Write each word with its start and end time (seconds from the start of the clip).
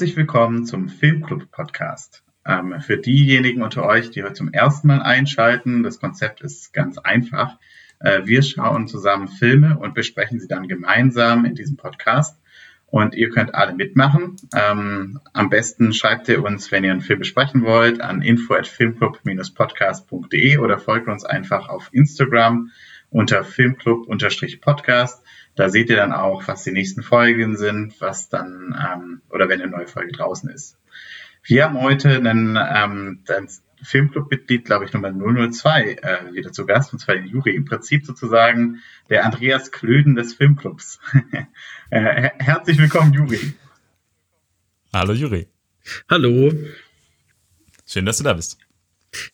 Herzlich 0.00 0.16
willkommen 0.16 0.64
zum 0.64 0.88
Filmclub 0.88 1.50
Podcast. 1.50 2.22
Ähm, 2.46 2.80
für 2.80 2.96
diejenigen 2.96 3.60
unter 3.60 3.84
euch, 3.84 4.10
die 4.10 4.22
heute 4.22 4.32
zum 4.32 4.50
ersten 4.50 4.88
Mal 4.88 5.02
einschalten, 5.02 5.82
das 5.82 6.00
Konzept 6.00 6.40
ist 6.40 6.72
ganz 6.72 6.96
einfach. 6.96 7.58
Äh, 7.98 8.22
wir 8.24 8.42
schauen 8.42 8.88
zusammen 8.88 9.28
Filme 9.28 9.78
und 9.78 9.92
besprechen 9.92 10.40
sie 10.40 10.48
dann 10.48 10.68
gemeinsam 10.68 11.44
in 11.44 11.54
diesem 11.54 11.76
Podcast. 11.76 12.40
Und 12.86 13.14
ihr 13.14 13.28
könnt 13.28 13.54
alle 13.54 13.74
mitmachen. 13.74 14.36
Ähm, 14.56 15.20
am 15.34 15.50
besten 15.50 15.92
schreibt 15.92 16.30
ihr 16.30 16.42
uns, 16.42 16.72
wenn 16.72 16.82
ihr 16.82 16.92
einen 16.92 17.02
Film 17.02 17.18
besprechen 17.18 17.62
wollt, 17.62 18.00
an 18.00 18.22
info@filmclub-podcast.de 18.22 20.56
oder 20.56 20.78
folgt 20.78 21.08
uns 21.08 21.26
einfach 21.26 21.68
auf 21.68 21.90
Instagram 21.92 22.70
unter 23.10 23.44
filmclub-podcast. 23.44 25.22
Da 25.60 25.68
seht 25.68 25.90
ihr 25.90 25.96
dann 25.96 26.14
auch, 26.14 26.48
was 26.48 26.64
die 26.64 26.72
nächsten 26.72 27.02
Folgen 27.02 27.54
sind, 27.54 28.00
was 28.00 28.30
dann 28.30 28.74
ähm, 28.82 29.20
oder 29.28 29.50
wenn 29.50 29.60
eine 29.60 29.70
neue 29.70 29.86
Folge 29.86 30.10
draußen 30.10 30.48
ist. 30.48 30.78
Wir 31.44 31.64
haben 31.64 31.78
heute 31.78 32.08
einen, 32.16 32.56
ähm, 32.56 33.22
ein 33.28 33.48
Filmclub-Mitglied, 33.82 34.64
glaube 34.64 34.86
ich, 34.86 34.94
Nummer 34.94 35.12
002 35.12 35.98
äh, 36.00 36.32
wieder 36.32 36.50
zu 36.50 36.64
Gast, 36.64 36.94
und 36.94 36.98
zwar 37.00 37.16
den 37.16 37.26
Juri. 37.26 37.54
Im 37.54 37.66
Prinzip 37.66 38.06
sozusagen 38.06 38.80
der 39.10 39.26
Andreas 39.26 39.70
Klöden 39.70 40.14
des 40.14 40.32
Filmclubs. 40.32 40.98
äh, 41.90 42.30
herzlich 42.38 42.78
willkommen, 42.78 43.12
Juri. 43.12 43.52
Hallo, 44.94 45.12
Juri. 45.12 45.46
Hallo. 46.08 46.54
Schön, 47.84 48.06
dass 48.06 48.16
du 48.16 48.24
da 48.24 48.32
bist. 48.32 48.56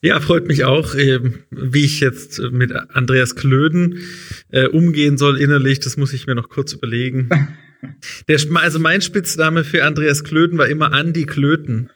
Ja, 0.00 0.20
freut 0.20 0.48
mich 0.48 0.64
auch, 0.64 0.94
wie 0.94 1.84
ich 1.84 2.00
jetzt 2.00 2.40
mit 2.50 2.72
Andreas 2.72 3.36
Klöden 3.36 4.00
äh, 4.50 4.68
umgehen 4.68 5.18
soll 5.18 5.38
innerlich. 5.38 5.80
Das 5.80 5.96
muss 5.96 6.12
ich 6.12 6.26
mir 6.26 6.34
noch 6.34 6.48
kurz 6.48 6.72
überlegen. 6.72 7.28
Der, 8.28 8.40
also 8.54 8.78
mein 8.78 9.02
Spitzname 9.02 9.62
für 9.62 9.84
Andreas 9.84 10.24
Klöden 10.24 10.58
war 10.58 10.66
immer 10.66 10.92
Andi 10.92 11.24
Klöten. 11.24 11.90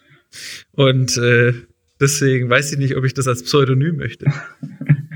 Und 0.72 1.16
äh, 1.16 1.54
deswegen 1.98 2.50
weiß 2.50 2.72
ich 2.72 2.78
nicht, 2.78 2.96
ob 2.96 3.04
ich 3.04 3.14
das 3.14 3.26
als 3.26 3.42
Pseudonym 3.42 3.96
möchte. 3.96 4.26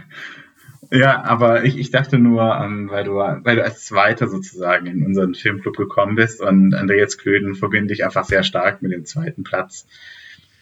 Ja, 0.91 1.25
aber 1.25 1.65
ich, 1.65 1.77
ich 1.77 1.91
dachte 1.91 2.19
nur, 2.19 2.55
ähm, 2.55 2.89
weil, 2.89 3.03
du, 3.03 3.15
weil 3.15 3.57
du 3.57 3.65
als 3.65 3.85
Zweiter 3.85 4.29
sozusagen 4.29 4.87
in 4.87 5.05
unseren 5.05 5.35
Filmclub 5.35 5.77
gekommen 5.77 6.15
bist 6.15 6.41
und 6.41 6.73
Andreas 6.73 7.19
Klöden 7.19 7.57
verbinde 7.57 7.93
ich 7.93 8.05
einfach 8.05 8.25
sehr 8.25 8.45
stark 8.45 8.81
mit 8.81 8.93
dem 8.93 9.05
zweiten 9.05 9.43
Platz. 9.43 9.87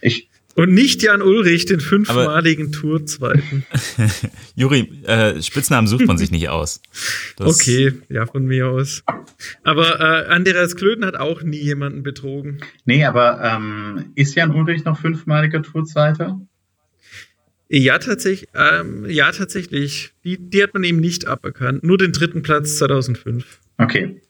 Ich 0.00 0.30
und 0.54 0.72
nicht 0.72 1.02
Jan 1.02 1.22
Ulrich, 1.22 1.66
den 1.66 1.80
fünfmaligen 1.80 2.72
Tourzweiten. 2.72 3.64
Juri, 4.54 4.80
äh, 5.04 5.40
Spitznamen 5.42 5.86
sucht 5.86 6.06
man 6.06 6.18
sich 6.18 6.30
nicht 6.30 6.48
aus. 6.48 6.80
Das 7.36 7.54
okay, 7.54 7.92
ja, 8.08 8.26
von 8.26 8.44
mir 8.46 8.68
aus. 8.68 9.02
Aber 9.62 10.00
äh, 10.00 10.26
Andreas 10.28 10.76
Klöden 10.76 11.04
hat 11.04 11.16
auch 11.16 11.42
nie 11.42 11.62
jemanden 11.62 12.02
betrogen. 12.02 12.60
Nee, 12.84 13.04
aber 13.04 13.40
ähm, 13.42 14.12
ist 14.14 14.34
Jan 14.34 14.54
Ulrich 14.54 14.84
noch 14.84 14.98
fünfmaliger 14.98 15.62
Tourzweiter? 15.62 16.40
Ja, 17.68 17.98
tatsächlich. 17.98 18.50
Ähm, 18.54 19.06
ja, 19.08 19.32
tatsächlich. 19.32 20.12
Die, 20.24 20.36
die 20.38 20.62
hat 20.62 20.74
man 20.74 20.84
ihm 20.84 21.00
nicht 21.00 21.26
aberkannt. 21.26 21.82
Nur 21.82 21.96
den 21.96 22.12
dritten 22.12 22.42
Platz 22.42 22.76
2005. 22.76 23.60
Okay. 23.78 24.20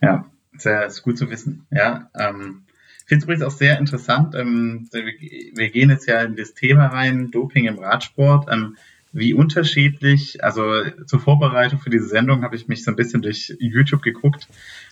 Ja, 0.00 0.30
sehr 0.56 0.86
ist 0.86 1.02
gut 1.02 1.18
zu 1.18 1.28
wissen. 1.28 1.66
Ja, 1.70 2.10
ähm, 2.18 2.63
ich 3.04 3.08
finde 3.08 3.18
es 3.18 3.24
übrigens 3.24 3.44
auch 3.44 3.56
sehr 3.56 3.78
interessant. 3.78 4.34
Ähm, 4.34 4.88
wir 4.92 5.70
gehen 5.70 5.90
jetzt 5.90 6.06
ja 6.06 6.22
in 6.22 6.36
das 6.36 6.54
Thema 6.54 6.86
rein, 6.86 7.30
Doping 7.30 7.66
im 7.66 7.78
Radsport. 7.78 8.48
Ähm, 8.50 8.76
wie 9.12 9.34
unterschiedlich, 9.34 10.42
also 10.42 10.82
zur 11.06 11.20
Vorbereitung 11.20 11.78
für 11.78 11.90
diese 11.90 12.08
Sendung 12.08 12.42
habe 12.42 12.56
ich 12.56 12.66
mich 12.66 12.82
so 12.82 12.90
ein 12.90 12.96
bisschen 12.96 13.22
durch 13.22 13.54
YouTube 13.60 14.02
geguckt, 14.02 14.48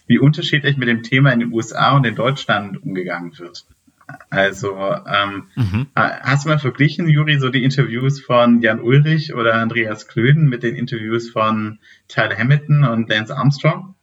wie 0.06 0.18
unterschiedlich 0.18 0.76
mit 0.76 0.88
dem 0.88 1.02
Thema 1.02 1.32
in 1.32 1.40
den 1.40 1.52
USA 1.52 1.96
und 1.96 2.04
in 2.04 2.14
Deutschland 2.14 2.80
umgegangen 2.82 3.36
wird. 3.38 3.64
Also, 4.30 4.76
ähm, 4.76 5.44
mhm. 5.56 5.86
hast 5.94 6.44
du 6.44 6.50
mal 6.50 6.58
verglichen, 6.58 7.08
Juri, 7.08 7.38
so 7.38 7.48
die 7.48 7.64
Interviews 7.64 8.20
von 8.20 8.60
Jan 8.60 8.80
Ulrich 8.80 9.34
oder 9.34 9.54
Andreas 9.54 10.06
Klöden 10.06 10.48
mit 10.48 10.62
den 10.62 10.76
Interviews 10.76 11.30
von 11.30 11.78
Tyler 12.08 12.36
Hamilton 12.36 12.84
und 12.84 13.08
Lance 13.08 13.34
Armstrong? 13.34 13.94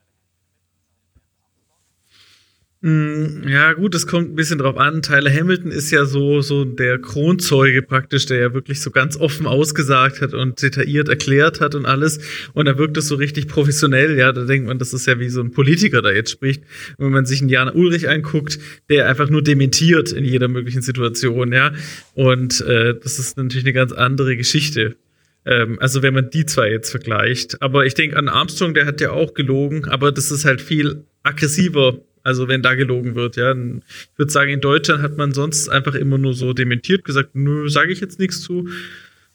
Mm, 2.81 3.45
ja, 3.45 3.73
gut, 3.73 3.94
es 3.94 4.07
kommt 4.07 4.31
ein 4.31 4.35
bisschen 4.35 4.59
drauf 4.59 4.78
an. 4.78 5.01
Tyler 5.01 5.29
Hamilton 5.29 5.69
ist 5.69 5.91
ja 5.91 6.06
so, 6.06 6.40
so 6.40 6.63
der 6.63 6.97
Kronzeuge 6.97 7.81
praktisch, 7.81 8.25
der 8.25 8.40
ja 8.40 8.53
wirklich 8.53 8.79
so 8.79 8.90
ganz 8.90 9.17
offen 9.17 9.45
ausgesagt 9.47 10.22
hat 10.22 10.34
und 10.34 10.62
detailliert 10.62 11.09
erklärt 11.09 11.59
hat 11.59 11.75
und 11.75 11.85
alles. 11.85 12.19
Und 12.53 12.68
da 12.68 12.78
wirkt 12.78 12.95
es 12.95 13.09
so 13.09 13.16
richtig 13.16 13.50
professionell. 13.50 14.18
Ja, 14.18 14.31
da 14.31 14.45
denkt 14.45 14.66
man, 14.66 14.79
das 14.79 14.94
ist 14.94 15.07
ja 15.07 15.19
wie 15.19 15.28
so 15.28 15.41
ein 15.41 15.51
Politiker, 15.51 16.01
der 16.01 16.16
jetzt 16.16 16.31
spricht. 16.31 16.63
Und 16.97 17.07
wenn 17.07 17.12
man 17.12 17.25
sich 17.25 17.41
einen 17.41 17.50
Jan 17.50 17.69
Ulrich 17.69 18.07
anguckt, 18.07 18.59
der 18.89 19.09
einfach 19.09 19.29
nur 19.29 19.44
dementiert 19.44 20.13
in 20.13 20.23
jeder 20.23 20.47
möglichen 20.47 20.81
Situation, 20.81 21.51
ja. 21.51 21.73
Und 22.13 22.62
äh, 22.62 22.95
das 22.97 23.19
ist 23.19 23.35
natürlich 23.35 23.66
eine 23.66 23.73
ganz 23.73 23.91
andere 23.91 24.38
Geschichte. 24.38 24.95
Ähm, 25.45 25.78
also 25.81 26.01
wenn 26.01 26.13
man 26.13 26.29
die 26.29 26.45
zwei 26.45 26.72
jetzt 26.72 26.91
vergleicht. 26.91 27.62
Aber 27.62 27.85
ich 27.85 27.94
denke 27.94 28.16
an 28.16 28.29
Armstrong, 28.29 28.73
der 28.73 28.85
hat 28.85 29.01
ja 29.01 29.12
auch 29.12 29.34
gelogen, 29.34 29.84
aber 29.84 30.13
das 30.13 30.31
ist 30.31 30.45
halt 30.45 30.62
viel 30.62 31.03
aggressiver 31.23 32.00
also 32.24 32.47
wenn 32.47 32.62
da 32.62 32.75
gelogen 32.75 33.16
wird, 33.16 33.35
ja. 33.35 33.52
Ich 33.52 34.18
würde 34.18 34.31
sagen, 34.31 34.52
in 34.52 34.62
Deutschland 34.62 35.02
hat 35.02 35.18
man 35.18 35.34
sonst 35.34 35.69
einfach 35.69 35.96
immer 35.96 36.18
nur 36.18 36.34
so 36.34 36.53
dementiert, 36.53 37.03
gesagt, 37.03 37.31
nö, 37.34 37.69
sage 37.69 37.91
ich 37.91 38.00
jetzt 38.00 38.19
nichts 38.19 38.41
zu. 38.41 38.68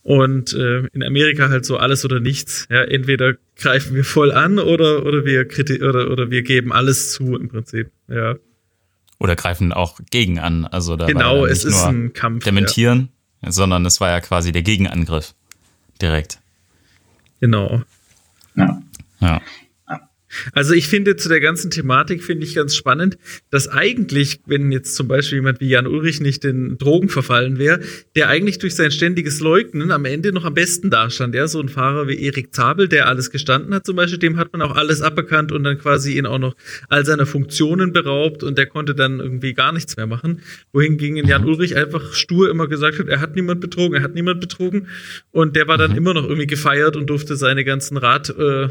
Und 0.02 0.52
äh, 0.52 0.86
in 0.92 1.02
Amerika 1.02 1.48
halt 1.48 1.64
so 1.64 1.78
alles 1.78 2.04
oder 2.04 2.20
nichts. 2.20 2.68
Ja, 2.70 2.82
entweder 2.82 3.34
greifen 3.56 3.94
wir 3.94 4.04
voll 4.04 4.32
an 4.32 4.58
oder, 4.58 5.06
oder 5.06 5.24
wir 5.24 5.46
oder, 5.80 6.10
oder 6.10 6.30
wir 6.30 6.42
geben 6.42 6.72
alles 6.72 7.12
zu 7.12 7.36
im 7.36 7.48
Prinzip. 7.48 7.90
Ja. 8.08 8.36
Oder 9.18 9.34
greifen 9.34 9.72
auch 9.72 10.00
gegen 10.10 10.38
an. 10.38 10.66
Also 10.66 10.96
da 10.96 11.06
genau, 11.06 11.40
war 11.40 11.46
ja 11.46 11.52
es 11.52 11.64
ist 11.64 11.82
ein 11.84 12.12
Kampf. 12.12 12.44
Dementieren, 12.44 13.08
ja. 13.42 13.50
sondern 13.50 13.86
es 13.86 13.98
war 14.00 14.10
ja 14.10 14.20
quasi 14.20 14.52
der 14.52 14.62
Gegenangriff. 14.62 15.34
Direkt. 16.02 16.38
Genau. 17.40 17.82
Ja. 18.56 18.82
Ja. 19.20 19.40
Also 20.52 20.74
ich 20.74 20.88
finde 20.88 21.16
zu 21.16 21.28
der 21.28 21.40
ganzen 21.40 21.70
Thematik 21.70 22.22
finde 22.22 22.44
ich 22.46 22.54
ganz 22.54 22.74
spannend, 22.74 23.18
dass 23.50 23.68
eigentlich, 23.68 24.40
wenn 24.46 24.72
jetzt 24.72 24.94
zum 24.94 25.08
Beispiel 25.08 25.38
jemand 25.38 25.60
wie 25.60 25.68
Jan 25.68 25.86
Ulrich 25.86 26.20
nicht 26.20 26.44
den 26.44 26.78
Drogen 26.78 27.08
verfallen 27.08 27.58
wäre, 27.58 27.80
der 28.16 28.28
eigentlich 28.28 28.58
durch 28.58 28.74
sein 28.74 28.90
ständiges 28.90 29.40
Leugnen 29.40 29.90
am 29.90 30.04
Ende 30.04 30.32
noch 30.32 30.44
am 30.44 30.54
besten 30.54 30.90
dastand. 30.90 31.34
Ja, 31.34 31.46
so 31.48 31.60
ein 31.60 31.68
Fahrer 31.68 32.08
wie 32.08 32.20
Erik 32.22 32.54
Zabel, 32.54 32.88
der 32.88 33.08
alles 33.08 33.30
gestanden 33.30 33.74
hat 33.74 33.86
zum 33.86 33.96
Beispiel, 33.96 34.18
dem 34.18 34.36
hat 34.36 34.52
man 34.52 34.62
auch 34.62 34.76
alles 34.76 35.02
aberkannt 35.02 35.52
und 35.52 35.64
dann 35.64 35.78
quasi 35.78 36.16
ihn 36.16 36.26
auch 36.26 36.38
noch 36.38 36.54
all 36.88 37.04
seiner 37.04 37.26
Funktionen 37.26 37.92
beraubt 37.92 38.42
und 38.42 38.58
der 38.58 38.66
konnte 38.66 38.94
dann 38.94 39.20
irgendwie 39.20 39.54
gar 39.54 39.72
nichts 39.72 39.96
mehr 39.96 40.06
machen. 40.06 40.42
Wohingegen 40.72 41.26
Jan 41.26 41.42
mhm. 41.42 41.48
Ulrich 41.48 41.76
einfach 41.76 42.12
stur 42.12 42.50
immer 42.50 42.66
gesagt 42.66 42.98
hat, 42.98 43.08
er 43.08 43.20
hat 43.20 43.34
niemand 43.34 43.60
betrogen, 43.60 43.96
er 43.96 44.02
hat 44.02 44.14
niemand 44.14 44.40
betrogen 44.40 44.88
und 45.30 45.56
der 45.56 45.68
war 45.68 45.78
dann 45.78 45.92
mhm. 45.92 45.98
immer 45.98 46.14
noch 46.14 46.24
irgendwie 46.24 46.46
gefeiert 46.46 46.96
und 46.96 47.08
durfte 47.08 47.36
seine 47.36 47.64
ganzen 47.64 47.96
Rad 47.96 48.30
äh, 48.30 48.68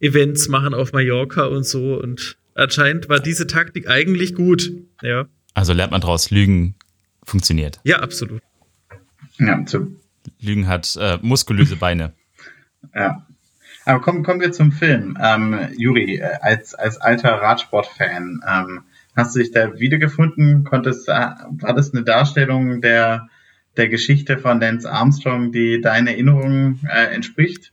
Events 0.00 0.48
machen 0.48 0.74
auf 0.74 0.92
Mallorca 0.92 1.44
und 1.44 1.64
so. 1.64 1.98
Und 2.00 2.36
anscheinend 2.54 3.08
war 3.08 3.20
diese 3.20 3.46
Taktik 3.46 3.88
eigentlich 3.88 4.34
gut. 4.34 4.72
Ja. 5.02 5.26
Also 5.54 5.72
lernt 5.72 5.92
man 5.92 6.00
daraus, 6.00 6.30
Lügen 6.30 6.74
funktioniert. 7.24 7.80
Ja, 7.84 7.98
absolut. 8.00 8.42
Ja, 9.38 9.62
so. 9.66 9.86
Lügen 10.40 10.66
hat 10.66 10.96
äh, 11.00 11.18
muskulöse 11.22 11.76
Beine. 11.76 12.12
Ja. 12.94 13.26
Aber 13.84 14.00
kommen, 14.00 14.22
kommen 14.22 14.40
wir 14.40 14.52
zum 14.52 14.70
Film. 14.70 15.18
Ähm, 15.20 15.68
Juri, 15.76 16.16
äh, 16.16 16.38
als, 16.42 16.74
als 16.74 16.98
alter 16.98 17.32
Radsportfan, 17.32 18.40
ähm, 18.46 18.84
hast 19.16 19.34
du 19.34 19.40
dich 19.40 19.50
da 19.50 19.80
wiedergefunden? 19.80 20.62
Konntest, 20.62 21.08
äh, 21.08 21.12
war 21.12 21.74
das 21.74 21.92
eine 21.92 22.04
Darstellung 22.04 22.80
der, 22.80 23.28
der 23.76 23.88
Geschichte 23.88 24.38
von 24.38 24.60
Lance 24.60 24.90
Armstrong, 24.90 25.50
die 25.50 25.80
deinen 25.80 26.06
Erinnerungen 26.06 26.80
äh, 26.88 27.14
entspricht? 27.14 27.72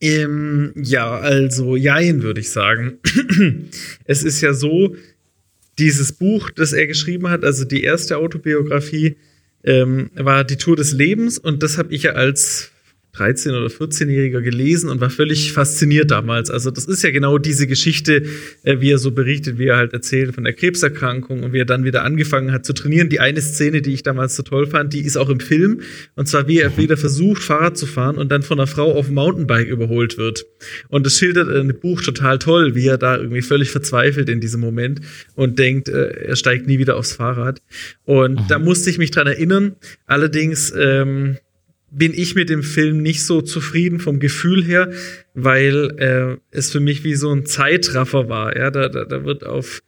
Ähm, 0.00 0.72
ja, 0.76 1.18
also 1.18 1.76
jein, 1.76 2.22
würde 2.22 2.40
ich 2.40 2.50
sagen. 2.50 2.98
es 4.04 4.22
ist 4.22 4.40
ja 4.40 4.52
so, 4.52 4.94
dieses 5.78 6.12
Buch, 6.12 6.50
das 6.50 6.72
er 6.72 6.86
geschrieben 6.86 7.28
hat, 7.28 7.44
also 7.44 7.64
die 7.64 7.82
erste 7.82 8.16
Autobiografie, 8.18 9.16
ähm, 9.64 10.10
war 10.14 10.44
die 10.44 10.56
Tour 10.56 10.76
des 10.76 10.92
Lebens 10.92 11.38
und 11.38 11.62
das 11.62 11.76
habe 11.76 11.94
ich 11.94 12.04
ja 12.04 12.12
als 12.12 12.70
13- 13.16 13.50
oder 13.50 13.68
14-Jähriger 13.68 14.40
gelesen 14.40 14.90
und 14.90 15.00
war 15.00 15.10
völlig 15.10 15.52
fasziniert 15.52 16.10
damals. 16.10 16.50
Also 16.50 16.70
das 16.70 16.86
ist 16.86 17.02
ja 17.02 17.10
genau 17.10 17.38
diese 17.38 17.66
Geschichte, 17.66 18.24
äh, 18.62 18.80
wie 18.80 18.90
er 18.90 18.98
so 18.98 19.10
berichtet, 19.10 19.58
wie 19.58 19.66
er 19.66 19.76
halt 19.76 19.92
erzählt 19.92 20.34
von 20.34 20.44
der 20.44 20.52
Krebserkrankung 20.52 21.42
und 21.42 21.52
wie 21.52 21.60
er 21.60 21.64
dann 21.64 21.84
wieder 21.84 22.04
angefangen 22.04 22.52
hat 22.52 22.66
zu 22.66 22.72
trainieren. 22.72 23.08
Die 23.08 23.20
eine 23.20 23.40
Szene, 23.40 23.82
die 23.82 23.94
ich 23.94 24.02
damals 24.02 24.36
so 24.36 24.42
toll 24.42 24.66
fand, 24.66 24.92
die 24.92 25.00
ist 25.00 25.16
auch 25.16 25.28
im 25.28 25.40
Film. 25.40 25.80
Und 26.14 26.28
zwar, 26.28 26.48
wie 26.48 26.60
er 26.60 26.76
wieder 26.76 26.96
versucht, 26.96 27.42
Fahrrad 27.42 27.76
zu 27.76 27.86
fahren 27.86 28.16
und 28.16 28.30
dann 28.30 28.42
von 28.42 28.58
einer 28.58 28.66
Frau 28.66 28.92
auf 28.92 29.06
dem 29.06 29.14
Mountainbike 29.14 29.68
überholt 29.68 30.18
wird. 30.18 30.44
Und 30.88 31.06
das 31.06 31.18
schildert 31.18 31.48
in 31.48 31.68
dem 31.68 31.80
Buch 31.80 32.02
total 32.02 32.38
toll, 32.38 32.74
wie 32.74 32.86
er 32.86 32.98
da 32.98 33.16
irgendwie 33.16 33.42
völlig 33.42 33.70
verzweifelt 33.70 34.28
in 34.28 34.40
diesem 34.40 34.60
Moment 34.60 35.00
und 35.34 35.58
denkt, 35.58 35.88
äh, 35.88 36.08
er 36.08 36.36
steigt 36.36 36.66
nie 36.66 36.78
wieder 36.78 36.96
aufs 36.96 37.14
Fahrrad. 37.14 37.60
Und 38.04 38.40
mhm. 38.40 38.44
da 38.48 38.58
musste 38.58 38.90
ich 38.90 38.98
mich 38.98 39.10
dran 39.10 39.26
erinnern. 39.26 39.76
Allerdings, 40.06 40.72
ähm, 40.76 41.38
bin 41.90 42.12
ich 42.14 42.34
mit 42.34 42.50
dem 42.50 42.62
Film 42.62 43.02
nicht 43.02 43.24
so 43.24 43.40
zufrieden 43.40 44.00
vom 44.00 44.18
Gefühl 44.18 44.64
her, 44.64 44.90
weil 45.34 45.90
äh, 45.98 46.36
es 46.50 46.70
für 46.70 46.80
mich 46.80 47.04
wie 47.04 47.14
so 47.14 47.32
ein 47.32 47.46
Zeitraffer 47.46 48.28
war. 48.28 48.56
Ja, 48.56 48.70
da, 48.70 48.88
da, 48.88 49.04
da 49.04 49.24
wird 49.24 49.44
auf 49.44 49.82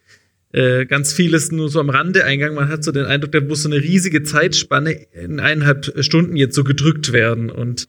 äh, 0.52 0.86
ganz 0.86 1.12
vieles 1.12 1.52
nur 1.52 1.68
so 1.68 1.80
am 1.80 1.90
Rande 1.90 2.24
eingang. 2.24 2.54
Man 2.54 2.68
hat 2.68 2.82
so 2.82 2.92
den 2.92 3.04
Eindruck, 3.04 3.32
da 3.32 3.40
muss 3.40 3.62
so 3.62 3.68
eine 3.68 3.82
riesige 3.82 4.22
Zeitspanne 4.22 4.92
in 5.12 5.40
eineinhalb 5.40 5.92
Stunden 6.02 6.36
jetzt 6.36 6.54
so 6.54 6.64
gedrückt 6.64 7.12
werden. 7.12 7.50
Und 7.50 7.88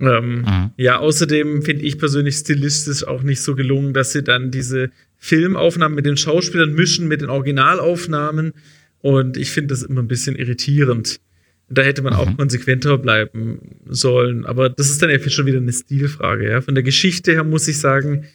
ähm, 0.00 0.42
mhm. 0.42 0.70
ja, 0.76 0.98
außerdem 0.98 1.62
finde 1.62 1.84
ich 1.84 1.98
persönlich 1.98 2.36
stilistisch 2.36 3.06
auch 3.06 3.22
nicht 3.22 3.40
so 3.40 3.54
gelungen, 3.54 3.92
dass 3.92 4.12
sie 4.12 4.22
dann 4.22 4.50
diese 4.50 4.90
Filmaufnahmen 5.18 5.96
mit 5.96 6.06
den 6.06 6.16
Schauspielern 6.16 6.72
mischen 6.72 7.08
mit 7.08 7.20
den 7.20 7.30
Originalaufnahmen. 7.30 8.52
Und 9.00 9.36
ich 9.36 9.50
finde 9.50 9.68
das 9.68 9.82
immer 9.82 10.02
ein 10.02 10.08
bisschen 10.08 10.36
irritierend. 10.36 11.20
Da 11.68 11.82
hätte 11.82 12.02
man 12.02 12.12
mhm. 12.12 12.18
auch 12.18 12.36
konsequenter 12.36 12.96
bleiben 12.98 13.60
sollen. 13.86 14.44
Aber 14.46 14.68
das 14.68 14.88
ist 14.88 15.02
dann 15.02 15.10
ja 15.10 15.18
schon 15.28 15.46
wieder 15.46 15.58
eine 15.58 15.72
Stilfrage. 15.72 16.48
Ja? 16.48 16.60
Von 16.60 16.74
der 16.74 16.84
Geschichte 16.84 17.32
her 17.32 17.44
muss 17.44 17.66
ich 17.66 17.80
sagen, 17.80 18.26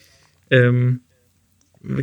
ähm, 0.50 1.02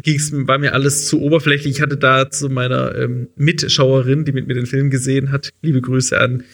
ging's, 0.03 0.33
war 0.33 0.59
mir 0.59 0.73
alles 0.73 1.07
zu 1.07 1.21
oberflächlich. 1.21 1.77
Ich 1.77 1.83
hatte 1.83 1.97
da 1.97 2.31
zu 2.31 2.49
meiner 2.49 2.95
ähm, 2.95 3.29
Mitschauerin, 3.37 4.25
die 4.25 4.33
mit 4.33 4.47
mir 4.47 4.55
den 4.55 4.67
Film 4.67 4.91
gesehen 4.91 5.31
hat, 5.31 5.51
liebe 5.63 5.81
Grüße 5.81 6.19
an 6.19 6.45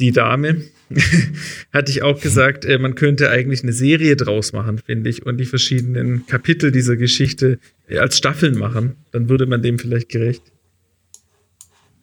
die 0.00 0.10
Dame, 0.10 0.62
hatte 1.72 1.90
ich 1.90 2.02
auch 2.02 2.20
gesagt, 2.20 2.64
äh, 2.64 2.78
man 2.78 2.94
könnte 2.94 3.30
eigentlich 3.30 3.62
eine 3.62 3.72
Serie 3.72 4.16
draus 4.16 4.52
machen, 4.52 4.78
finde 4.78 5.08
ich, 5.08 5.24
und 5.24 5.38
die 5.38 5.46
verschiedenen 5.46 6.26
Kapitel 6.26 6.72
dieser 6.72 6.96
Geschichte 6.96 7.58
äh, 7.88 7.98
als 7.98 8.18
Staffeln 8.18 8.58
machen. 8.58 8.96
Dann 9.12 9.28
würde 9.28 9.46
man 9.46 9.62
dem 9.62 9.78
vielleicht 9.78 10.08
gerecht. 10.08 10.42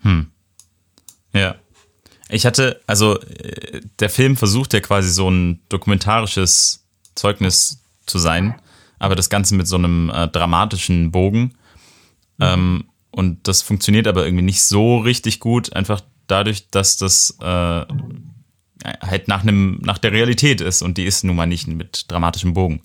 Hm. 0.02 0.28
Ja. 1.34 1.60
Ich 2.32 2.46
hatte, 2.46 2.82
also 2.88 3.20
äh, 3.20 3.82
der 4.00 4.10
Film 4.10 4.38
versucht 4.38 4.74
ja 4.74 4.80
quasi 4.80 5.10
so 5.10 5.30
ein 5.30 5.60
dokumentarisches 5.70 6.84
Zeugnis 7.16 7.84
zu 8.06 8.18
sein 8.18 8.56
aber 9.02 9.16
das 9.16 9.30
Ganze 9.30 9.56
mit 9.56 9.68
so 9.68 9.78
einem 9.78 10.12
äh, 10.12 10.28
dramatischen 10.28 11.12
Bogen. 11.12 11.56
Mhm. 12.38 12.46
Ähm, 12.46 12.84
und 13.10 13.48
das 13.48 13.62
funktioniert 13.62 14.08
aber 14.08 14.26
irgendwie 14.26 14.44
nicht 14.44 14.64
so 14.64 15.00
richtig 15.00 15.40
gut, 15.40 15.74
einfach 15.74 16.02
dadurch, 16.28 16.70
dass 16.70 16.98
das 16.98 17.36
äh, 17.42 17.86
halt 18.86 19.28
nach, 19.28 19.42
einem, 19.42 19.80
nach 19.84 19.98
der 19.98 20.12
Realität 20.12 20.62
ist 20.62 20.82
und 20.82 20.98
die 20.98 21.06
ist 21.06 21.24
nun 21.24 21.36
mal 21.36 21.48
nicht 21.48 21.68
mit 21.68 22.06
dramatischem 22.10 22.54
Bogen. 22.54 22.82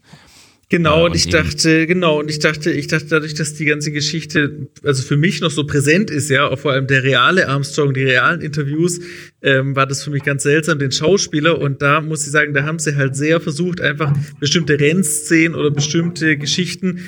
Genau, 0.68 1.04
und, 1.04 1.10
und 1.12 1.16
ich 1.16 1.28
dachte, 1.28 1.86
genau, 1.86 2.18
und 2.18 2.28
ich 2.28 2.40
dachte, 2.40 2.72
ich 2.72 2.88
dachte 2.88 3.06
dadurch, 3.06 3.34
dass 3.34 3.54
die 3.54 3.66
ganze 3.66 3.92
Geschichte, 3.92 4.68
also 4.82 5.04
für 5.04 5.16
mich 5.16 5.40
noch 5.40 5.52
so 5.52 5.64
präsent 5.64 6.10
ist, 6.10 6.28
ja, 6.28 6.54
vor 6.56 6.72
allem 6.72 6.88
der 6.88 7.04
reale 7.04 7.48
Armstrong, 7.48 7.94
die 7.94 8.02
realen 8.02 8.40
Interviews, 8.40 8.98
ähm, 9.42 9.76
war 9.76 9.86
das 9.86 10.02
für 10.02 10.10
mich 10.10 10.24
ganz 10.24 10.42
seltsam, 10.42 10.80
den 10.80 10.90
Schauspieler. 10.90 11.60
Und 11.60 11.82
da 11.82 12.00
muss 12.00 12.26
ich 12.26 12.32
sagen, 12.32 12.52
da 12.52 12.64
haben 12.64 12.80
sie 12.80 12.96
halt 12.96 13.14
sehr 13.14 13.40
versucht, 13.40 13.80
einfach 13.80 14.12
bestimmte 14.40 14.80
Rennszenen 14.80 15.54
oder 15.54 15.70
bestimmte 15.70 16.36
Geschichten, 16.36 17.00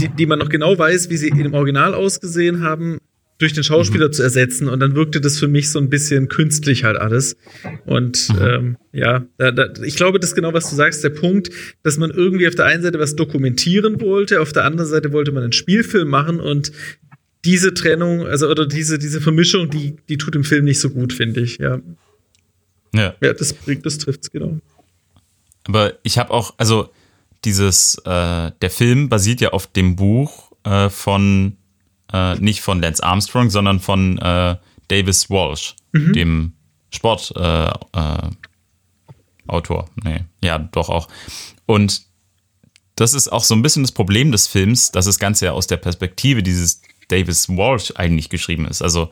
die, 0.00 0.08
die 0.08 0.26
man 0.26 0.38
noch 0.38 0.48
genau 0.48 0.78
weiß, 0.78 1.10
wie 1.10 1.16
sie 1.16 1.28
im 1.28 1.52
Original 1.52 1.94
ausgesehen 1.94 2.62
haben, 2.62 2.98
durch 3.38 3.52
den 3.52 3.64
Schauspieler 3.64 4.08
mhm. 4.08 4.12
zu 4.12 4.22
ersetzen 4.22 4.68
und 4.68 4.80
dann 4.80 4.94
wirkte 4.94 5.20
das 5.20 5.38
für 5.38 5.48
mich 5.48 5.70
so 5.70 5.78
ein 5.80 5.90
bisschen 5.90 6.28
künstlich 6.28 6.84
halt 6.84 6.96
alles. 6.96 7.36
Und 7.84 8.28
mhm. 8.30 8.42
ähm, 8.42 8.76
ja, 8.92 9.26
da, 9.38 9.50
da, 9.50 9.72
ich 9.82 9.96
glaube, 9.96 10.20
das 10.20 10.30
ist 10.30 10.36
genau, 10.36 10.52
was 10.52 10.70
du 10.70 10.76
sagst, 10.76 11.02
der 11.02 11.10
Punkt, 11.10 11.50
dass 11.82 11.98
man 11.98 12.10
irgendwie 12.10 12.46
auf 12.46 12.54
der 12.54 12.66
einen 12.66 12.82
Seite 12.82 12.98
was 12.98 13.16
dokumentieren 13.16 14.00
wollte, 14.00 14.40
auf 14.40 14.52
der 14.52 14.64
anderen 14.64 14.88
Seite 14.88 15.12
wollte 15.12 15.32
man 15.32 15.42
einen 15.42 15.52
Spielfilm 15.52 16.08
machen 16.08 16.38
und 16.38 16.70
diese 17.44 17.74
Trennung, 17.74 18.26
also 18.26 18.48
oder 18.48 18.66
diese, 18.66 18.98
diese 18.98 19.20
Vermischung, 19.20 19.68
die, 19.68 19.96
die 20.08 20.16
tut 20.16 20.34
im 20.36 20.44
Film 20.44 20.64
nicht 20.64 20.80
so 20.80 20.90
gut, 20.90 21.12
finde 21.12 21.40
ich, 21.40 21.58
ja. 21.58 21.80
Ja. 22.94 23.14
Ja, 23.20 23.32
das 23.32 23.52
bringt, 23.52 23.84
das 23.84 23.98
trifft's, 23.98 24.30
genau. 24.30 24.60
Aber 25.66 25.94
ich 26.04 26.18
habe 26.18 26.30
auch, 26.30 26.54
also 26.56 26.90
dieses, 27.44 28.00
äh, 28.04 28.50
der 28.62 28.70
Film 28.70 29.08
basiert 29.08 29.40
ja 29.40 29.50
auf 29.50 29.66
dem 29.66 29.96
Buch 29.96 30.52
äh, 30.64 30.88
von 30.88 31.56
äh, 32.14 32.36
nicht 32.36 32.60
von 32.60 32.80
Lance 32.80 33.02
Armstrong, 33.02 33.50
sondern 33.50 33.80
von 33.80 34.18
äh, 34.18 34.56
Davis 34.88 35.28
Walsh, 35.30 35.74
mhm. 35.92 36.12
dem 36.12 36.52
Sportautor. 36.90 37.90
Äh, 39.48 39.84
nee, 40.04 40.24
ja, 40.42 40.58
doch 40.58 40.88
auch. 40.88 41.08
Und 41.66 42.02
das 42.94 43.14
ist 43.14 43.32
auch 43.32 43.42
so 43.42 43.54
ein 43.54 43.62
bisschen 43.62 43.82
das 43.82 43.90
Problem 43.90 44.30
des 44.30 44.46
Films, 44.46 44.92
dass 44.92 45.06
das 45.06 45.18
Ganze 45.18 45.46
ja 45.46 45.52
aus 45.52 45.66
der 45.66 45.78
Perspektive 45.78 46.44
dieses 46.44 46.82
Davis 47.08 47.48
Walsh 47.48 47.92
eigentlich 47.96 48.30
geschrieben 48.30 48.66
ist. 48.66 48.80
Also 48.80 49.10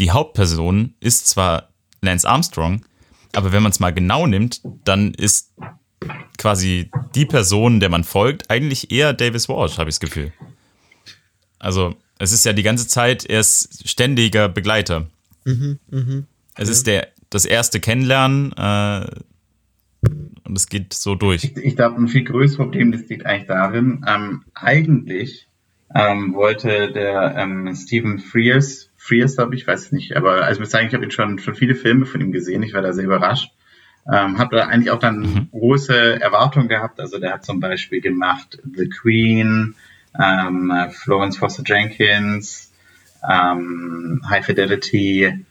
die 0.00 0.10
Hauptperson 0.10 0.94
ist 0.98 1.28
zwar 1.28 1.68
Lance 2.00 2.28
Armstrong, 2.28 2.84
aber 3.32 3.52
wenn 3.52 3.62
man 3.62 3.70
es 3.70 3.78
mal 3.78 3.94
genau 3.94 4.26
nimmt, 4.26 4.60
dann 4.84 5.14
ist 5.14 5.52
quasi 6.36 6.90
die 7.14 7.26
Person, 7.26 7.78
der 7.78 7.88
man 7.88 8.02
folgt, 8.02 8.50
eigentlich 8.50 8.90
eher 8.90 9.12
Davis 9.12 9.48
Walsh, 9.48 9.78
habe 9.78 9.88
ich 9.88 9.94
das 9.96 10.00
Gefühl. 10.00 10.32
Also 11.60 11.94
es 12.22 12.30
ist 12.30 12.44
ja 12.44 12.52
die 12.52 12.62
ganze 12.62 12.86
Zeit, 12.86 13.26
er 13.26 13.40
ist 13.40 13.88
ständiger 13.88 14.48
Begleiter. 14.48 15.08
Mhm, 15.44 15.80
mh, 15.90 16.22
es 16.54 16.68
ja. 16.68 16.72
ist 16.72 16.86
der, 16.86 17.08
das 17.30 17.44
erste 17.44 17.80
Kennenlernen 17.80 18.52
äh, 18.52 19.06
und 20.44 20.56
es 20.56 20.68
geht 20.68 20.94
so 20.94 21.16
durch. 21.16 21.42
Ich, 21.42 21.56
ich 21.56 21.74
glaube, 21.74 22.00
ein 22.00 22.06
viel 22.06 22.22
größeres 22.22 22.56
Problem, 22.56 22.92
das 22.92 23.08
liegt 23.08 23.26
eigentlich 23.26 23.48
darin, 23.48 24.04
ähm, 24.06 24.44
eigentlich 24.54 25.48
ähm, 25.92 26.34
wollte 26.34 26.92
der 26.92 27.34
ähm, 27.36 27.74
Stephen 27.74 28.20
Frears, 28.20 28.90
Frears 28.96 29.34
glaube 29.34 29.56
ich, 29.56 29.66
weiß 29.66 29.86
es 29.86 29.92
nicht, 29.92 30.16
aber 30.16 30.44
also 30.44 30.58
ich 30.58 30.60
muss 30.60 30.70
sagen, 30.70 30.86
ich 30.86 30.94
habe 30.94 31.10
schon, 31.10 31.40
schon 31.40 31.56
viele 31.56 31.74
Filme 31.74 32.06
von 32.06 32.20
ihm 32.20 32.30
gesehen, 32.30 32.62
ich 32.62 32.72
war 32.72 32.82
da 32.82 32.92
sehr 32.92 33.04
überrascht. 33.04 33.50
Ähm, 34.06 34.38
habe 34.38 34.56
da 34.56 34.66
eigentlich 34.66 34.90
auch 34.90 34.98
dann 34.98 35.20
mhm. 35.20 35.48
große 35.50 36.20
Erwartungen 36.20 36.68
gehabt. 36.68 36.98
Also 36.98 37.20
der 37.20 37.34
hat 37.34 37.44
zum 37.44 37.60
Beispiel 37.60 38.00
gemacht 38.00 38.60
The 38.64 38.88
Queen, 38.88 39.76
ähm, 40.18 40.72
Florence 40.90 41.38
Foster 41.38 41.62
Jenkins, 41.64 42.72
ähm, 43.28 44.22
High 44.28 44.44
Fidelity, 44.44 45.44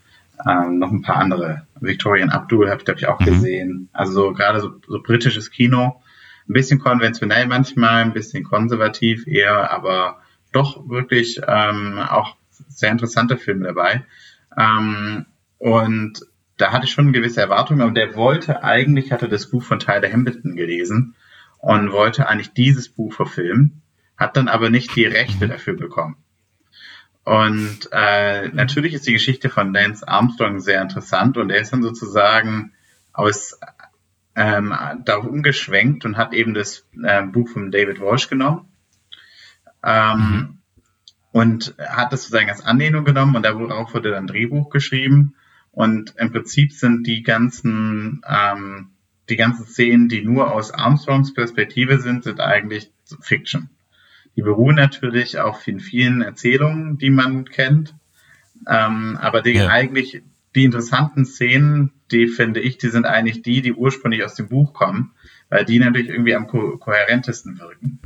ähm, 0.46 0.78
noch 0.78 0.90
ein 0.90 1.02
paar 1.02 1.16
andere. 1.16 1.66
Victorian 1.80 2.30
Abdul 2.30 2.68
habe 2.68 2.78
ich, 2.78 2.84
glaube 2.84 3.00
ich, 3.00 3.08
auch 3.08 3.20
mhm. 3.20 3.24
gesehen. 3.24 3.88
Also 3.92 4.12
so, 4.12 4.32
gerade 4.32 4.60
so, 4.60 4.72
so 4.86 5.00
britisches 5.02 5.50
Kino. 5.50 6.00
Ein 6.48 6.54
bisschen 6.54 6.80
konventionell 6.80 7.46
manchmal, 7.46 8.02
ein 8.02 8.12
bisschen 8.12 8.44
konservativ 8.44 9.26
eher, 9.26 9.70
aber 9.70 10.18
doch 10.52 10.88
wirklich 10.88 11.40
ähm, 11.46 11.98
auch 11.98 12.36
sehr 12.68 12.90
interessante 12.90 13.36
Filme 13.36 13.66
dabei. 13.66 14.04
Ähm, 14.56 15.26
und 15.58 16.20
da 16.56 16.72
hatte 16.72 16.84
ich 16.84 16.92
schon 16.92 17.06
eine 17.06 17.12
gewisse 17.12 17.40
Erwartung, 17.40 17.80
aber 17.80 17.92
der 17.92 18.14
wollte 18.16 18.62
eigentlich, 18.62 19.12
hatte 19.12 19.28
das 19.28 19.50
Buch 19.50 19.62
von 19.62 19.78
Tyler 19.78 20.12
Hamilton 20.12 20.56
gelesen 20.56 21.14
und 21.58 21.92
wollte 21.92 22.28
eigentlich 22.28 22.52
dieses 22.52 22.88
Buch 22.88 23.12
verfilmen 23.12 23.81
hat 24.22 24.36
dann 24.36 24.48
aber 24.48 24.70
nicht 24.70 24.94
die 24.96 25.04
Rechte 25.04 25.48
dafür 25.48 25.74
bekommen. 25.74 26.16
Und 27.24 27.88
äh, 27.92 28.48
natürlich 28.48 28.94
ist 28.94 29.06
die 29.06 29.12
Geschichte 29.12 29.48
von 29.48 29.72
Lance 29.72 30.06
Armstrong 30.06 30.60
sehr 30.60 30.82
interessant 30.82 31.36
und 31.36 31.50
er 31.50 31.60
ist 31.60 31.72
dann 31.72 31.82
sozusagen 31.82 32.72
aus 33.12 33.58
ähm, 34.34 34.74
darauf 35.04 35.26
umgeschwenkt 35.26 36.04
und 36.04 36.16
hat 36.16 36.32
eben 36.32 36.54
das 36.54 36.86
äh, 37.02 37.22
Buch 37.22 37.48
von 37.48 37.70
David 37.70 38.00
Walsh 38.00 38.28
genommen 38.28 38.66
ähm, 39.84 40.18
mhm. 40.18 40.58
und 41.30 41.74
hat 41.78 42.12
das 42.12 42.22
sozusagen 42.22 42.48
als 42.48 42.64
Anlehnung 42.64 43.04
genommen 43.04 43.36
und 43.36 43.44
darauf 43.44 43.94
wurde 43.94 44.10
dann 44.10 44.24
ein 44.24 44.26
Drehbuch 44.26 44.70
geschrieben 44.70 45.34
und 45.70 46.14
im 46.16 46.32
Prinzip 46.32 46.72
sind 46.72 47.06
die 47.06 47.22
ganzen 47.22 48.22
ähm, 48.26 48.90
die 49.28 49.36
ganzen 49.36 49.66
Szenen, 49.66 50.08
die 50.08 50.22
nur 50.22 50.52
aus 50.52 50.72
Armstrongs 50.72 51.34
Perspektive 51.34 52.00
sind, 52.00 52.24
sind 52.24 52.40
eigentlich 52.40 52.90
Fiction. 53.20 53.70
Die 54.36 54.42
beruhen 54.42 54.76
natürlich 54.76 55.38
auf 55.38 55.62
den 55.62 55.80
vielen 55.80 56.22
Erzählungen, 56.22 56.98
die 56.98 57.10
man 57.10 57.44
kennt. 57.44 57.94
Ähm, 58.68 59.18
aber 59.20 59.42
die 59.42 59.52
ja. 59.52 59.68
eigentlich 59.68 60.22
die 60.54 60.64
interessanten 60.64 61.24
Szenen, 61.24 61.92
die 62.10 62.26
finde 62.28 62.60
ich, 62.60 62.78
die 62.78 62.88
sind 62.88 63.06
eigentlich 63.06 63.42
die, 63.42 63.62
die 63.62 63.72
ursprünglich 63.72 64.24
aus 64.24 64.34
dem 64.34 64.48
Buch 64.48 64.72
kommen, 64.72 65.12
weil 65.48 65.64
die 65.64 65.78
natürlich 65.78 66.08
irgendwie 66.08 66.34
am 66.34 66.46
ko 66.46 66.76
kohärentesten 66.78 67.58
wirken. 67.58 68.00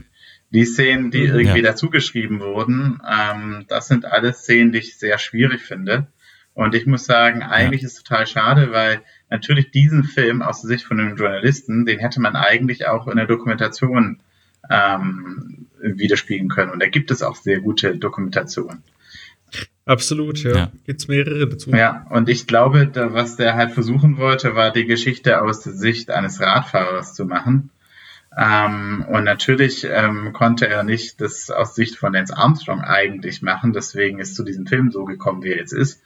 Die 0.50 0.64
Szenen, 0.64 1.11
die 1.11 1.25
irgendwie 1.25 1.59
ja. 1.59 1.71
dazugeschrieben 1.71 2.40
wurden, 2.40 3.00
ähm, 3.06 3.64
das 3.68 3.88
sind 3.88 4.04
alles 4.04 4.38
Szenen, 4.38 4.73
die 4.73 4.78
ich 4.78 4.97
sehr 4.97 5.18
schwierig 5.18 5.62
finde. 5.62 6.06
Und 6.54 6.75
ich 6.75 6.87
muss 6.87 7.04
sagen, 7.04 7.42
eigentlich 7.42 7.83
ja. 7.83 7.88
ist 7.88 7.99
es 7.99 8.04
total 8.04 8.26
schade, 8.26 8.73
weil 8.73 9.02
natürlich 9.28 9.73
diesen 9.73 10.04
Film 10.04 10.40
aus 10.40 10.62
der 10.62 10.68
Sicht 10.68 10.87
von 10.87 10.99
einem 10.99 11.16
Journalisten, 11.16 11.85
den 11.85 11.99
hätte 11.99 12.21
man 12.21 12.37
eigentlich 12.37 12.87
auch 12.87 13.09
in 13.09 13.16
der 13.16 13.26
Dokumentation 13.26 14.23
ähm, 14.70 15.66
widerspiegeln 15.80 16.49
können. 16.49 16.73
Und 16.73 16.80
da 16.80 16.88
gibt 16.88 17.11
es 17.11 17.23
auch 17.23 17.37
sehr 17.37 17.61
gute 17.61 17.96
Dokumentationen. 17.96 18.82
Absolut, 19.85 20.42
ja. 20.42 20.56
ja. 20.56 20.73
Gibt 20.85 21.00
es 21.00 21.08
mehrere 21.08 21.49
dazu. 21.49 21.70
Ja, 21.70 22.06
und 22.11 22.28
ich 22.28 22.46
glaube, 22.49 22.88
da, 22.88 23.12
was 23.12 23.37
der 23.37 23.54
halt 23.54 23.70
versuchen 23.70 24.18
wollte, 24.18 24.56
war 24.56 24.73
die 24.73 24.85
Geschichte 24.85 25.40
aus 25.40 25.61
der 25.61 25.75
Sicht 25.75 26.11
eines 26.11 26.40
Radfahrers 26.40 27.14
zu 27.14 27.25
machen. 27.25 27.70
Ähm, 28.37 29.06
und 29.08 29.25
natürlich 29.25 29.87
ähm, 29.88 30.32
konnte 30.32 30.68
er 30.68 30.82
nicht 30.82 31.20
das 31.20 31.50
aus 31.50 31.75
Sicht 31.75 31.96
von 31.96 32.12
Lance 32.12 32.37
Armstrong 32.37 32.82
eigentlich 32.82 33.40
machen, 33.40 33.73
deswegen 33.73 34.18
ist 34.18 34.35
zu 34.35 34.42
diesem 34.42 34.66
Film 34.66 34.90
so 34.90 35.04
gekommen, 35.04 35.42
wie 35.42 35.52
er 35.52 35.58
jetzt 35.58 35.73
ist. 35.73 36.02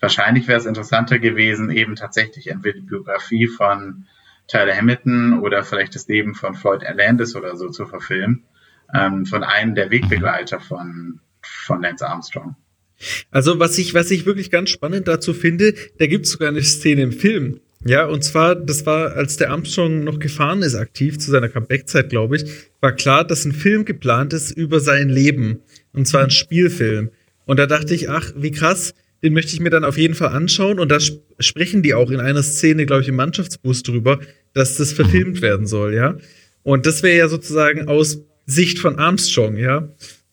Wahrscheinlich 0.00 0.46
wäre 0.46 0.58
es 0.58 0.66
interessanter 0.66 1.18
gewesen, 1.18 1.70
eben 1.70 1.94
tatsächlich 1.94 2.48
entweder 2.48 2.80
die 2.80 2.86
Biografie 2.86 3.46
von 3.46 4.06
Tyler 4.50 4.76
Hamilton 4.76 5.40
oder 5.40 5.62
vielleicht 5.62 5.94
das 5.94 6.08
Leben 6.08 6.34
von 6.34 6.54
Floyd 6.54 6.82
Landis 6.94 7.36
oder 7.36 7.56
so 7.56 7.68
zu 7.68 7.86
verfilmen, 7.86 8.44
ähm, 8.92 9.24
von 9.24 9.44
einem 9.44 9.74
der 9.74 9.90
Wegbegleiter 9.90 10.60
von, 10.60 11.20
von 11.40 11.82
Lance 11.82 12.06
Armstrong. 12.06 12.56
Also 13.30 13.58
was 13.58 13.78
ich, 13.78 13.94
was 13.94 14.10
ich 14.10 14.26
wirklich 14.26 14.50
ganz 14.50 14.70
spannend 14.70 15.08
dazu 15.08 15.32
finde, 15.32 15.74
da 15.98 16.06
gibt 16.06 16.26
es 16.26 16.32
sogar 16.32 16.48
eine 16.48 16.62
Szene 16.62 17.02
im 17.02 17.12
Film. 17.12 17.60
Ja, 17.82 18.04
und 18.04 18.22
zwar, 18.22 18.56
das 18.56 18.84
war, 18.84 19.12
als 19.12 19.38
der 19.38 19.50
Armstrong 19.50 20.04
noch 20.04 20.18
gefahren 20.18 20.60
ist, 20.60 20.74
aktiv 20.74 21.18
zu 21.18 21.30
seiner 21.30 21.48
Comeback-Zeit, 21.48 22.10
glaube 22.10 22.36
ich, 22.36 22.44
war 22.80 22.92
klar, 22.92 23.24
dass 23.24 23.46
ein 23.46 23.52
Film 23.52 23.86
geplant 23.86 24.34
ist 24.34 24.50
über 24.50 24.80
sein 24.80 25.08
Leben. 25.08 25.60
Und 25.94 26.06
zwar 26.06 26.24
ein 26.24 26.30
Spielfilm. 26.30 27.10
Und 27.46 27.58
da 27.58 27.66
dachte 27.66 27.94
ich, 27.94 28.10
ach, 28.10 28.32
wie 28.36 28.50
krass, 28.50 28.92
den 29.22 29.32
möchte 29.34 29.52
ich 29.52 29.60
mir 29.60 29.70
dann 29.70 29.84
auf 29.84 29.98
jeden 29.98 30.14
Fall 30.14 30.28
anschauen. 30.28 30.78
Und 30.78 30.90
da 30.90 30.96
sp 31.02 31.22
sprechen 31.38 31.82
die 31.82 31.94
auch 31.94 32.10
in 32.10 32.20
einer 32.20 32.42
Szene, 32.42 32.84
glaube 32.84 33.02
ich, 33.02 33.08
im 33.08 33.16
Mannschaftsbus 33.16 33.82
drüber, 33.82 34.20
dass 34.52 34.76
das 34.76 34.92
verfilmt 34.92 35.40
werden 35.42 35.66
soll, 35.66 35.94
ja. 35.94 36.18
Und 36.62 36.86
das 36.86 37.02
wäre 37.02 37.16
ja 37.16 37.28
sozusagen 37.28 37.88
aus 37.88 38.22
Sicht 38.46 38.78
von 38.78 38.98
Armstrong, 38.98 39.56
ja. 39.56 39.88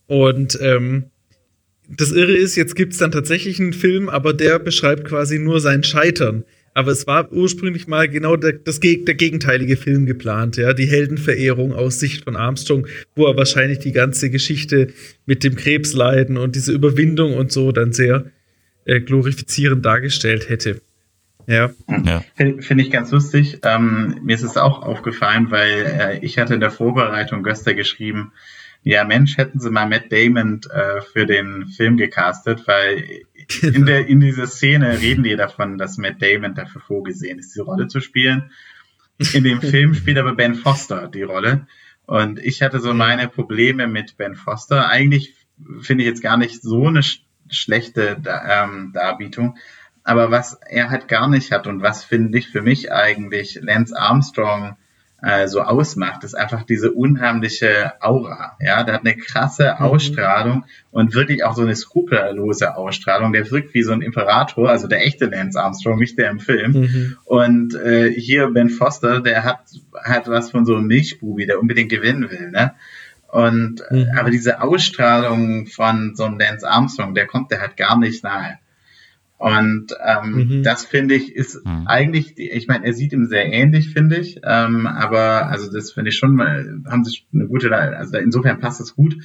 Und 0.07 0.57
ähm, 0.61 1.05
das 1.89 2.11
Irre 2.11 2.35
ist, 2.35 2.55
jetzt 2.55 2.75
gibt 2.75 2.93
es 2.93 2.99
dann 2.99 3.11
tatsächlich 3.11 3.59
einen 3.59 3.73
Film, 3.73 4.09
aber 4.09 4.33
der 4.33 4.59
beschreibt 4.59 5.05
quasi 5.05 5.39
nur 5.39 5.61
sein 5.61 5.83
Scheitern. 5.83 6.43
Aber 6.73 6.91
es 6.91 7.07
war 7.07 7.31
ursprünglich 7.31 7.87
mal 7.87 8.07
genau 8.07 8.35
der, 8.35 8.53
das, 8.53 8.79
der 8.79 9.15
gegenteilige 9.15 9.77
Film 9.77 10.05
geplant, 10.05 10.57
ja, 10.57 10.73
die 10.73 10.85
Heldenverehrung 10.85 11.73
aus 11.73 11.99
Sicht 11.99 12.25
von 12.25 12.35
Armstrong, 12.35 12.85
wo 13.15 13.25
er 13.25 13.35
wahrscheinlich 13.35 13.79
die 13.79 13.93
ganze 13.93 14.29
Geschichte 14.29 14.89
mit 15.25 15.43
dem 15.43 15.55
Krebsleiden 15.55 16.37
und 16.37 16.55
diese 16.55 16.73
Überwindung 16.73 17.33
und 17.33 17.51
so 17.51 17.71
dann 17.71 17.93
sehr 17.93 18.25
äh, 18.87 19.01
glorifizierend 19.01 19.85
dargestellt 19.85 20.49
hätte. 20.49 20.81
Ja. 21.45 21.69
ja. 22.03 22.23
Finde 22.35 22.61
find 22.61 22.81
ich 22.81 22.91
ganz 22.91 23.11
lustig. 23.11 23.59
Ähm, 23.63 24.19
mir 24.23 24.35
ist 24.35 24.43
es 24.43 24.57
auch 24.57 24.81
aufgefallen, 24.81 25.51
weil 25.51 25.85
äh, 25.85 26.19
ich 26.25 26.37
hatte 26.37 26.53
in 26.53 26.59
der 26.59 26.71
Vorbereitung 26.71 27.43
Göster 27.43 27.73
geschrieben, 27.73 28.33
ja 28.83 29.03
Mensch, 29.03 29.37
hätten 29.37 29.59
sie 29.59 29.69
mal 29.69 29.87
Matt 29.87 30.11
Damon 30.11 30.61
äh, 30.69 31.01
für 31.01 31.25
den 31.25 31.67
Film 31.67 31.97
gecastet, 31.97 32.67
weil 32.67 33.03
genau. 33.61 33.75
in, 33.75 33.85
der, 33.85 34.07
in 34.07 34.19
dieser 34.19 34.47
Szene 34.47 35.01
reden 35.01 35.23
die 35.23 35.35
davon, 35.35 35.77
dass 35.77 35.97
Matt 35.97 36.21
Damon 36.21 36.55
dafür 36.55 36.81
vorgesehen 36.81 37.39
ist, 37.39 37.53
diese 37.53 37.63
Rolle 37.63 37.87
zu 37.87 38.01
spielen. 38.01 38.51
In 39.33 39.43
dem 39.43 39.61
Film 39.61 39.93
spielt 39.93 40.17
aber 40.17 40.35
Ben 40.35 40.55
Foster 40.55 41.07
die 41.07 41.23
Rolle. 41.23 41.67
Und 42.05 42.39
ich 42.39 42.61
hatte 42.61 42.79
so 42.79 42.93
meine 42.93 43.27
Probleme 43.27 43.87
mit 43.87 44.15
Ben 44.15 44.35
Foster. 44.35 44.89
Eigentlich 44.89 45.33
finde 45.81 46.03
ich 46.03 46.09
jetzt 46.09 46.21
gar 46.21 46.37
nicht 46.37 46.61
so 46.61 46.87
eine 46.87 47.03
schlechte 47.49 48.17
ähm, 48.25 48.91
Darbietung. 48.93 49.57
Aber 50.03 50.31
was 50.31 50.57
er 50.69 50.89
halt 50.89 51.07
gar 51.07 51.27
nicht 51.27 51.51
hat 51.51 51.67
und 51.67 51.81
was 51.81 52.03
finde 52.03 52.37
ich 52.37 52.47
für 52.47 52.61
mich 52.61 52.91
eigentlich 52.91 53.59
Lance 53.61 53.93
Armstrong 53.97 54.77
äh, 55.21 55.47
so 55.47 55.61
ausmacht, 55.61 56.23
ist 56.23 56.35
einfach 56.35 56.63
diese 56.63 56.91
unheimliche 56.91 57.93
Aura. 58.01 58.55
Ja, 58.61 58.83
der 58.83 58.95
hat 58.95 59.05
eine 59.05 59.17
krasse 59.17 59.75
mhm. 59.79 59.85
Ausstrahlung 59.85 60.65
und 60.91 61.13
wirklich 61.15 61.43
auch 61.43 61.55
so 61.55 61.63
eine 61.63 61.75
skrupellose 61.75 62.77
Ausstrahlung. 62.77 63.33
Der 63.33 63.49
wirkt 63.49 63.73
wie 63.73 63.83
so 63.83 63.91
ein 63.91 64.01
Imperator, 64.01 64.69
also 64.69 64.87
der 64.87 65.05
echte 65.05 65.25
Lance 65.25 65.59
Armstrong, 65.59 65.97
nicht 65.97 66.17
der 66.17 66.29
im 66.29 66.39
Film. 66.39 66.71
Mhm. 66.71 67.17
Und 67.25 67.75
äh, 67.75 68.11
hier 68.11 68.47
Ben 68.51 68.69
Foster, 68.69 69.21
der 69.21 69.43
hat 69.43 69.61
hat 70.03 70.27
was 70.27 70.51
von 70.51 70.65
so 70.65 70.75
einem 70.75 70.87
Milchbubi, 70.87 71.45
der 71.47 71.59
unbedingt 71.59 71.89
gewinnen 71.89 72.29
will. 72.29 72.51
Ne? 72.51 72.73
Und 73.27 73.81
äh, 73.89 74.05
mhm. 74.05 74.17
aber 74.17 74.29
diese 74.29 74.61
Ausstrahlung 74.61 75.67
von 75.67 76.15
so 76.15 76.23
einem 76.23 76.39
Lance 76.39 76.67
Armstrong, 76.67 77.13
der 77.13 77.27
kommt 77.27 77.51
der 77.51 77.61
halt 77.61 77.77
gar 77.77 77.97
nicht 77.97 78.23
nahe. 78.23 78.57
Und 79.37 79.93
ähm, 80.03 80.31
mhm. 80.31 80.63
das 80.63 80.85
finde 80.85 81.13
ich 81.13 81.35
ist 81.35 81.63
mhm. 81.63 81.85
eigentlich, 81.85 82.39
ich 82.39 82.67
meine, 82.67 82.85
er 82.85 82.93
sieht 82.93 83.13
ihm 83.13 83.25
sehr 83.25 83.45
ähnlich, 83.51 83.91
finde 83.91 84.17
ich. 84.17 84.39
Ähm, 84.43 84.87
aber 84.87 85.47
also 85.47 85.71
das 85.71 85.91
finde 85.91 86.09
ich 86.09 86.17
schon 86.17 86.35
mal, 86.35 86.79
haben 86.89 87.03
sich 87.03 87.27
eine 87.33 87.47
gute, 87.47 87.75
also 87.75 88.17
insofern 88.17 88.59
passt 88.59 88.81
es 88.81 88.95
gut. 88.95 89.17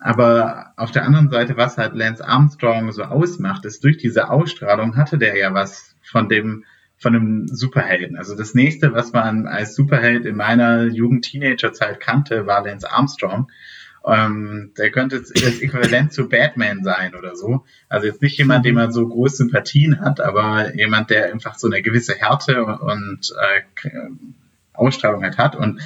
Aber 0.00 0.72
auf 0.76 0.90
der 0.90 1.04
anderen 1.04 1.30
Seite, 1.30 1.56
was 1.56 1.78
halt 1.78 1.94
Lance 1.94 2.26
Armstrong 2.26 2.90
so 2.90 3.04
ausmacht, 3.04 3.64
ist 3.64 3.84
durch 3.84 3.98
diese 3.98 4.30
Ausstrahlung 4.30 4.96
hatte 4.96 5.16
der 5.16 5.38
ja 5.38 5.54
was 5.54 5.94
von 6.02 6.28
dem, 6.28 6.64
von 7.02 7.14
einem 7.14 7.48
Superhelden. 7.48 8.16
Also 8.16 8.36
das 8.36 8.54
nächste, 8.54 8.92
was 8.92 9.12
man 9.12 9.46
als 9.46 9.74
Superheld 9.74 10.24
in 10.24 10.36
meiner 10.36 10.84
Jugend-Teenager-Zeit 10.84 12.00
kannte, 12.00 12.46
war 12.46 12.64
Lance 12.64 12.90
Armstrong. 12.90 13.50
Ähm, 14.04 14.72
der 14.76 14.90
könnte 14.90 15.20
das 15.20 15.30
Äquivalent 15.30 16.12
zu 16.12 16.28
Batman 16.28 16.82
sein 16.82 17.14
oder 17.14 17.36
so. 17.36 17.64
Also 17.88 18.06
jetzt 18.06 18.22
nicht 18.22 18.38
jemand, 18.38 18.64
dem 18.64 18.74
man 18.74 18.92
so 18.92 19.06
große 19.06 19.36
Sympathien 19.36 20.00
hat, 20.00 20.20
aber 20.20 20.74
jemand, 20.74 21.10
der 21.10 21.32
einfach 21.32 21.56
so 21.56 21.68
eine 21.68 21.82
gewisse 21.82 22.14
Härte 22.14 22.64
und 22.64 23.32
äh, 23.40 23.90
Ausstrahlung 24.72 25.22
halt 25.22 25.38
hat. 25.38 25.54
Und 25.54 25.80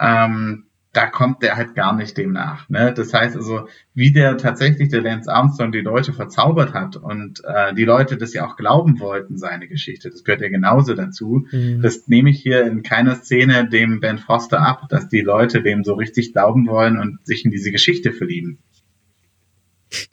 ähm, 0.00 0.64
da 0.96 1.06
kommt 1.06 1.42
der 1.42 1.56
halt 1.56 1.74
gar 1.74 1.94
nicht 1.94 2.16
dem 2.16 2.32
nach. 2.32 2.70
Ne? 2.70 2.94
Das 2.96 3.12
heißt 3.12 3.36
also, 3.36 3.68
wie 3.92 4.12
der 4.12 4.38
tatsächlich 4.38 4.88
der 4.88 5.02
Lance 5.02 5.30
Armstrong 5.30 5.70
die 5.70 5.82
Leute 5.82 6.14
verzaubert 6.14 6.72
hat 6.72 6.96
und 6.96 7.42
äh, 7.44 7.74
die 7.74 7.84
Leute 7.84 8.16
das 8.16 8.32
ja 8.32 8.46
auch 8.46 8.56
glauben 8.56 8.98
wollten, 8.98 9.36
seine 9.36 9.68
Geschichte, 9.68 10.08
das 10.08 10.24
gehört 10.24 10.40
ja 10.40 10.48
genauso 10.48 10.94
dazu. 10.94 11.46
Mhm. 11.50 11.82
Das 11.82 12.08
nehme 12.08 12.30
ich 12.30 12.40
hier 12.40 12.64
in 12.64 12.82
keiner 12.82 13.16
Szene 13.16 13.68
dem 13.68 14.00
Ben 14.00 14.16
Foster 14.16 14.60
ab, 14.60 14.88
dass 14.88 15.08
die 15.08 15.20
Leute 15.20 15.62
dem 15.62 15.84
so 15.84 15.92
richtig 15.92 16.32
glauben 16.32 16.66
wollen 16.66 16.98
und 16.98 17.18
sich 17.26 17.44
in 17.44 17.50
diese 17.50 17.72
Geschichte 17.72 18.12
verlieben. 18.12 18.58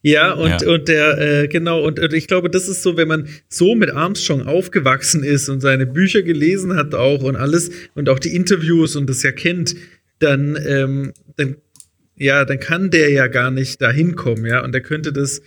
Ja, 0.02 0.34
und, 0.34 0.62
ja. 0.62 0.70
und 0.70 0.88
der, 0.90 1.18
äh, 1.18 1.48
genau, 1.48 1.82
und, 1.82 2.00
und 2.00 2.14
ich 2.14 2.28
glaube, 2.28 2.50
das 2.50 2.68
ist 2.68 2.84
so, 2.84 2.98
wenn 2.98 3.08
man 3.08 3.30
so 3.48 3.74
mit 3.74 3.90
Armstrong 3.90 4.46
aufgewachsen 4.46 5.24
ist 5.24 5.48
und 5.48 5.62
seine 5.62 5.86
Bücher 5.86 6.24
gelesen 6.24 6.76
hat 6.76 6.94
auch 6.94 7.24
und 7.24 7.38
alles 7.38 7.72
und 7.96 8.10
auch 8.10 8.20
die 8.20 8.36
Interviews 8.36 8.96
und 8.96 9.10
das 9.10 9.24
ja 9.24 9.32
kennt, 9.32 9.76
dann, 10.24 10.58
ähm, 10.66 11.14
dann, 11.36 11.58
ja, 12.16 12.46
dann 12.46 12.60
kann 12.60 12.90
der 12.90 13.12
ja 13.12 13.28
gar 13.28 13.52
nicht 13.52 13.82
da 13.82 13.92
hinkommen, 13.92 14.46
ja. 14.46 14.64
Und 14.64 14.72
der 14.72 14.82
könnte 14.82 15.12
das, 15.12 15.42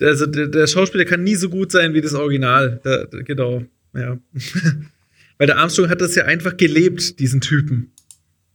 also 0.00 0.26
der, 0.26 0.48
der, 0.48 0.66
Schauspieler 0.66 1.04
kann 1.04 1.22
nie 1.22 1.34
so 1.34 1.48
gut 1.48 1.70
sein 1.70 1.94
wie 1.94 2.00
das 2.00 2.14
Original. 2.14 2.80
Da, 2.82 3.04
genau, 3.22 3.64
ja. 3.94 4.18
Weil 5.38 5.46
der 5.46 5.58
Armstrong 5.58 5.88
hat 5.88 6.00
das 6.00 6.14
ja 6.14 6.24
einfach 6.24 6.56
gelebt, 6.56 7.18
diesen 7.18 7.40
Typen. 7.40 7.92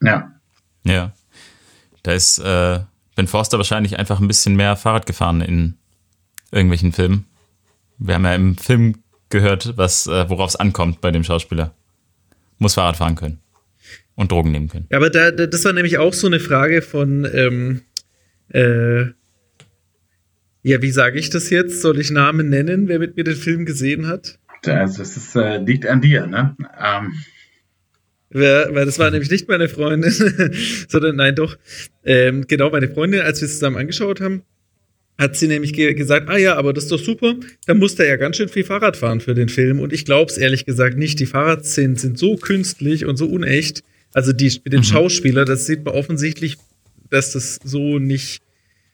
Ja. 0.01 0.33
Ja. 0.85 1.13
Da 2.03 2.13
ist 2.13 2.39
äh, 2.39 2.79
Ben 3.15 3.27
Forster 3.27 3.57
wahrscheinlich 3.57 3.99
einfach 3.99 4.19
ein 4.19 4.27
bisschen 4.27 4.55
mehr 4.55 4.77
Fahrrad 4.77 5.05
gefahren 5.05 5.41
in 5.41 5.75
irgendwelchen 6.51 6.93
Filmen. 6.93 7.25
Wir 7.97 8.15
haben 8.15 8.23
ja 8.23 8.33
im 8.33 8.57
Film 8.57 8.95
gehört, 9.27 9.73
was, 9.75 10.07
äh, 10.07 10.29
worauf 10.29 10.51
es 10.51 10.55
ankommt 10.55 11.01
bei 11.01 11.11
dem 11.11 11.25
Schauspieler. 11.25 11.73
Muss 12.57 12.75
Fahrrad 12.75 12.95
fahren 12.95 13.15
können 13.15 13.39
und 14.19 14.33
Drogen 14.33 14.51
nehmen 14.51 14.67
können. 14.67 14.85
Ja, 14.91 14.97
aber 14.97 15.09
da, 15.09 15.31
das 15.31 15.63
war 15.63 15.71
nämlich 15.71 15.97
auch 15.97 16.13
so 16.13 16.27
eine 16.27 16.41
Frage 16.41 16.81
von, 16.81 17.25
ähm, 17.33 17.81
äh, 18.49 19.03
ja, 20.61 20.81
wie 20.81 20.91
sage 20.91 21.17
ich 21.17 21.29
das 21.29 21.49
jetzt? 21.49 21.81
Soll 21.81 21.99
ich 21.99 22.11
Namen 22.11 22.49
nennen, 22.49 22.89
wer 22.89 22.99
mit 22.99 23.15
mir 23.15 23.23
den 23.23 23.37
Film 23.37 23.65
gesehen 23.65 24.07
hat? 24.07 24.37
Das, 24.63 24.97
das 24.97 25.15
ist, 25.15 25.37
äh, 25.37 25.59
liegt 25.59 25.85
an 25.85 26.01
dir, 26.01 26.27
ne? 26.27 26.53
Ähm. 26.77 27.13
Weil, 28.29 28.75
weil 28.75 28.85
das 28.85 28.99
war 28.99 29.09
nämlich 29.09 29.31
nicht 29.31 29.47
meine 29.47 29.69
Freundin, 29.69 30.11
sondern 30.89 31.15
nein, 31.15 31.35
doch. 31.35 31.57
Ähm, 32.03 32.45
genau, 32.45 32.71
meine 32.71 32.89
Freundin, 32.89 33.21
als 33.21 33.39
wir 33.39 33.45
es 33.45 33.53
zusammen 33.53 33.77
angeschaut 33.77 34.19
haben, 34.19 34.43
hat 35.17 35.37
sie 35.37 35.47
nämlich 35.47 35.71
ge 35.71 35.93
gesagt, 35.93 36.27
ah 36.27 36.37
ja, 36.37 36.57
aber 36.57 36.73
das 36.73 36.85
ist 36.85 36.91
doch 36.91 36.99
super, 36.99 37.35
da 37.67 37.73
muss 37.73 37.95
der 37.95 38.07
ja 38.07 38.17
ganz 38.17 38.35
schön 38.35 38.49
viel 38.49 38.65
Fahrrad 38.65 38.97
fahren 38.97 39.21
für 39.21 39.33
den 39.33 39.47
Film. 39.47 39.79
Und 39.79 39.93
ich 39.93 40.03
glaube 40.03 40.29
es 40.29 40.37
ehrlich 40.37 40.65
gesagt 40.65 40.97
nicht. 40.97 41.21
Die 41.21 41.25
Fahrradszenen 41.25 41.95
sind 41.95 42.19
so 42.19 42.35
künstlich 42.35 43.05
und 43.05 43.15
so 43.15 43.25
unecht, 43.25 43.81
also 44.13 44.33
die, 44.33 44.51
mit 44.63 44.73
dem 44.73 44.79
mhm. 44.79 44.85
Schauspieler, 44.85 45.45
das 45.45 45.65
sieht 45.65 45.85
man 45.85 45.93
offensichtlich, 45.93 46.57
dass 47.09 47.31
das 47.33 47.59
so 47.63 47.99
nicht 47.99 48.41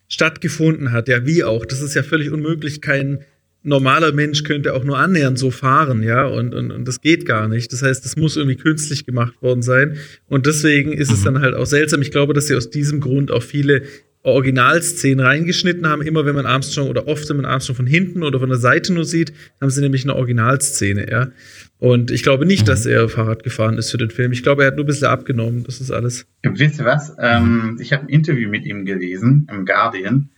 stattgefunden 0.08 0.92
hat. 0.92 1.08
Ja, 1.08 1.26
wie 1.26 1.44
auch. 1.44 1.66
Das 1.66 1.82
ist 1.82 1.96
ja 1.96 2.04
völlig 2.04 2.32
unmöglich. 2.32 2.82
Kein 2.82 3.20
normaler 3.64 4.12
Mensch 4.12 4.44
könnte 4.44 4.74
auch 4.74 4.84
nur 4.84 4.98
annähernd 5.00 5.40
so 5.40 5.50
fahren, 5.50 6.04
ja, 6.04 6.26
und, 6.26 6.54
und, 6.54 6.72
und 6.72 6.88
das 6.88 7.02
geht 7.02 7.26
gar 7.26 7.48
nicht. 7.48 7.74
Das 7.74 7.82
heißt, 7.82 8.06
das 8.06 8.16
muss 8.16 8.38
irgendwie 8.38 8.58
künstlich 8.58 9.06
gemacht 9.06 9.42
worden 9.42 9.64
sein. 9.64 9.98
Und 10.28 10.46
deswegen 10.46 10.94
ist 10.94 11.10
mhm. 11.10 11.16
es 11.16 11.24
dann 11.24 11.42
halt 11.42 11.56
auch 11.56 11.66
seltsam. 11.66 12.02
Ich 12.02 12.12
glaube, 12.12 12.34
dass 12.34 12.48
sie 12.48 12.56
aus 12.56 12.70
diesem 12.70 13.00
Grund 13.00 13.32
auch 13.32 13.44
viele 13.44 13.84
Originalszenen 14.22 15.20
reingeschnitten 15.20 15.88
haben. 15.88 16.02
Immer 16.02 16.26
wenn 16.26 16.36
man 16.36 16.46
Armstrong 16.46 16.90
oder 16.90 17.08
oft, 17.08 17.28
wenn 17.30 17.38
man 17.38 17.46
Armstrong 17.46 17.76
von 17.76 17.88
hinten 17.88 18.24
oder 18.24 18.40
von 18.40 18.50
der 18.50 18.58
Seite 18.58 18.94
nur 18.94 19.06
sieht, 19.06 19.34
haben 19.60 19.70
sie 19.70 19.82
nämlich 19.82 20.04
eine 20.04 20.16
Originalszene, 20.16 21.10
ja. 21.10 21.32
Und 21.80 22.10
ich 22.10 22.24
glaube 22.24 22.46
nicht, 22.46 22.64
mhm. 22.64 22.68
dass 22.68 22.86
er 22.86 23.10
Fahrrad 23.10 23.44
gefahren 23.44 23.78
ist 23.78 23.92
für 23.92 23.98
den 23.98 24.10
Film. 24.10 24.32
Ich 24.32 24.44
glaube, 24.44 24.64
er 24.64 24.68
hat 24.68 24.76
nur 24.76 24.86
ein 24.86 24.88
bisschen 24.88 25.08
abgenommen. 25.08 25.64
Das 25.64 25.82
ist 25.82 25.92
alles. 25.92 26.26
Wisst 26.42 26.80
ihr 26.80 26.86
was? 26.86 27.16
Ähm, 27.20 27.78
ich 27.82 27.92
habe 27.92 28.04
ein 28.04 28.10
Interview 28.10 28.50
mit 28.50 28.66
ihm 28.66 28.86
gelesen 28.86 29.48
im 29.52 29.66
Guardian. 29.66 30.30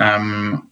Ähm, 0.00 0.62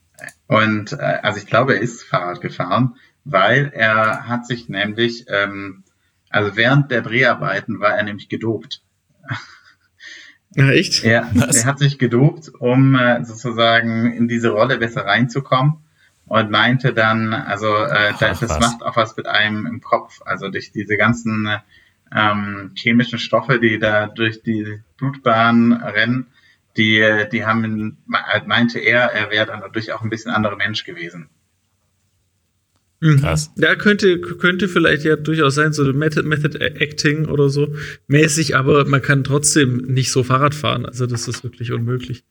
und 0.46 0.92
äh, 0.92 1.18
also 1.22 1.38
ich 1.38 1.46
glaube, 1.46 1.74
er 1.74 1.82
ist 1.82 2.02
Fahrrad 2.02 2.40
gefahren, 2.40 2.96
weil 3.24 3.70
er 3.74 4.26
hat 4.26 4.46
sich 4.46 4.68
nämlich, 4.68 5.26
ähm, 5.28 5.84
also 6.30 6.56
während 6.56 6.90
der 6.90 7.02
Dreharbeiten 7.02 7.80
war 7.80 7.96
er 7.96 8.02
nämlich 8.04 8.28
gedopt. 8.28 8.82
Ja, 10.56 10.70
echt? 10.70 11.02
Ja, 11.02 11.28
er 11.34 11.64
hat 11.64 11.80
sich 11.80 11.98
gedopt, 11.98 12.48
um 12.60 12.94
äh, 12.94 13.24
sozusagen 13.24 14.12
in 14.12 14.28
diese 14.28 14.50
Rolle 14.50 14.78
besser 14.78 15.04
reinzukommen 15.04 15.83
und 16.26 16.50
meinte 16.50 16.92
dann, 16.92 17.34
also 17.34 17.68
äh, 17.68 18.12
Ach, 18.12 18.18
das, 18.18 18.40
das 18.40 18.60
macht 18.60 18.82
auch 18.82 18.96
was 18.96 19.16
mit 19.16 19.26
einem 19.26 19.66
im 19.66 19.80
Kopf, 19.80 20.20
also 20.24 20.48
durch 20.48 20.72
diese 20.72 20.96
ganzen 20.96 21.48
ähm, 22.14 22.72
chemischen 22.74 23.18
Stoffe, 23.18 23.58
die 23.58 23.78
da 23.78 24.06
durch 24.06 24.42
die 24.42 24.80
Blutbahn 24.96 25.72
rennen, 25.72 26.26
die, 26.76 27.24
die 27.30 27.44
haben, 27.44 27.98
meinte 28.46 28.78
er, 28.80 29.12
er 29.12 29.30
wäre 29.30 29.46
dann 29.46 29.60
natürlich 29.60 29.92
auch 29.92 30.02
ein 30.02 30.10
bisschen 30.10 30.32
anderer 30.32 30.56
Mensch 30.56 30.84
gewesen. 30.84 31.28
Mhm. 33.00 33.20
Krass. 33.20 33.52
Ja, 33.56 33.74
könnte, 33.76 34.20
könnte 34.20 34.66
vielleicht 34.66 35.04
ja 35.04 35.16
durchaus 35.16 35.54
sein, 35.54 35.72
so 35.72 35.84
Method, 35.92 36.26
Method 36.26 36.58
Acting 36.58 37.26
oder 37.26 37.48
so 37.50 37.74
mäßig, 38.06 38.56
aber 38.56 38.86
man 38.86 39.02
kann 39.02 39.24
trotzdem 39.24 39.76
nicht 39.76 40.10
so 40.10 40.22
Fahrrad 40.22 40.54
fahren. 40.54 40.86
Also 40.86 41.06
das 41.06 41.28
ist 41.28 41.44
wirklich 41.44 41.70
unmöglich. 41.70 42.24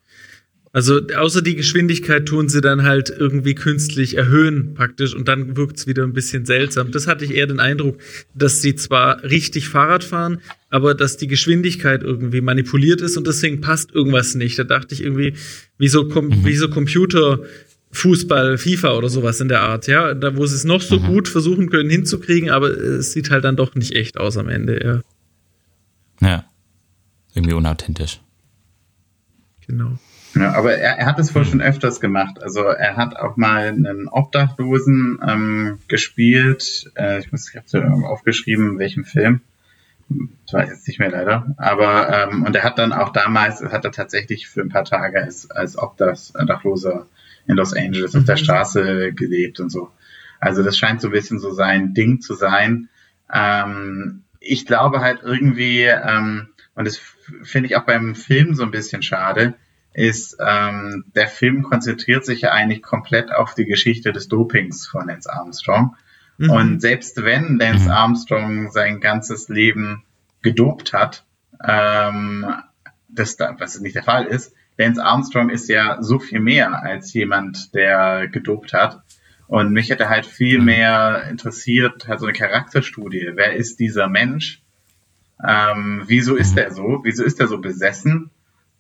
Also 0.75 0.99
außer 1.15 1.43
die 1.43 1.55
Geschwindigkeit 1.55 2.25
tun 2.25 2.49
sie 2.49 2.59
dann 2.59 2.81
halt 2.81 3.11
irgendwie 3.15 3.53
künstlich 3.53 4.17
erhöhen 4.17 4.73
praktisch 4.73 5.13
und 5.13 5.27
dann 5.27 5.55
wirkt 5.55 5.77
es 5.77 5.85
wieder 5.85 6.03
ein 6.03 6.13
bisschen 6.13 6.47
seltsam. 6.47 6.91
Das 6.91 7.05
hatte 7.05 7.23
ich 7.25 7.35
eher 7.35 7.45
den 7.45 7.59
Eindruck, 7.59 7.99
dass 8.33 8.63
sie 8.63 8.73
zwar 8.73 9.21
richtig 9.21 9.69
Fahrrad 9.69 10.03
fahren, 10.03 10.41
aber 10.71 10.95
dass 10.95 11.17
die 11.17 11.27
Geschwindigkeit 11.27 12.01
irgendwie 12.01 12.41
manipuliert 12.41 13.01
ist 13.01 13.17
und 13.17 13.27
deswegen 13.27 13.61
passt 13.61 13.91
irgendwas 13.93 14.33
nicht. 14.33 14.57
Da 14.57 14.63
dachte 14.63 14.95
ich 14.95 15.03
irgendwie, 15.03 15.35
wie 15.77 15.87
so, 15.89 16.05
mhm. 16.05 16.43
wie 16.43 16.55
so 16.55 16.67
Computer 16.69 17.43
Fußball, 17.91 18.57
FIFA 18.57 18.93
oder 18.93 19.09
sowas 19.09 19.39
in 19.41 19.49
der 19.49 19.61
Art, 19.61 19.85
ja, 19.85 20.15
da 20.15 20.35
wo 20.35 20.47
sie 20.47 20.55
es 20.55 20.63
noch 20.63 20.81
so 20.81 20.99
mhm. 20.99 21.05
gut 21.05 21.27
versuchen 21.27 21.69
können 21.69 21.91
hinzukriegen, 21.91 22.49
aber 22.49 22.69
es 22.69 23.13
sieht 23.13 23.29
halt 23.29 23.43
dann 23.43 23.55
doch 23.55 23.75
nicht 23.75 23.93
echt 23.93 24.17
aus 24.17 24.37
am 24.37 24.49
Ende, 24.49 24.83
ja. 24.83 26.27
Ja. 26.27 26.45
Irgendwie 27.35 27.53
unauthentisch. 27.53 28.21
Genau. 29.67 29.99
Ja, 30.35 30.53
aber 30.53 30.75
er, 30.75 30.97
er 30.97 31.05
hat 31.05 31.19
es 31.19 31.33
wohl 31.35 31.45
schon 31.45 31.61
öfters 31.61 31.99
gemacht. 31.99 32.41
Also 32.41 32.63
er 32.63 32.95
hat 32.95 33.15
auch 33.15 33.37
mal 33.37 33.67
einen 33.67 34.07
Obdachlosen 34.07 35.19
ähm, 35.27 35.79
gespielt. 35.87 36.91
Äh, 36.95 37.19
ich 37.19 37.31
muss, 37.31 37.49
ich 37.49 37.55
habe 37.55 38.05
aufgeschrieben, 38.05 38.79
welchem 38.79 39.05
Film. 39.05 39.41
Ich 40.45 40.53
weiß 40.53 40.69
jetzt 40.69 40.87
nicht 40.87 40.99
mehr 40.99 41.11
leider. 41.11 41.53
Aber 41.57 42.09
ähm, 42.09 42.43
und 42.43 42.55
er 42.55 42.63
hat 42.63 42.79
dann 42.79 42.93
auch 42.93 43.09
damals, 43.09 43.63
hat 43.63 43.85
er 43.85 43.91
tatsächlich 43.91 44.47
für 44.47 44.61
ein 44.61 44.69
paar 44.69 44.85
Tage 44.85 45.21
als, 45.21 45.49
als 45.51 45.77
Obdachloser 45.77 47.07
in 47.47 47.55
Los 47.55 47.75
Angeles 47.75 48.15
auf 48.15 48.25
der 48.25 48.35
mhm. 48.35 48.43
Straße 48.43 49.13
gelebt 49.13 49.59
und 49.59 49.71
so. 49.71 49.91
Also 50.39 50.63
das 50.63 50.77
scheint 50.77 51.01
so 51.01 51.09
ein 51.09 51.13
bisschen 51.13 51.39
so 51.39 51.51
sein 51.51 51.93
Ding 51.93 52.21
zu 52.21 52.33
sein. 52.33 52.89
Ähm, 53.31 54.23
ich 54.39 54.65
glaube 54.65 54.99
halt 54.99 55.21
irgendwie, 55.23 55.83
ähm, 55.83 56.49
und 56.75 56.85
das 56.85 56.99
finde 57.43 57.67
ich 57.67 57.77
auch 57.77 57.85
beim 57.85 58.15
Film 58.15 58.55
so 58.55 58.63
ein 58.63 58.71
bisschen 58.71 59.01
schade, 59.01 59.53
ist, 59.93 60.37
ähm, 60.39 61.05
der 61.15 61.27
Film 61.27 61.63
konzentriert 61.63 62.25
sich 62.25 62.41
ja 62.41 62.51
eigentlich 62.51 62.81
komplett 62.81 63.31
auf 63.33 63.53
die 63.53 63.65
Geschichte 63.65 64.11
des 64.11 64.27
Dopings 64.27 64.87
von 64.87 65.07
Lance 65.07 65.31
Armstrong. 65.31 65.95
Mhm. 66.37 66.49
Und 66.49 66.81
selbst 66.81 67.23
wenn 67.23 67.59
Lance 67.59 67.85
mhm. 67.85 67.91
Armstrong 67.91 68.71
sein 68.71 68.99
ganzes 68.99 69.49
Leben 69.49 70.03
gedopt 70.41 70.93
hat, 70.93 71.25
ähm, 71.63 72.45
das, 73.07 73.37
was 73.39 73.79
nicht 73.79 73.95
der 73.95 74.03
Fall 74.03 74.25
ist, 74.25 74.53
Lance 74.77 75.03
Armstrong 75.03 75.49
ist 75.49 75.69
ja 75.69 76.01
so 76.01 76.17
viel 76.17 76.39
mehr 76.39 76.81
als 76.81 77.13
jemand, 77.13 77.75
der 77.75 78.27
gedopt 78.27 78.73
hat. 78.73 79.03
Und 79.47 79.71
mich 79.71 79.91
hätte 79.91 80.09
halt 80.09 80.25
viel 80.25 80.59
mhm. 80.59 80.65
mehr 80.65 81.27
interessiert, 81.29 82.07
halt 82.07 82.19
so 82.19 82.25
eine 82.25 82.33
Charakterstudie. 82.33 83.31
Wer 83.35 83.53
ist 83.53 83.79
dieser 83.79 84.07
Mensch? 84.07 84.61
Ähm, 85.45 86.03
wieso 86.07 86.35
ist 86.35 86.53
mhm. 86.53 86.59
er 86.59 86.71
so? 86.71 87.01
Wieso 87.03 87.23
ist 87.23 87.39
er 87.39 87.47
so 87.47 87.59
besessen? 87.59 88.31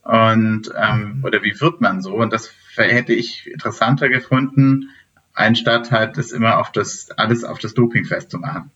Und 0.03 0.69
ähm, 0.75 1.17
mhm. 1.17 1.23
oder 1.23 1.43
wie 1.43 1.59
wird 1.59 1.79
man 1.81 2.01
so? 2.01 2.13
Und 2.15 2.33
das 2.33 2.51
hätte 2.75 3.13
ich 3.13 3.47
interessanter 3.47 4.09
gefunden, 4.09 4.89
anstatt 5.33 5.91
halt 5.91 6.17
das 6.17 6.31
immer 6.31 6.59
auf 6.59 6.71
das 6.71 7.09
alles 7.11 7.43
auf 7.43 7.59
das 7.59 7.73
Doping 7.73 8.05
festzumachen. 8.05 8.71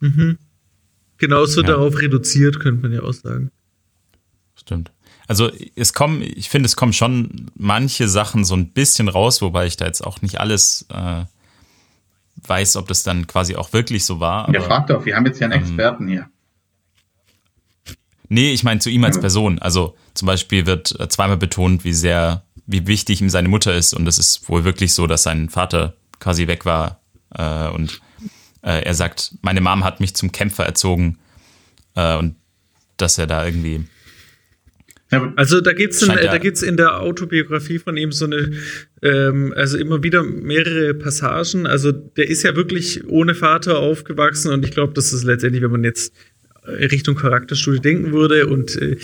Mhm. 0.00 0.38
Genauso 1.16 1.62
ja. 1.62 1.68
darauf 1.68 2.00
reduziert, 2.00 2.60
könnte 2.60 2.82
man 2.82 2.92
ja 2.92 3.02
auch 3.02 3.14
sagen. 3.14 3.50
Stimmt. 4.54 4.92
Also 5.26 5.50
es 5.74 5.94
kommen, 5.94 6.20
ich 6.20 6.50
finde, 6.50 6.66
es 6.66 6.76
kommen 6.76 6.92
schon 6.92 7.50
manche 7.54 8.08
Sachen 8.08 8.44
so 8.44 8.54
ein 8.54 8.70
bisschen 8.70 9.08
raus, 9.08 9.40
wobei 9.40 9.66
ich 9.66 9.76
da 9.78 9.86
jetzt 9.86 10.02
auch 10.02 10.20
nicht 10.20 10.38
alles 10.38 10.86
äh, 10.92 11.24
weiß, 12.46 12.76
ob 12.76 12.88
das 12.88 13.02
dann 13.02 13.26
quasi 13.26 13.56
auch 13.56 13.72
wirklich 13.72 14.04
so 14.04 14.20
war. 14.20 14.52
ja, 14.52 14.60
frag 14.60 14.88
doch, 14.88 15.06
wir 15.06 15.16
haben 15.16 15.24
jetzt 15.24 15.40
ja 15.40 15.46
einen 15.46 15.54
ähm, 15.54 15.60
Experten 15.60 16.08
hier. 16.08 16.28
Nee, 18.28 18.52
ich 18.52 18.64
meine 18.64 18.80
zu 18.80 18.90
ihm 18.90 19.04
als 19.04 19.20
Person. 19.20 19.58
Also 19.58 19.96
zum 20.14 20.26
Beispiel 20.26 20.66
wird 20.66 20.98
äh, 20.98 21.08
zweimal 21.08 21.36
betont, 21.36 21.84
wie 21.84 21.92
sehr, 21.92 22.44
wie 22.66 22.86
wichtig 22.86 23.20
ihm 23.20 23.30
seine 23.30 23.48
Mutter 23.48 23.74
ist. 23.74 23.94
Und 23.94 24.06
es 24.06 24.18
ist 24.18 24.48
wohl 24.48 24.64
wirklich 24.64 24.94
so, 24.94 25.06
dass 25.06 25.24
sein 25.24 25.48
Vater 25.48 25.94
quasi 26.20 26.46
weg 26.46 26.64
war. 26.64 27.00
Äh, 27.34 27.68
und 27.68 28.00
äh, 28.62 28.82
er 28.82 28.94
sagt, 28.94 29.34
meine 29.42 29.60
Mom 29.60 29.84
hat 29.84 30.00
mich 30.00 30.14
zum 30.14 30.32
Kämpfer 30.32 30.64
erzogen. 30.64 31.18
Äh, 31.94 32.16
und 32.16 32.36
dass 32.96 33.18
er 33.18 33.26
da 33.26 33.44
irgendwie. 33.44 33.84
Also 35.36 35.60
da 35.60 35.72
gibt's 35.72 36.02
in, 36.02 36.08
da 36.08 36.34
in 36.66 36.76
der 36.76 37.00
Autobiografie 37.00 37.78
von 37.78 37.96
ihm 37.96 38.10
so 38.10 38.24
eine, 38.24 38.50
ähm, 39.02 39.52
also 39.54 39.78
immer 39.78 40.02
wieder 40.02 40.24
mehrere 40.24 40.94
Passagen. 40.94 41.66
Also 41.66 41.92
der 41.92 42.28
ist 42.28 42.42
ja 42.42 42.56
wirklich 42.56 43.06
ohne 43.06 43.36
Vater 43.36 43.78
aufgewachsen 43.78 44.52
und 44.52 44.64
ich 44.64 44.72
glaube, 44.72 44.92
das 44.94 45.12
ist 45.12 45.22
letztendlich, 45.22 45.62
wenn 45.62 45.70
man 45.70 45.84
jetzt 45.84 46.12
Richtung 46.66 47.14
Charakterstudie 47.14 47.80
denken 47.80 48.12
würde 48.12 48.46
und 48.46 48.80
äh, 48.80 48.96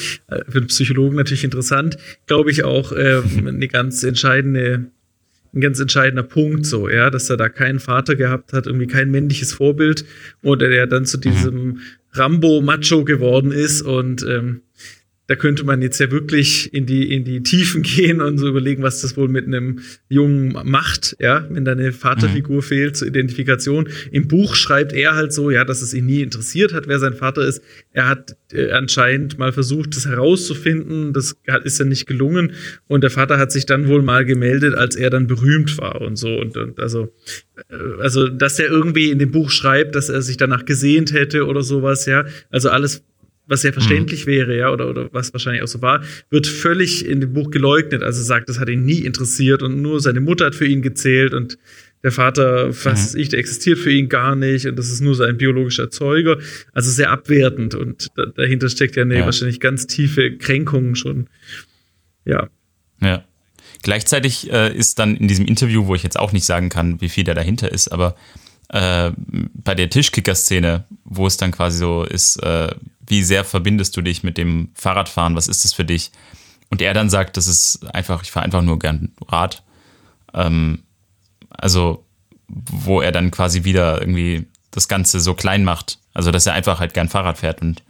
für 0.49 0.59
einen 0.59 0.67
Psychologen 0.67 1.17
natürlich 1.17 1.45
interessant, 1.45 1.99
glaube 2.27 2.51
ich 2.51 2.65
auch 2.65 2.93
äh, 2.93 3.23
eine 3.39 3.69
ganz 3.69 4.03
entscheidende 4.03 4.87
ein 5.53 5.61
ganz 5.61 5.81
entscheidender 5.81 6.23
Punkt 6.23 6.65
so, 6.65 6.89
ja, 6.89 7.11
dass 7.11 7.29
er 7.29 7.37
da 7.37 7.49
keinen 7.49 7.81
Vater 7.81 8.15
gehabt 8.15 8.53
hat, 8.53 8.67
irgendwie 8.67 8.87
kein 8.87 9.11
männliches 9.11 9.53
Vorbild 9.53 10.05
und 10.43 10.63
er 10.63 10.87
dann 10.87 11.07
zu 11.07 11.19
diesem 11.19 11.81
Rambo-Macho 12.13 13.05
geworden 13.05 13.51
ist 13.51 13.83
und 13.83 14.23
ähm, 14.23 14.63
da 15.31 15.37
könnte 15.37 15.63
man 15.63 15.81
jetzt 15.81 16.01
ja 16.01 16.11
wirklich 16.11 16.75
in 16.75 16.87
die, 16.87 17.15
in 17.15 17.23
die 17.23 17.45
Tiefen 17.45 17.83
gehen 17.85 18.21
und 18.21 18.39
so 18.39 18.49
überlegen, 18.49 18.83
was 18.83 19.01
das 19.01 19.17
wohl 19.17 19.29
mit 19.29 19.47
einem 19.47 19.79
Jungen 20.09 20.59
macht, 20.65 21.15
ja, 21.21 21.47
wenn 21.51 21.65
da 21.65 21.71
eine 21.71 21.93
Vaterfigur 21.93 22.57
mhm. 22.57 22.63
fehlt 22.63 22.97
zur 22.97 23.07
Identifikation. 23.07 23.89
Im 24.11 24.27
Buch 24.27 24.57
schreibt 24.57 24.93
er 24.93 25.15
halt 25.15 25.33
so, 25.33 25.53
ja, 25.53 25.65
dass 25.65 25.83
es 25.83 25.95
ihn 25.95 26.07
nie 26.07 26.23
interessiert 26.23 26.75
hat, 26.75 26.89
wer 26.89 26.99
sein 26.99 27.15
Vater 27.15 27.47
ist. 27.47 27.63
Er 27.93 28.09
hat 28.09 28.37
äh, 28.53 28.73
anscheinend 28.73 29.39
mal 29.39 29.53
versucht, 29.53 29.95
das 29.95 30.05
herauszufinden. 30.05 31.13
Das 31.13 31.37
ist 31.63 31.79
ja 31.79 31.85
nicht 31.85 32.09
gelungen. 32.09 32.55
Und 32.89 33.05
der 33.05 33.11
Vater 33.11 33.39
hat 33.39 33.53
sich 33.53 33.67
dann 33.67 33.87
wohl 33.87 34.03
mal 34.03 34.25
gemeldet, 34.25 34.75
als 34.75 34.97
er 34.97 35.11
dann 35.11 35.29
berühmt 35.29 35.79
war 35.79 36.01
und 36.01 36.17
so. 36.17 36.35
Und, 36.35 36.57
und 36.57 36.81
also, 36.81 37.15
äh, 37.69 38.03
also, 38.03 38.27
dass 38.27 38.59
er 38.59 38.67
irgendwie 38.67 39.13
in 39.13 39.21
dem 39.21 39.31
Buch 39.31 39.51
schreibt, 39.51 39.95
dass 39.95 40.09
er 40.09 40.23
sich 40.23 40.39
danach 40.39 40.65
gesehnt 40.65 41.13
hätte 41.13 41.47
oder 41.47 41.63
sowas, 41.63 42.07
ja. 42.07 42.25
Also 42.51 42.71
alles 42.71 43.05
was 43.51 43.65
ja 43.65 43.73
verständlich 43.73 44.27
mhm. 44.27 44.31
wäre, 44.31 44.57
ja, 44.57 44.71
oder, 44.71 44.89
oder 44.89 45.13
was 45.13 45.33
wahrscheinlich 45.33 45.63
auch 45.63 45.69
so 45.69 45.83
war, 45.83 46.03
wird 46.31 46.47
völlig 46.47 47.05
in 47.05 47.21
dem 47.21 47.33
Buch 47.33 47.51
geleugnet. 47.51 48.03
Also 48.03 48.23
sagt, 48.23 48.49
das 48.49 48.61
hat 48.61 48.69
ihn 48.69 48.85
nie 48.85 49.01
interessiert 49.01 49.63
und 49.63 49.83
nur 49.83 50.01
seine 50.01 50.21
Mutter 50.21 50.47
hat 50.47 50.55
für 50.55 50.67
ihn 50.67 50.83
gezählt 50.83 51.35
und 51.35 51.59
der 52.03 52.13
Vater, 52.13 52.69
was 52.85 53.13
mhm. 53.13 53.21
ich, 53.21 53.29
der 53.29 53.41
existiert 53.41 53.79
für 53.79 53.91
ihn 53.91 54.09
gar 54.09 54.37
nicht 54.37 54.67
und 54.67 54.77
das 54.79 54.89
ist 54.89 55.01
nur 55.01 55.17
sein 55.17 55.37
biologischer 55.37 55.83
Erzeuger. 55.83 56.39
Also 56.73 56.91
sehr 56.93 57.11
abwertend 57.11 57.75
und 57.75 58.07
da, 58.15 58.27
dahinter 58.27 58.69
steckt 58.69 58.95
ja, 58.95 59.03
eine 59.03 59.19
ja. 59.19 59.25
wahrscheinlich 59.25 59.59
ganz 59.59 59.89
tiefe 59.89 60.37
Kränkung 60.37 60.95
schon. 60.95 61.27
Ja. 62.25 62.49
Ja. 63.03 63.25
Gleichzeitig 63.83 64.51
äh, 64.53 64.73
ist 64.77 65.01
dann 65.01 65.17
in 65.17 65.27
diesem 65.27 65.47
Interview, 65.47 65.87
wo 65.87 65.97
ich 65.97 66.05
jetzt 66.05 66.19
auch 66.19 66.33
nicht 66.33 66.45
sagen 66.45 66.69
kann, 66.69 67.01
wie 67.01 67.09
viel 67.09 67.25
da 67.25 67.35
dahinter 67.35 67.73
ist, 67.73 67.89
aber 67.89 68.15
äh, 68.73 69.11
bei 69.17 69.75
der 69.75 69.91
Tischkicker-Szene, 69.91 70.85
wo 71.05 71.27
es 71.27 71.37
dann 71.37 71.51
quasi 71.51 71.79
so 71.79 72.05
ist, 72.05 72.37
äh, 72.43 72.73
wie 73.07 73.25
sehr 73.25 73.45
verbindest 73.45 73.97
du 73.97 74.03
dich 74.03 74.23
mit 74.23 74.39
dem 74.39 74.71
Fahrradfahren, 74.75 75.35
was 75.35 75.49
ist 75.49 75.65
das 75.65 75.73
für 75.73 75.85
dich? 75.85 76.13
Und 76.71 76.81
er 76.81 76.95
dann 76.95 77.11
sagt, 77.11 77.37
das 77.37 77.49
ist 77.49 77.85
einfach, 77.95 78.23
ich 78.23 78.31
fahre 78.31 78.45
einfach 78.45 78.63
nur 78.63 78.79
gern 78.79 79.13
Rad. 79.27 79.65
Ähm, 80.33 80.85
also, 81.51 82.05
wo 82.47 83.01
er 83.01 83.11
dann 83.11 83.33
quasi 83.33 83.65
wieder 83.65 84.01
irgendwie 84.01 84.47
das 84.71 84.87
Ganze 84.87 85.19
so 85.19 85.35
klein 85.35 85.65
macht. 85.65 85.99
Also, 86.15 86.31
dass 86.31 86.47
er 86.47 86.55
einfach 86.55 86.79
halt 86.79 86.95
gern 86.95 87.09
Fahrrad 87.09 87.39
fährt 87.39 87.63
und 87.63 87.83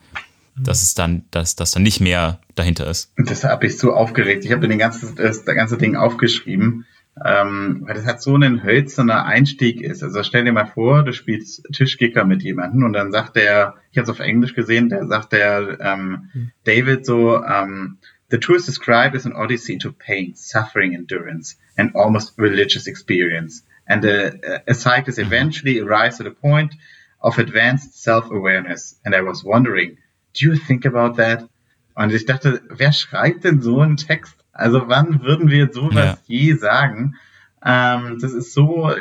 dass 0.56 0.82
es 0.82 0.94
dann, 0.94 1.24
dass 1.30 1.56
das 1.56 1.72
dann 1.72 1.82
nicht 1.82 2.00
mehr 2.00 2.40
dahinter 2.54 2.88
ist. 2.88 3.12
Das 3.16 3.44
habe 3.44 3.66
ich 3.66 3.76
so 3.76 3.92
aufgeregt. 3.92 4.44
Ich 4.46 4.52
habe 4.52 4.66
mir 4.66 4.78
das, 4.78 5.14
das 5.14 5.44
ganze 5.44 5.76
Ding 5.76 5.96
aufgeschrieben 5.96 6.86
ähm, 7.24 7.82
weil 7.86 7.94
das 7.94 8.06
halt 8.06 8.22
so 8.22 8.36
ein 8.36 8.62
hölzerner 8.62 9.24
Einstieg 9.24 9.80
ist. 9.80 10.02
Also 10.02 10.22
stell 10.22 10.44
dir 10.44 10.52
mal 10.52 10.66
vor, 10.66 11.04
du 11.04 11.12
spielst 11.12 11.64
Tischkicker 11.72 12.24
mit 12.24 12.42
jemandem 12.42 12.84
und 12.84 12.92
dann 12.92 13.12
sagt 13.12 13.36
der, 13.36 13.74
ich 13.90 13.98
habe 13.98 14.04
es 14.04 14.10
auf 14.10 14.20
Englisch 14.20 14.54
gesehen, 14.54 14.88
der 14.88 15.06
sagt 15.06 15.32
der 15.32 15.78
ähm, 15.80 16.30
mhm. 16.32 16.52
David 16.64 17.04
so, 17.04 17.42
ähm, 17.44 17.98
The 18.30 18.38
truth 18.38 18.64
described 18.64 19.16
is 19.16 19.26
an 19.26 19.32
odyssey 19.32 19.72
into 19.72 19.90
pain, 19.90 20.36
suffering, 20.36 20.94
endurance, 20.94 21.56
and 21.76 21.96
almost 21.96 22.38
religious 22.38 22.86
experience. 22.86 23.64
And 23.88 24.04
a, 24.04 24.70
a 24.70 24.74
cyclist 24.74 25.18
eventually 25.18 25.80
arrives 25.80 26.20
at 26.20 26.28
a 26.28 26.30
point 26.30 26.74
of 27.20 27.38
advanced 27.38 28.00
self-awareness. 28.00 29.00
And 29.04 29.16
I 29.16 29.22
was 29.22 29.42
wondering, 29.42 29.98
do 30.32 30.46
you 30.46 30.56
think 30.56 30.84
about 30.84 31.16
that? 31.16 31.48
Und 31.96 32.12
ich 32.12 32.24
dachte, 32.24 32.62
wer 32.70 32.92
schreibt 32.92 33.42
denn 33.42 33.60
so 33.60 33.80
einen 33.80 33.96
Text? 33.96 34.39
Also 34.60 34.88
wann 34.88 35.22
würden 35.22 35.50
wir 35.50 35.72
sowas 35.72 35.94
ja. 35.94 36.18
je 36.26 36.54
sagen? 36.54 37.16
Ähm, 37.64 38.18
das 38.20 38.32
ist 38.32 38.52
so 38.52 38.92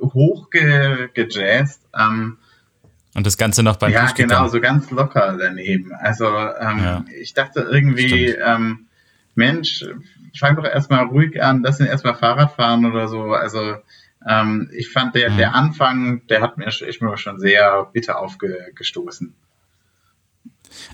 hoch 0.00 0.50
gejazzt. 0.50 1.82
Ähm, 1.98 2.38
und 3.14 3.26
das 3.26 3.36
Ganze 3.36 3.62
noch 3.62 3.76
beim 3.76 3.92
Ja, 3.92 4.06
genau, 4.06 4.46
so 4.48 4.60
ganz 4.60 4.90
locker 4.90 5.36
daneben. 5.38 5.92
Also 5.94 6.26
ähm, 6.26 6.78
ja. 6.78 7.04
ich 7.20 7.34
dachte 7.34 7.60
irgendwie, 7.60 8.26
ähm, 8.26 8.86
Mensch, 9.34 9.84
fang 10.38 10.56
doch 10.56 10.64
erstmal 10.64 11.06
ruhig 11.06 11.42
an, 11.42 11.62
lass 11.62 11.80
ihn 11.80 11.86
erstmal 11.86 12.14
Fahrrad 12.14 12.52
fahren 12.52 12.84
oder 12.86 13.08
so. 13.08 13.32
Also 13.32 13.76
ähm, 14.28 14.70
ich 14.72 14.90
fand 14.90 15.14
der, 15.14 15.30
der 15.30 15.54
Anfang, 15.54 16.26
der 16.28 16.40
hat 16.40 16.56
mir, 16.58 16.68
ich 16.68 17.00
mir 17.00 17.16
schon 17.16 17.38
sehr 17.40 17.88
bitter 17.92 18.18
aufgestoßen. 18.18 19.34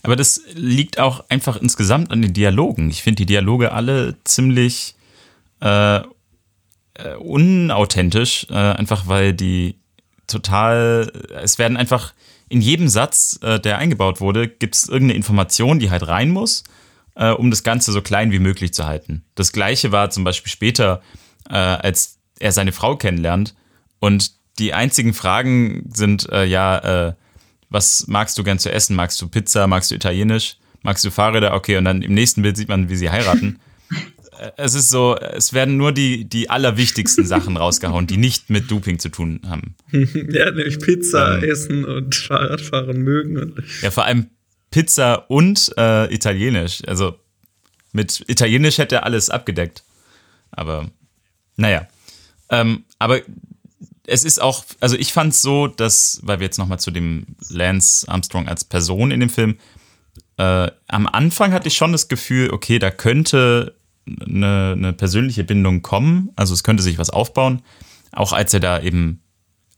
Aber 0.02 0.16
das 0.16 0.42
liegt 0.54 0.98
auch 0.98 1.24
einfach 1.28 1.56
insgesamt 1.56 2.10
an 2.10 2.22
den 2.22 2.32
Dialogen. 2.32 2.90
Ich 2.90 3.02
finde 3.02 3.16
die 3.16 3.26
Dialoge 3.26 3.72
alle 3.72 4.16
ziemlich 4.24 4.94
äh, 5.60 5.96
äh, 5.96 7.14
unauthentisch, 7.18 8.46
äh, 8.50 8.54
einfach 8.54 9.06
weil 9.06 9.34
die 9.34 9.76
total, 10.26 11.12
es 11.42 11.58
werden 11.58 11.76
einfach 11.76 12.14
in 12.48 12.60
jedem 12.60 12.88
Satz, 12.88 13.38
äh, 13.42 13.58
der 13.60 13.78
eingebaut 13.78 14.20
wurde, 14.20 14.48
gibt 14.48 14.74
es 14.74 14.88
irgendeine 14.88 15.16
Information, 15.16 15.78
die 15.78 15.90
halt 15.90 16.06
rein 16.06 16.30
muss, 16.30 16.64
äh, 17.14 17.30
um 17.30 17.50
das 17.50 17.62
Ganze 17.62 17.92
so 17.92 18.02
klein 18.02 18.30
wie 18.32 18.38
möglich 18.38 18.72
zu 18.72 18.86
halten. 18.86 19.24
Das 19.34 19.52
gleiche 19.52 19.92
war 19.92 20.10
zum 20.10 20.24
Beispiel 20.24 20.50
später, 20.50 21.02
äh, 21.48 21.54
als 21.54 22.18
er 22.38 22.52
seine 22.52 22.72
Frau 22.72 22.96
kennenlernt 22.96 23.54
und 23.98 24.32
die 24.58 24.74
einzigen 24.74 25.12
Fragen 25.12 25.90
sind, 25.92 26.30
äh, 26.30 26.44
ja, 26.44 27.14
was 27.68 28.06
magst 28.06 28.38
du 28.38 28.44
gern 28.44 28.58
zu 28.58 28.70
essen? 28.70 28.96
Magst 28.96 29.20
du 29.20 29.28
Pizza? 29.28 29.66
Magst 29.66 29.90
du 29.90 29.94
Italienisch? 29.94 30.56
Magst 30.82 31.04
du 31.04 31.10
Fahrräder? 31.10 31.54
Okay, 31.54 31.76
und 31.76 31.84
dann 31.84 32.02
im 32.02 32.14
nächsten 32.14 32.42
Bild 32.42 32.56
sieht 32.56 32.68
man, 32.68 32.88
wie 32.88 32.96
sie 32.96 33.10
heiraten. 33.10 33.58
es 34.56 34.74
ist 34.74 34.90
so, 34.90 35.16
es 35.16 35.52
werden 35.52 35.76
nur 35.76 35.92
die, 35.92 36.24
die 36.24 36.50
allerwichtigsten 36.50 37.26
Sachen 37.26 37.56
rausgehauen, 37.56 38.06
die 38.06 38.16
nicht 38.16 38.50
mit 38.50 38.70
Doping 38.70 38.98
zu 38.98 39.08
tun 39.08 39.40
haben. 39.48 39.74
ja, 39.92 40.50
nämlich 40.50 40.78
Pizza 40.78 41.38
ähm, 41.38 41.50
essen 41.50 41.84
und 41.84 42.14
Fahrradfahren 42.14 43.02
mögen. 43.02 43.54
ja, 43.82 43.90
vor 43.90 44.04
allem 44.04 44.30
Pizza 44.70 45.30
und 45.30 45.72
äh, 45.76 46.12
Italienisch. 46.14 46.82
Also 46.86 47.18
mit 47.92 48.24
Italienisch 48.28 48.78
hätte 48.78 48.96
er 48.96 49.04
alles 49.04 49.30
abgedeckt. 49.30 49.84
Aber 50.50 50.90
naja. 51.56 51.88
Ähm, 52.50 52.84
aber 52.98 53.20
es 54.06 54.24
ist 54.24 54.40
auch, 54.40 54.64
also 54.80 54.96
ich 54.96 55.12
fand 55.12 55.32
es 55.32 55.42
so, 55.42 55.66
dass, 55.66 56.20
weil 56.22 56.38
wir 56.40 56.46
jetzt 56.46 56.58
nochmal 56.58 56.78
zu 56.78 56.90
dem 56.90 57.26
Lance 57.48 58.08
Armstrong 58.08 58.48
als 58.48 58.64
Person 58.64 59.10
in 59.10 59.20
dem 59.20 59.30
Film, 59.30 59.58
äh, 60.38 60.70
am 60.86 61.06
Anfang 61.06 61.52
hatte 61.52 61.68
ich 61.68 61.76
schon 61.76 61.92
das 61.92 62.08
Gefühl, 62.08 62.50
okay, 62.50 62.78
da 62.78 62.90
könnte 62.90 63.74
eine, 64.06 64.74
eine, 64.76 64.92
persönliche 64.92 65.44
Bindung 65.44 65.82
kommen, 65.82 66.30
also 66.36 66.54
es 66.54 66.62
könnte 66.62 66.82
sich 66.82 66.98
was 66.98 67.10
aufbauen, 67.10 67.62
auch 68.12 68.32
als 68.32 68.54
er 68.54 68.60
da 68.60 68.80
eben 68.80 69.20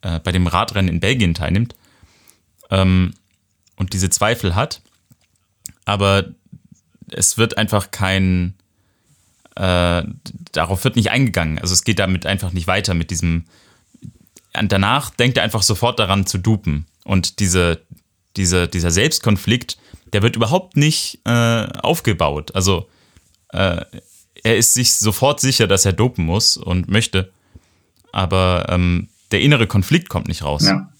äh, 0.02 0.20
bei 0.20 0.32
dem 0.32 0.46
Radrennen 0.46 0.94
in 0.94 1.00
Belgien 1.00 1.34
teilnimmt 1.34 1.74
ähm, 2.70 3.14
und 3.76 3.92
diese 3.92 4.10
Zweifel 4.10 4.54
hat. 4.54 4.82
Aber 5.84 6.26
es 7.10 7.38
wird 7.38 7.56
einfach 7.56 7.90
kein, 7.90 8.54
äh, 9.56 10.02
darauf 10.52 10.84
wird 10.84 10.96
nicht 10.96 11.10
eingegangen. 11.10 11.58
Also 11.58 11.72
es 11.72 11.84
geht 11.84 11.98
damit 11.98 12.26
einfach 12.26 12.52
nicht 12.52 12.66
weiter 12.66 12.92
mit 12.92 13.10
diesem, 13.10 13.46
danach 14.52 15.10
denkt 15.10 15.36
er 15.36 15.44
einfach 15.44 15.62
sofort 15.62 15.98
daran 15.98 16.26
zu 16.26 16.38
dupen. 16.38 16.86
Und 17.04 17.40
diese, 17.40 17.80
diese, 18.36 18.68
dieser 18.68 18.90
Selbstkonflikt, 18.90 19.78
der 20.12 20.22
wird 20.22 20.36
überhaupt 20.36 20.76
nicht 20.76 21.20
äh, 21.24 21.66
aufgebaut. 21.82 22.54
Also 22.54 22.88
äh, 23.50 23.84
er 24.42 24.56
ist 24.56 24.74
sich 24.74 24.94
sofort 24.94 25.40
sicher, 25.40 25.66
dass 25.66 25.84
er 25.84 25.92
dopen 25.92 26.24
muss 26.24 26.56
und 26.56 26.88
möchte. 26.88 27.30
Aber 28.12 28.66
ähm, 28.68 29.08
der 29.32 29.40
innere 29.40 29.66
Konflikt 29.66 30.08
kommt 30.08 30.28
nicht 30.28 30.42
raus. 30.42 30.66
Ja, 30.66 30.90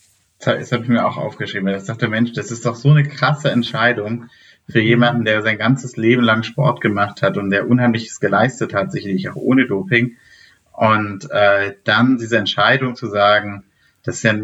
das 0.41 0.73
habe 0.73 0.83
ich 0.83 0.89
mir 0.89 1.07
auch 1.07 1.17
aufgeschrieben. 1.17 1.69
Ich 1.75 1.85
dachte, 1.85 2.09
Mensch, 2.09 2.33
das 2.33 2.51
ist 2.51 2.67
doch 2.67 2.77
so 2.77 2.91
eine 2.91 3.05
krasse 3.05 3.51
Entscheidung 3.51 4.27
für 4.69 4.81
jemanden, 4.81 5.25
der 5.25 5.43
sein 5.43 5.57
ganzes 5.57 5.97
Leben 5.97 6.23
lang 6.23 6.43
Sport 6.43 6.81
gemacht 6.81 7.23
hat 7.23 7.39
und 7.39 7.51
der 7.51 7.69
Unheimliches 7.69 8.21
geleistet 8.21 8.75
hat, 8.75 8.93
sicherlich 8.93 9.31
auch 9.31 9.37
ohne 9.37 9.67
Doping. 9.67 10.17
Und 10.79 11.31
äh, 11.31 11.75
dann 11.85 12.19
diese 12.19 12.39
Entscheidung 12.39 12.95
zu 12.95 13.09
sagen, 13.09 13.65
das 14.05 14.17
ist 14.17 14.23
ja 14.23 14.35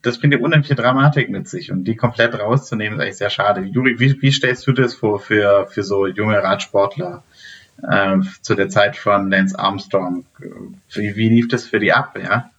das 0.00 0.18
bringt 0.18 0.32
ja 0.32 0.38
unheimliche 0.38 0.76
Dramatik 0.76 1.28
mit 1.28 1.48
sich 1.48 1.72
und 1.72 1.82
die 1.84 1.96
komplett 1.96 2.38
rauszunehmen, 2.38 3.00
ist 3.00 3.02
eigentlich 3.02 3.16
sehr 3.16 3.30
schade. 3.30 3.62
Juri, 3.62 3.98
wie, 3.98 4.22
wie 4.22 4.30
stellst 4.30 4.64
du 4.68 4.72
das 4.72 4.94
vor 4.94 5.18
für, 5.18 5.66
für 5.68 5.82
so 5.82 6.06
junge 6.06 6.40
Radsportler? 6.40 7.24
äh, 7.82 8.18
zu 8.40 8.54
der 8.54 8.68
Zeit 8.68 8.96
von 8.96 9.30
Lance 9.30 9.58
Armstrong. 9.58 10.24
Wie, 10.94 11.16
wie 11.16 11.28
lief 11.28 11.48
das 11.48 11.66
für 11.66 11.78
die 11.78 11.92
ab, 11.92 12.18
ja? 12.22 12.50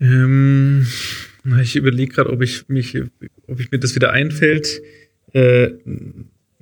Ähm, 0.00 0.86
ich 1.60 1.76
überlege 1.76 2.12
gerade, 2.12 2.30
ob 2.30 2.42
ich 2.42 2.68
mich, 2.68 3.00
ob 3.46 3.60
ich 3.60 3.70
mir 3.70 3.78
das 3.78 3.94
wieder 3.94 4.12
einfällt. 4.12 4.82
Äh, 5.32 5.70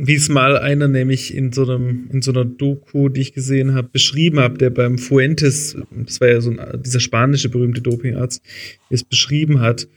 wie 0.03 0.15
es 0.15 0.29
mal 0.31 0.57
einer 0.57 0.89
nämlich 0.89 1.35
in 1.35 1.53
so 1.53 1.65
einem, 1.65 2.09
in 2.11 2.23
so 2.23 2.31
einer 2.31 2.47
Doku, 2.47 3.11
die 3.11 3.21
ich 3.21 3.35
gesehen 3.35 3.75
habe, 3.75 3.89
beschrieben 3.93 4.41
hat, 4.41 4.61
der 4.61 4.71
beim 4.71 4.97
Fuentes, 4.97 5.77
das 5.91 6.21
war 6.21 6.29
ja 6.29 6.41
so 6.41 6.51
ein, 6.51 6.61
dieser 6.83 7.01
spanische 7.01 7.51
berühmte 7.51 7.83
Dopingarzt, 7.83 8.43
es 8.89 9.05
beschrieben 9.05 9.61
hat. 9.61 9.89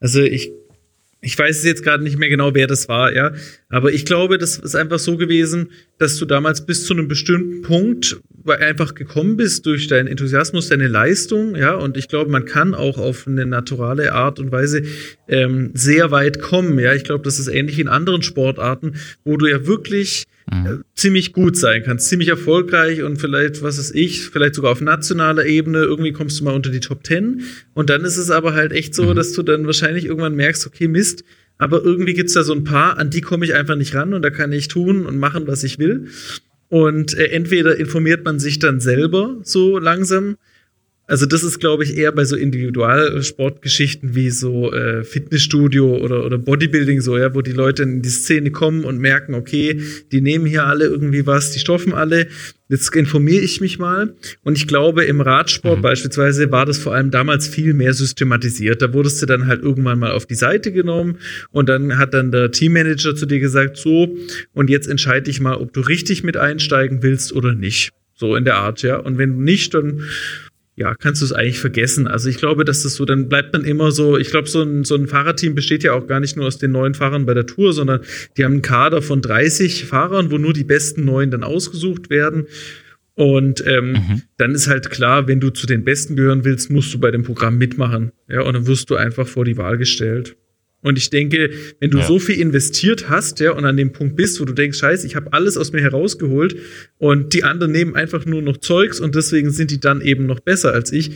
Also 0.00 0.22
ich 0.22 0.50
ich 1.22 1.38
weiß 1.38 1.64
jetzt 1.64 1.84
gerade 1.84 2.02
nicht 2.02 2.18
mehr 2.18 2.28
genau, 2.28 2.54
wer 2.54 2.66
das 2.66 2.88
war, 2.88 3.12
ja. 3.12 3.32
Aber 3.68 3.92
ich 3.92 4.06
glaube, 4.06 4.38
das 4.38 4.58
ist 4.58 4.74
einfach 4.74 4.98
so 4.98 5.16
gewesen, 5.16 5.70
dass 5.98 6.16
du 6.16 6.24
damals 6.24 6.64
bis 6.64 6.86
zu 6.86 6.94
einem 6.94 7.08
bestimmten 7.08 7.62
Punkt 7.62 8.20
einfach 8.46 8.94
gekommen 8.94 9.36
bist 9.36 9.66
durch 9.66 9.86
deinen 9.86 10.06
Enthusiasmus, 10.06 10.68
deine 10.68 10.88
Leistung, 10.88 11.56
ja. 11.56 11.74
Und 11.74 11.96
ich 11.98 12.08
glaube, 12.08 12.30
man 12.30 12.46
kann 12.46 12.74
auch 12.74 12.96
auf 12.96 13.26
eine 13.26 13.44
naturale 13.44 14.12
Art 14.12 14.38
und 14.40 14.50
Weise 14.50 14.82
ähm, 15.28 15.70
sehr 15.74 16.10
weit 16.10 16.40
kommen, 16.40 16.78
ja. 16.78 16.94
Ich 16.94 17.04
glaube, 17.04 17.24
das 17.24 17.38
ist 17.38 17.48
ähnlich 17.48 17.78
in 17.78 17.88
anderen 17.88 18.22
Sportarten, 18.22 18.94
wo 19.24 19.36
du 19.36 19.46
ja 19.46 19.66
wirklich 19.66 20.24
mhm. 20.50 20.84
Ziemlich 20.94 21.32
gut 21.32 21.56
sein 21.56 21.82
kannst, 21.84 22.08
ziemlich 22.08 22.28
erfolgreich 22.28 23.02
und 23.02 23.18
vielleicht, 23.18 23.62
was 23.62 23.78
ist 23.78 23.94
ich, 23.94 24.28
vielleicht 24.30 24.54
sogar 24.54 24.72
auf 24.72 24.80
nationaler 24.80 25.46
Ebene, 25.46 25.78
irgendwie 25.78 26.12
kommst 26.12 26.40
du 26.40 26.44
mal 26.44 26.54
unter 26.54 26.70
die 26.70 26.80
Top 26.80 27.04
Ten. 27.04 27.42
Und 27.74 27.90
dann 27.90 28.04
ist 28.04 28.16
es 28.16 28.30
aber 28.30 28.54
halt 28.54 28.72
echt 28.72 28.94
so, 28.94 29.06
mhm. 29.06 29.14
dass 29.14 29.32
du 29.32 29.42
dann 29.42 29.66
wahrscheinlich 29.66 30.04
irgendwann 30.04 30.34
merkst, 30.34 30.66
okay, 30.66 30.88
Mist, 30.88 31.24
aber 31.58 31.84
irgendwie 31.84 32.14
gibt's 32.14 32.32
da 32.32 32.42
so 32.42 32.54
ein 32.54 32.64
paar, 32.64 32.98
an 32.98 33.10
die 33.10 33.20
komme 33.20 33.44
ich 33.44 33.54
einfach 33.54 33.76
nicht 33.76 33.94
ran 33.94 34.14
und 34.14 34.22
da 34.22 34.30
kann 34.30 34.50
ich 34.52 34.68
tun 34.68 35.04
und 35.06 35.18
machen, 35.18 35.46
was 35.46 35.62
ich 35.62 35.78
will. 35.78 36.06
Und 36.68 37.18
äh, 37.18 37.26
entweder 37.26 37.76
informiert 37.76 38.24
man 38.24 38.38
sich 38.38 38.58
dann 38.60 38.80
selber 38.80 39.38
so 39.42 39.78
langsam 39.78 40.36
also 41.10 41.26
das 41.26 41.42
ist, 41.42 41.58
glaube 41.58 41.82
ich, 41.82 41.96
eher 41.96 42.12
bei 42.12 42.24
so 42.24 42.36
Individualsportgeschichten 42.36 44.14
wie 44.14 44.30
so 44.30 44.72
äh, 44.72 45.02
Fitnessstudio 45.02 45.96
oder, 45.96 46.24
oder 46.24 46.38
Bodybuilding 46.38 47.00
so, 47.00 47.18
ja, 47.18 47.34
wo 47.34 47.42
die 47.42 47.50
Leute 47.50 47.82
in 47.82 48.00
die 48.00 48.08
Szene 48.08 48.52
kommen 48.52 48.84
und 48.84 49.00
merken, 49.00 49.34
okay, 49.34 49.82
die 50.12 50.20
nehmen 50.20 50.46
hier 50.46 50.66
alle 50.66 50.84
irgendwie 50.84 51.26
was, 51.26 51.50
die 51.50 51.58
stoffen 51.58 51.94
alle. 51.94 52.28
Jetzt 52.68 52.94
informiere 52.94 53.42
ich 53.42 53.60
mich 53.60 53.80
mal. 53.80 54.14
Und 54.44 54.56
ich 54.56 54.68
glaube, 54.68 55.02
im 55.02 55.20
Radsport 55.20 55.78
mhm. 55.78 55.82
beispielsweise 55.82 56.52
war 56.52 56.64
das 56.64 56.78
vor 56.78 56.94
allem 56.94 57.10
damals 57.10 57.48
viel 57.48 57.74
mehr 57.74 57.92
systematisiert. 57.92 58.80
Da 58.80 58.94
wurdest 58.94 59.20
du 59.20 59.26
dann 59.26 59.48
halt 59.48 59.64
irgendwann 59.64 59.98
mal 59.98 60.12
auf 60.12 60.26
die 60.26 60.36
Seite 60.36 60.70
genommen 60.70 61.18
und 61.50 61.68
dann 61.68 61.98
hat 61.98 62.14
dann 62.14 62.30
der 62.30 62.52
Teammanager 62.52 63.16
zu 63.16 63.26
dir 63.26 63.40
gesagt, 63.40 63.78
so, 63.78 64.16
und 64.52 64.70
jetzt 64.70 64.86
entscheide 64.86 65.28
ich 65.28 65.40
mal, 65.40 65.56
ob 65.56 65.72
du 65.72 65.80
richtig 65.80 66.22
mit 66.22 66.36
einsteigen 66.36 67.02
willst 67.02 67.32
oder 67.32 67.52
nicht. 67.52 67.90
So 68.14 68.36
in 68.36 68.44
der 68.44 68.56
Art, 68.56 68.82
ja. 68.82 68.96
Und 68.98 69.18
wenn 69.18 69.32
du 69.32 69.42
nicht, 69.42 69.74
dann 69.74 70.04
ja, 70.80 70.94
kannst 70.94 71.20
du 71.20 71.26
es 71.26 71.32
eigentlich 71.32 71.60
vergessen. 71.60 72.06
Also 72.06 72.30
ich 72.30 72.38
glaube, 72.38 72.64
dass 72.64 72.82
das 72.82 72.94
so, 72.94 73.04
dann 73.04 73.28
bleibt 73.28 73.52
man 73.52 73.64
immer 73.64 73.92
so, 73.92 74.16
ich 74.16 74.30
glaube, 74.30 74.48
so 74.48 74.62
ein, 74.62 74.84
so 74.84 74.94
ein 74.94 75.08
Fahrerteam 75.08 75.54
besteht 75.54 75.82
ja 75.82 75.92
auch 75.92 76.06
gar 76.06 76.20
nicht 76.20 76.38
nur 76.38 76.46
aus 76.46 76.56
den 76.56 76.72
neuen 76.72 76.94
Fahrern 76.94 77.26
bei 77.26 77.34
der 77.34 77.46
Tour, 77.46 77.74
sondern 77.74 78.00
die 78.38 78.44
haben 78.46 78.54
einen 78.54 78.62
Kader 78.62 79.02
von 79.02 79.20
30 79.20 79.84
Fahrern, 79.84 80.30
wo 80.30 80.38
nur 80.38 80.54
die 80.54 80.64
besten 80.64 81.04
neuen 81.04 81.30
dann 81.30 81.44
ausgesucht 81.44 82.08
werden. 82.08 82.46
Und 83.14 83.62
ähm, 83.66 83.92
mhm. 83.92 84.22
dann 84.38 84.52
ist 84.54 84.68
halt 84.68 84.88
klar, 84.88 85.28
wenn 85.28 85.40
du 85.40 85.50
zu 85.50 85.66
den 85.66 85.84
Besten 85.84 86.16
gehören 86.16 86.46
willst, 86.46 86.70
musst 86.70 86.94
du 86.94 86.98
bei 86.98 87.10
dem 87.10 87.24
Programm 87.24 87.58
mitmachen. 87.58 88.12
Ja, 88.26 88.40
und 88.40 88.54
dann 88.54 88.66
wirst 88.66 88.88
du 88.88 88.96
einfach 88.96 89.26
vor 89.26 89.44
die 89.44 89.58
Wahl 89.58 89.76
gestellt. 89.76 90.36
Und 90.82 90.96
ich 90.96 91.10
denke, 91.10 91.50
wenn 91.78 91.90
du 91.90 91.98
ja. 91.98 92.06
so 92.06 92.18
viel 92.18 92.40
investiert 92.40 93.10
hast, 93.10 93.40
ja, 93.40 93.52
und 93.52 93.64
an 93.64 93.76
dem 93.76 93.92
Punkt 93.92 94.16
bist, 94.16 94.40
wo 94.40 94.44
du 94.44 94.52
denkst, 94.52 94.78
scheiße, 94.78 95.06
ich 95.06 95.14
habe 95.14 95.32
alles 95.32 95.56
aus 95.56 95.72
mir 95.72 95.82
herausgeholt 95.82 96.56
und 96.98 97.34
die 97.34 97.44
anderen 97.44 97.72
nehmen 97.72 97.94
einfach 97.94 98.24
nur 98.24 98.40
noch 98.40 98.56
Zeugs 98.56 99.00
und 99.00 99.14
deswegen 99.14 99.50
sind 99.50 99.70
die 99.70 99.80
dann 99.80 100.00
eben 100.00 100.26
noch 100.26 100.40
besser 100.40 100.72
als 100.72 100.92
ich. 100.92 101.12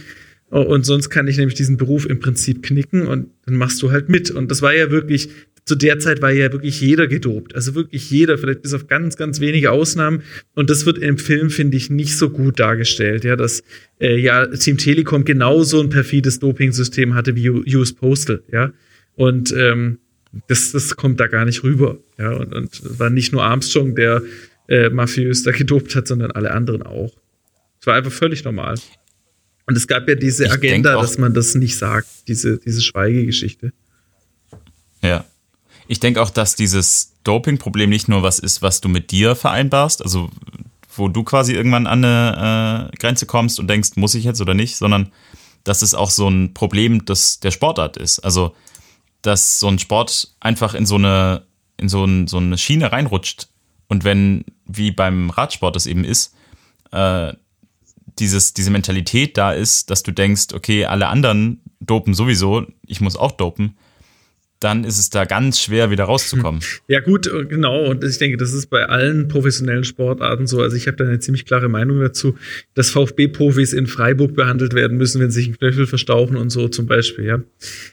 Und 0.51 0.85
sonst 0.85 1.11
kann 1.11 1.27
ich 1.27 1.37
nämlich 1.37 1.57
diesen 1.57 1.79
Beruf 1.79 2.07
im 2.07 2.21
Prinzip 2.21 2.63
knicken 2.63 3.07
und 3.07 3.31
dann 3.47 3.57
machst 3.57 3.83
du 3.83 3.91
halt 3.91 4.09
mit. 4.09 4.31
Und 4.31 4.51
das 4.51 4.63
war 4.63 4.73
ja 4.75 4.91
wirklich, 4.91 5.31
zu 5.65 5.75
der 5.75 5.99
Zeit 5.99 6.23
war 6.23 6.31
ja 6.31 6.53
wirklich 6.53 6.81
jeder 6.81 7.09
gedopt. 7.09 7.57
Also 7.57 7.75
wirklich 7.75 8.11
jeder, 8.11 8.39
vielleicht 8.39 8.63
bis 8.63 8.75
auf 8.75 8.87
ganz, 8.87 9.17
ganz 9.17 9.41
wenige 9.41 9.73
Ausnahmen. 9.73 10.23
Und 10.55 10.71
das 10.71 10.87
wird 10.87 10.99
im 10.99 11.19
Film, 11.19 11.51
finde 11.51 11.77
ich, 11.77 11.91
nicht 11.91 12.17
so 12.17 12.31
gut 12.31 12.61
dargestellt. 12.61 13.25
Ja, 13.25 13.35
dass 13.35 13.65
äh, 13.99 14.17
ja 14.17 14.47
Team 14.47 14.77
Telekom 14.77 15.25
genauso 15.25 15.81
ein 15.81 15.89
perfides 15.89 16.39
Doping-System 16.39 17.15
hatte 17.15 17.35
wie 17.35 17.75
US 17.75 17.93
Postal. 17.93 18.43
Ja, 18.53 18.73
und 19.17 19.53
ähm, 19.53 19.99
das, 20.49 20.73
das 20.73 20.97
kommt 20.97 21.21
da 21.21 21.27
gar 21.27 21.45
nicht 21.45 21.63
rüber. 21.63 21.99
Ja, 22.19 22.33
und, 22.33 22.55
und 22.55 22.99
war 22.99 23.11
nicht 23.11 23.33
nur 23.33 23.45
Armstrong, 23.45 23.95
der 23.95 24.23
äh, 24.69 24.89
mafiös 24.91 25.43
da 25.43 25.53
gedopt 25.53 25.95
hat, 25.95 26.09
sondern 26.09 26.31
alle 26.33 26.51
anderen 26.51 26.83
auch. 26.83 27.13
Es 27.81 27.87
war 27.87 27.95
einfach 27.95 28.13
völlig 28.13 28.45
normal. 28.45 28.77
Und 29.67 29.77
es 29.77 29.87
gab 29.87 30.09
ja 30.09 30.15
diese 30.15 30.45
ich 30.47 30.53
Agenda, 30.53 31.01
dass 31.01 31.19
man 31.19 31.35
das 31.35 31.55
nicht 31.55 31.77
sagt, 31.77 32.09
diese, 32.29 32.59
diese 32.59 32.83
Schweigegeschichte. 32.83 33.73
Ja. 35.03 35.25
Ich 35.87 36.01
denke 36.01 36.21
auch, 36.23 36.31
dass 36.31 36.57
dieses 36.57 37.13
Doping-Problem 37.25 37.91
nicht 37.91 38.09
nur 38.09 38.23
was 38.23 38.39
ist, 38.39 38.63
was 38.63 38.81
du 38.81 38.89
mit 38.89 39.11
dir 39.11 39.35
vereinbarst, 39.35 40.03
also 40.03 40.31
wo 40.97 41.09
du 41.09 41.25
quasi 41.25 41.53
irgendwann 41.55 41.87
an 41.87 42.05
eine 42.05 42.91
äh, 42.93 42.97
Grenze 42.97 43.27
kommst 43.27 43.59
und 43.59 43.69
denkst, 43.69 43.91
muss 43.97 44.15
ich 44.15 44.25
jetzt 44.25 44.41
oder 44.41 44.55
nicht, 44.55 44.77
sondern 44.77 45.13
dass 45.65 45.83
es 45.83 45.95
auch 45.95 46.11
so 46.11 46.29
ein 46.29 46.55
Problem 46.55 47.05
des, 47.05 47.41
der 47.41 47.51
Sportart 47.51 47.97
ist. 47.97 48.21
Also, 48.21 48.55
dass 49.27 49.59
so 49.61 49.69
ein 49.69 49.79
Sport 49.79 50.35
einfach 50.41 50.75
in 50.75 50.87
so 50.87 50.97
eine, 50.97 51.47
in 51.77 51.89
so, 51.89 52.05
ein, 52.05 52.27
so 52.27 52.37
eine 52.37 52.59
Schiene 52.59 52.93
reinrutscht. 52.93 53.49
Und 53.89 54.05
wenn, 54.05 54.45
wie 54.67 54.91
beim 54.91 55.31
Radsport 55.31 55.77
es 55.77 55.87
eben 55.87 56.05
ist, 56.05 56.35
äh, 56.93 57.33
dieses, 58.19 58.55
diese 58.55 58.71
Mentalität 58.71 59.37
da 59.37 59.53
ist, 59.53 59.91
dass 59.91 60.03
du 60.03 60.13
denkst, 60.13 60.55
okay, 60.55 60.85
alle 60.87 61.09
anderen 61.09 61.63
dopen 61.81 62.15
sowieso, 62.15 62.67
ich 62.87 63.01
muss 63.01 63.17
auch 63.17 63.33
dopen, 63.33 63.77
dann 64.65 64.85
ist 64.85 64.99
es 64.99 65.11
da 65.11 65.27
ganz 65.27 65.61
schwer, 65.61 65.91
wieder 65.91 66.05
rauszukommen. 66.05 66.61
Ja, 66.89 67.01
gut, 67.01 67.27
äh, 67.27 67.45
genau. 67.45 67.85
Und 67.85 68.05
ich 68.05 68.19
denke, 68.19 68.37
das 68.37 68.53
ist 68.53 68.67
bei 68.67 68.87
allen 68.87 69.29
professionellen 69.29 69.85
Sportarten 69.85 70.47
so. 70.47 70.61
Also 70.61 70.77
ich 70.77 70.87
habe 70.87 70.97
da 70.97 71.05
eine 71.05 71.19
ziemlich 71.19 71.45
klare 71.45 71.69
Meinung 71.69 72.01
dazu, 72.01 72.37
dass 72.75 72.91
VfB-Profis 72.91 73.73
in 73.73 73.87
Freiburg 73.87 74.35
behandelt 74.35 74.75
werden 74.75 74.97
müssen, 74.97 75.21
wenn 75.21 75.31
sie 75.31 75.41
sich 75.41 75.47
einen 75.49 75.59
Knöchel 75.59 75.87
verstauchen 75.87 76.37
und 76.37 76.51
so 76.51 76.69
zum 76.69 76.87
Beispiel, 76.87 77.25
ja. 77.25 77.41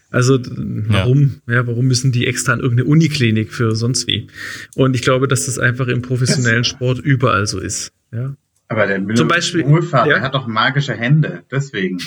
Also 0.09 0.39
warum, 0.43 1.41
ja. 1.47 1.55
ja. 1.55 1.67
warum 1.67 1.87
müssen 1.87 2.11
die 2.11 2.27
extra 2.27 2.53
in 2.53 2.59
irgendeine 2.59 2.89
Uniklinik 2.89 3.53
für 3.53 3.75
sonst 3.75 4.07
wie? 4.07 4.27
Und 4.75 4.95
ich 4.95 5.01
glaube, 5.01 5.27
dass 5.27 5.45
das 5.45 5.57
einfach 5.57 5.87
im 5.87 6.01
professionellen 6.01 6.63
Sport 6.65 6.99
überall 6.99 7.47
so 7.47 7.59
ist, 7.59 7.93
ja. 8.11 8.35
Aber 8.71 8.87
der 8.87 9.01
Müller 9.01 9.17
Zum 9.17 9.27
Beispiel, 9.27 9.65
Wohlfahrt, 9.65 10.07
ja? 10.07 10.13
der 10.13 10.23
hat 10.23 10.33
doch 10.33 10.47
magische 10.47 10.93
Hände, 10.93 11.43
deswegen. 11.51 11.97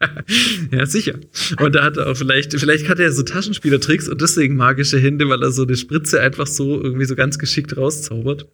ja, 0.70 0.84
sicher. 0.84 1.14
Und 1.58 1.74
da 1.74 1.82
hat 1.82 1.96
er 1.96 2.10
auch 2.10 2.14
vielleicht, 2.14 2.52
vielleicht 2.60 2.90
hat 2.90 2.98
er 2.98 3.10
so 3.10 3.22
Taschenspielertricks 3.22 4.10
und 4.10 4.20
deswegen 4.20 4.54
magische 4.54 4.98
Hände, 4.98 5.26
weil 5.30 5.42
er 5.42 5.50
so 5.50 5.62
eine 5.62 5.76
Spritze 5.76 6.20
einfach 6.20 6.46
so 6.46 6.78
irgendwie 6.78 7.06
so 7.06 7.16
ganz 7.16 7.38
geschickt 7.38 7.78
rauszaubert. 7.78 8.46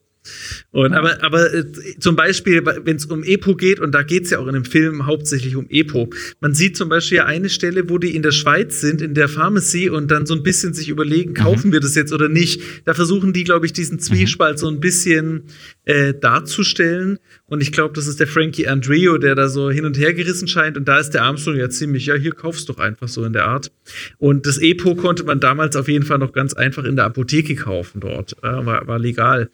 Und, 0.70 0.92
aber, 0.92 1.22
aber 1.22 1.52
äh, 1.52 1.64
zum 1.98 2.14
Beispiel, 2.14 2.62
wenn 2.64 2.96
es 2.96 3.06
um 3.06 3.24
Epo 3.24 3.56
geht, 3.56 3.80
und 3.80 3.92
da 3.92 4.02
geht 4.02 4.24
es 4.24 4.30
ja 4.30 4.38
auch 4.38 4.46
in 4.46 4.54
dem 4.54 4.64
Film 4.64 5.06
hauptsächlich 5.06 5.56
um 5.56 5.66
Epo. 5.70 6.10
Man 6.40 6.54
sieht 6.54 6.76
zum 6.76 6.88
Beispiel 6.88 7.20
eine 7.20 7.48
Stelle, 7.48 7.88
wo 7.88 7.98
die 7.98 8.14
in 8.14 8.22
der 8.22 8.30
Schweiz 8.30 8.80
sind, 8.80 9.00
in 9.00 9.14
der 9.14 9.28
Pharmacy, 9.28 9.88
und 9.88 10.10
dann 10.10 10.26
so 10.26 10.34
ein 10.34 10.42
bisschen 10.42 10.74
sich 10.74 10.88
überlegen, 10.88 11.34
kaufen 11.34 11.68
mhm. 11.68 11.72
wir 11.72 11.80
das 11.80 11.94
jetzt 11.94 12.12
oder 12.12 12.28
nicht. 12.28 12.60
Da 12.84 12.94
versuchen 12.94 13.32
die, 13.32 13.44
glaube 13.44 13.66
ich, 13.66 13.72
diesen 13.72 13.96
mhm. 13.96 14.00
Zwiespalt 14.00 14.56
mhm. 14.56 14.58
so 14.58 14.68
ein 14.68 14.80
bisschen 14.80 15.44
äh, 15.84 16.14
darzustellen. 16.14 17.18
Und 17.46 17.62
ich 17.62 17.72
glaube, 17.72 17.94
das 17.94 18.06
ist 18.06 18.20
der 18.20 18.26
Frankie 18.26 18.68
Andreo, 18.68 19.18
der 19.18 19.34
da 19.34 19.48
so 19.48 19.70
hin 19.70 19.84
und 19.84 19.98
her 19.98 20.14
gerissen 20.14 20.48
scheint. 20.48 20.76
Und 20.76 20.86
da 20.86 20.98
ist 20.98 21.10
der 21.10 21.22
Armstrong 21.22 21.56
ja 21.56 21.68
ziemlich, 21.70 22.06
ja, 22.06 22.14
hier 22.14 22.32
kaufst 22.32 22.68
doch 22.68 22.78
einfach 22.78 23.08
so 23.08 23.24
in 23.24 23.32
der 23.32 23.46
Art. 23.46 23.72
Und 24.18 24.46
das 24.46 24.58
Epo 24.58 24.94
konnte 24.94 25.24
man 25.24 25.40
damals 25.40 25.76
auf 25.76 25.88
jeden 25.88 26.04
Fall 26.04 26.18
noch 26.18 26.32
ganz 26.32 26.52
einfach 26.52 26.84
in 26.84 26.96
der 26.96 27.06
Apotheke 27.06 27.56
kaufen 27.56 28.00
dort. 28.00 28.36
Äh, 28.42 28.64
war, 28.66 28.86
war 28.86 28.98
legal. 28.98 29.50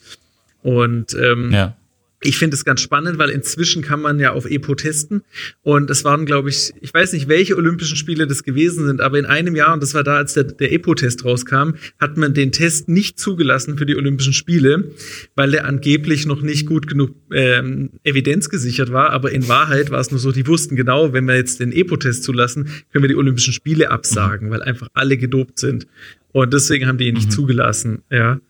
Und 0.67 1.15
ähm, 1.15 1.53
ja. 1.53 1.77
ich 2.21 2.39
finde 2.39 2.57
es 2.57 2.65
ganz 2.65 2.81
spannend, 2.81 3.19
weil 3.19 3.31
inzwischen 3.31 3.83
kann 3.83 4.01
man 4.01 4.19
ja 4.19 4.33
auf 4.33 4.51
EPO 4.51 4.75
testen. 4.75 5.23
Und 5.63 5.91
es 5.91 6.03
waren, 6.03 6.27
glaube 6.27 6.49
ich, 6.49 6.73
ich 6.81 6.93
weiß 6.93 7.13
nicht, 7.13 7.29
welche 7.29 7.57
Olympischen 7.57 7.97
Spiele 7.97 8.27
das 8.27 8.43
gewesen 8.43 8.85
sind, 8.85 9.01
aber 9.01 9.17
in 9.21 9.27
einem 9.27 9.55
Jahr, 9.55 9.75
und 9.75 9.81
das 9.81 9.95
war 9.95 10.03
da, 10.03 10.17
als 10.17 10.35
der, 10.35 10.43
der 10.43 10.73
EPO-Test 10.73 11.25
rauskam, 11.25 11.75
hat 12.01 12.17
man 12.17 12.35
den 12.35 12.51
Test 12.51 12.89
nicht 12.89 13.21
zugelassen 13.21 13.79
für 13.79 13.87
die 13.87 13.95
Olympischen 13.95 14.33
Spiele, 14.33 14.91
weil 15.37 15.53
der 15.53 15.67
angeblich 15.67 16.27
noch 16.27 16.43
nicht 16.43 16.67
gut 16.67 16.89
genug 16.89 17.15
ähm, 17.33 17.91
evidenzgesichert 18.03 18.91
war. 18.91 19.11
Aber 19.11 19.31
in 19.31 19.47
Wahrheit 19.47 19.93
war 19.93 20.01
es 20.01 20.11
nur 20.11 20.19
so, 20.19 20.33
die 20.33 20.49
wussten 20.49 20.75
genau, 20.75 21.13
wenn 21.13 21.27
wir 21.27 21.37
jetzt 21.37 21.61
den 21.61 21.71
EPO-Test 21.71 22.25
zulassen, 22.25 22.69
können 22.91 23.05
wir 23.05 23.09
die 23.09 23.15
Olympischen 23.15 23.53
Spiele 23.53 23.93
absagen, 23.93 24.49
mhm. 24.49 24.53
weil 24.53 24.63
einfach 24.63 24.89
alle 24.95 25.17
gedopt 25.17 25.61
sind. 25.61 25.87
Und 26.33 26.53
deswegen 26.53 26.89
haben 26.89 26.99
die 26.99 27.07
ihn 27.07 27.15
nicht 27.15 27.29
mhm. 27.29 27.35
zugelassen, 27.35 28.03
ja. 28.11 28.41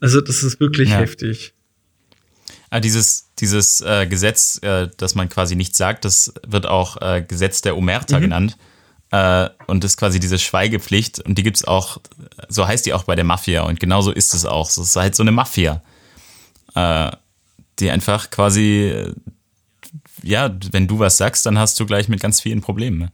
Also 0.00 0.20
das 0.20 0.42
ist 0.42 0.58
wirklich 0.60 0.90
ja. 0.90 0.98
heftig. 0.98 1.54
Ah, 2.70 2.80
dieses 2.80 3.30
dieses 3.40 3.80
äh, 3.80 4.06
Gesetz, 4.06 4.60
äh, 4.62 4.88
das 4.96 5.14
man 5.14 5.28
quasi 5.28 5.56
nicht 5.56 5.74
sagt, 5.74 6.04
das 6.04 6.32
wird 6.46 6.66
auch 6.66 7.00
äh, 7.00 7.24
Gesetz 7.26 7.62
der 7.62 7.76
Omerta 7.76 8.18
mhm. 8.18 8.22
genannt. 8.22 8.56
Äh, 9.10 9.48
und 9.66 9.82
das 9.82 9.92
ist 9.92 9.96
quasi 9.96 10.20
diese 10.20 10.38
Schweigepflicht. 10.38 11.20
Und 11.20 11.36
die 11.36 11.42
gibt 11.42 11.56
es 11.56 11.64
auch, 11.64 12.00
so 12.48 12.66
heißt 12.66 12.86
die 12.86 12.92
auch 12.92 13.04
bei 13.04 13.16
der 13.16 13.24
Mafia. 13.24 13.62
Und 13.62 13.80
genauso 13.80 14.12
ist 14.12 14.34
es 14.34 14.44
auch. 14.44 14.68
Es 14.70 14.78
ist 14.78 14.96
halt 14.96 15.14
so 15.14 15.22
eine 15.22 15.32
Mafia, 15.32 15.82
äh, 16.74 17.10
die 17.78 17.90
einfach 17.90 18.30
quasi, 18.30 19.12
ja, 20.22 20.56
wenn 20.70 20.86
du 20.86 20.98
was 20.98 21.16
sagst, 21.16 21.46
dann 21.46 21.58
hast 21.58 21.80
du 21.80 21.86
gleich 21.86 22.08
mit 22.08 22.20
ganz 22.20 22.40
vielen 22.40 22.60
Problemen. 22.60 23.10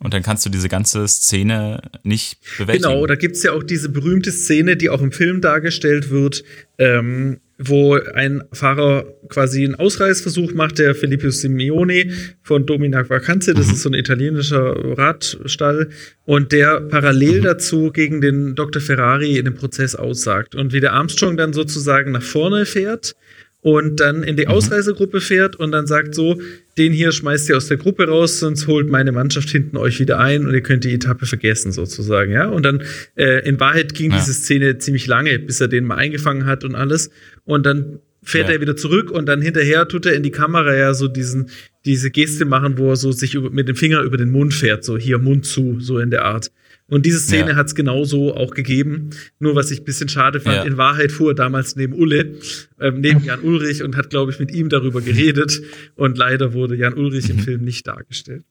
Und 0.00 0.12
dann 0.12 0.24
kannst 0.24 0.44
du 0.44 0.50
diese 0.50 0.68
ganze 0.68 1.06
Szene 1.06 1.80
nicht 2.02 2.38
bewältigen. 2.58 2.90
Genau, 2.90 3.06
da 3.06 3.14
gibt 3.14 3.36
es 3.36 3.44
ja 3.44 3.52
auch 3.52 3.62
diese 3.62 3.88
berühmte 3.88 4.32
Szene, 4.32 4.76
die 4.76 4.90
auch 4.90 5.00
im 5.00 5.12
Film 5.12 5.40
dargestellt 5.40 6.10
wird, 6.10 6.42
ähm, 6.78 7.40
wo 7.58 7.94
ein 7.94 8.42
Fahrer 8.52 9.06
quasi 9.28 9.64
einen 9.64 9.74
Ausreißversuch 9.74 10.52
macht, 10.54 10.78
der 10.78 10.94
Filippo 10.94 11.30
Simeone 11.30 12.10
von 12.42 12.66
Dominac 12.66 13.10
Vacanze, 13.10 13.54
das 13.54 13.68
mhm. 13.68 13.72
ist 13.72 13.82
so 13.82 13.90
ein 13.90 13.94
italienischer 13.94 14.98
Radstall, 14.98 15.90
und 16.24 16.52
der 16.52 16.80
parallel 16.80 17.40
mhm. 17.40 17.44
dazu 17.44 17.90
gegen 17.92 18.20
den 18.20 18.54
Dr. 18.54 18.82
Ferrari 18.82 19.38
in 19.38 19.44
dem 19.44 19.54
Prozess 19.54 19.94
aussagt. 19.94 20.54
Und 20.54 20.72
wie 20.72 20.80
der 20.80 20.92
Armstrong 20.92 21.36
dann 21.36 21.52
sozusagen 21.52 22.12
nach 22.12 22.22
vorne 22.22 22.66
fährt 22.66 23.14
und 23.62 24.00
dann 24.00 24.24
in 24.24 24.36
die 24.36 24.46
mhm. 24.46 24.52
Ausreisegruppe 24.52 25.20
fährt 25.20 25.56
und 25.56 25.72
dann 25.72 25.86
sagt 25.86 26.14
so, 26.14 26.40
den 26.76 26.92
hier 26.92 27.12
schmeißt 27.12 27.48
ihr 27.48 27.56
aus 27.56 27.68
der 27.68 27.76
Gruppe 27.76 28.08
raus, 28.08 28.40
sonst 28.40 28.66
holt 28.66 28.90
meine 28.90 29.12
Mannschaft 29.12 29.48
hinten 29.50 29.76
euch 29.76 30.00
wieder 30.00 30.18
ein 30.18 30.46
und 30.46 30.52
ihr 30.52 30.62
könnt 30.62 30.84
die 30.84 30.92
Etappe 30.92 31.26
vergessen 31.26 31.70
sozusagen, 31.70 32.32
ja. 32.32 32.48
Und 32.48 32.64
dann 32.64 32.82
äh, 33.16 33.46
in 33.48 33.60
Wahrheit 33.60 33.94
ging 33.94 34.10
ja. 34.10 34.18
diese 34.18 34.34
Szene 34.34 34.78
ziemlich 34.78 35.06
lange, 35.06 35.38
bis 35.38 35.60
er 35.60 35.68
den 35.68 35.84
mal 35.84 35.96
eingefangen 35.96 36.44
hat 36.44 36.64
und 36.64 36.74
alles. 36.74 37.10
Und 37.44 37.64
dann 37.64 38.00
fährt 38.24 38.48
ja. 38.48 38.54
er 38.54 38.60
wieder 38.60 38.76
zurück 38.76 39.10
und 39.10 39.26
dann 39.26 39.40
hinterher 39.40 39.86
tut 39.86 40.06
er 40.06 40.14
in 40.14 40.22
die 40.22 40.30
Kamera 40.30 40.74
ja 40.74 40.92
so 40.94 41.08
diesen 41.08 41.50
diese 41.84 42.10
Geste 42.10 42.44
machen, 42.44 42.78
wo 42.78 42.90
er 42.90 42.96
so 42.96 43.12
sich 43.12 43.34
über, 43.34 43.50
mit 43.50 43.68
dem 43.68 43.76
Finger 43.76 44.00
über 44.02 44.16
den 44.16 44.30
Mund 44.30 44.54
fährt, 44.54 44.84
so 44.84 44.96
hier 44.96 45.18
Mund 45.18 45.46
zu, 45.46 45.78
so 45.80 45.98
in 45.98 46.10
der 46.10 46.24
Art. 46.24 46.50
Und 46.92 47.06
diese 47.06 47.20
Szene 47.20 47.52
ja. 47.52 47.56
hat 47.56 47.68
es 47.68 47.74
genauso 47.74 48.36
auch 48.36 48.52
gegeben. 48.52 49.08
Nur 49.38 49.54
was 49.54 49.70
ich 49.70 49.80
ein 49.80 49.84
bisschen 49.86 50.10
schade 50.10 50.40
fand, 50.40 50.56
ja. 50.56 50.62
in 50.64 50.76
Wahrheit 50.76 51.10
fuhr 51.10 51.30
er 51.30 51.34
damals 51.34 51.74
neben 51.74 51.94
Ulle, 51.94 52.34
ähm, 52.78 53.00
neben 53.00 53.24
Jan 53.24 53.40
Ulrich 53.40 53.82
und 53.82 53.96
hat, 53.96 54.10
glaube 54.10 54.30
ich, 54.30 54.38
mit 54.38 54.50
ihm 54.50 54.68
darüber 54.68 55.00
geredet. 55.00 55.62
Und 55.94 56.18
leider 56.18 56.52
wurde 56.52 56.76
Jan 56.76 56.92
Ulrich 56.92 57.30
im 57.30 57.36
mhm. 57.36 57.40
Film 57.40 57.64
nicht 57.64 57.86
dargestellt. 57.86 58.44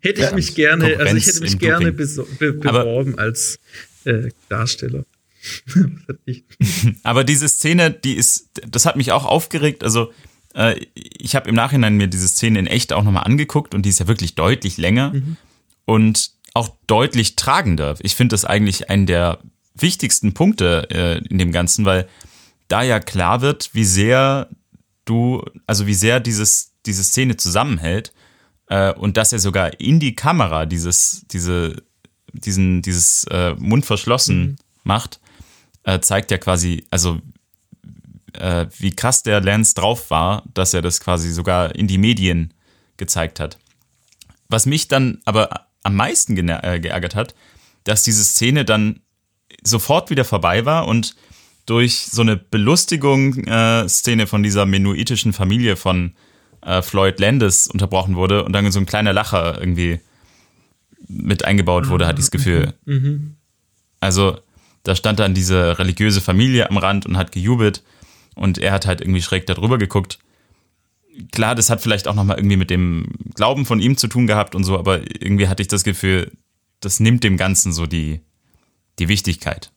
Hätte 0.00 0.22
ja, 0.22 0.30
ich 0.30 0.34
mich 0.34 0.56
gerne, 0.56 0.98
also 0.98 1.16
ich 1.16 1.28
hätte 1.28 1.42
mich 1.42 1.60
gerne 1.60 1.92
be 1.92 2.06
beworben 2.38 3.12
Aber 3.12 3.22
als 3.22 3.60
äh, 4.02 4.30
Darsteller. 4.48 5.04
Aber 7.04 7.22
diese 7.22 7.48
Szene, 7.48 7.92
die 7.92 8.14
ist, 8.14 8.50
das 8.68 8.84
hat 8.84 8.96
mich 8.96 9.12
auch 9.12 9.26
aufgeregt. 9.26 9.84
Also 9.84 10.12
äh, 10.54 10.74
ich 10.94 11.36
habe 11.36 11.48
im 11.48 11.54
Nachhinein 11.54 11.96
mir 11.98 12.08
diese 12.08 12.26
Szene 12.26 12.58
in 12.58 12.66
echt 12.66 12.92
auch 12.92 13.04
nochmal 13.04 13.22
angeguckt 13.22 13.76
und 13.76 13.82
die 13.82 13.90
ist 13.90 14.00
ja 14.00 14.08
wirklich 14.08 14.34
deutlich 14.34 14.76
länger. 14.76 15.12
Mhm. 15.12 15.36
Und 15.84 16.32
auch 16.56 16.70
deutlich 16.86 17.36
tragender. 17.36 17.96
Ich 18.00 18.14
finde 18.14 18.32
das 18.32 18.46
eigentlich 18.46 18.88
einen 18.88 19.04
der 19.04 19.38
wichtigsten 19.74 20.32
Punkte 20.32 20.88
äh, 20.90 21.18
in 21.28 21.36
dem 21.36 21.52
Ganzen, 21.52 21.84
weil 21.84 22.08
da 22.68 22.82
ja 22.82 22.98
klar 22.98 23.42
wird, 23.42 23.70
wie 23.74 23.84
sehr 23.84 24.48
du, 25.04 25.44
also 25.66 25.86
wie 25.86 25.94
sehr 25.94 26.18
dieses, 26.18 26.72
diese 26.86 27.04
Szene 27.04 27.36
zusammenhält 27.36 28.14
äh, 28.68 28.94
und 28.94 29.18
dass 29.18 29.34
er 29.34 29.38
sogar 29.38 29.78
in 29.80 30.00
die 30.00 30.16
Kamera 30.16 30.64
dieses, 30.64 31.26
diese, 31.30 31.82
diesen, 32.32 32.80
dieses 32.80 33.24
äh, 33.24 33.54
Mund 33.58 33.84
verschlossen 33.84 34.40
mhm. 34.40 34.56
macht, 34.82 35.20
äh, 35.82 36.00
zeigt 36.00 36.30
ja 36.30 36.38
quasi, 36.38 36.86
also 36.90 37.20
äh, 38.32 38.66
wie 38.78 38.96
krass 38.96 39.22
der 39.22 39.42
Lance 39.42 39.74
drauf 39.74 40.10
war, 40.10 40.42
dass 40.54 40.72
er 40.72 40.80
das 40.80 41.00
quasi 41.00 41.30
sogar 41.32 41.74
in 41.74 41.86
die 41.86 41.98
Medien 41.98 42.54
gezeigt 42.96 43.40
hat. 43.40 43.58
Was 44.48 44.64
mich 44.64 44.88
dann 44.88 45.20
aber 45.26 45.65
am 45.86 45.94
meisten 45.94 46.36
äh, 46.48 46.80
geärgert 46.80 47.14
hat, 47.14 47.34
dass 47.84 48.02
diese 48.02 48.24
Szene 48.24 48.64
dann 48.64 49.00
sofort 49.62 50.10
wieder 50.10 50.24
vorbei 50.24 50.64
war 50.64 50.88
und 50.88 51.14
durch 51.64 52.06
so 52.06 52.22
eine 52.22 52.36
Belustigung-Szene 52.36 54.22
äh, 54.22 54.26
von 54.26 54.42
dieser 54.42 54.66
menuitischen 54.66 55.32
Familie 55.32 55.76
von 55.76 56.14
äh, 56.62 56.82
Floyd 56.82 57.18
Landis 57.20 57.68
unterbrochen 57.68 58.16
wurde 58.16 58.44
und 58.44 58.52
dann 58.52 58.70
so 58.72 58.80
ein 58.80 58.86
kleiner 58.86 59.12
Lacher 59.12 59.58
irgendwie 59.58 60.00
mit 61.08 61.44
eingebaut 61.44 61.88
wurde, 61.88 62.06
hatte 62.06 62.18
ich 62.18 62.26
das 62.26 62.30
Gefühl. 62.32 62.74
Mhm. 62.84 62.94
mhm. 62.94 63.36
Also 63.98 64.38
da 64.82 64.94
stand 64.94 65.18
dann 65.20 65.34
diese 65.34 65.78
religiöse 65.78 66.20
Familie 66.20 66.68
am 66.68 66.76
Rand 66.76 67.06
und 67.06 67.16
hat 67.16 67.32
gejubelt 67.32 67.82
und 68.34 68.58
er 68.58 68.72
hat 68.72 68.86
halt 68.86 69.00
irgendwie 69.00 69.22
schräg 69.22 69.46
darüber 69.46 69.78
geguckt 69.78 70.18
klar, 71.32 71.54
das 71.54 71.70
hat 71.70 71.80
vielleicht 71.80 72.08
auch 72.08 72.14
nochmal 72.14 72.38
irgendwie 72.38 72.56
mit 72.56 72.70
dem 72.70 73.06
Glauben 73.34 73.66
von 73.66 73.80
ihm 73.80 73.96
zu 73.96 74.08
tun 74.08 74.26
gehabt 74.26 74.54
und 74.54 74.64
so, 74.64 74.78
aber 74.78 75.00
irgendwie 75.20 75.48
hatte 75.48 75.62
ich 75.62 75.68
das 75.68 75.84
Gefühl, 75.84 76.30
das 76.80 77.00
nimmt 77.00 77.24
dem 77.24 77.36
Ganzen 77.36 77.72
so 77.72 77.86
die, 77.86 78.20
die 78.98 79.08
Wichtigkeit. 79.08 79.72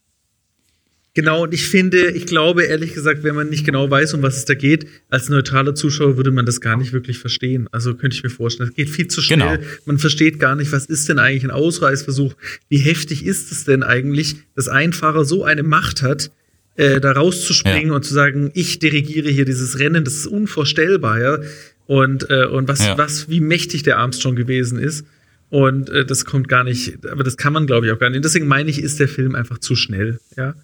Genau, 1.15 1.43
und 1.43 1.53
ich 1.53 1.67
finde, 1.67 2.11
ich 2.11 2.27
glaube 2.27 2.63
ehrlich 2.63 2.93
gesagt, 2.93 3.23
wenn 3.23 3.35
man 3.35 3.49
nicht 3.49 3.65
genau 3.65 3.89
weiß, 3.89 4.13
um 4.13 4.21
was 4.21 4.37
es 4.37 4.45
da 4.45 4.53
geht, 4.53 4.85
als 5.09 5.27
neutraler 5.27 5.73
Zuschauer 5.73 6.17
würde 6.17 6.31
man 6.31 6.45
das 6.45 6.61
gar 6.61 6.77
nicht 6.77 6.93
wirklich 6.93 7.17
verstehen. 7.17 7.67
Also 7.71 7.95
könnte 7.95 8.15
ich 8.15 8.23
mir 8.23 8.29
vorstellen, 8.29 8.69
es 8.69 8.75
geht 8.75 8.89
viel 8.89 9.07
zu 9.07 9.21
schnell. 9.21 9.57
Genau. 9.57 9.69
Man 9.85 9.97
versteht 9.97 10.39
gar 10.39 10.55
nicht, 10.55 10.71
was 10.71 10.85
ist 10.85 11.09
denn 11.09 11.17
eigentlich 11.19 11.43
ein 11.43 11.51
Ausreißversuch? 11.51 12.35
Wie 12.69 12.77
heftig 12.77 13.25
ist 13.25 13.51
es 13.51 13.65
denn 13.65 13.81
eigentlich, 13.81 14.37
dass 14.55 14.67
ein 14.67 14.93
Fahrer 14.93 15.25
so 15.25 15.43
eine 15.43 15.63
Macht 15.63 16.03
hat, 16.03 16.31
äh, 16.79 17.01
da 17.01 17.11
rauszuspringen 17.11 17.89
ja. 17.89 17.95
und 17.95 18.05
zu 18.05 18.13
sagen, 18.13 18.51
ich 18.53 18.79
dirigiere 18.79 19.29
hier 19.29 19.43
dieses 19.43 19.79
Rennen, 19.79 20.05
das 20.05 20.13
ist 20.13 20.27
unvorstellbar, 20.27 21.19
ja. 21.19 21.39
Und, 21.87 22.29
äh, 22.29 22.45
und 22.45 22.69
was, 22.69 22.85
ja. 22.85 22.97
was, 22.97 23.27
wie 23.27 23.41
mächtig 23.41 23.83
der 23.83 23.97
Armstrong 23.97 24.37
gewesen 24.37 24.79
ist. 24.79 25.05
Und 25.49 25.89
äh, 25.89 26.05
das 26.05 26.23
kommt 26.23 26.47
gar 26.47 26.63
nicht, 26.63 27.05
aber 27.05 27.23
das 27.23 27.35
kann 27.35 27.51
man, 27.51 27.67
glaube 27.67 27.87
ich, 27.87 27.91
auch 27.91 27.99
gar 27.99 28.09
nicht. 28.09 28.23
Deswegen 28.23 28.47
meine 28.47 28.69
ich, 28.69 28.81
ist 28.81 28.99
der 28.99 29.09
Film 29.09 29.35
einfach 29.35 29.57
zu 29.57 29.75
schnell, 29.75 30.21
ja. 30.37 30.55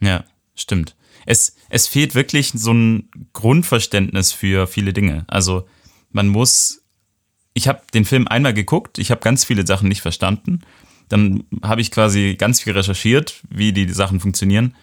Ja, 0.00 0.24
stimmt. 0.54 0.94
Es, 1.26 1.56
es 1.70 1.88
fehlt 1.88 2.14
wirklich 2.14 2.52
so 2.54 2.72
ein 2.72 3.08
Grundverständnis 3.32 4.32
für 4.32 4.68
viele 4.68 4.92
Dinge. 4.92 5.24
Also 5.26 5.66
man 6.12 6.28
muss, 6.28 6.82
ich 7.52 7.66
habe 7.66 7.82
den 7.92 8.04
Film 8.04 8.28
einmal 8.28 8.54
geguckt, 8.54 8.98
ich 8.98 9.10
habe 9.10 9.22
ganz 9.22 9.44
viele 9.44 9.66
Sachen 9.66 9.88
nicht 9.88 10.02
verstanden. 10.02 10.60
Dann 11.08 11.42
habe 11.62 11.80
ich 11.80 11.90
quasi 11.90 12.36
ganz 12.38 12.60
viel 12.60 12.74
recherchiert, 12.74 13.42
wie 13.50 13.72
die 13.72 13.88
Sachen 13.88 14.20
funktionieren. 14.20 14.74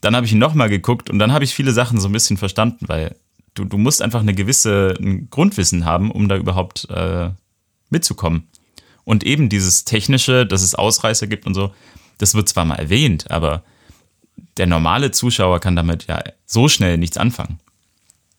Dann 0.00 0.14
habe 0.14 0.26
ich 0.26 0.32
ihn 0.32 0.38
nochmal 0.38 0.68
geguckt 0.68 1.10
und 1.10 1.18
dann 1.18 1.32
habe 1.32 1.44
ich 1.44 1.54
viele 1.54 1.72
Sachen 1.72 2.00
so 2.00 2.08
ein 2.08 2.12
bisschen 2.12 2.36
verstanden, 2.36 2.88
weil 2.88 3.16
du, 3.54 3.64
du 3.64 3.78
musst 3.78 4.02
einfach 4.02 4.20
eine 4.20 4.34
gewisse 4.34 4.94
ein 5.00 5.28
Grundwissen 5.30 5.84
haben, 5.84 6.10
um 6.10 6.28
da 6.28 6.36
überhaupt 6.36 6.88
äh, 6.90 7.30
mitzukommen. 7.90 8.48
Und 9.04 9.24
eben 9.24 9.48
dieses 9.48 9.84
Technische, 9.84 10.46
dass 10.46 10.62
es 10.62 10.74
Ausreißer 10.74 11.26
gibt 11.26 11.46
und 11.46 11.54
so, 11.54 11.72
das 12.18 12.34
wird 12.34 12.48
zwar 12.48 12.64
mal 12.64 12.76
erwähnt, 12.76 13.30
aber 13.30 13.64
der 14.56 14.66
normale 14.66 15.10
Zuschauer 15.10 15.60
kann 15.60 15.76
damit 15.76 16.06
ja 16.06 16.22
so 16.46 16.68
schnell 16.68 16.98
nichts 16.98 17.16
anfangen. 17.16 17.58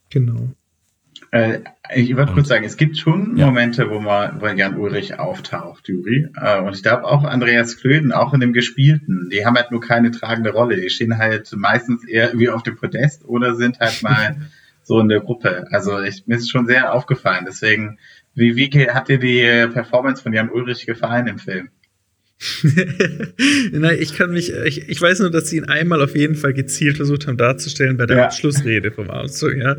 Genau. 0.10 0.50
Äh, 1.32 1.60
ich 1.94 2.16
wollte 2.16 2.34
kurz 2.34 2.48
sagen, 2.48 2.66
es 2.66 2.78
gibt 2.78 2.98
schon 2.98 3.38
ja. 3.38 3.46
Momente, 3.46 3.90
wo 3.90 4.00
man, 4.00 4.42
wo 4.42 4.48
Jan 4.48 4.78
Ulrich 4.78 5.20
auftaucht, 5.20 5.88
Juri. 5.88 6.28
Äh, 6.36 6.62
und 6.62 6.76
ich 6.76 6.82
glaube 6.82 7.06
auch 7.06 7.24
Andreas 7.24 7.78
Klöden, 7.78 8.12
auch 8.12 8.34
in 8.34 8.40
dem 8.40 8.54
Gespielten, 8.54 9.30
die 9.32 9.46
haben 9.46 9.56
halt 9.56 9.72
nur 9.72 9.82
keine 9.82 10.12
tragende 10.12 10.52
Rolle. 10.52 10.78
Die 10.78 10.90
stehen 10.90 11.18
halt 11.18 11.52
meistens 11.56 12.04
eher 12.08 12.32
wie 12.34 12.50
auf 12.50 12.64
dem 12.64 12.76
Podest 12.76 13.26
oder 13.26 13.56
sind 13.56 13.80
halt 13.80 14.02
mal 14.04 14.38
so 14.84 15.00
in 15.00 15.08
der 15.08 15.20
Gruppe. 15.20 15.68
Also 15.72 16.00
ich, 16.02 16.26
mir 16.26 16.36
ist 16.36 16.50
schon 16.50 16.66
sehr 16.66 16.94
aufgefallen. 16.94 17.46
Deswegen, 17.48 18.00
wie, 18.34 18.56
wie 18.56 18.90
hat 18.90 19.08
dir 19.08 19.20
die 19.20 19.72
Performance 19.72 20.24
von 20.24 20.34
Jan 20.34 20.50
Ulrich 20.50 20.86
gefallen 20.88 21.28
im 21.28 21.38
Film? 21.38 21.70
Nein, 23.72 23.98
ich 24.00 24.16
kann 24.16 24.32
mich, 24.32 24.54
ich, 24.54 24.88
ich 24.88 25.02
weiß 25.02 25.20
nur, 25.20 25.30
dass 25.30 25.50
sie 25.50 25.58
ihn 25.58 25.66
einmal 25.66 26.02
auf 26.02 26.16
jeden 26.16 26.36
Fall 26.36 26.54
gezielt 26.54 26.96
versucht 26.96 27.28
haben 27.28 27.36
darzustellen 27.36 27.98
bei 27.98 28.06
der 28.06 28.18
ja. 28.18 28.26
Abschlussrede 28.26 28.92
vom 28.92 29.10
Auszug, 29.10 29.58
ja. 29.58 29.76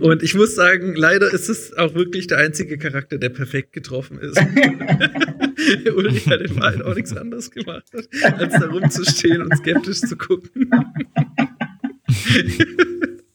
Und 0.00 0.24
ich 0.24 0.34
muss 0.34 0.56
sagen, 0.56 0.96
leider 0.96 1.32
ist 1.32 1.48
es 1.48 1.72
auch 1.76 1.94
wirklich 1.94 2.26
der 2.26 2.38
einzige 2.38 2.78
Charakter, 2.78 3.18
der 3.18 3.28
perfekt 3.28 3.72
getroffen 3.72 4.18
ist. 4.18 4.36
Ulrich 5.94 6.26
hat 6.26 6.40
in 6.40 6.56
Wahrheit 6.56 6.82
auch 6.82 6.96
nichts 6.96 7.16
anderes 7.16 7.52
gemacht, 7.52 7.84
als 7.92 8.54
da 8.54 8.66
rumzustehen 8.66 9.42
und 9.42 9.56
skeptisch 9.56 10.00
zu 10.00 10.16
gucken. 10.16 10.68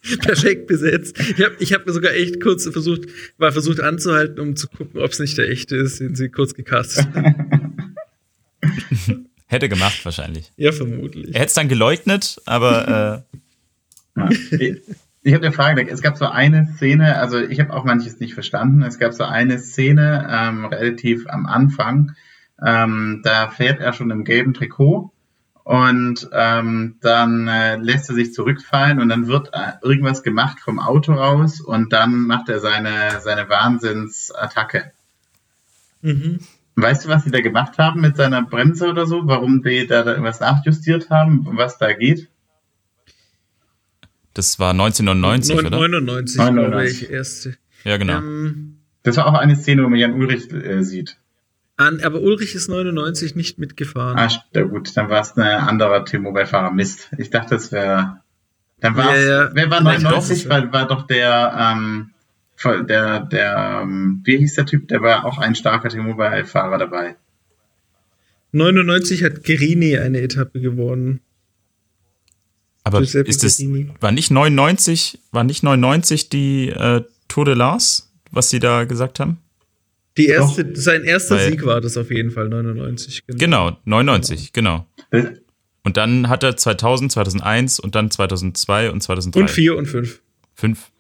perfekt 0.22 0.68
besetzt. 0.68 1.18
Ich 1.20 1.44
habe 1.44 1.56
ich 1.60 1.74
hab 1.74 1.90
sogar 1.90 2.14
echt 2.14 2.42
kurz 2.42 2.68
versucht, 2.68 3.06
war 3.38 3.54
versucht 3.54 3.80
anzuhalten, 3.80 4.40
um 4.40 4.58
zu 4.58 4.68
gucken, 4.68 5.00
ob 5.00 5.12
es 5.12 5.20
nicht 5.20 5.38
der 5.38 5.50
echte 5.50 5.78
ist, 5.78 6.02
den 6.02 6.16
sie 6.16 6.28
kurz 6.28 6.54
gecastet 6.54 7.08
haben. 7.14 7.95
Hätte 9.48 9.70
gemacht 9.70 10.04
wahrscheinlich. 10.04 10.52
Ja, 10.58 10.72
vermutlich. 10.72 11.34
Er 11.34 11.42
hätte 11.42 11.48
es 11.48 11.54
dann 11.54 11.68
geleugnet, 11.68 12.42
aber. 12.46 13.26
Äh 14.16 14.20
ja. 14.20 14.30
Ich, 14.30 14.82
ich 15.22 15.34
habe 15.34 15.46
eine 15.46 15.54
Frage. 15.54 15.88
Es 15.90 16.02
gab 16.02 16.18
so 16.18 16.26
eine 16.26 16.68
Szene, 16.76 17.18
also 17.18 17.40
ich 17.40 17.60
habe 17.60 17.74
auch 17.74 17.84
manches 17.84 18.20
nicht 18.20 18.34
verstanden. 18.34 18.82
Es 18.84 19.00
gab 19.00 19.14
so 19.14 19.24
eine 19.24 19.60
Szene 19.60 20.28
ähm, 20.30 20.66
relativ 20.66 21.28
am 21.28 21.46
Anfang. 21.46 22.16
Ähm, 22.64 23.22
da 23.24 23.50
fährt 23.50 23.82
er 23.82 23.94
schon 23.94 24.12
im 24.12 24.24
gelben 24.24 24.54
Trikot 24.54 25.12
und 25.66 26.30
ähm, 26.32 26.98
dann 27.02 27.48
äh, 27.48 27.78
lässt 27.78 28.08
er 28.10 28.16
sich 28.16 28.34
zurückfallen 28.34 29.00
und 29.00 29.10
dann 29.10 29.28
wird 29.28 29.50
äh, 29.52 29.74
irgendwas 29.82 30.22
gemacht 30.22 30.60
vom 30.60 30.80
Auto 30.80 31.14
raus 31.14 31.60
und 31.60 31.92
dann 31.92 32.28
macht 32.28 32.50
er 32.50 32.60
seine, 32.60 33.20
seine 33.22 33.50
Wahnsinnsattacke. 33.50 34.92
Mhm. 36.02 36.40
Weißt 36.76 37.06
du, 37.06 37.10
was 37.10 37.24
sie 37.24 37.32
da 37.32 37.40
gemacht 37.40 37.78
haben 37.78 38.02
mit 38.02 38.18
seiner 38.18 38.42
Bremse 38.42 38.90
oder 38.90 39.06
so? 39.06 39.22
Warum 39.26 39.64
die 39.64 39.88
da, 39.88 40.06
irgendwas 40.06 40.42
nachjustiert 40.42 41.10
haben, 41.10 41.48
was 41.52 41.78
da 41.78 41.94
geht? 41.94 42.28
Das 44.34 44.60
war 44.60 44.72
1999, 44.72 45.56
9, 45.56 45.66
oder? 45.66 45.78
99, 45.78 46.38
99. 46.38 46.72
glaube 46.72 46.88
ich, 46.90 47.10
erste. 47.10 47.58
Ja, 47.86 47.96
genau. 47.96 48.18
Ähm, 48.18 48.80
das 49.04 49.16
war 49.16 49.28
auch 49.28 49.36
eine 49.36 49.56
Szene, 49.56 49.84
wo 49.84 49.90
man 49.90 50.00
Jan 50.00 50.14
Ulrich 50.14 50.52
äh, 50.52 50.84
sieht. 50.84 51.18
An, 51.78 52.02
aber 52.02 52.22
Ulrich 52.22 52.56
ist 52.56 52.68
99 52.68 53.36
nicht 53.36 53.60
mitgefahren. 53.60 54.18
Ah, 54.18 54.30
ja, 54.54 54.64
gut, 54.64 54.96
dann 54.98 55.10
war 55.10 55.22
es 55.22 55.38
ein 55.38 55.44
anderer 55.44 56.04
T-Mobile-Fahrer. 56.04 56.72
Mist. 56.72 57.10
Ich 57.18 57.30
dachte, 57.30 57.56
es 57.56 57.72
wäre. 57.72 58.22
Dann 58.82 58.98
war 58.98 59.16
ja, 59.16 59.44
ja. 59.44 59.50
Wer 59.54 59.72
war 59.72 59.82
99? 59.82 60.50
War, 60.50 60.74
war 60.74 60.88
doch 60.88 61.08
der, 61.08 61.56
ähm, 61.58 62.12
der, 62.64 63.20
der, 63.22 63.82
ähm, 63.84 64.22
wie 64.24 64.38
hieß 64.38 64.56
der 64.56 64.66
Typ? 64.66 64.88
Der 64.88 65.02
war 65.02 65.26
auch 65.26 65.38
ein 65.38 65.56
starker 65.56 65.90
T-Mobile-Fahrer 65.90 66.78
dabei. 66.78 67.16
99 68.52 69.24
hat 69.24 69.44
Gerini 69.44 69.98
eine 69.98 70.22
Etappe 70.22 70.62
gewonnen. 70.62 71.20
Aber 72.84 73.02
ist 73.02 73.16
das, 73.44 73.60
war 74.00 74.12
nicht 74.12 74.30
99, 74.30 75.20
war 75.32 75.44
nicht 75.44 75.64
99 75.64 76.30
die 76.30 76.70
äh, 76.70 77.02
Tour 77.28 77.46
de 77.46 77.56
Lars, 77.56 78.14
was 78.32 78.52
sie 78.52 78.60
da 78.60 78.84
gesagt 78.84 79.20
haben? 79.20 79.40
Die 80.18 80.28
erste, 80.28 80.64
Doch. 80.64 80.80
sein 80.80 81.04
erster 81.04 81.36
Weil, 81.36 81.52
Sieg 81.52 81.66
war 81.66 81.82
das 81.82 81.98
auf 81.98 82.12
jeden 82.12 82.32
Fall, 82.32 82.48
99. 82.48 83.24
Genau, 83.28 83.38
genau 83.38 83.80
99, 83.86 84.54
genau. 84.54 84.88
Und 85.84 85.98
dann 85.98 86.30
hat 86.30 86.44
er 86.44 86.56
2000, 86.56 87.12
2001 87.12 87.80
und 87.80 87.96
dann 87.96 88.10
2002 88.12 88.92
und 88.92 89.02
2003. 89.02 89.42
Und 89.42 89.50
4 89.50 89.78
und 89.78 89.86
5. 89.88 90.22
5. 90.54 90.92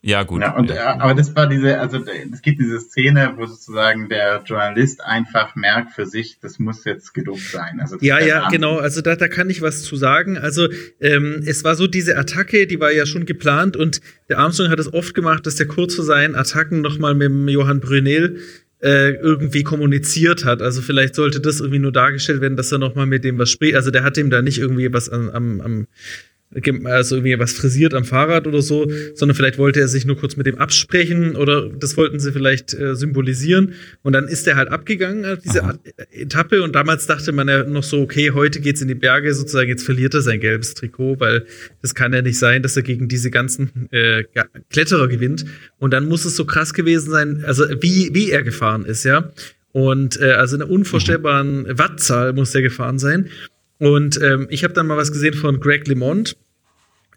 Ja, 0.00 0.22
gut. 0.22 0.42
Ja, 0.42 0.56
und, 0.56 0.70
ja. 0.70 1.00
aber 1.00 1.14
das 1.14 1.34
war 1.34 1.48
diese, 1.48 1.80
also 1.80 1.98
es 2.32 2.42
gibt 2.42 2.60
diese 2.60 2.78
Szene, 2.78 3.32
wo 3.36 3.46
sozusagen 3.46 4.08
der 4.08 4.42
Journalist 4.44 5.04
einfach 5.04 5.56
merkt 5.56 5.92
für 5.92 6.06
sich, 6.06 6.38
das 6.40 6.58
muss 6.58 6.84
jetzt 6.84 7.14
genug 7.14 7.38
sein. 7.38 7.80
Also 7.80 7.96
ja, 8.00 8.20
ja, 8.20 8.42
Abend. 8.42 8.52
genau. 8.52 8.78
Also 8.78 9.00
da, 9.00 9.16
da 9.16 9.26
kann 9.26 9.50
ich 9.50 9.60
was 9.60 9.82
zu 9.82 9.96
sagen. 9.96 10.38
Also 10.38 10.68
ähm, 11.00 11.42
es 11.44 11.64
war 11.64 11.74
so 11.74 11.88
diese 11.88 12.16
Attacke, 12.16 12.66
die 12.68 12.78
war 12.78 12.92
ja 12.92 13.06
schon 13.06 13.26
geplant 13.26 13.76
und 13.76 14.00
der 14.28 14.38
Armstrong 14.38 14.70
hat 14.70 14.78
es 14.78 14.92
oft 14.92 15.14
gemacht, 15.14 15.46
dass 15.46 15.56
der 15.56 15.66
kurz 15.66 15.96
vor 15.96 16.04
seinen 16.04 16.36
Attacken 16.36 16.80
nochmal 16.80 17.14
mit 17.14 17.28
dem 17.28 17.48
Johann 17.48 17.80
Brunel 17.80 18.38
äh, 18.80 19.14
irgendwie 19.14 19.64
kommuniziert 19.64 20.44
hat. 20.44 20.62
Also 20.62 20.80
vielleicht 20.80 21.16
sollte 21.16 21.40
das 21.40 21.60
irgendwie 21.60 21.80
nur 21.80 21.92
dargestellt 21.92 22.40
werden, 22.40 22.56
dass 22.56 22.70
er 22.70 22.78
nochmal 22.78 23.06
mit 23.06 23.24
dem 23.24 23.38
was 23.38 23.50
spricht. 23.50 23.74
Also 23.74 23.90
der 23.90 24.04
hat 24.04 24.16
ihm 24.16 24.30
da 24.30 24.42
nicht 24.42 24.58
irgendwie 24.58 24.92
was 24.92 25.08
am, 25.08 25.30
am, 25.30 25.60
am 25.60 25.86
also 26.84 27.16
irgendwie 27.16 27.38
was 27.38 27.52
frisiert 27.52 27.92
am 27.92 28.04
Fahrrad 28.04 28.46
oder 28.46 28.62
so, 28.62 28.90
sondern 29.14 29.36
vielleicht 29.36 29.58
wollte 29.58 29.80
er 29.80 29.88
sich 29.88 30.06
nur 30.06 30.16
kurz 30.16 30.36
mit 30.36 30.46
dem 30.46 30.58
absprechen 30.58 31.36
oder 31.36 31.68
das 31.68 31.96
wollten 31.96 32.20
sie 32.20 32.32
vielleicht 32.32 32.72
äh, 32.72 32.94
symbolisieren. 32.96 33.74
Und 34.02 34.14
dann 34.14 34.28
ist 34.28 34.46
er 34.46 34.56
halt 34.56 34.70
abgegangen, 34.70 35.24
äh, 35.24 35.36
diese 35.36 35.62
Aha. 35.62 35.78
Etappe. 36.10 36.62
Und 36.62 36.74
damals 36.74 37.06
dachte 37.06 37.32
man 37.32 37.48
ja 37.48 37.64
noch 37.64 37.82
so, 37.82 38.00
okay, 38.00 38.30
heute 38.30 38.60
geht's 38.60 38.80
in 38.80 38.88
die 38.88 38.94
Berge, 38.94 39.34
sozusagen, 39.34 39.68
jetzt 39.68 39.84
verliert 39.84 40.14
er 40.14 40.22
sein 40.22 40.40
gelbes 40.40 40.74
Trikot, 40.74 41.20
weil 41.20 41.44
das 41.82 41.94
kann 41.94 42.14
ja 42.14 42.22
nicht 42.22 42.38
sein, 42.38 42.62
dass 42.62 42.76
er 42.76 42.82
gegen 42.82 43.08
diese 43.08 43.30
ganzen 43.30 43.88
äh, 43.90 44.24
Kletterer 44.70 45.08
gewinnt. 45.08 45.44
Und 45.78 45.92
dann 45.92 46.08
muss 46.08 46.24
es 46.24 46.34
so 46.34 46.46
krass 46.46 46.72
gewesen 46.72 47.10
sein, 47.10 47.44
also 47.46 47.64
wie, 47.80 48.10
wie 48.14 48.30
er 48.30 48.42
gefahren 48.42 48.86
ist, 48.86 49.04
ja. 49.04 49.30
Und 49.72 50.18
äh, 50.20 50.32
also 50.32 50.56
in 50.56 50.62
einer 50.62 50.70
unvorstellbaren 50.70 51.78
Wattzahl 51.78 52.32
muss 52.32 52.54
er 52.54 52.62
gefahren 52.62 52.98
sein. 52.98 53.28
Und 53.78 54.20
ähm, 54.20 54.46
ich 54.50 54.64
habe 54.64 54.74
dann 54.74 54.86
mal 54.86 54.96
was 54.96 55.12
gesehen 55.12 55.34
von 55.34 55.60
Greg 55.60 55.86
LeMond, 55.86 56.36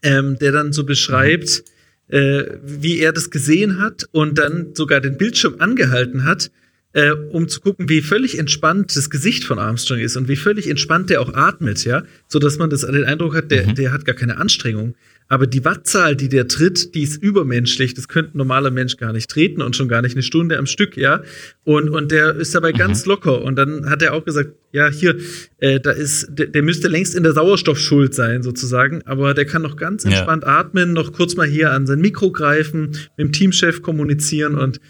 ähm, 0.03 0.37
der 0.39 0.51
dann 0.51 0.73
so 0.73 0.83
beschreibt, 0.83 1.63
mhm. 2.07 2.15
äh, 2.15 2.45
wie 2.63 2.99
er 2.99 3.13
das 3.13 3.29
gesehen 3.29 3.79
hat 3.79 4.07
und 4.11 4.37
dann 4.37 4.73
sogar 4.73 5.01
den 5.01 5.17
Bildschirm 5.17 5.55
angehalten 5.59 6.25
hat, 6.25 6.51
äh, 6.93 7.11
um 7.11 7.47
zu 7.47 7.61
gucken, 7.61 7.87
wie 7.89 8.01
völlig 8.01 8.37
entspannt 8.37 8.95
das 8.95 9.09
Gesicht 9.09 9.43
von 9.43 9.59
Armstrong 9.59 9.99
ist 9.99 10.17
und 10.17 10.27
wie 10.27 10.35
völlig 10.35 10.69
entspannt 10.69 11.09
der 11.09 11.21
auch 11.21 11.33
atmet, 11.33 11.85
ja, 11.85 12.03
so 12.27 12.39
dass 12.39 12.57
man 12.57 12.69
das 12.69 12.81
den 12.81 13.05
Eindruck 13.05 13.35
hat, 13.35 13.51
der, 13.51 13.67
mhm. 13.67 13.75
der 13.75 13.93
hat 13.93 14.05
gar 14.05 14.15
keine 14.15 14.37
Anstrengung. 14.37 14.95
Aber 15.31 15.47
die 15.47 15.63
Wattzahl, 15.63 16.17
die 16.17 16.27
der 16.27 16.49
tritt, 16.49 16.93
die 16.93 17.03
ist 17.03 17.23
übermenschlich. 17.23 17.93
Das 17.93 18.09
könnte 18.09 18.35
ein 18.35 18.37
normaler 18.37 18.69
Mensch 18.69 18.97
gar 18.97 19.13
nicht 19.13 19.29
treten 19.29 19.61
und 19.61 19.77
schon 19.77 19.87
gar 19.87 20.01
nicht 20.01 20.13
eine 20.13 20.23
Stunde 20.23 20.57
am 20.57 20.65
Stück, 20.65 20.97
ja. 20.97 21.23
Und, 21.63 21.87
und 21.87 22.11
der 22.11 22.35
ist 22.35 22.53
dabei 22.53 22.73
mhm. 22.73 22.77
ganz 22.77 23.05
locker. 23.05 23.41
Und 23.41 23.55
dann 23.55 23.89
hat 23.89 24.01
er 24.01 24.13
auch 24.13 24.25
gesagt, 24.25 24.49
ja, 24.73 24.89
hier, 24.89 25.15
äh, 25.59 25.79
da 25.79 25.91
ist, 25.91 26.27
der, 26.31 26.47
der 26.47 26.61
müsste 26.63 26.89
längst 26.89 27.15
in 27.15 27.23
der 27.23 27.31
Sauerstoffschuld 27.31 28.13
sein, 28.13 28.43
sozusagen. 28.43 29.03
Aber 29.05 29.33
der 29.33 29.45
kann 29.45 29.61
noch 29.61 29.77
ganz 29.77 30.03
entspannt 30.03 30.43
ja. 30.43 30.59
atmen, 30.59 30.91
noch 30.91 31.13
kurz 31.13 31.37
mal 31.37 31.47
hier 31.47 31.71
an 31.71 31.87
sein 31.87 32.01
Mikro 32.01 32.33
greifen, 32.33 32.89
mit 33.15 33.19
dem 33.19 33.31
Teamchef 33.31 33.81
kommunizieren 33.81 34.55
und 34.55 34.81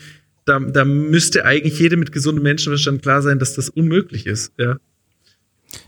da, 0.45 0.59
da 0.59 0.85
müsste 0.85 1.45
eigentlich 1.45 1.77
jedem 1.77 1.99
mit 1.99 2.11
gesundem 2.11 2.41
Menschenverstand 2.41 3.03
klar 3.03 3.21
sein, 3.21 3.37
dass 3.37 3.53
das 3.53 3.69
unmöglich 3.69 4.25
ist, 4.25 4.53
ja. 4.57 4.77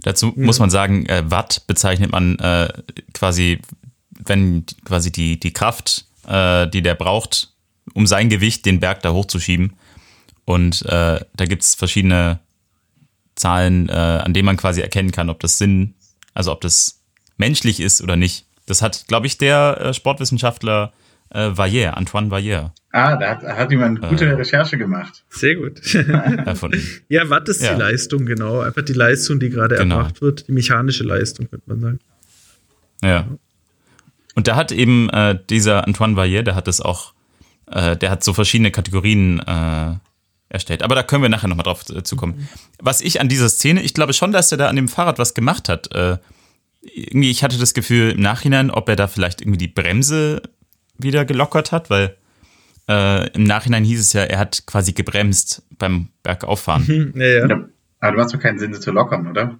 Dazu 0.04 0.28
ja. 0.36 0.46
muss 0.46 0.60
man 0.60 0.70
sagen, 0.70 1.08
äh, 1.08 1.24
Watt 1.26 1.64
bezeichnet 1.66 2.12
man 2.12 2.38
äh, 2.38 2.70
quasi, 3.14 3.60
wenn 4.26 4.66
quasi 4.86 5.12
die, 5.12 5.40
die 5.40 5.54
Kraft, 5.54 6.06
äh, 6.28 6.68
die 6.68 6.82
der 6.82 6.96
braucht, 6.96 7.54
um 7.94 8.08
sein 8.08 8.30
Gewicht 8.30 8.66
den 8.66 8.80
Berg 8.80 9.02
da 9.02 9.12
hochzuschieben. 9.12 9.74
Und 10.46 10.84
äh, 10.84 11.20
da 11.36 11.46
gibt 11.46 11.64
es 11.64 11.76
verschiedene 11.76 12.40
Zahlen, 13.36 13.90
äh, 13.90 13.94
an 13.94 14.34
denen 14.34 14.46
man 14.46 14.58
quasi 14.58 14.82
erkennen 14.82 15.12
kann, 15.12 15.30
ob 15.30 15.40
das 15.40 15.58
Sinn, 15.58 15.96
also 16.34 16.52
ob 16.52 16.62
das 16.62 17.02
menschlich 17.38 17.80
ist 17.80 18.02
oder 18.02 18.16
nicht. 18.16 18.46
Das 18.66 18.82
hat, 18.82 19.06
glaube 19.08 19.28
ich, 19.28 19.38
der 19.38 19.78
äh, 19.80 19.94
Sportwissenschaftler 19.94 20.94
äh, 21.30 21.50
Vallière, 21.50 21.92
Antoine 21.92 22.30
Vallière. 22.30 22.72
Ah, 22.92 23.16
da 23.18 23.30
hat, 23.32 23.44
hat 23.44 23.72
jemand 23.72 24.02
gute 24.02 24.26
äh, 24.26 24.34
Recherche 24.34 24.78
gemacht. 24.78 25.24
Sehr 25.30 25.56
gut. 25.56 25.82
ja, 27.10 27.30
was 27.30 27.50
ist 27.50 27.64
ja. 27.64 27.74
die 27.74 27.80
Leistung, 27.80 28.26
genau? 28.26 28.60
Einfach 28.60 28.84
die 28.84 28.94
Leistung, 28.94 29.40
die 29.40 29.50
gerade 29.50 29.78
genau. 29.78 29.98
erbracht 29.98 30.22
wird. 30.22 30.48
Die 30.48 30.52
mechanische 30.52 31.04
Leistung, 31.04 31.50
könnte 31.50 31.68
man 31.68 31.80
sagen. 31.82 32.00
Ja. 33.04 33.28
Und 34.36 34.48
da 34.48 34.56
hat 34.56 34.72
eben 34.72 35.10
äh, 35.10 35.38
dieser 35.50 35.86
Antoine 35.88 36.16
Vallière, 36.16 36.44
der 36.44 36.56
hat 36.56 36.68
das 36.68 36.82
auch, 36.82 37.14
äh, 37.68 37.96
der 37.96 38.10
hat 38.10 38.24
so 38.24 38.34
verschiedene 38.34 38.72
Kategorien 38.72 39.40
äh, 39.40 39.96
erstellt. 40.50 40.84
Aber 40.84 40.96
da 40.96 41.04
können 41.04 41.22
wir 41.22 41.30
nachher 41.30 41.48
nochmal 41.48 41.64
drauf 41.64 41.84
äh, 41.90 42.04
zukommen. 42.04 42.48
Was 42.80 43.02
ich 43.02 43.20
an 43.20 43.30
dieser 43.30 43.50
Szene, 43.50 43.82
ich 43.82 43.94
glaube 43.94 44.14
schon, 44.14 44.32
dass 44.32 44.52
er 44.52 44.58
da 44.58 44.68
an 44.68 44.76
dem 44.76 44.88
Fahrrad 44.88 45.20
was 45.20 45.34
gemacht 45.34 45.70
hat. 45.70 45.94
Äh, 45.94 46.18
irgendwie, 46.82 47.32
ich 47.32 47.44
hatte 47.44 47.58
das 47.58 47.74
Gefühl 47.74 48.12
im 48.12 48.22
Nachhinein, 48.22 48.70
ob 48.70 48.90
er 48.90 48.96
da 48.96 49.08
vielleicht 49.08 49.42
irgendwie 49.42 49.58
die 49.58 49.68
Bremse 49.68 50.42
wieder 50.98 51.26
gelockert 51.26 51.72
hat, 51.72 51.90
weil 51.90 52.16
äh, 52.90 53.30
im 53.32 53.44
Nachhinein 53.44 53.84
hieß 53.84 54.00
es 54.00 54.14
ja, 54.14 54.24
er 54.24 54.40
hat 54.40 54.66
quasi 54.66 54.94
gebremst 54.94 55.64
beim 55.78 56.10
Bergauffahren. 56.24 56.86
Mhm, 56.86 57.14
ja, 57.16 57.48
ja. 57.48 57.66
Aber 58.00 58.18
du 58.18 58.22
hast 58.22 58.34
doch 58.34 58.40
keinen 58.40 58.60
Sinn, 58.60 58.74
sie 58.74 58.82
zu 58.82 58.92
lockern, 58.92 59.28
oder? 59.28 59.58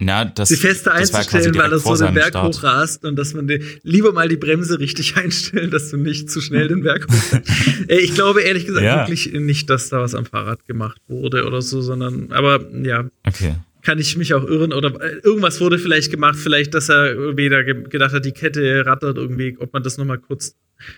Na, 0.00 0.24
das, 0.24 0.48
die 0.48 0.56
Feste 0.56 0.92
einzustellen, 0.92 1.54
weil 1.54 1.72
er 1.72 1.78
so 1.78 1.96
den 1.96 2.14
Berg 2.14 2.28
Start. 2.28 2.56
hochrast 2.56 3.04
und 3.04 3.16
dass 3.16 3.32
man 3.32 3.46
die, 3.46 3.60
lieber 3.82 4.12
mal 4.12 4.28
die 4.28 4.36
Bremse 4.36 4.80
richtig 4.80 5.16
einstellen, 5.16 5.70
dass 5.70 5.90
du 5.90 5.96
nicht 5.96 6.30
zu 6.30 6.40
schnell 6.40 6.68
den 6.68 6.82
Berg 6.82 7.06
hoch. 7.10 7.40
ich 7.88 8.14
glaube 8.14 8.42
ehrlich 8.42 8.66
gesagt 8.66 8.84
ja. 8.84 8.98
wirklich 8.98 9.32
nicht, 9.32 9.70
dass 9.70 9.88
da 9.90 10.00
was 10.00 10.14
am 10.14 10.26
Fahrrad 10.26 10.66
gemacht 10.66 11.00
wurde 11.06 11.44
oder 11.46 11.62
so, 11.62 11.80
sondern, 11.80 12.32
aber 12.32 12.64
ja. 12.82 13.08
Okay 13.26 13.54
kann 13.84 13.98
ich 13.98 14.16
mich 14.16 14.34
auch 14.34 14.44
irren 14.44 14.72
oder 14.72 14.98
äh, 15.00 15.18
irgendwas 15.22 15.60
wurde 15.60 15.78
vielleicht 15.78 16.10
gemacht, 16.10 16.38
vielleicht, 16.38 16.74
dass 16.74 16.88
er 16.88 17.36
weder 17.36 17.62
gedacht 17.62 18.14
hat, 18.14 18.24
die 18.24 18.32
Kette 18.32 18.84
rattert 18.86 19.18
irgendwie, 19.18 19.56
ob 19.60 19.72
man 19.72 19.82
das 19.82 19.98
nochmal 19.98 20.18
kurz 20.18 20.56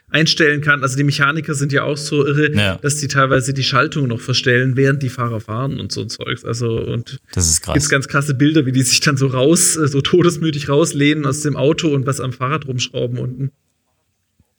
einstellen 0.09 0.61
kann. 0.61 0.83
Also 0.83 0.97
die 0.97 1.05
Mechaniker 1.05 1.55
sind 1.55 1.73
ja 1.73 1.85
auch 1.85 1.97
so 1.97 2.27
irre, 2.27 2.53
ja. 2.55 2.77
dass 2.77 2.97
die 2.97 3.09
teilweise 3.09 3.55
die 3.55 3.63
Schaltung 3.63 4.09
noch 4.09 4.21
verstellen, 4.21 4.77
während 4.77 5.03
die 5.03 5.09
Fahrer 5.09 5.41
fahren 5.41 5.81
und 5.81 5.93
so 5.93 6.03
ein 6.03 6.09
Zeugs. 6.09 6.45
Also 6.45 6.81
und 6.81 7.21
das 7.33 7.51
ist 7.51 7.63
krass. 7.63 7.75
Gibt's 7.75 7.89
ganz 7.89 8.09
krasse 8.09 8.35
Bilder, 8.35 8.67
wie 8.67 8.73
die 8.73 8.83
sich 8.83 9.01
dann 9.01 9.17
so 9.17 9.27
raus, 9.27 9.77
äh, 9.77 9.89
so 9.89 10.01
todesmütig 10.01 10.69
rauslehnen 10.69 11.27
aus 11.27 11.41
dem 11.41 11.57
Auto 11.57 11.89
und 11.89 12.07
was 12.07 12.21
am 12.21 12.33
Fahrrad 12.33 12.67
rumschrauben 12.67 13.19
unten. 13.19 13.53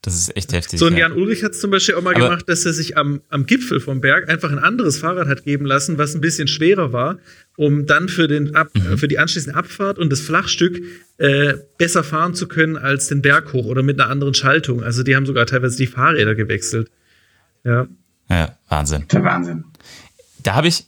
Das 0.02 0.14
ist 0.14 0.36
echt 0.36 0.52
heftig. 0.52 0.78
So 0.78 0.86
ein 0.86 0.96
Jan 0.96 1.12
Ulrich 1.12 1.42
hat 1.42 1.52
es 1.52 1.60
zum 1.60 1.72
Beispiel 1.72 1.96
auch 1.96 2.02
mal 2.02 2.14
Aber 2.14 2.28
gemacht, 2.28 2.48
dass 2.48 2.64
er 2.64 2.72
sich 2.72 2.96
am, 2.96 3.20
am 3.30 3.46
Gipfel 3.46 3.80
vom 3.80 4.00
Berg 4.00 4.28
einfach 4.28 4.52
ein 4.52 4.60
anderes 4.60 4.98
Fahrrad 4.98 5.26
hat 5.26 5.44
geben 5.44 5.66
lassen, 5.66 5.98
was 5.98 6.14
ein 6.14 6.20
bisschen 6.20 6.46
schwerer 6.46 6.92
war, 6.92 7.18
um 7.56 7.84
dann 7.84 8.08
für, 8.08 8.28
den 8.28 8.54
Ab 8.54 8.70
mhm. 8.74 8.96
für 8.96 9.08
die 9.08 9.18
anschließende 9.18 9.58
Abfahrt 9.58 9.98
und 9.98 10.10
das 10.10 10.20
Flachstück 10.20 10.80
äh, 11.16 11.54
besser 11.78 12.04
fahren 12.04 12.34
zu 12.34 12.46
können 12.46 12.76
als 12.76 13.08
den 13.08 13.22
Berg 13.22 13.52
hoch 13.52 13.66
oder 13.66 13.82
mit 13.82 14.00
einer 14.00 14.08
anderen 14.08 14.34
Schaltung. 14.34 14.84
Also 14.84 15.02
die 15.02 15.16
haben 15.16 15.26
sogar 15.26 15.46
teilweise 15.46 15.76
die 15.76 15.88
Fahrräder 15.88 16.36
gewechselt. 16.36 16.90
Ja. 17.64 17.88
Ja, 18.30 18.56
Wahnsinn. 18.68 19.06
Der 19.10 19.24
Wahnsinn. 19.24 19.64
Da 20.44 20.54
habe 20.54 20.68
ich 20.68 20.86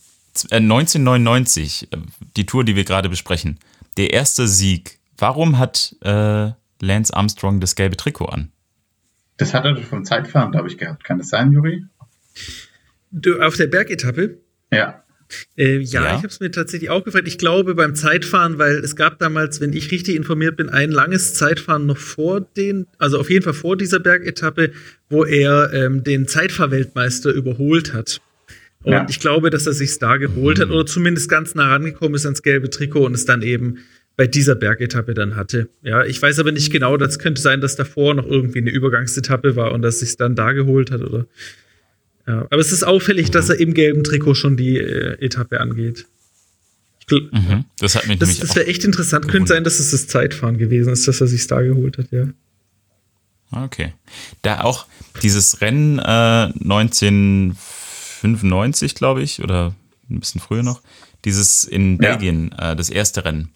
1999, 0.50 1.88
äh, 1.90 1.96
die 2.36 2.46
Tour, 2.46 2.64
die 2.64 2.76
wir 2.76 2.84
gerade 2.84 3.08
besprechen, 3.08 3.58
der 3.96 4.12
erste 4.12 4.46
Sieg. 4.46 5.00
Warum 5.18 5.58
hat 5.58 5.96
äh, 6.02 6.50
Lance 6.80 7.14
Armstrong 7.14 7.60
das 7.60 7.74
gelbe 7.74 7.96
Trikot 7.96 8.26
an? 8.26 8.52
Das 9.40 9.54
hat 9.54 9.64
er 9.64 9.74
vom 9.78 10.04
Zeitfahren, 10.04 10.52
glaube 10.52 10.68
ich, 10.68 10.76
gehabt. 10.76 11.02
Kann 11.02 11.16
das 11.16 11.30
sein, 11.30 11.50
Juri? 11.50 11.82
Du, 13.10 13.40
auf 13.40 13.56
der 13.56 13.68
Bergetappe? 13.68 14.36
Ja. 14.70 15.02
Äh, 15.56 15.78
ja, 15.78 16.02
ja, 16.04 16.10
ich 16.10 16.18
habe 16.18 16.26
es 16.26 16.40
mir 16.40 16.50
tatsächlich 16.50 16.90
auch 16.90 17.04
gefragt. 17.04 17.26
Ich 17.26 17.38
glaube 17.38 17.74
beim 17.74 17.94
Zeitfahren, 17.94 18.58
weil 18.58 18.76
es 18.76 18.96
gab 18.96 19.18
damals, 19.18 19.62
wenn 19.62 19.72
ich 19.72 19.90
richtig 19.90 20.16
informiert 20.16 20.56
bin, 20.56 20.68
ein 20.68 20.90
langes 20.90 21.32
Zeitfahren 21.34 21.86
noch 21.86 21.96
vor 21.96 22.42
den, 22.42 22.86
also 22.98 23.18
auf 23.18 23.30
jeden 23.30 23.42
Fall 23.42 23.54
vor 23.54 23.78
dieser 23.78 23.98
Bergetappe, 23.98 24.72
wo 25.08 25.24
er 25.24 25.72
ähm, 25.72 26.04
den 26.04 26.28
Zeitfahrweltmeister 26.28 27.30
überholt 27.30 27.94
hat. 27.94 28.20
Und 28.82 28.92
ja. 28.92 29.06
ich 29.08 29.20
glaube, 29.20 29.48
dass 29.48 29.66
er 29.66 29.72
sich 29.72 29.98
da 29.98 30.18
geholt 30.18 30.60
hat 30.60 30.68
oder 30.68 30.84
zumindest 30.84 31.30
ganz 31.30 31.54
nah 31.54 31.70
rangekommen 31.70 32.14
ist 32.14 32.26
ans 32.26 32.42
gelbe 32.42 32.68
Trikot 32.68 33.06
und 33.06 33.14
es 33.14 33.24
dann 33.24 33.40
eben 33.40 33.78
bei 34.20 34.26
dieser 34.26 34.54
Bergetappe 34.54 35.14
dann 35.14 35.34
hatte. 35.34 35.70
Ja, 35.80 36.04
ich 36.04 36.20
weiß 36.20 36.40
aber 36.40 36.52
nicht 36.52 36.70
genau, 36.70 36.98
das 36.98 37.18
könnte 37.18 37.40
sein, 37.40 37.62
dass 37.62 37.76
davor 37.76 38.12
noch 38.12 38.26
irgendwie 38.26 38.58
eine 38.58 38.68
Übergangsetappe 38.68 39.56
war 39.56 39.72
und 39.72 39.80
dass 39.80 40.00
sich 40.00 40.18
dann 40.18 40.34
da 40.34 40.52
geholt 40.52 40.90
hat 40.90 41.00
oder 41.00 41.24
ja, 42.26 42.46
aber 42.50 42.58
es 42.58 42.70
ist 42.70 42.82
auffällig, 42.82 43.30
dass 43.30 43.48
er 43.48 43.58
im 43.58 43.72
gelben 43.72 44.04
Trikot 44.04 44.34
schon 44.34 44.58
die 44.58 44.76
äh, 44.76 45.16
Etappe 45.24 45.58
angeht. 45.58 46.04
Mhm, 47.10 47.64
das 47.78 47.94
hat 47.94 48.08
mich 48.08 48.18
das, 48.18 48.40
das 48.40 48.54
wäre 48.56 48.66
echt 48.66 48.84
interessant. 48.84 49.22
Gewundert. 49.22 49.38
Könnte 49.38 49.54
sein, 49.54 49.64
dass 49.64 49.80
es 49.80 49.90
das 49.90 50.06
Zeitfahren 50.06 50.58
gewesen 50.58 50.92
ist, 50.92 51.08
dass 51.08 51.22
er 51.22 51.26
sich 51.26 51.46
da 51.46 51.62
geholt 51.62 51.96
hat, 51.96 52.08
ja. 52.10 52.26
Okay. 53.52 53.94
Da 54.42 54.60
auch 54.60 54.84
dieses 55.22 55.62
Rennen 55.62 55.98
äh, 55.98 56.02
1995, 56.02 58.94
glaube 58.94 59.22
ich, 59.22 59.42
oder 59.42 59.74
ein 60.10 60.20
bisschen 60.20 60.42
früher 60.42 60.62
noch, 60.62 60.82
dieses 61.24 61.64
in 61.64 61.96
Belgien, 61.96 62.54
ja. 62.58 62.72
äh, 62.72 62.76
das 62.76 62.90
erste 62.90 63.24
Rennen, 63.24 63.48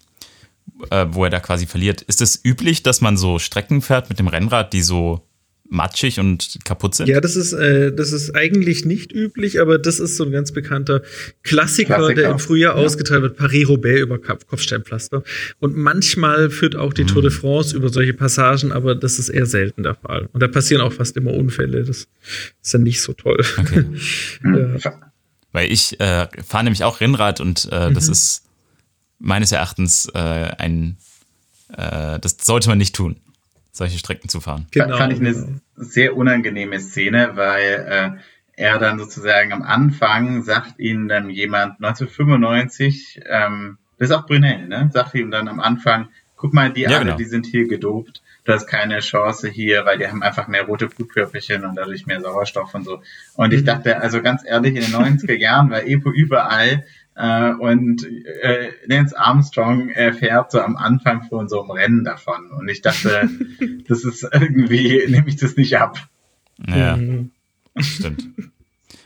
äh, 0.89 1.05
wo 1.09 1.23
er 1.23 1.29
da 1.29 1.39
quasi 1.39 1.65
verliert. 1.65 2.01
Ist 2.01 2.21
es 2.21 2.39
üblich, 2.43 2.83
dass 2.83 3.01
man 3.01 3.17
so 3.17 3.39
Strecken 3.39 3.81
fährt 3.81 4.09
mit 4.09 4.19
dem 4.19 4.27
Rennrad, 4.27 4.73
die 4.73 4.81
so 4.81 5.25
matschig 5.67 6.19
und 6.19 6.59
kaputt 6.63 6.95
sind? 6.95 7.07
Ja, 7.07 7.21
das 7.21 7.35
ist, 7.35 7.53
äh, 7.53 7.91
das 7.93 8.11
ist 8.11 8.35
eigentlich 8.35 8.85
nicht 8.85 9.11
üblich, 9.11 9.59
aber 9.59 9.79
das 9.79 9.99
ist 9.99 10.15
so 10.15 10.25
ein 10.25 10.31
ganz 10.31 10.51
bekannter 10.51 11.01
Klassiker, 11.43 11.95
Klassiker. 11.95 12.21
der 12.21 12.31
im 12.31 12.39
Frühjahr 12.39 12.77
ja. 12.77 12.83
ausgeteilt 12.83 13.21
wird, 13.21 13.37
Paris-Roubaix 13.37 14.01
über 14.01 14.19
Kopfsteinpflaster. 14.19 15.23
Und 15.59 15.75
manchmal 15.75 16.49
führt 16.49 16.75
auch 16.75 16.93
die 16.93 17.03
mhm. 17.03 17.07
Tour 17.07 17.21
de 17.23 17.31
France 17.31 17.75
über 17.75 17.89
solche 17.89 18.13
Passagen, 18.13 18.71
aber 18.71 18.95
das 18.95 19.19
ist 19.19 19.29
eher 19.29 19.45
selten 19.45 19.83
der 19.83 19.95
Fall. 19.95 20.29
Und 20.33 20.41
da 20.41 20.47
passieren 20.47 20.81
auch 20.81 20.93
fast 20.93 21.17
immer 21.17 21.33
Unfälle. 21.33 21.83
Das 21.83 22.07
ist 22.61 22.73
dann 22.73 22.83
nicht 22.83 23.01
so 23.01 23.13
toll. 23.13 23.43
Okay. 23.57 23.85
ja. 24.43 24.93
Weil 25.51 25.71
ich 25.71 25.99
äh, 25.99 26.27
fahre 26.45 26.65
nämlich 26.65 26.83
auch 26.83 26.99
Rennrad 26.99 27.39
und 27.39 27.65
äh, 27.71 27.91
das 27.91 28.07
mhm. 28.07 28.11
ist 28.11 28.44
meines 29.19 29.51
Erachtens 29.51 30.07
äh, 30.13 30.19
ein, 30.19 30.97
äh, 31.69 32.19
das 32.19 32.37
sollte 32.41 32.69
man 32.69 32.77
nicht 32.77 32.95
tun 32.95 33.17
solche 33.75 33.99
Strecken 33.99 34.29
zu 34.29 34.39
fahren. 34.39 34.67
Genau. 34.71 34.97
Fand 34.97 35.13
ich 35.13 35.19
eine 35.19 35.59
sehr 35.75 36.15
unangenehme 36.15 36.79
Szene, 36.79 37.31
weil 37.33 38.17
äh, 38.17 38.61
er 38.61 38.79
dann 38.79 38.97
sozusagen 38.97 39.51
am 39.51 39.61
Anfang 39.63 40.43
sagt 40.43 40.79
ihnen 40.79 41.09
dann 41.09 41.29
jemand 41.29 41.83
1995, 41.83 43.21
ähm, 43.29 43.77
das 43.97 44.09
ist 44.09 44.15
auch 44.15 44.25
Brunel, 44.25 44.67
ne? 44.67 44.89
Sagt 44.93 45.13
ihm 45.15 45.29
dann 45.29 45.49
am 45.49 45.59
Anfang, 45.59 46.07
guck 46.37 46.53
mal, 46.53 46.71
die 46.71 46.81
ja, 46.81 46.89
alle, 46.89 46.99
genau. 46.99 47.17
die 47.17 47.25
sind 47.25 47.45
hier 47.45 47.67
gedopt, 47.67 48.21
du 48.45 48.53
hast 48.53 48.67
keine 48.67 48.99
Chance 48.99 49.49
hier, 49.49 49.85
weil 49.85 49.97
die 49.97 50.07
haben 50.07 50.23
einfach 50.23 50.47
mehr 50.47 50.63
rote 50.63 50.87
Blutkörperchen 50.87 51.65
und 51.65 51.75
dadurch 51.75 52.05
mehr 52.05 52.21
Sauerstoff 52.21 52.73
und 52.75 52.85
so. 52.85 53.01
Und 53.35 53.53
ich 53.53 53.61
mhm. 53.61 53.65
dachte, 53.65 54.01
also 54.01 54.21
ganz 54.21 54.43
ehrlich, 54.45 54.75
in 54.75 54.81
den 54.81 54.93
90er 54.93 55.35
Jahren 55.35 55.69
war 55.69 55.83
EPO 55.83 56.11
überall 56.11 56.85
äh, 57.15 57.53
und 57.53 58.05
äh, 58.05 58.71
Lance 58.85 59.17
Armstrong 59.17 59.89
erfährt 59.89 60.51
so 60.51 60.59
am 60.59 60.75
Anfang 60.75 61.23
von 61.23 61.47
so 61.47 61.61
einem 61.61 61.71
Rennen 61.71 62.03
davon. 62.03 62.51
Und 62.51 62.67
ich 62.67 62.81
dachte, 62.81 63.29
das 63.87 64.03
ist 64.03 64.27
irgendwie, 64.31 65.05
nehme 65.07 65.27
ich 65.27 65.37
das 65.37 65.55
nicht 65.55 65.77
ab. 65.77 65.97
Ja, 66.67 66.97
mhm. 66.97 67.31
stimmt. 67.79 68.27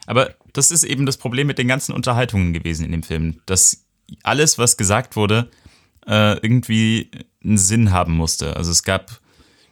Aber 0.07 0.33
das 0.53 0.71
ist 0.71 0.83
eben 0.83 1.05
das 1.05 1.17
Problem 1.17 1.47
mit 1.47 1.59
den 1.59 1.67
ganzen 1.67 1.93
Unterhaltungen 1.93 2.51
gewesen 2.51 2.83
in 2.83 2.91
dem 2.91 3.03
Film, 3.03 3.41
dass 3.45 3.85
alles, 4.23 4.57
was 4.57 4.75
gesagt 4.75 5.15
wurde, 5.15 5.51
äh, 6.07 6.33
irgendwie 6.39 7.11
einen 7.43 7.59
Sinn 7.59 7.91
haben 7.91 8.15
musste. 8.15 8.57
Also 8.57 8.71
es 8.71 8.83
gab 8.83 9.19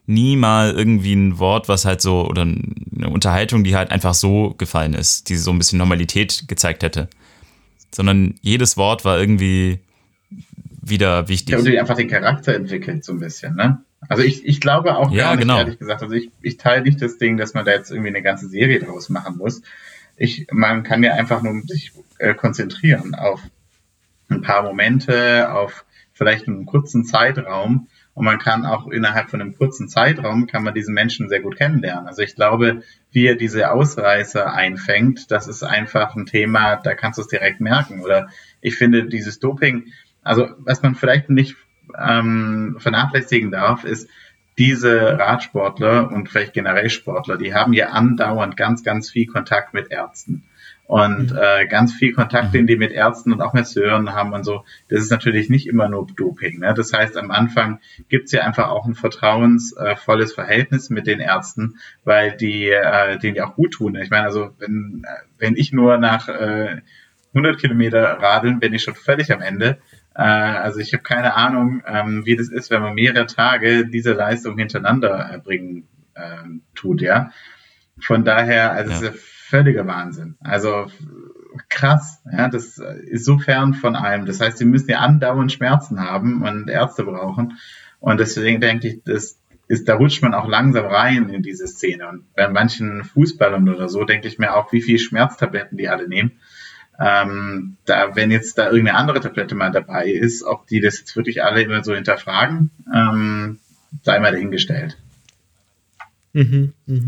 nie 0.05 0.35
mal 0.35 0.73
irgendwie 0.73 1.13
ein 1.13 1.39
Wort, 1.39 1.67
was 1.69 1.85
halt 1.85 2.01
so, 2.01 2.27
oder 2.27 2.43
eine 2.43 3.09
Unterhaltung, 3.09 3.63
die 3.63 3.75
halt 3.75 3.89
einfach 3.89 4.13
so 4.13 4.53
gefallen 4.59 4.93
ist, 4.93 5.29
die 5.29 5.37
so 5.37 5.51
ein 5.51 5.57
bisschen 5.57 5.79
Normalität 5.79 6.47
gezeigt 6.47 6.83
hätte 6.83 7.09
sondern 7.93 8.35
jedes 8.41 8.77
Wort 8.77 9.05
war 9.05 9.19
irgendwie 9.19 9.79
wieder 10.81 11.27
wichtig. 11.27 11.49
Ja, 11.49 11.57
und 11.59 11.65
die 11.65 11.79
einfach 11.79 11.95
den 11.95 12.07
Charakter 12.07 12.55
entwickelt, 12.55 13.03
so 13.03 13.13
ein 13.13 13.19
bisschen, 13.19 13.55
ne? 13.55 13.81
Also 14.07 14.23
ich, 14.23 14.45
ich 14.45 14.61
glaube 14.61 14.95
auch 14.95 15.11
ja, 15.11 15.25
gar 15.25 15.35
nicht, 15.35 15.41
genau. 15.41 15.57
ehrlich 15.57 15.79
gesagt. 15.79 16.03
Also 16.03 16.13
ich, 16.13 16.29
ich 16.41 16.57
teile 16.57 16.83
nicht 16.83 17.01
das 17.01 17.17
Ding, 17.17 17.37
dass 17.37 17.53
man 17.53 17.65
da 17.65 17.71
jetzt 17.71 17.89
irgendwie 17.91 18.09
eine 18.09 18.21
ganze 18.21 18.47
Serie 18.47 18.79
draus 18.79 19.09
machen 19.09 19.37
muss. 19.37 19.61
Ich, 20.15 20.47
man 20.51 20.83
kann 20.83 21.03
ja 21.03 21.13
einfach 21.13 21.41
nur 21.41 21.61
sich 21.63 21.91
äh, 22.19 22.33
konzentrieren 22.33 23.15
auf 23.15 23.41
ein 24.29 24.41
paar 24.41 24.63
Momente, 24.63 25.51
auf 25.51 25.85
vielleicht 26.13 26.47
einen 26.47 26.65
kurzen 26.65 27.05
Zeitraum 27.05 27.87
und 28.17 28.25
man 28.25 28.39
kann 28.39 28.65
auch 28.65 28.87
innerhalb 28.87 29.29
von 29.29 29.41
einem 29.41 29.55
kurzen 29.55 29.89
Zeitraum 29.89 30.47
kann 30.47 30.63
man 30.63 30.73
diesen 30.73 30.95
Menschen 30.95 31.29
sehr 31.29 31.39
gut 31.39 31.55
kennenlernen. 31.55 32.07
Also 32.07 32.23
ich 32.23 32.33
glaube, 32.33 32.81
wie 33.11 33.27
er 33.27 33.35
diese 33.35 33.69
Ausreißer 33.69 34.51
einfängt, 34.51 35.29
das 35.29 35.47
ist 35.47 35.61
einfach 35.61 36.15
ein 36.15 36.25
Thema, 36.25 36.77
da 36.77 36.95
kannst 36.95 37.19
du 37.19 37.21
es 37.21 37.27
direkt 37.27 37.61
merken. 37.61 38.01
Oder 38.01 38.29
ich 38.59 38.75
finde 38.75 39.05
dieses 39.05 39.37
Doping, 39.37 39.93
also 40.23 40.49
was 40.57 40.81
man 40.81 40.95
vielleicht 40.95 41.29
nicht 41.29 41.57
ähm, 41.95 42.77
vernachlässigen 42.79 43.51
darf, 43.51 43.83
ist, 43.83 44.09
diese 44.57 45.19
Radsportler 45.19 46.11
und 46.11 46.27
vielleicht 46.27 46.53
generell 46.53 46.89
Sportler, 46.89 47.37
die 47.37 47.53
haben 47.53 47.73
ja 47.73 47.89
andauernd 47.89 48.57
ganz, 48.57 48.83
ganz 48.83 49.11
viel 49.11 49.27
Kontakt 49.27 49.75
mit 49.75 49.91
Ärzten 49.91 50.46
und 50.87 51.33
mhm. 51.33 51.37
äh, 51.37 51.67
ganz 51.67 51.93
viel 51.93 52.13
Kontakt, 52.13 52.53
den 52.53 52.65
die 52.65 52.77
mit 52.77 52.91
Ärzten 52.91 53.33
und 53.33 53.41
auch 53.41 53.53
Masseuren 53.53 54.13
haben 54.13 54.33
und 54.33 54.45
so. 54.45 54.63
Das 54.87 55.01
ist 55.01 55.11
natürlich 55.11 55.49
nicht 55.49 55.67
immer 55.67 55.89
nur 55.89 56.07
Doping. 56.15 56.59
Ne? 56.59 56.73
Das 56.73 56.93
heißt, 56.93 57.17
am 57.17 57.29
Anfang 57.29 57.79
gibt's 58.07 58.31
ja 58.31 58.43
einfach 58.43 58.69
auch 58.69 58.85
ein 58.85 58.95
vertrauensvolles 58.95 60.33
Verhältnis 60.33 60.89
mit 60.89 61.05
den 61.05 61.19
Ärzten, 61.19 61.75
weil 62.05 62.37
die 62.37 62.69
äh, 62.69 63.17
denen 63.19 63.35
ja 63.35 63.47
auch 63.47 63.55
gut 63.55 63.73
tun. 63.73 63.95
Ich 63.95 64.09
meine, 64.09 64.23
also 64.23 64.51
wenn, 64.59 65.05
wenn 65.37 65.57
ich 65.57 65.73
nur 65.73 65.97
nach 65.97 66.29
äh, 66.29 66.81
100 67.33 67.59
Kilometer 67.59 68.03
radeln, 68.03 68.59
bin 68.59 68.73
ich 68.73 68.83
schon 68.83 68.95
völlig 68.95 69.31
am 69.33 69.41
Ende. 69.41 69.79
Äh, 70.15 70.21
also 70.21 70.79
ich 70.79 70.93
habe 70.93 71.03
keine 71.03 71.35
Ahnung, 71.35 71.83
ähm, 71.85 72.25
wie 72.25 72.37
das 72.37 72.47
ist, 72.47 72.71
wenn 72.71 72.81
man 72.81 72.93
mehrere 72.93 73.25
Tage 73.25 73.87
diese 73.87 74.13
Leistung 74.13 74.57
hintereinander 74.57 75.09
erbringen 75.09 75.89
äh, 76.13 76.43
tut, 76.75 77.01
ja. 77.01 77.31
Von 77.99 78.23
daher, 78.23 78.71
also 78.71 79.07
ja. 79.07 79.11
Völliger 79.47 79.87
Wahnsinn. 79.87 80.35
Also 80.39 80.87
krass, 81.69 82.21
ja, 82.31 82.49
das 82.49 82.77
ist 82.77 83.25
so 83.25 83.39
fern 83.39 83.73
von 83.73 83.95
allem. 83.95 84.25
Das 84.25 84.39
heißt, 84.39 84.57
sie 84.57 84.65
müssen 84.65 84.89
ja 84.89 84.99
andauernd 84.99 85.51
Schmerzen 85.51 85.99
haben 85.99 86.43
und 86.43 86.69
Ärzte 86.69 87.03
brauchen. 87.03 87.57
Und 87.99 88.19
deswegen 88.19 88.61
denke 88.61 88.87
ich, 88.87 89.03
das 89.03 89.39
ist, 89.67 89.87
da 89.87 89.95
rutscht 89.95 90.21
man 90.21 90.33
auch 90.33 90.47
langsam 90.47 90.85
rein 90.85 91.29
in 91.29 91.41
diese 91.41 91.67
Szene. 91.67 92.07
Und 92.07 92.33
bei 92.35 92.47
manchen 92.47 93.03
Fußballern 93.03 93.67
oder 93.69 93.89
so 93.89 94.03
denke 94.03 94.27
ich 94.27 94.37
mir 94.37 94.55
auch, 94.55 94.71
wie 94.71 94.81
viel 94.81 94.99
Schmerztabletten 94.99 95.77
die 95.77 95.89
alle 95.89 96.07
nehmen. 96.07 96.33
Ähm, 96.99 97.77
da, 97.85 98.15
wenn 98.15 98.31
jetzt 98.31 98.57
da 98.57 98.69
irgendeine 98.69 98.97
andere 98.97 99.19
Tablette 99.19 99.55
mal 99.55 99.71
dabei 99.71 100.09
ist, 100.09 100.43
ob 100.43 100.67
die 100.67 100.81
das 100.81 100.99
jetzt 100.99 101.15
wirklich 101.15 101.43
alle 101.43 101.61
immer 101.61 101.83
so 101.83 101.93
hinterfragen, 101.93 102.71
ähm, 102.93 103.59
sei 104.01 104.19
mal 104.19 104.31
dahingestellt. 104.31 104.97
Mhm, 106.33 106.73
mh. 106.85 107.05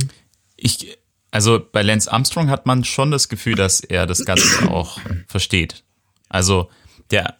Ich, 0.58 0.99
also 1.32 1.60
bei 1.72 1.82
Lance 1.82 2.12
Armstrong 2.12 2.50
hat 2.50 2.66
man 2.66 2.84
schon 2.84 3.12
das 3.12 3.30
Gefühl, 3.30 3.56
dass 3.56 3.82
er 3.82 4.06
das 4.06 4.26
Ganze 4.26 4.70
auch 4.70 5.00
versteht. 5.28 5.84
Also 6.28 6.70
der, 7.12 7.36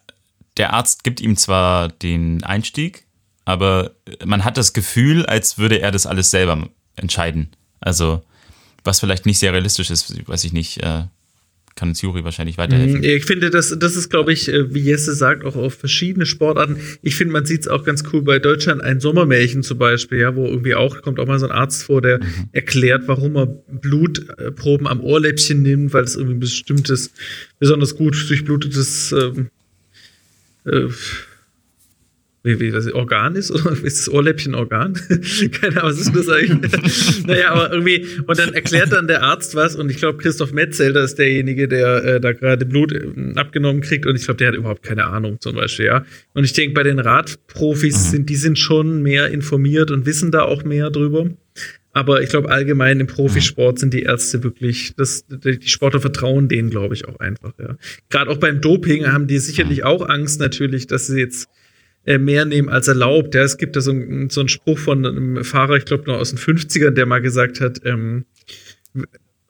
der 0.56 0.72
Arzt 0.72 1.04
gibt 1.04 1.20
ihm 1.20 1.36
zwar 1.36 1.88
den 1.88 2.44
Einstieg, 2.44 3.06
aber 3.44 3.92
man 4.24 4.44
hat 4.44 4.56
das 4.56 4.72
Gefühl, 4.72 5.26
als 5.26 5.58
würde 5.58 5.80
er 5.80 5.90
das 5.90 6.06
alles 6.06 6.30
selber 6.30 6.68
entscheiden. 6.96 7.50
Also 7.80 8.22
was 8.84 9.00
vielleicht 9.00 9.26
nicht 9.26 9.38
sehr 9.38 9.52
realistisch 9.52 9.90
ist, 9.90 10.28
weiß 10.28 10.44
ich 10.44 10.52
nicht. 10.52 10.82
Äh, 10.82 11.04
kann 11.80 11.88
uns 11.88 12.02
Juri 12.02 12.24
wahrscheinlich 12.24 12.58
weiterhelfen. 12.58 12.98
Mhm, 12.98 13.04
ich 13.04 13.24
finde, 13.24 13.48
das, 13.48 13.74
das 13.78 13.96
ist, 13.96 14.10
glaube 14.10 14.34
ich, 14.34 14.52
äh, 14.52 14.74
wie 14.74 14.80
Jesse 14.80 15.14
sagt, 15.14 15.46
auch 15.46 15.56
auf 15.56 15.72
verschiedene 15.72 16.26
Sportarten. 16.26 16.76
Ich 17.00 17.16
finde, 17.16 17.32
man 17.32 17.46
sieht 17.46 17.62
es 17.62 17.68
auch 17.68 17.84
ganz 17.84 18.04
cool 18.12 18.20
bei 18.20 18.38
Deutschland, 18.38 18.82
ein 18.82 19.00
Sommermärchen 19.00 19.62
zum 19.62 19.78
Beispiel, 19.78 20.18
ja, 20.18 20.36
wo 20.36 20.44
irgendwie 20.44 20.74
auch, 20.74 21.00
kommt 21.00 21.18
auch 21.18 21.26
mal 21.26 21.38
so 21.38 21.46
ein 21.46 21.52
Arzt 21.52 21.84
vor, 21.84 22.02
der 22.02 22.18
mhm. 22.18 22.50
erklärt, 22.52 23.04
warum 23.06 23.34
er 23.34 23.46
Blutproben 23.46 24.86
am 24.86 25.00
Ohrläppchen 25.00 25.62
nimmt, 25.62 25.94
weil 25.94 26.04
es 26.04 26.16
irgendwie 26.16 26.34
ein 26.34 26.40
bestimmtes, 26.40 27.12
besonders 27.58 27.96
gut 27.96 28.28
durchblutetes 28.28 29.12
ähm, 29.12 29.48
äh, 30.66 30.88
wie, 32.42 32.58
wie 32.58 32.70
das 32.70 32.90
Organ 32.92 33.36
ist 33.36 33.50
oder 33.50 33.72
ist 33.82 34.06
das 34.06 34.08
Ohrläppchen 34.08 34.54
Organ? 34.54 34.94
Keine 35.60 35.82
Ahnung, 35.82 35.90
was 35.90 36.00
ist 36.00 36.14
das 36.14 36.28
eigentlich? 36.28 37.24
naja, 37.26 37.52
aber 37.52 37.72
irgendwie, 37.72 38.06
und 38.26 38.38
dann 38.38 38.54
erklärt 38.54 38.92
dann 38.92 39.06
der 39.06 39.22
Arzt 39.22 39.54
was 39.54 39.76
und 39.76 39.90
ich 39.90 39.98
glaube, 39.98 40.18
Christoph 40.18 40.52
Metzelder 40.52 41.04
ist 41.04 41.16
derjenige, 41.18 41.68
der 41.68 42.04
äh, 42.04 42.20
da 42.20 42.32
gerade 42.32 42.64
Blut 42.64 42.92
äh, 42.92 43.04
abgenommen 43.36 43.82
kriegt 43.82 44.06
und 44.06 44.16
ich 44.16 44.24
glaube, 44.24 44.38
der 44.38 44.48
hat 44.48 44.54
überhaupt 44.54 44.82
keine 44.82 45.06
Ahnung 45.06 45.40
zum 45.40 45.54
Beispiel, 45.54 45.86
ja. 45.86 46.04
Und 46.32 46.44
ich 46.44 46.52
denke, 46.52 46.74
bei 46.74 46.82
den 46.82 46.98
Radprofis 46.98 48.06
mhm. 48.06 48.10
sind, 48.10 48.30
die 48.30 48.36
sind 48.36 48.58
schon 48.58 49.02
mehr 49.02 49.28
informiert 49.28 49.90
und 49.90 50.06
wissen 50.06 50.30
da 50.30 50.42
auch 50.42 50.64
mehr 50.64 50.90
drüber. 50.90 51.30
Aber 51.92 52.22
ich 52.22 52.30
glaube, 52.30 52.50
allgemein 52.50 53.00
im 53.00 53.08
Profisport 53.08 53.80
sind 53.80 53.92
die 53.92 54.02
Ärzte 54.02 54.44
wirklich, 54.44 54.94
das, 54.96 55.24
die 55.26 55.58
Sportler 55.68 56.00
vertrauen 56.00 56.48
denen, 56.48 56.70
glaube 56.70 56.94
ich, 56.94 57.08
auch 57.08 57.18
einfach, 57.18 57.52
ja. 57.58 57.76
Gerade 58.08 58.30
auch 58.30 58.38
beim 58.38 58.60
Doping 58.60 59.08
haben 59.08 59.26
die 59.26 59.38
sicherlich 59.38 59.84
auch 59.84 60.08
Angst 60.08 60.40
natürlich, 60.40 60.86
dass 60.86 61.08
sie 61.08 61.18
jetzt 61.18 61.48
mehr 62.06 62.44
nehmen 62.44 62.68
als 62.68 62.88
erlaubt. 62.88 63.34
Ja, 63.34 63.42
es 63.42 63.58
gibt 63.58 63.76
da 63.76 63.80
so, 63.80 63.92
ein, 63.92 64.30
so 64.30 64.40
einen 64.40 64.48
Spruch 64.48 64.78
von 64.78 65.06
einem 65.06 65.44
Fahrer, 65.44 65.76
ich 65.76 65.84
glaube 65.84 66.04
noch 66.06 66.18
aus 66.18 66.30
den 66.30 66.38
50ern, 66.38 66.90
der 66.90 67.06
mal 67.06 67.20
gesagt 67.20 67.60
hat, 67.60 67.80
ähm, 67.84 68.24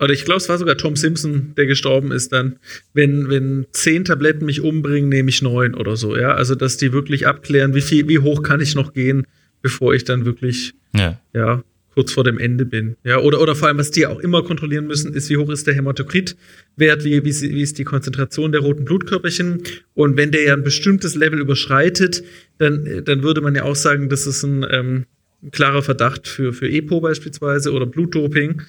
oder 0.01 0.15
ich 0.15 0.25
glaube, 0.25 0.39
es 0.39 0.49
war 0.49 0.57
sogar 0.57 0.77
Tom 0.77 0.97
Simpson, 0.97 1.53
der 1.57 1.67
gestorben 1.67 2.11
ist 2.11 2.33
dann, 2.33 2.59
wenn, 2.95 3.29
wenn 3.29 3.67
zehn 3.73 4.05
Tabletten 4.05 4.47
mich 4.47 4.63
umbringen, 4.63 5.11
nehme 5.11 5.29
ich 5.29 5.43
neun 5.43 5.75
oder 5.75 5.97
so, 5.97 6.17
ja. 6.17 6.35
Also, 6.35 6.55
dass 6.55 6.79
die 6.79 6.93
wirklich 6.93 7.27
abklären, 7.27 7.75
wie 7.75 7.83
viel, 7.83 8.09
wie 8.09 8.19
hoch 8.19 8.43
kann 8.43 8.61
ich 8.61 8.75
noch 8.75 8.95
gehen, 8.95 9.27
bevor 9.61 9.93
ich 9.93 10.05
dann 10.05 10.25
wirklich, 10.25 10.73
ja, 10.95 11.21
ja 11.35 11.63
kurz 11.95 12.13
vor 12.13 12.25
dem 12.25 12.39
Ende 12.39 12.65
bin. 12.65 12.97
Ja, 13.05 13.19
oder, 13.19 13.41
oder 13.41 13.55
vor 13.55 13.69
allem, 13.69 13.79
was 13.79 13.91
die 13.91 14.07
auch 14.07 14.21
immer 14.21 14.43
kontrollieren 14.43 14.87
müssen, 14.87 15.13
ist, 15.13 15.29
wie 15.29 15.37
hoch 15.37 15.51
ist 15.51 15.67
der 15.67 15.75
Hämatokritwert, 15.75 17.05
wie, 17.05 17.25
wie, 17.25 17.25
wie 17.25 17.63
ist 17.63 17.79
die 17.79 17.85
Konzentration 17.85 18.53
der 18.53 18.61
roten 18.61 18.85
Blutkörperchen. 18.85 19.63
Und 19.95 20.17
wenn 20.17 20.31
der 20.31 20.43
ja 20.43 20.55
ein 20.55 20.63
bestimmtes 20.63 21.15
Level 21.15 21.41
überschreitet, 21.41 22.23
dann, 22.59 23.03
dann 23.05 23.23
würde 23.23 23.41
man 23.41 23.55
ja 23.55 23.65
auch 23.65 23.77
sagen, 23.77 24.09
das 24.09 24.27
ist 24.27 24.43
ein 24.45 24.65
ähm, 24.71 25.07
klarer 25.53 25.83
Verdacht 25.83 26.29
für, 26.29 26.53
für 26.53 26.69
EPO 26.69 27.01
beispielsweise 27.01 27.73
oder 27.73 27.87
Blutdoping. 27.87 28.63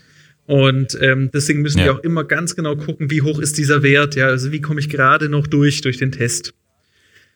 Und 0.47 0.97
ähm, 0.99 1.29
deswegen 1.33 1.61
müssen 1.61 1.79
ja. 1.79 1.85
wir 1.85 1.93
auch 1.93 2.03
immer 2.03 2.23
ganz 2.23 2.55
genau 2.55 2.75
gucken, 2.75 3.11
wie 3.11 3.21
hoch 3.21 3.39
ist 3.39 3.57
dieser 3.57 3.83
Wert, 3.83 4.15
ja, 4.15 4.27
also 4.27 4.51
wie 4.51 4.61
komme 4.61 4.79
ich 4.79 4.89
gerade 4.89 5.29
noch 5.29 5.47
durch, 5.47 5.81
durch 5.81 5.97
den 5.97 6.11
Test. 6.11 6.53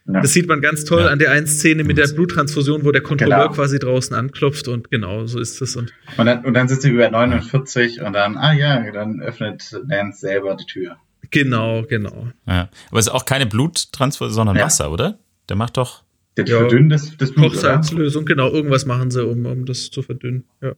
Ja. 0.07 0.21
Das 0.21 0.33
sieht 0.33 0.47
man 0.47 0.61
ganz 0.61 0.85
toll 0.85 1.01
ja. 1.01 1.07
an 1.07 1.17
der 1.17 1.31
einen 1.31 1.47
Szene 1.47 1.83
mit 1.83 1.97
der 1.97 2.07
Bluttransfusion, 2.07 2.85
wo 2.85 2.91
der 2.91 3.01
Kontrolleur 3.01 3.45
genau. 3.45 3.53
quasi 3.53 3.79
draußen 3.79 4.15
anklopft 4.15 4.67
und 4.67 4.91
genau, 4.91 5.25
so 5.25 5.39
ist 5.39 5.59
es. 5.61 5.75
Und, 5.75 5.93
und, 6.17 6.25
dann, 6.27 6.45
und 6.45 6.53
dann 6.53 6.67
sitzt 6.67 6.83
sie 6.83 6.91
über 6.91 7.09
49 7.09 8.01
und 8.01 8.13
dann, 8.13 8.37
ah 8.37 8.53
ja, 8.53 8.91
dann 8.91 9.19
öffnet 9.21 9.75
Lance 9.87 10.19
selber 10.19 10.55
die 10.55 10.65
Tür. 10.65 10.97
Genau, 11.31 11.83
genau. 11.83 12.27
Ja. 12.45 12.69
Aber 12.91 12.99
es 12.99 13.07
ist 13.07 13.13
auch 13.13 13.25
keine 13.25 13.47
Bluttransfusion, 13.47 14.33
sondern 14.33 14.59
Wasser, 14.59 14.91
oder? 14.91 15.17
Der 15.49 15.55
macht 15.55 15.77
doch. 15.77 16.03
Der 16.37 16.45
ja, 16.45 16.59
verdünnt 16.59 16.91
das, 16.91 17.17
das 17.17 17.31
Blut. 17.31 17.53
Kochsalzlösung, 17.53 18.25
genau, 18.25 18.49
irgendwas 18.49 18.85
machen 18.85 19.09
sie, 19.09 19.25
um, 19.25 19.45
um 19.47 19.65
das 19.65 19.89
zu 19.89 20.03
verdünnen. 20.03 20.43
Ja. 20.61 20.73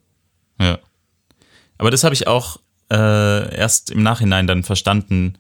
ja. 0.62 0.80
Aber 1.78 1.92
das 1.92 2.06
habe 2.06 2.16
ich 2.16 2.28
auch 2.28 2.62
äh, 2.92 3.56
erst 3.56 3.92
im 3.92 4.04
Nachhinein 4.04 4.48
dann 4.48 4.64
verstanden, 4.64 5.34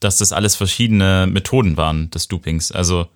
dass 0.00 0.18
das 0.18 0.32
alles 0.32 0.56
verschiedene 0.56 1.28
Methoden 1.30 1.76
waren 1.76 2.10
des 2.10 2.26
Dopings. 2.26 2.72
Also 2.72 3.06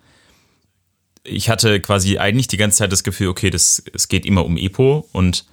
ich 1.25 1.49
hatte 1.49 1.79
quasi 1.79 2.17
eigentlich 2.17 2.47
die 2.47 2.57
ganze 2.57 2.77
Zeit 2.77 2.91
das 2.91 3.03
Gefühl, 3.03 3.27
okay, 3.27 3.49
das, 3.49 3.83
es 3.93 4.07
geht 4.07 4.25
immer 4.25 4.45
um 4.45 4.57
Epo 4.57 5.07
und 5.11 5.45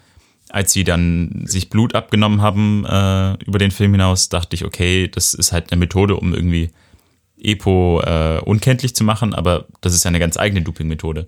als 0.48 0.72
sie 0.72 0.84
dann 0.84 1.44
sich 1.46 1.70
Blut 1.70 1.94
abgenommen 1.94 2.42
haben 2.42 2.84
äh, 2.84 3.42
über 3.44 3.58
den 3.58 3.70
Film 3.70 3.92
hinaus, 3.92 4.28
dachte 4.28 4.54
ich, 4.54 4.64
okay, 4.64 5.08
das 5.08 5.32
ist 5.32 5.50
halt 5.52 5.72
eine 5.72 5.78
Methode, 5.78 6.14
um 6.16 6.34
irgendwie 6.34 6.70
Epo 7.42 8.02
äh, 8.04 8.38
unkenntlich 8.44 8.94
zu 8.94 9.02
machen, 9.02 9.34
aber 9.34 9.66
das 9.80 9.94
ist 9.94 10.04
ja 10.04 10.08
eine 10.08 10.20
ganz 10.20 10.36
eigene 10.36 10.62
Doping-Methode. 10.62 11.26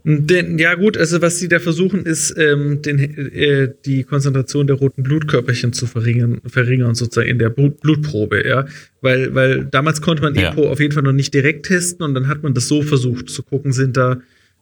Ja 0.58 0.74
gut, 0.74 0.96
also 0.96 1.20
was 1.22 1.38
sie 1.38 1.48
da 1.48 1.58
versuchen, 1.58 2.04
ist 2.04 2.36
ähm, 2.38 2.82
den, 2.82 2.98
äh, 3.32 3.72
die 3.84 4.04
Konzentration 4.04 4.66
der 4.66 4.76
roten 4.76 5.02
Blutkörperchen 5.02 5.72
zu 5.72 5.86
verringern, 5.86 6.40
verringern 6.46 6.94
sozusagen 6.94 7.28
in 7.28 7.38
der 7.38 7.48
Blut 7.48 7.80
Blutprobe, 7.80 8.46
ja, 8.46 8.66
weil 9.00 9.34
weil 9.34 9.64
damals 9.64 10.02
konnte 10.02 10.22
man 10.22 10.34
ja. 10.34 10.52
Epo 10.52 10.70
auf 10.70 10.78
jeden 10.78 10.92
Fall 10.92 11.02
noch 11.02 11.12
nicht 11.12 11.34
direkt 11.34 11.66
testen 11.66 12.04
und 12.04 12.14
dann 12.14 12.28
hat 12.28 12.42
man 12.42 12.54
das 12.54 12.68
so 12.68 12.82
versucht 12.82 13.28
zu 13.28 13.42
gucken, 13.42 13.72
sind 13.72 13.96
da 13.96 14.18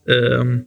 ähm, 0.07 0.67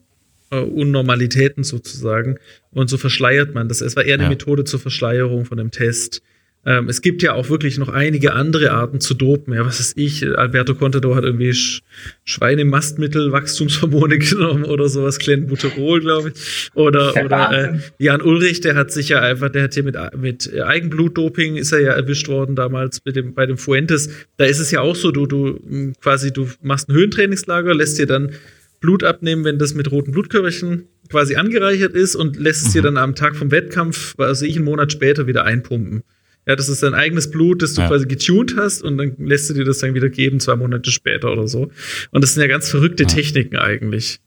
äh, 0.52 0.60
Unnormalitäten 0.60 1.64
sozusagen 1.64 2.38
und 2.72 2.90
so 2.90 2.98
verschleiert 2.98 3.54
man 3.54 3.68
das. 3.68 3.82
Es 3.82 3.96
war 3.96 4.04
eher 4.04 4.16
eine 4.16 4.24
ja. 4.24 4.30
Methode 4.30 4.64
zur 4.64 4.80
Verschleierung 4.80 5.46
von 5.46 5.58
dem 5.58 5.72
Test. 5.72 6.22
Ähm, 6.68 6.90
es 6.90 7.02
gibt 7.02 7.22
ja 7.22 7.34
auch 7.34 7.50
wirklich 7.50 7.78
noch 7.78 7.90
einige 7.90 8.34
andere 8.34 8.72
Arten 8.72 9.00
zu 9.00 9.14
dopen. 9.14 9.54
Ja, 9.54 9.66
was 9.66 9.80
ist 9.80 9.98
ich? 9.98 10.26
Alberto 10.38 10.74
Contador 10.74 11.16
hat 11.16 11.24
irgendwie 11.24 11.54
Sch 11.54 11.82
Schweinemastmittel, 12.24 13.32
Wachstumshormone 13.32 14.18
genommen 14.20 14.66
oder 14.66 14.90
sowas, 14.90 15.20
Clenbuterol, 15.20 16.02
glaube 16.02 16.34
ich. 16.34 16.72
Oder, 16.74 17.14
oder 17.24 17.52
äh, 17.52 17.80
Jan 18.00 18.22
Ulrich, 18.22 18.62
der 18.62 18.74
hat 18.74 18.92
sich 18.92 19.10
ja 19.10 19.22
einfach, 19.22 19.50
der 19.50 19.64
hat 19.64 19.76
hier 19.76 19.84
mit, 19.84 19.96
mit 20.18 20.60
Eigenblutdoping 20.60 21.56
ist 21.56 21.72
er 21.72 21.82
ja 21.82 21.94
erwischt 21.94 22.28
worden 22.30 22.56
damals 22.56 23.00
mit 23.06 23.16
dem, 23.16 23.36
bei 23.36 23.46
dem 23.46 23.60
Fuentes. 23.60 24.10
Da 24.38 24.46
ist 24.46 24.60
es 24.60 24.72
ja 24.72 24.82
auch 24.82 24.96
so, 24.96 25.12
du, 25.12 25.28
du 25.28 25.94
quasi, 26.02 26.34
du 26.34 26.50
machst 26.64 26.90
ein 26.90 26.96
Höhentrainingslager, 26.96 27.76
lässt 27.76 28.00
dir 28.00 28.08
dann 28.08 28.32
Blut 28.80 29.04
abnehmen, 29.04 29.44
wenn 29.44 29.58
das 29.58 29.74
mit 29.74 29.92
roten 29.92 30.12
Blutkörperchen 30.12 30.88
quasi 31.10 31.36
angereichert 31.36 31.94
ist 31.94 32.16
und 32.16 32.38
lässt 32.38 32.68
es 32.68 32.74
dir 32.74 32.82
mhm. 32.82 32.86
dann 32.86 32.98
am 32.98 33.16
Tag 33.16 33.36
vom 33.36 33.52
Wettkampf, 33.52 34.16
also 34.18 34.46
ich 34.46 34.56
einen 34.56 34.66
Monat 34.66 34.92
später 34.92 35.28
wieder 35.28 35.44
einpumpen. 35.44 36.04
Ja, 36.48 36.56
das 36.56 36.70
ist 36.70 36.84
dein 36.84 36.94
eigenes 36.94 37.32
Blut, 37.32 37.62
das 37.62 37.74
du 37.74 37.82
ja. 37.82 37.88
quasi 37.88 38.06
getuned 38.06 38.56
hast 38.56 38.84
und 38.84 38.98
dann 38.98 39.16
lässt 39.18 39.50
du 39.50 39.54
dir 39.56 39.66
das 39.66 39.80
dann 39.80 39.96
wieder 39.96 40.10
geben, 40.10 40.40
zwei 40.40 40.56
Monate 40.56 40.92
später 40.92 41.32
oder 41.32 41.48
so. 41.48 41.72
Und 42.12 42.24
das 42.24 42.34
sind 42.34 42.42
ja 42.42 42.48
ganz 42.48 42.70
verrückte 42.70 43.04
ja. 43.04 43.10
Techniken 43.10 43.58
eigentlich. 43.58 44.20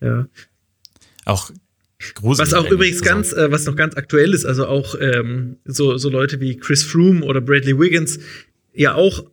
Ja. 0.00 0.28
auch 1.26 1.50
gruselig. 2.14 2.52
Was 2.52 2.54
auch 2.54 2.70
übrigens 2.70 3.02
ganz, 3.02 3.32
äh, 3.32 3.50
was 3.50 3.66
noch 3.66 3.76
ganz 3.76 3.96
aktuell 3.96 4.32
ist, 4.32 4.46
also 4.46 4.66
auch 4.66 4.94
ähm, 4.98 5.56
so, 5.64 5.98
so 5.98 6.08
Leute 6.08 6.40
wie 6.40 6.56
Chris 6.56 6.84
Froome 6.84 7.22
oder 7.22 7.40
Bradley 7.40 7.78
Wiggins, 7.78 8.18
ja 8.72 8.94
auch, 8.94 9.24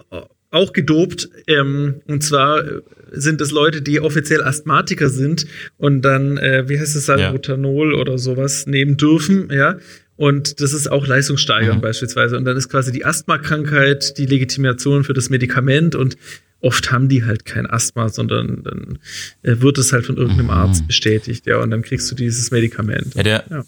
auch 0.56 0.74
gedopt. 0.74 1.30
Ähm, 1.48 2.02
und 2.08 2.24
zwar 2.24 2.64
sind 3.12 3.42
es 3.42 3.52
Leute, 3.52 3.82
die 3.82 4.00
offiziell 4.00 4.44
Asthmatiker 4.44 5.10
sind 5.10 5.46
und 5.78 6.02
dann, 6.02 6.38
äh, 6.38 6.68
wie 6.68 6.80
heißt 6.80 6.96
es, 6.96 7.06
Salbutanol 7.06 7.94
ja. 7.94 8.00
oder 8.00 8.18
sowas 8.18 8.66
nehmen 8.68 8.98
dürfen, 8.98 9.50
ja. 9.52 9.78
Und 10.18 10.62
das 10.62 10.72
ist 10.72 10.90
auch 10.90 11.06
leistungssteigernd 11.06 11.80
mhm. 11.80 11.82
beispielsweise. 11.82 12.38
Und 12.38 12.46
dann 12.46 12.56
ist 12.56 12.70
quasi 12.70 12.94
die 12.94 13.04
Asthmakrankheit 13.04 14.18
die 14.18 14.26
Legitimation 14.26 15.04
für 15.04 15.14
das 15.14 15.30
Medikament 15.30 15.94
und 15.94 16.16
oft 16.62 16.92
haben 16.92 17.10
die 17.10 17.26
halt 17.26 17.46
kein 17.46 17.70
Asthma, 17.70 18.10
sondern 18.10 18.64
dann 18.64 19.00
äh, 19.44 19.62
wird 19.62 19.78
es 19.78 19.92
halt 19.92 20.06
von 20.06 20.18
irgendeinem 20.18 20.46
mhm. 20.46 20.52
Arzt 20.52 20.88
bestätigt, 20.88 21.46
ja, 21.46 21.58
und 21.58 21.70
dann 21.70 21.82
kriegst 21.82 22.10
du 22.10 22.16
dieses 22.16 22.50
Medikament. 22.52 23.14
Ja, 23.16 23.24
der, 23.24 23.44
ja. 23.50 23.64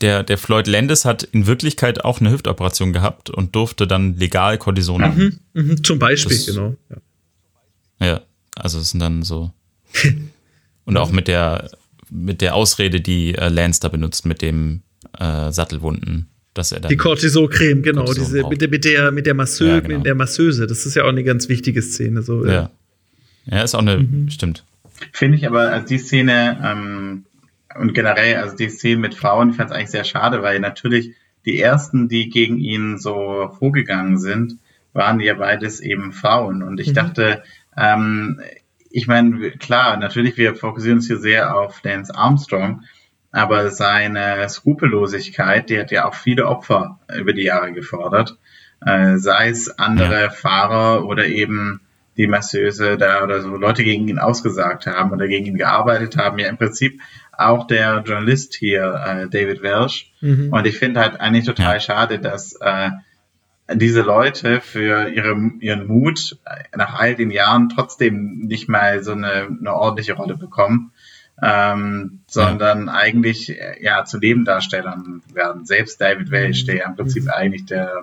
Der, 0.00 0.22
der 0.22 0.38
Floyd 0.38 0.66
Landis 0.66 1.04
hat 1.04 1.22
in 1.22 1.46
Wirklichkeit 1.46 2.04
auch 2.04 2.20
eine 2.20 2.30
Hüftoperation 2.30 2.92
gehabt 2.92 3.30
und 3.30 3.54
durfte 3.54 3.86
dann 3.86 4.16
legal 4.16 4.58
Kortison 4.58 5.00
mhm, 5.00 5.38
mhm, 5.54 5.84
Zum 5.84 5.98
Beispiel, 5.98 6.36
das, 6.36 6.46
genau. 6.46 6.76
Ja. 6.90 8.06
ja, 8.06 8.20
also 8.56 8.80
es 8.80 8.90
sind 8.90 9.00
dann 9.00 9.22
so. 9.22 9.52
und 10.84 10.96
auch 10.96 11.12
mit 11.12 11.28
der, 11.28 11.70
mit 12.10 12.40
der 12.40 12.54
Ausrede, 12.54 13.00
die 13.00 13.34
äh, 13.34 13.48
Lance 13.48 13.80
da 13.80 13.88
benutzt, 13.88 14.26
mit 14.26 14.42
dem 14.42 14.82
äh, 15.18 15.52
Sattelwunden 15.52 16.28
dass 16.54 16.70
er 16.70 16.80
dann 16.80 16.88
die 16.88 16.96
Cortisocreme, 16.96 17.82
genau, 17.82 18.04
Cortison 18.04 18.32
diese 18.32 18.48
mit 18.48 18.60
der, 18.60 18.68
mit 18.68 18.84
der 18.84 19.10
mit 19.10 19.26
der 19.26 19.34
Masseu, 19.34 19.66
ja, 19.66 19.80
genau. 19.80 19.96
mit 19.96 20.06
der 20.06 20.14
Masseuse, 20.14 20.66
das 20.66 20.86
ist 20.86 20.94
ja 20.94 21.02
auch 21.02 21.08
eine 21.08 21.24
ganz 21.24 21.48
wichtige 21.48 21.82
Szene 21.82 22.22
so. 22.22 22.46
Ja. 22.46 22.70
Ja, 23.46 23.62
ist 23.62 23.74
auch 23.74 23.80
eine 23.80 23.98
mhm. 23.98 24.30
stimmt. 24.30 24.64
Finde 25.12 25.36
ich 25.36 25.46
aber 25.46 25.72
also 25.72 25.86
die 25.86 25.98
Szene 25.98 26.58
ähm, 26.64 27.24
und 27.78 27.94
generell 27.94 28.36
also 28.36 28.56
die 28.56 28.68
Szene 28.68 29.00
mit 29.00 29.14
Frauen, 29.14 29.50
ich 29.50 29.56
fand 29.56 29.70
es 29.70 29.76
eigentlich 29.76 29.90
sehr 29.90 30.04
schade, 30.04 30.42
weil 30.42 30.60
natürlich 30.60 31.14
die 31.44 31.60
ersten, 31.60 32.08
die 32.08 32.28
gegen 32.28 32.58
ihn 32.58 32.98
so 32.98 33.54
vorgegangen 33.58 34.18
sind, 34.18 34.58
waren 34.92 35.20
ja 35.20 35.34
beides 35.34 35.80
eben 35.80 36.12
Frauen 36.12 36.62
und 36.62 36.80
ich 36.80 36.88
mhm. 36.88 36.94
dachte 36.94 37.42
ähm, 37.76 38.40
ich 38.96 39.08
meine, 39.08 39.50
klar, 39.50 39.96
natürlich, 39.96 40.36
wir 40.36 40.54
fokussieren 40.54 40.98
uns 40.98 41.08
hier 41.08 41.18
sehr 41.18 41.56
auf 41.56 41.82
Lance 41.82 42.14
Armstrong, 42.14 42.84
aber 43.32 43.72
seine 43.72 44.48
Skrupellosigkeit, 44.48 45.68
die 45.68 45.80
hat 45.80 45.90
ja 45.90 46.04
auch 46.04 46.14
viele 46.14 46.46
Opfer 46.46 47.00
über 47.12 47.32
die 47.32 47.42
Jahre 47.42 47.72
gefordert. 47.72 48.38
Äh, 48.80 49.16
sei 49.16 49.48
es 49.48 49.80
andere 49.80 50.22
ja. 50.22 50.30
Fahrer 50.30 51.06
oder 51.06 51.26
eben 51.26 51.80
die 52.16 52.28
Masseuse 52.28 52.96
da 52.96 53.24
oder 53.24 53.40
so 53.40 53.56
Leute 53.56 53.82
gegen 53.82 54.06
ihn 54.06 54.20
ausgesagt 54.20 54.86
haben 54.86 55.10
oder 55.10 55.26
gegen 55.26 55.46
ihn 55.46 55.56
gearbeitet 55.56 56.16
haben. 56.16 56.38
Ja, 56.38 56.48
im 56.48 56.58
Prinzip 56.58 57.00
auch 57.38 57.66
der 57.66 58.02
Journalist 58.06 58.54
hier, 58.54 58.94
äh, 59.06 59.28
David 59.28 59.62
Welsh. 59.62 60.12
Mhm. 60.20 60.52
Und 60.52 60.66
ich 60.66 60.78
finde 60.78 61.00
halt 61.00 61.20
eigentlich 61.20 61.44
total 61.44 61.74
ja. 61.74 61.80
schade, 61.80 62.18
dass 62.18 62.54
äh, 62.60 62.90
diese 63.72 64.02
Leute 64.02 64.60
für 64.60 65.08
ihre, 65.08 65.34
ihren 65.60 65.86
Mut 65.86 66.36
nach 66.76 66.98
all 66.98 67.14
den 67.14 67.30
Jahren 67.30 67.70
trotzdem 67.70 68.40
nicht 68.40 68.68
mal 68.68 69.02
so 69.02 69.12
eine, 69.12 69.48
eine 69.58 69.74
ordentliche 69.74 70.14
Rolle 70.14 70.36
bekommen 70.36 70.92
ähm, 71.42 72.20
sondern 72.26 72.86
ja. 72.86 72.94
eigentlich 72.94 73.54
ja 73.80 74.04
zu 74.04 74.18
Nebendarstellern 74.18 75.22
werden. 75.32 75.66
Selbst 75.66 76.00
David 76.00 76.30
Welch, 76.30 76.64
der 76.64 76.84
im 76.84 76.96
Prinzip 76.96 77.28
eigentlich 77.28 77.66
der, 77.66 78.02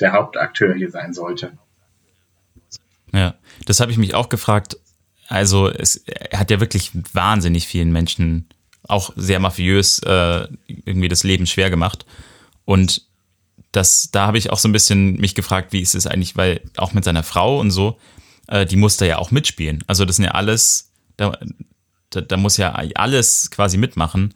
der 0.00 0.12
Hauptakteur 0.12 0.74
hier 0.74 0.90
sein 0.90 1.14
sollte. 1.14 1.52
Ja, 3.12 3.34
das 3.64 3.80
habe 3.80 3.90
ich 3.90 3.98
mich 3.98 4.14
auch 4.14 4.28
gefragt. 4.28 4.76
Also 5.28 5.68
es 5.68 5.96
er 5.96 6.38
hat 6.38 6.50
ja 6.50 6.60
wirklich 6.60 6.92
wahnsinnig 7.12 7.66
vielen 7.66 7.92
Menschen 7.92 8.46
auch 8.88 9.12
sehr 9.16 9.40
mafiös 9.40 10.00
äh, 10.00 10.48
irgendwie 10.66 11.08
das 11.08 11.24
Leben 11.24 11.46
schwer 11.46 11.70
gemacht. 11.70 12.06
Und 12.64 13.02
das, 13.72 14.10
da 14.10 14.26
habe 14.26 14.38
ich 14.38 14.50
auch 14.50 14.58
so 14.58 14.68
ein 14.68 14.72
bisschen 14.72 15.16
mich 15.16 15.34
gefragt, 15.34 15.72
wie 15.72 15.80
ist 15.80 15.94
es 15.94 16.06
eigentlich, 16.06 16.36
weil 16.36 16.60
auch 16.76 16.92
mit 16.92 17.04
seiner 17.04 17.22
Frau 17.22 17.60
und 17.60 17.70
so, 17.70 17.98
äh, 18.48 18.64
die 18.64 18.76
musste 18.76 19.06
ja 19.06 19.18
auch 19.18 19.30
mitspielen. 19.30 19.84
Also 19.86 20.04
das 20.04 20.16
sind 20.16 20.24
ja 20.24 20.32
alles, 20.32 20.92
da, 21.16 21.38
da, 22.10 22.20
da 22.20 22.36
muss 22.36 22.56
ja 22.56 22.72
alles 22.94 23.50
quasi 23.50 23.76
mitmachen, 23.76 24.34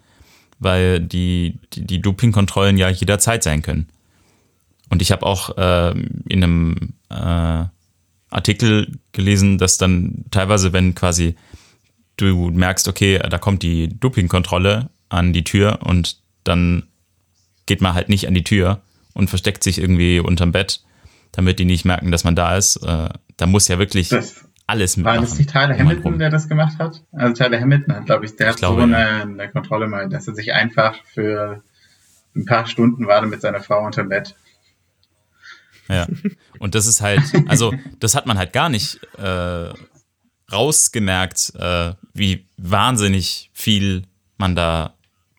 weil 0.59 1.01
die, 1.01 1.59
die, 1.73 1.87
die 1.87 2.03
Dopingkontrollen 2.03 2.77
ja 2.77 2.91
jederzeit 2.91 3.43
sein 3.43 3.63
können. 3.63 3.89
Und 4.91 5.01
ich 5.01 5.13
habe 5.13 5.25
auch 5.25 5.57
äh, 5.57 5.91
in 6.29 6.45
einem 6.45 6.95
äh, 7.09 7.65
Artikel 8.31 8.99
gelesen, 9.13 9.59
dass 9.59 9.79
dann 9.79 10.25
teilweise, 10.31 10.73
wenn 10.73 10.95
quasi 10.95 11.37
du 12.21 12.51
merkst, 12.51 12.89
okay, 12.89 13.19
da 13.19 13.39
kommt 13.39 13.63
die 13.63 13.89
Dopingkontrolle 13.89 14.91
an 15.09 15.33
die 15.33 15.45
Tür 15.45 15.81
und 15.85 16.19
dann 16.45 16.85
geht 17.67 17.81
man 17.81 17.95
halt 17.95 18.09
nicht 18.09 18.27
an 18.27 18.35
die 18.35 18.45
Tür 18.45 18.81
und 19.13 19.29
versteckt 19.29 19.63
sich 19.63 19.79
irgendwie 19.79 20.21
unterm 20.21 20.53
Bett, 20.53 20.83
damit 21.33 21.59
die 21.59 21.65
nicht 21.65 21.85
merken, 21.85 22.11
dass 22.11 22.25
man 22.25 22.35
da 22.35 22.57
ist. 22.57 22.77
Äh, 22.77 23.09
da 23.37 23.47
muss 23.47 23.69
ja 23.69 23.79
wirklich 23.79 24.09
das, 24.09 24.45
alles 24.67 24.97
mitmachen. 24.97 25.17
War 25.19 25.23
das 25.23 25.39
nicht 25.39 25.51
Tyler 25.51 25.79
Hamilton, 25.79 26.19
der 26.19 26.31
das 26.31 26.49
gemacht 26.49 26.79
hat? 26.79 27.03
Also 27.13 27.35
Tyler 27.35 27.61
Hamilton 27.61 27.95
hat, 27.95 28.07
glaube 28.07 28.25
ich, 28.25 28.37
der 28.37 28.49
ich 28.49 28.53
hat 28.53 28.59
glaube, 28.59 28.83
so 28.83 28.87
eine, 28.87 29.23
eine 29.23 29.49
Kontrolle 29.49 29.89
mal, 29.89 30.09
dass 30.09 30.29
er 30.29 30.35
sich 30.35 30.53
einfach 30.53 30.97
für 31.05 31.63
ein 32.37 32.45
paar 32.45 32.67
Stunden 32.67 33.07
war 33.07 33.25
mit 33.27 33.41
seiner 33.41 33.61
Frau 33.61 33.85
unterm 33.85 34.09
Bett. 34.09 34.37
Ja, 35.89 36.07
und 36.61 36.77
das 36.77 36.87
ist 36.87 37.01
halt, 37.01 37.21
also 37.49 37.75
das 37.99 38.15
hat 38.15 38.27
man 38.27 38.39
halt 38.39 38.53
gar 38.53 38.69
nicht 38.69 39.01
äh, 39.19 39.71
rausgemerkt, 40.53 41.53
äh, 41.59 41.93
wie 42.15 42.47
wahnsinnig 42.57 43.51
viel 43.53 44.03
man 44.39 44.55
da 44.55 44.95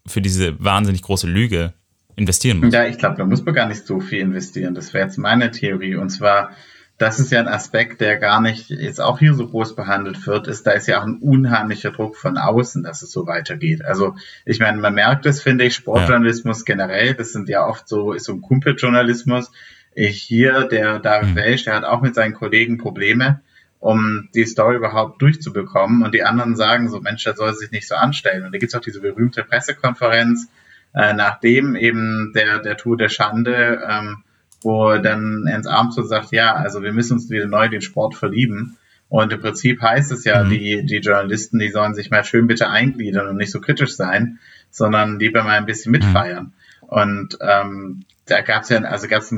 für 0.05 0.21
diese 0.21 0.63
wahnsinnig 0.63 1.01
große 1.01 1.27
Lüge 1.27 1.73
investieren 2.15 2.59
muss. 2.59 2.73
Ja, 2.73 2.85
ich 2.85 2.97
glaube, 2.97 3.17
da 3.17 3.25
muss 3.25 3.43
man 3.43 3.53
gar 3.53 3.67
nicht 3.67 3.85
so 3.85 3.99
viel 3.99 4.19
investieren. 4.19 4.75
Das 4.75 4.93
wäre 4.93 5.05
jetzt 5.05 5.17
meine 5.17 5.51
Theorie. 5.51 5.95
Und 5.95 6.09
zwar, 6.09 6.51
das 6.97 7.19
ist 7.19 7.31
ja 7.31 7.39
ein 7.39 7.47
Aspekt, 7.47 8.01
der 8.01 8.17
gar 8.17 8.41
nicht 8.41 8.69
jetzt 8.69 9.01
auch 9.01 9.19
hier 9.19 9.33
so 9.33 9.47
groß 9.47 9.75
behandelt 9.75 10.25
wird, 10.27 10.47
ist, 10.47 10.67
da 10.67 10.71
ist 10.71 10.87
ja 10.87 10.99
auch 10.99 11.05
ein 11.05 11.17
unheimlicher 11.17 11.91
Druck 11.91 12.15
von 12.15 12.37
außen, 12.37 12.83
dass 12.83 13.01
es 13.01 13.11
so 13.11 13.27
weitergeht. 13.27 13.83
Also 13.83 14.15
ich 14.45 14.59
meine, 14.59 14.77
man 14.77 14.93
merkt 14.93 15.25
es, 15.25 15.41
finde 15.41 15.65
ich, 15.65 15.75
Sportjournalismus 15.75 16.59
ja. 16.59 16.65
generell, 16.65 17.13
das 17.15 17.33
sind 17.33 17.49
ja 17.49 17.65
oft 17.65 17.87
so, 17.87 18.13
ist 18.13 18.25
so 18.25 18.33
ein 18.33 18.41
Kumpeljournalismus. 18.41 19.51
Ich 19.93 20.21
hier, 20.21 20.65
der 20.65 20.99
David 20.99 21.31
mhm. 21.31 21.35
Welsch, 21.35 21.65
der 21.65 21.75
hat 21.75 21.83
auch 21.83 22.01
mit 22.01 22.15
seinen 22.15 22.33
Kollegen 22.33 22.77
Probleme, 22.77 23.41
um 23.81 24.29
die 24.35 24.45
Story 24.45 24.77
überhaupt 24.77 25.21
durchzubekommen. 25.21 26.03
Und 26.03 26.13
die 26.13 26.23
anderen 26.23 26.55
sagen 26.55 26.87
so, 26.87 27.01
Mensch, 27.01 27.23
der 27.23 27.35
soll 27.35 27.53
sich 27.55 27.71
nicht 27.71 27.87
so 27.87 27.95
anstellen. 27.95 28.45
Und 28.45 28.53
da 28.53 28.59
gibt's 28.59 28.75
auch 28.75 28.81
diese 28.81 29.01
berühmte 29.01 29.43
Pressekonferenz, 29.43 30.47
äh, 30.93 31.13
nachdem 31.13 31.75
eben 31.75 32.31
der, 32.33 32.59
der 32.59 32.77
Tour 32.77 32.95
der 32.95 33.09
Schande, 33.09 33.81
ähm, 33.89 34.23
wo 34.61 34.95
dann 34.97 35.47
Ernst 35.47 35.67
Armstrong 35.67 36.07
sagt, 36.07 36.31
ja, 36.31 36.53
also 36.53 36.83
wir 36.83 36.93
müssen 36.93 37.13
uns 37.13 37.29
wieder 37.31 37.47
neu 37.47 37.67
den 37.69 37.81
Sport 37.81 38.15
verlieben. 38.15 38.77
Und 39.09 39.33
im 39.33 39.41
Prinzip 39.41 39.81
heißt 39.81 40.11
es 40.11 40.25
ja, 40.25 40.43
mhm. 40.43 40.51
die, 40.51 40.85
die 40.85 40.99
Journalisten, 40.99 41.57
die 41.57 41.69
sollen 41.69 41.95
sich 41.95 42.11
mal 42.11 42.23
schön 42.23 42.45
bitte 42.45 42.69
eingliedern 42.69 43.27
und 43.27 43.37
nicht 43.37 43.51
so 43.51 43.59
kritisch 43.59 43.95
sein, 43.95 44.37
sondern 44.69 45.17
lieber 45.17 45.43
mal 45.43 45.57
ein 45.57 45.65
bisschen 45.65 45.91
mitfeiern. 45.91 46.53
Mhm. 46.83 46.87
Und 46.87 47.37
ähm, 47.41 48.05
da 48.27 48.41
gab 48.41 48.61
es 48.61 48.69
ja, 48.69 48.79
also 48.83 49.07
gab 49.07 49.23
es 49.23 49.33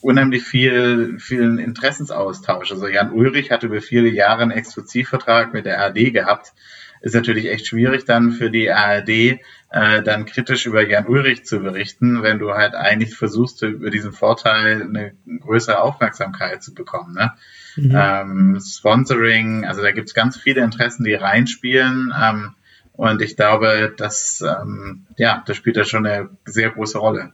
unheimlich 0.00 0.44
viel, 0.44 1.18
vielen 1.18 1.58
Interessensaustausch. 1.58 2.70
Also 2.70 2.86
Jan 2.86 3.12
Ulrich 3.12 3.50
hat 3.50 3.62
über 3.62 3.80
viele 3.80 4.08
Jahre 4.08 4.42
einen 4.42 4.50
Exklusivvertrag 4.52 5.52
mit 5.52 5.66
der 5.66 5.80
ARD 5.80 6.12
gehabt. 6.12 6.52
Ist 7.00 7.14
natürlich 7.14 7.48
echt 7.48 7.66
schwierig 7.66 8.04
dann 8.04 8.32
für 8.32 8.50
die 8.50 8.70
ARD 8.70 9.38
äh, 9.70 10.02
dann 10.02 10.24
kritisch 10.24 10.66
über 10.66 10.86
Jan 10.86 11.06
Ulrich 11.06 11.44
zu 11.44 11.60
berichten, 11.60 12.22
wenn 12.22 12.38
du 12.38 12.52
halt 12.52 12.74
eigentlich 12.74 13.14
versuchst, 13.14 13.62
über 13.62 13.90
diesen 13.90 14.12
Vorteil 14.12 14.82
eine 14.82 15.12
größere 15.40 15.80
Aufmerksamkeit 15.80 16.62
zu 16.62 16.74
bekommen. 16.74 17.14
Ne? 17.14 17.32
Mhm. 17.76 17.92
Ähm, 17.94 18.60
Sponsoring, 18.60 19.64
also 19.64 19.82
da 19.82 19.92
gibt's 19.92 20.14
ganz 20.14 20.36
viele 20.36 20.62
Interessen, 20.62 21.04
die 21.04 21.14
reinspielen. 21.14 22.12
Ähm, 22.20 22.54
und 22.92 23.22
ich 23.22 23.36
glaube, 23.36 23.94
dass 23.96 24.42
ähm, 24.42 25.06
ja, 25.16 25.44
das 25.46 25.56
spielt 25.56 25.76
da 25.76 25.84
schon 25.84 26.04
eine 26.04 26.30
sehr 26.46 26.70
große 26.70 26.98
Rolle. 26.98 27.32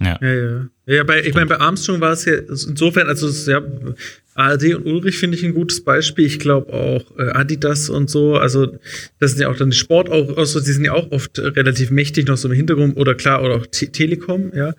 Ja. 0.00 0.18
Ja, 0.20 0.34
ja. 0.34 0.66
ja 0.86 1.04
bei, 1.04 1.22
ich 1.22 1.34
meine, 1.34 1.46
bei 1.46 1.58
Armstrong 1.58 2.00
war 2.00 2.12
es 2.12 2.24
ja 2.24 2.34
insofern, 2.34 3.06
also 3.06 3.28
ja, 3.50 3.62
ARD 4.34 4.74
und 4.74 4.86
Ulrich 4.86 5.18
finde 5.18 5.36
ich 5.36 5.44
ein 5.44 5.54
gutes 5.54 5.84
Beispiel. 5.84 6.24
Ich 6.24 6.38
glaube 6.38 6.72
auch 6.72 7.18
äh, 7.18 7.30
Adidas 7.32 7.90
und 7.90 8.08
so. 8.08 8.36
Also, 8.36 8.78
das 9.18 9.32
sind 9.32 9.42
ja 9.42 9.48
auch 9.48 9.56
dann 9.56 9.70
die 9.70 9.76
Sport, 9.76 10.08
auch, 10.08 10.36
also, 10.36 10.60
die 10.60 10.72
sind 10.72 10.84
ja 10.84 10.92
auch 10.92 11.10
oft 11.10 11.38
relativ 11.38 11.90
mächtig 11.90 12.26
noch 12.26 12.36
so 12.36 12.48
im 12.48 12.54
Hintergrund 12.54 12.96
oder 12.96 13.14
klar, 13.14 13.42
oder 13.42 13.56
auch 13.56 13.66
T 13.66 13.88
Telekom, 13.88 14.52
ja, 14.54 14.74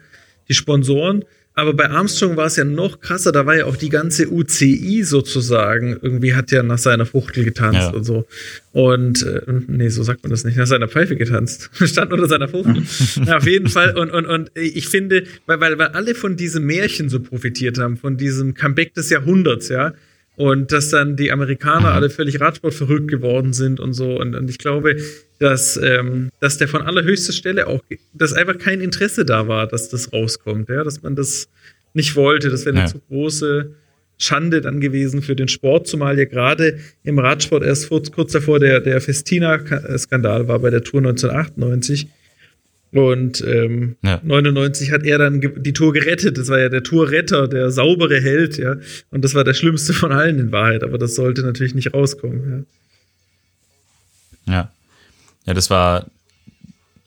die 0.50 0.54
Sponsoren. 0.54 1.24
Aber 1.54 1.74
bei 1.74 1.90
Armstrong 1.90 2.38
war 2.38 2.46
es 2.46 2.56
ja 2.56 2.64
noch 2.64 3.02
krasser, 3.02 3.34
da 3.34 3.46
war 3.46 3.58
ja 3.58 3.66
auch 3.66 3.76
die 3.76 3.90
ganze 3.90 4.32
UCI 4.32 5.04
sozusagen, 5.04 5.98
irgendwie 6.02 6.34
hat 6.34 6.50
ja 6.52 6.64
nach 6.64 6.78
seiner 6.78 7.06
Fuchtel 7.06 7.44
getanzt 7.44 7.80
ja. 7.80 7.90
und 7.90 8.06
so. 8.06 8.26
Und, 8.72 9.24
äh, 9.24 9.42
nee, 9.68 9.90
so 9.90 10.02
sagt 10.02 10.24
man 10.24 10.30
das 10.30 10.46
nicht, 10.46 10.58
nach 10.58 10.66
seiner 10.66 10.88
Pfeife 10.88 11.18
getanzt. 11.18 11.70
Stand 11.84 12.14
unter 12.14 12.28
seiner 12.28 12.48
Fuchtel. 12.48 12.84
ja, 13.26 13.38
auf 13.38 13.46
jeden 13.46 13.68
Fall. 13.68 13.98
Und, 13.98 14.12
und, 14.12 14.26
und 14.26 14.52
ich 14.56 14.88
finde, 14.88 15.26
weil, 15.46 15.60
weil, 15.60 15.78
weil 15.78 15.90
alle 15.90 16.16
von 16.16 16.38
diesem 16.38 16.66
Märchen 16.66 17.10
so 17.10 17.20
profitiert 17.20 17.78
haben, 17.78 17.98
von 17.98 18.16
diesem 18.16 18.54
Comeback 18.54 18.94
des 18.94 19.10
Jahrhunderts, 19.10 19.68
ja. 19.68 19.94
Und 20.36 20.72
dass 20.72 20.90
dann 20.90 21.16
die 21.16 21.32
Amerikaner 21.32 21.94
alle 21.94 22.10
völlig 22.10 22.40
Radsport 22.40 22.74
verrückt 22.74 23.10
geworden 23.10 23.54
sind 23.54 23.80
und 23.80 23.94
so. 23.94 24.20
Und, 24.20 24.36
und 24.36 24.50
ich 24.50 24.58
glaube, 24.58 24.96
dass, 25.40 25.78
ähm, 25.78 26.30
dass 26.40 26.58
der 26.58 26.68
von 26.68 26.82
allerhöchster 26.82 27.34
Stelle 27.34 27.68
auch, 27.68 27.82
dass 28.14 28.34
einfach 28.34 28.58
kein 28.58 28.82
Interesse 28.82 29.26
da 29.26 29.48
war, 29.48 29.68
dass 29.68 29.90
das 29.90 30.14
rauskommt, 30.14 30.70
ja, 30.70 30.84
dass 30.84 31.02
man 31.02 31.16
das 31.16 31.50
nicht 31.94 32.16
wollte. 32.16 32.50
Das 32.50 32.66
wäre 32.66 32.76
eine 32.76 32.86
ja. 32.86 32.92
zu 32.92 33.00
große 33.10 33.72
Schande 34.18 34.62
dann 34.62 34.80
gewesen 34.80 35.22
für 35.22 35.36
den 35.36 35.48
Sport, 35.48 35.88
zumal 35.88 36.18
ja 36.18 36.26
gerade 36.26 36.78
im 37.04 37.18
Radsport 37.18 37.64
erst 37.64 37.90
kurz 37.90 38.32
davor 38.32 38.60
der, 38.60 38.80
der 38.80 39.02
Festina-Skandal 39.02 40.48
war 40.48 40.60
bei 40.60 40.70
der 40.70 40.84
Tour 40.84 41.00
1998 41.00 42.08
und 42.92 43.42
ähm, 43.42 43.96
ja. 44.02 44.20
99 44.22 44.92
hat 44.92 45.04
er 45.04 45.18
dann 45.18 45.40
die 45.40 45.74
Tour 45.74 45.94
gerettet. 45.94 46.38
Das 46.38 46.50
war 46.50 46.60
ja 46.60 46.68
der 46.68 46.84
Tourretter, 46.84 47.48
der 47.48 47.72
saubere 47.72 48.20
Held, 48.20 48.58
ja. 48.58 48.76
Und 49.12 49.24
das 49.24 49.34
war 49.34 49.46
der 49.46 49.54
schlimmste 49.54 49.94
von 49.94 50.12
allen 50.12 50.40
in 50.40 50.52
Wahrheit. 50.52 50.84
Aber 50.84 50.98
das 50.98 51.16
sollte 51.16 51.42
natürlich 51.42 51.74
nicht 51.74 51.94
rauskommen, 51.94 52.66
ja. 54.48 54.54
Ja, 54.54 54.72
ja 55.46 55.54
das 55.54 55.70
war 55.70 56.08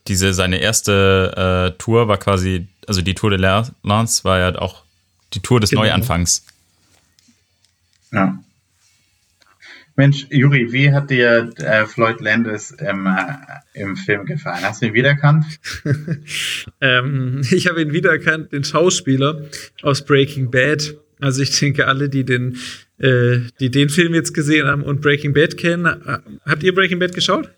diese, 0.07 0.33
seine 0.33 0.57
erste 0.57 1.73
äh, 1.75 1.77
Tour 1.77 2.07
war 2.07 2.17
quasi, 2.17 2.67
also 2.87 3.01
die 3.01 3.13
Tour 3.13 3.29
de 3.31 3.39
Lens 3.39 4.23
war 4.23 4.39
ja 4.39 4.55
auch 4.59 4.83
die 5.33 5.39
Tour 5.39 5.59
des 5.59 5.69
genau. 5.69 5.83
Neuanfangs. 5.83 6.45
Ja. 8.11 8.39
Mensch, 9.97 10.27
Juri, 10.29 10.73
wie 10.73 10.91
hat 10.91 11.09
dir 11.09 11.51
äh, 11.57 11.85
Floyd 11.85 12.19
Landis 12.19 12.71
im, 12.71 13.07
äh, 13.07 13.35
im 13.73 13.95
Film 13.95 14.25
gefallen? 14.25 14.61
Hast 14.61 14.81
du 14.81 14.87
ihn 14.87 14.93
wiedererkannt? 14.93 15.45
ähm, 16.81 17.41
ich 17.49 17.67
habe 17.67 17.81
ihn 17.81 17.93
wiedererkannt, 17.93 18.51
den 18.51 18.65
Schauspieler 18.65 19.49
aus 19.81 20.03
Breaking 20.03 20.51
Bad. 20.51 20.95
Also 21.21 21.41
ich 21.41 21.57
denke, 21.57 21.87
alle, 21.87 22.09
die 22.09 22.25
den, 22.25 22.57
äh, 22.97 23.39
die 23.61 23.71
den 23.71 23.87
Film 23.87 24.13
jetzt 24.13 24.33
gesehen 24.33 24.67
haben 24.67 24.83
und 24.83 25.01
Breaking 25.01 25.33
Bad 25.33 25.55
kennen, 25.55 25.85
äh, 25.85 26.19
habt 26.45 26.63
ihr 26.63 26.75
Breaking 26.75 26.99
Bad 26.99 27.15
geschaut? 27.15 27.49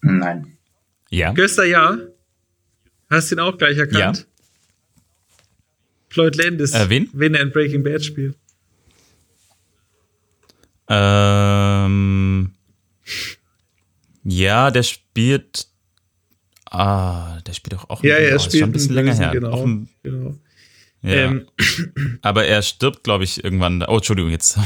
Nein. 0.00 0.56
Ja. 1.10 1.32
Göster, 1.32 1.64
ja. 1.64 1.98
Hast 3.10 3.30
du 3.30 3.36
ihn 3.36 3.40
auch 3.40 3.58
gleich 3.58 3.76
erkannt? 3.76 4.18
Ja. 4.18 4.24
Floyd 6.08 6.36
Landis. 6.36 6.72
Äh, 6.72 6.88
wen? 6.88 7.10
Wen 7.12 7.34
er 7.34 7.42
in 7.42 7.50
Breaking 7.50 7.82
Bad 7.82 8.02
spielt. 8.02 8.36
Ähm, 10.88 12.52
ja, 14.24 14.70
der 14.70 14.82
spielt. 14.82 15.66
Ah, 16.70 17.40
der 17.46 17.52
spielt 17.52 17.74
doch 17.74 17.90
auch. 17.90 18.02
Ja, 18.02 18.18
ja, 18.18 18.28
er 18.28 18.38
spielt 18.38 18.60
schon 18.60 18.70
ein 18.70 18.72
bisschen 18.72 18.94
länger 18.94 19.14
her. 19.14 19.30
Genau, 19.32 19.62
ein, 19.62 19.88
genau. 20.02 20.34
Ja. 21.02 21.12
Ähm. 21.12 21.48
Aber 22.22 22.44
er 22.46 22.62
stirbt, 22.62 23.04
glaube 23.04 23.24
ich, 23.24 23.42
irgendwann. 23.42 23.82
Oh, 23.82 23.96
Entschuldigung, 23.96 24.30
jetzt. 24.30 24.58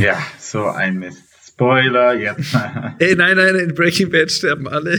ja, 0.00 0.18
so 0.38 0.66
ein 0.66 0.98
Mist. 0.98 1.22
Spoiler, 1.60 2.14
jetzt. 2.18 2.56
Ey, 3.00 3.14
nein, 3.16 3.36
nein, 3.36 3.54
in 3.54 3.74
Breaking 3.74 4.08
Bad 4.08 4.32
sterben 4.32 4.66
alle. 4.66 4.98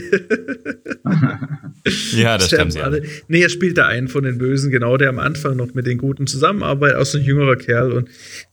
ja, 2.12 2.38
das 2.38 2.46
sterben 2.46 2.70
sie 2.70 2.80
alle. 2.80 3.02
Nee, 3.26 3.42
er 3.42 3.48
spielt 3.48 3.78
da 3.78 3.88
einen 3.88 4.06
von 4.06 4.22
den 4.22 4.38
Bösen, 4.38 4.70
genau, 4.70 4.96
der 4.96 5.08
am 5.08 5.18
Anfang 5.18 5.56
noch 5.56 5.74
mit 5.74 5.88
den 5.88 5.98
Guten 5.98 6.28
zusammenarbeitet, 6.28 6.98
auch 6.98 7.04
so 7.04 7.18
ein 7.18 7.24
jüngerer 7.24 7.56
Kerl 7.56 7.90
und 7.90 8.08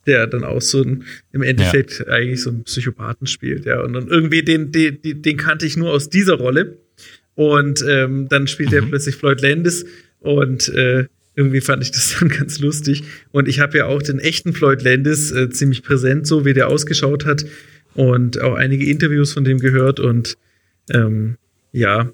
der 0.08 0.26
dann 0.26 0.44
auch 0.44 0.60
so 0.60 0.82
ein, 0.82 1.04
im 1.34 1.44
Endeffekt 1.44 2.00
ja. 2.00 2.08
eigentlich 2.08 2.42
so 2.42 2.50
einen 2.50 2.64
Psychopathen 2.64 3.28
spielt, 3.28 3.66
ja. 3.66 3.80
Und 3.84 3.94
dann 3.94 4.08
irgendwie 4.08 4.42
den, 4.42 4.72
den, 4.72 5.00
den 5.04 5.38
kannte 5.38 5.68
ich 5.68 5.78
nur 5.78 5.92
aus 5.92 6.10
dieser 6.10 6.34
Rolle. 6.34 6.80
Und 7.36 7.86
ähm, 7.88 8.28
dann 8.28 8.48
spielt 8.48 8.72
mhm. 8.72 8.76
er 8.76 8.82
plötzlich 8.88 9.18
Floyd 9.18 9.40
Landis 9.40 9.86
und 10.20 10.68
äh, 10.70 11.06
irgendwie 11.36 11.62
fand 11.62 11.84
ich 11.84 11.92
das 11.92 12.18
dann 12.20 12.30
ganz 12.30 12.58
lustig. 12.58 13.04
Und 13.30 13.48
ich 13.48 13.60
habe 13.60 13.78
ja 13.78 13.86
auch 13.86 14.02
den 14.02 14.18
echten 14.18 14.54
Floyd 14.54 14.82
Landis 14.82 15.32
äh, 15.32 15.52
ziemlich 15.52 15.84
präsent, 15.84 16.26
so 16.26 16.44
wie 16.44 16.56
der 16.56 16.70
ausgeschaut 16.70 17.28
hat 17.28 17.46
und 17.96 18.42
auch 18.42 18.56
einige 18.56 18.90
Interviews 18.90 19.34
von 19.34 19.44
dem 19.44 19.60
gehört 19.60 20.00
und 20.00 20.38
ähm, 20.92 21.38
ja, 21.72 22.12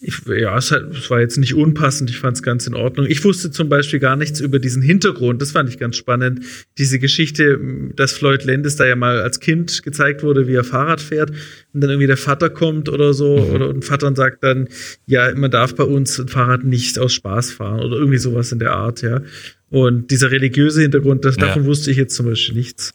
ich, 0.00 0.14
ja, 0.26 0.56
es, 0.56 0.70
hat, 0.70 0.82
es, 0.92 1.10
war 1.10 1.20
jetzt 1.20 1.38
nicht 1.38 1.54
unpassend, 1.54 2.08
ich 2.08 2.20
fand 2.20 2.36
es 2.36 2.42
ganz 2.44 2.68
in 2.68 2.74
Ordnung. 2.74 3.06
Ich 3.08 3.24
wusste 3.24 3.50
zum 3.50 3.68
Beispiel 3.68 3.98
gar 3.98 4.14
nichts 4.14 4.38
über 4.38 4.60
diesen 4.60 4.80
Hintergrund, 4.80 5.42
das 5.42 5.50
fand 5.50 5.68
ich 5.68 5.78
ganz 5.78 5.96
spannend. 5.96 6.44
Diese 6.78 7.00
Geschichte, 7.00 7.58
dass 7.96 8.12
Floyd 8.12 8.44
Landis 8.44 8.76
da 8.76 8.86
ja 8.86 8.94
mal 8.94 9.20
als 9.20 9.40
Kind 9.40 9.82
gezeigt 9.82 10.22
wurde, 10.22 10.46
wie 10.46 10.54
er 10.54 10.62
Fahrrad 10.62 11.00
fährt 11.00 11.30
und 11.72 11.80
dann 11.80 11.90
irgendwie 11.90 12.06
der 12.06 12.16
Vater 12.16 12.48
kommt 12.48 12.88
oder 12.88 13.12
so 13.12 13.38
mhm. 13.38 13.54
oder 13.54 13.70
ein 13.70 13.82
Vater 13.82 14.14
sagt 14.14 14.44
dann, 14.44 14.68
ja, 15.06 15.34
man 15.34 15.50
darf 15.50 15.74
bei 15.74 15.84
uns 15.84 16.18
ein 16.20 16.28
Fahrrad 16.28 16.62
nicht 16.64 16.98
aus 17.00 17.12
Spaß 17.14 17.50
fahren 17.50 17.80
oder 17.80 17.96
irgendwie 17.96 18.18
sowas 18.18 18.52
in 18.52 18.60
der 18.60 18.74
Art, 18.74 19.02
ja. 19.02 19.22
Und 19.68 20.12
dieser 20.12 20.30
religiöse 20.30 20.80
Hintergrund, 20.80 21.24
das, 21.24 21.36
ja. 21.36 21.46
davon 21.46 21.64
wusste 21.64 21.90
ich 21.90 21.96
jetzt 21.96 22.14
zum 22.14 22.26
Beispiel 22.26 22.54
nichts. 22.54 22.94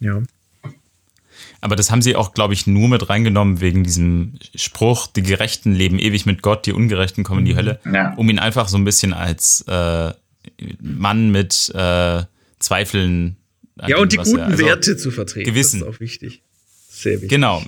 Ja. 0.00 0.20
Aber 1.64 1.76
das 1.76 1.90
haben 1.90 2.02
sie 2.02 2.14
auch, 2.14 2.34
glaube 2.34 2.52
ich, 2.52 2.66
nur 2.66 2.90
mit 2.90 3.08
reingenommen 3.08 3.62
wegen 3.62 3.84
diesem 3.84 4.34
Spruch, 4.54 5.06
die 5.06 5.22
Gerechten 5.22 5.72
leben 5.72 5.98
ewig 5.98 6.26
mit 6.26 6.42
Gott, 6.42 6.66
die 6.66 6.74
Ungerechten 6.74 7.24
kommen 7.24 7.38
in 7.38 7.46
die 7.46 7.52
mhm. 7.52 7.56
Hölle, 7.56 7.80
ja. 7.90 8.12
um 8.16 8.28
ihn 8.28 8.38
einfach 8.38 8.68
so 8.68 8.76
ein 8.76 8.84
bisschen 8.84 9.14
als 9.14 9.64
äh, 9.66 10.12
Mann 10.82 11.30
mit 11.30 11.72
äh, 11.74 12.24
Zweifeln. 12.58 13.36
Ja, 13.86 13.96
und 13.96 14.12
die 14.12 14.18
guten 14.18 14.40
er, 14.40 14.44
also 14.44 14.66
Werte 14.66 14.98
zu 14.98 15.10
vertreten. 15.10 15.48
Gewissen. 15.48 15.80
Das 15.80 15.88
ist 15.88 15.94
auch 15.94 16.00
wichtig. 16.00 16.42
Sehr 16.94 17.14
wichtig. 17.14 17.30
Genau, 17.30 17.60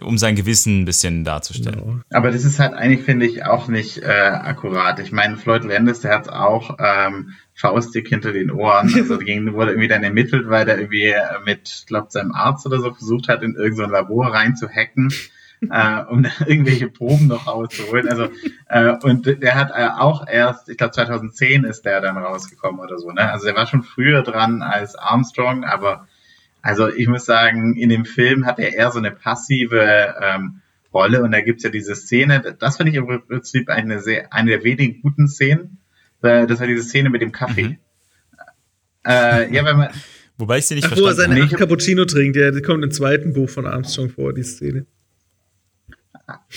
um 0.00 0.16
sein 0.16 0.34
Gewissen 0.34 0.80
ein 0.80 0.84
bisschen 0.86 1.24
darzustellen. 1.24 1.78
Genau. 1.78 2.00
Aber 2.10 2.30
das 2.30 2.46
ist 2.46 2.58
halt 2.58 2.72
eigentlich, 2.72 3.02
finde 3.02 3.26
ich, 3.26 3.44
auch 3.44 3.68
nicht 3.68 3.98
äh, 3.98 4.06
akkurat. 4.06 4.98
Ich 4.98 5.12
meine, 5.12 5.36
Floyd 5.36 5.64
Landis, 5.64 6.00
der 6.00 6.14
hat 6.14 6.30
auch 6.30 6.78
ähm, 6.78 7.34
faustdick 7.52 8.08
hinter 8.08 8.32
den 8.32 8.50
Ohren. 8.50 8.90
Also 9.02 9.18
dagegen 9.18 9.52
wurde 9.52 9.72
irgendwie 9.72 9.88
dann 9.88 10.02
ermittelt, 10.02 10.48
weil 10.48 10.64
der 10.64 10.78
irgendwie 10.78 11.08
äh, 11.08 11.20
mit, 11.44 11.84
glaube 11.86 12.06
seinem 12.10 12.32
Arzt 12.32 12.64
oder 12.64 12.80
so 12.80 12.94
versucht 12.94 13.28
hat, 13.28 13.42
in 13.42 13.56
irgendein 13.56 13.90
Labor 13.90 14.32
reinzuhacken. 14.32 15.12
äh, 15.70 16.02
um 16.08 16.24
irgendwelche 16.46 16.88
Proben 16.88 17.28
noch 17.28 17.46
rauszuholen. 17.46 18.08
Also 18.08 18.30
äh, 18.68 18.94
und 19.02 19.26
der 19.26 19.54
hat 19.54 19.70
äh, 19.70 19.88
auch 20.00 20.26
erst, 20.26 20.70
ich 20.70 20.78
glaube 20.78 20.92
2010 20.92 21.64
ist 21.64 21.82
der 21.82 22.00
dann 22.00 22.16
rausgekommen 22.16 22.80
oder 22.80 22.98
so. 22.98 23.10
Ne? 23.10 23.30
Also 23.30 23.44
der 23.44 23.54
war 23.54 23.66
schon 23.66 23.82
früher 23.82 24.22
dran 24.22 24.62
als 24.62 24.96
Armstrong, 24.96 25.64
aber 25.64 26.08
also 26.62 26.88
ich 26.88 27.08
muss 27.08 27.24
sagen, 27.24 27.76
in 27.76 27.88
dem 27.88 28.04
Film 28.04 28.46
hat 28.46 28.58
er 28.58 28.72
eher 28.72 28.90
so 28.90 28.98
eine 28.98 29.10
passive 29.10 30.14
ähm, 30.20 30.62
Rolle 30.94 31.22
und 31.22 31.32
da 31.32 31.40
gibt's 31.40 31.64
ja 31.64 31.70
diese 31.70 31.94
Szene. 31.94 32.56
Das 32.58 32.76
finde 32.76 32.92
ich 32.92 32.96
im 32.96 33.06
Prinzip 33.26 33.68
eine 33.68 34.00
sehr 34.00 34.32
eine 34.32 34.50
der 34.50 34.64
wenigen 34.64 35.02
guten 35.02 35.28
Szenen 35.28 35.78
äh, 36.22 36.46
das 36.46 36.60
war 36.60 36.66
diese 36.66 36.82
Szene 36.82 37.10
mit 37.10 37.20
dem 37.20 37.32
Kaffee. 37.32 37.68
Mhm. 37.68 37.78
Äh, 39.04 39.54
ja, 39.54 39.64
wenn 39.64 39.76
man. 39.76 39.88
Wobei 40.38 40.58
ich 40.58 40.66
sie 40.66 40.74
nicht 40.74 40.84
Ach, 40.84 40.88
verstanden 40.90 41.18
habe. 41.18 41.28
Wo 41.28 41.42
er 41.42 41.48
seinen 41.48 41.58
Cappuccino 41.58 42.04
trinkt, 42.04 42.36
ja, 42.36 42.50
die 42.50 42.62
kommt 42.62 42.82
im 42.84 42.90
zweiten 42.90 43.32
Buch 43.32 43.50
von 43.50 43.66
Armstrong 43.66 44.10
vor, 44.10 44.32
die 44.32 44.44
Szene. 44.44 44.86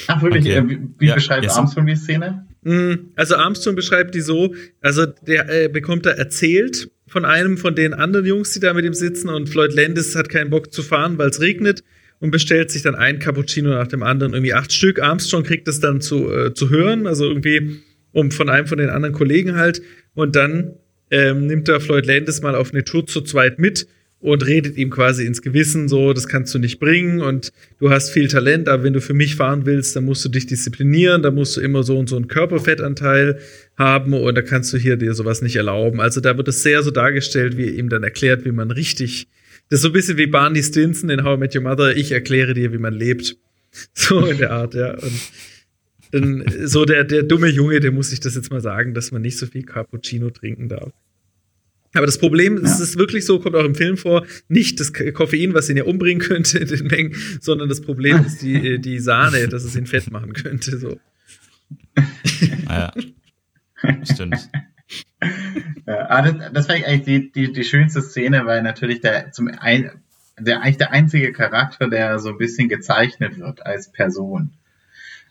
Ach, 0.08 0.22
wirklich? 0.22 0.45
Okay. 0.45 0.58
Äh, 0.58 0.70
wie, 0.70 0.80
wie 0.99 1.08
ja, 1.08 1.16
beschreibt 1.16 1.43
yes. 1.43 1.58
Armstrong 1.58 1.88
die 1.88 1.95
Szene? 1.95 2.47
Mm, 2.66 3.11
also 3.16 3.36
Armstrong 3.36 3.76
beschreibt 3.76 4.16
die 4.16 4.22
so, 4.22 4.55
also 4.82 5.05
der 5.05 5.47
äh, 5.49 5.68
bekommt 5.70 6.05
da 6.05 6.09
erzählt 6.09 6.89
von 7.07 7.24
einem 7.24 7.57
von 7.57 7.76
den 7.76 7.93
anderen 7.93 8.26
Jungs, 8.26 8.51
die 8.51 8.59
da 8.59 8.74
mit 8.74 8.84
ihm 8.84 8.95
sitzen 8.95 9.30
und 9.30 9.47
Floyd 9.47 9.72
Landis 9.74 10.16
hat 10.16 10.30
keinen 10.30 10.49
Bock 10.49 10.74
zu 10.74 10.82
fahren, 10.82 11.18
weil 11.20 11.30
es 11.30 11.39
regnet 11.39 11.84
und 12.20 12.32
bestellt 12.32 12.72
sich 12.72 12.82
dann 12.82 12.95
ein 12.95 13.20
Cappuccino 13.20 13.70
nach 13.70 13.88
dem 13.88 14.01
anderen, 14.01 14.34
irgendwie 14.34 14.53
acht 14.53 14.74
Stück. 14.74 14.99
Armstrong 14.99 15.43
kriegt 15.43 15.68
das 15.68 15.80
dann 15.80 16.01
zu, 16.01 16.32
äh, 16.32 16.53
zu 16.55 16.72
hören, 16.72 17.05
also 17.05 17.26
irgendwie 17.26 17.82
um 18.13 18.32
von 18.32 18.49
einem 18.49 18.66
von 18.66 18.80
den 18.80 18.89
anderen 18.89 19.13
Kollegen 19.13 19.55
halt. 19.55 19.84
Und 20.16 20.36
dann 20.36 20.74
ähm, 21.11 21.45
nimmt 21.45 21.70
er 21.70 21.80
Floyd 21.80 22.07
Landis 22.07 22.41
mal 22.41 22.55
auf 22.55 22.74
eine 22.74 22.84
Tour 22.84 23.05
zu 23.05 23.22
zweit 23.22 23.59
mit 23.59 23.88
und 24.26 24.46
redet 24.46 24.76
ihm 24.78 24.90
quasi 24.90 25.26
ins 25.26 25.42
Gewissen, 25.42 25.88
so, 25.88 26.12
das 26.12 26.28
kannst 26.28 26.54
du 26.56 26.60
nicht 26.60 26.80
bringen 26.80 27.22
und 27.22 27.52
du 27.80 27.92
hast 27.92 28.10
viel 28.10 28.28
Talent, 28.28 28.68
aber 28.68 28.84
wenn 28.84 28.94
du 28.94 29.02
für 29.02 29.14
mich 29.14 29.36
fahren 29.36 29.66
willst, 29.66 29.96
dann 29.96 30.06
musst 30.06 30.26
du 30.26 30.30
dich 30.30 30.48
disziplinieren, 30.48 31.22
da 31.22 31.30
musst 31.30 31.56
du 31.58 31.62
immer 31.62 31.84
so 31.84 31.98
und 32.00 32.10
so 32.10 32.16
einen 32.16 32.28
Körperfettanteil 32.28 33.40
haben 33.78 34.14
und 34.14 34.36
da 34.36 34.42
kannst 34.42 34.74
du 34.74 34.78
hier 34.78 34.98
dir 34.98 35.14
sowas 35.14 35.44
nicht 35.44 35.56
erlauben. 35.56 36.02
Also 36.02 36.22
da 36.22 36.38
wird 36.38 36.48
es 36.48 36.64
sehr 36.64 36.82
so 36.82 36.90
dargestellt, 36.90 37.56
wie 37.58 37.70
ihm 37.70 37.90
dann 37.90 38.04
erklärt, 38.04 38.46
wie 38.46 38.52
man 38.52 38.72
richtig, 38.72 39.28
das 39.70 39.78
ist 39.80 39.84
so 39.84 39.90
ein 39.90 39.94
bisschen 39.94 40.18
wie 40.18 40.28
Barney 40.28 40.64
Stinson 40.64 41.10
in 41.12 41.24
How 41.24 41.38
I 41.38 41.40
Met 41.40 41.56
Your 41.56 41.62
Mother, 41.62 41.96
ich 41.96 42.12
erkläre 42.12 42.56
dir, 42.56 42.74
wie 42.74 42.80
man 42.80 42.94
lebt. 42.94 43.38
So 43.94 44.26
in 44.26 44.38
der 44.38 44.52
Art, 44.52 44.74
ja. 44.74 44.94
Und 44.94 45.12
dann 46.12 46.46
so 46.64 46.86
der, 46.86 47.04
der 47.04 47.24
dumme 47.24 47.50
Junge, 47.50 47.82
der 47.82 47.92
muss 47.92 48.12
sich 48.12 48.22
das 48.22 48.36
jetzt 48.36 48.50
mal 48.50 48.62
sagen, 48.62 48.94
dass 48.94 49.12
man 49.12 49.22
nicht 49.22 49.38
so 49.38 49.48
viel 49.48 49.64
Cappuccino 49.64 50.30
trinken 50.30 50.70
darf. 50.70 50.94
Aber 51.96 52.06
das 52.06 52.20
Problem 52.20 52.58
ja. 52.58 52.64
es 52.64 52.80
ist 52.80 52.98
wirklich 52.98 53.26
so, 53.26 53.39
kommt 53.39 53.56
auch 53.56 53.64
im 53.64 53.76
Film 53.76 53.98
vor, 53.98 54.26
nicht 54.48 54.80
das 54.80 54.93
Koffein, 54.93 55.54
was 55.54 55.70
ihn 55.70 55.78
ja 55.78 55.86
umbringen 55.86 56.22
könnte 56.22 56.60
in 56.60 56.68
den 56.68 56.88
Mengen, 56.88 57.16
sondern 57.41 57.70
das 57.70 57.82
Problem 57.82 58.26
ist 58.26 58.41
die, 58.41 58.80
die 58.80 59.00
Sahne, 59.00 59.48
dass 59.48 59.64
es 59.64 59.76
ihn 59.76 59.88
fett 59.88 60.12
machen 60.12 60.34
könnte. 60.34 60.78
So. 60.78 61.00
Ah, 62.68 62.91
ja. 63.84 64.06
Stimmt. 64.06 64.50
Ja, 65.88 66.10
ah, 66.10 66.22
das, 66.22 66.52
das 66.52 66.68
war 66.68 66.76
eigentlich 66.76 67.04
die, 67.04 67.32
die, 67.32 67.54
die 67.54 67.64
schönste 67.64 68.02
Szene, 68.02 68.46
weil 68.46 68.62
natürlich 68.62 69.02
der 69.02 69.32
zum 69.32 69.48
ein, 69.48 69.91
der 70.39 70.62
eigentlich 70.62 70.78
der 70.78 70.91
einzige 70.91 71.32
Charakter, 71.32 71.88
der 71.88 72.20
so 72.20 72.30
ein 72.30 72.38
bisschen 72.38 72.70
gezeichnet 72.70 73.39
wird 73.39 73.66
als 73.66 73.91
Person. 73.91 74.54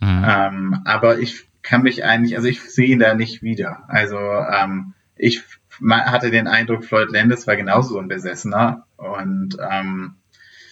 Mhm. 0.00 0.24
Ähm, 0.26 0.80
aber 0.84 1.18
ich 1.18 1.44
kann 1.62 1.82
mich 1.82 2.04
eigentlich, 2.04 2.36
also 2.36 2.48
ich 2.48 2.60
sehe 2.60 2.88
ihn 2.88 3.00
da 3.00 3.14
nicht 3.14 3.42
wieder. 3.42 3.84
Also 3.88 4.16
ähm, 4.16 4.94
ich 5.16 5.42
man 5.80 6.04
hatte 6.04 6.30
den 6.30 6.46
Eindruck, 6.46 6.84
Floyd 6.84 7.10
Landis 7.10 7.46
war 7.46 7.56
genauso 7.56 7.98
ein 7.98 8.08
Besessener 8.08 8.86
und 8.96 9.56
ähm, 9.60 10.16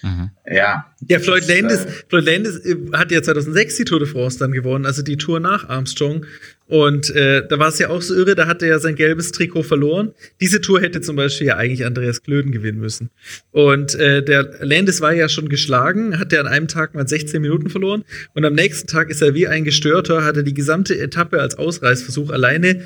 Mhm. 0.03 0.30
Ja. 0.50 0.86
Ja, 1.09 1.18
Floyd 1.20 1.46
Landis, 1.46 1.84
äh, 1.84 1.88
Floyd 2.09 2.24
Landis 2.26 2.57
äh, 2.64 2.76
hat 2.92 3.12
ja 3.12 3.22
2006 3.22 3.76
die 3.76 3.84
Tour 3.84 4.00
de 4.00 4.09
France 4.09 4.38
dann 4.38 4.50
gewonnen, 4.50 4.84
also 4.84 5.03
die 5.03 5.16
Tour 5.16 5.38
nach 5.38 5.68
Armstrong. 5.68 6.26
Und 6.66 7.14
äh, 7.14 7.46
da 7.46 7.59
war 7.59 7.68
es 7.68 7.78
ja 7.78 7.88
auch 7.90 8.03
so 8.03 8.14
irre, 8.14 8.34
da 8.34 8.46
hat 8.46 8.62
er 8.62 8.68
ja 8.68 8.78
sein 8.78 8.96
gelbes 8.96 9.30
Trikot 9.30 9.62
verloren. 9.62 10.12
Diese 10.40 10.61
Tour 10.61 10.80
hätte 10.80 11.00
zum 11.03 11.16
Beispiel 11.16 11.48
ja 11.48 11.57
eigentlich 11.57 11.84
Andreas 11.84 12.22
Klöden 12.22 12.50
gewinnen 12.50 12.80
müssen. 12.80 13.11
Und 13.53 13.94
äh, 13.94 14.24
der 14.24 14.50
Landis 14.61 15.00
war 15.00 15.12
ja 15.12 15.28
schon 15.28 15.48
geschlagen, 15.48 16.18
hat 16.18 16.32
er 16.32 16.40
an 16.40 16.48
einem 16.48 16.68
Tag 16.68 16.94
mal 16.94 17.07
16 17.07 17.40
Minuten 17.40 17.70
verloren. 17.70 18.05
Und 18.34 18.44
am 18.44 18.55
nächsten 18.55 18.88
Tag 18.88 19.11
ist 19.11 19.22
er 19.22 19.34
wie 19.34 19.46
ein 19.46 19.64
Gestörter, 19.64 20.24
hat 20.24 20.36
er 20.36 20.42
die 20.42 20.55
gesamte 20.55 20.98
Etappe 20.98 21.40
als 21.40 21.57
Ausreißversuch 21.57 22.30
alleine 22.30 22.82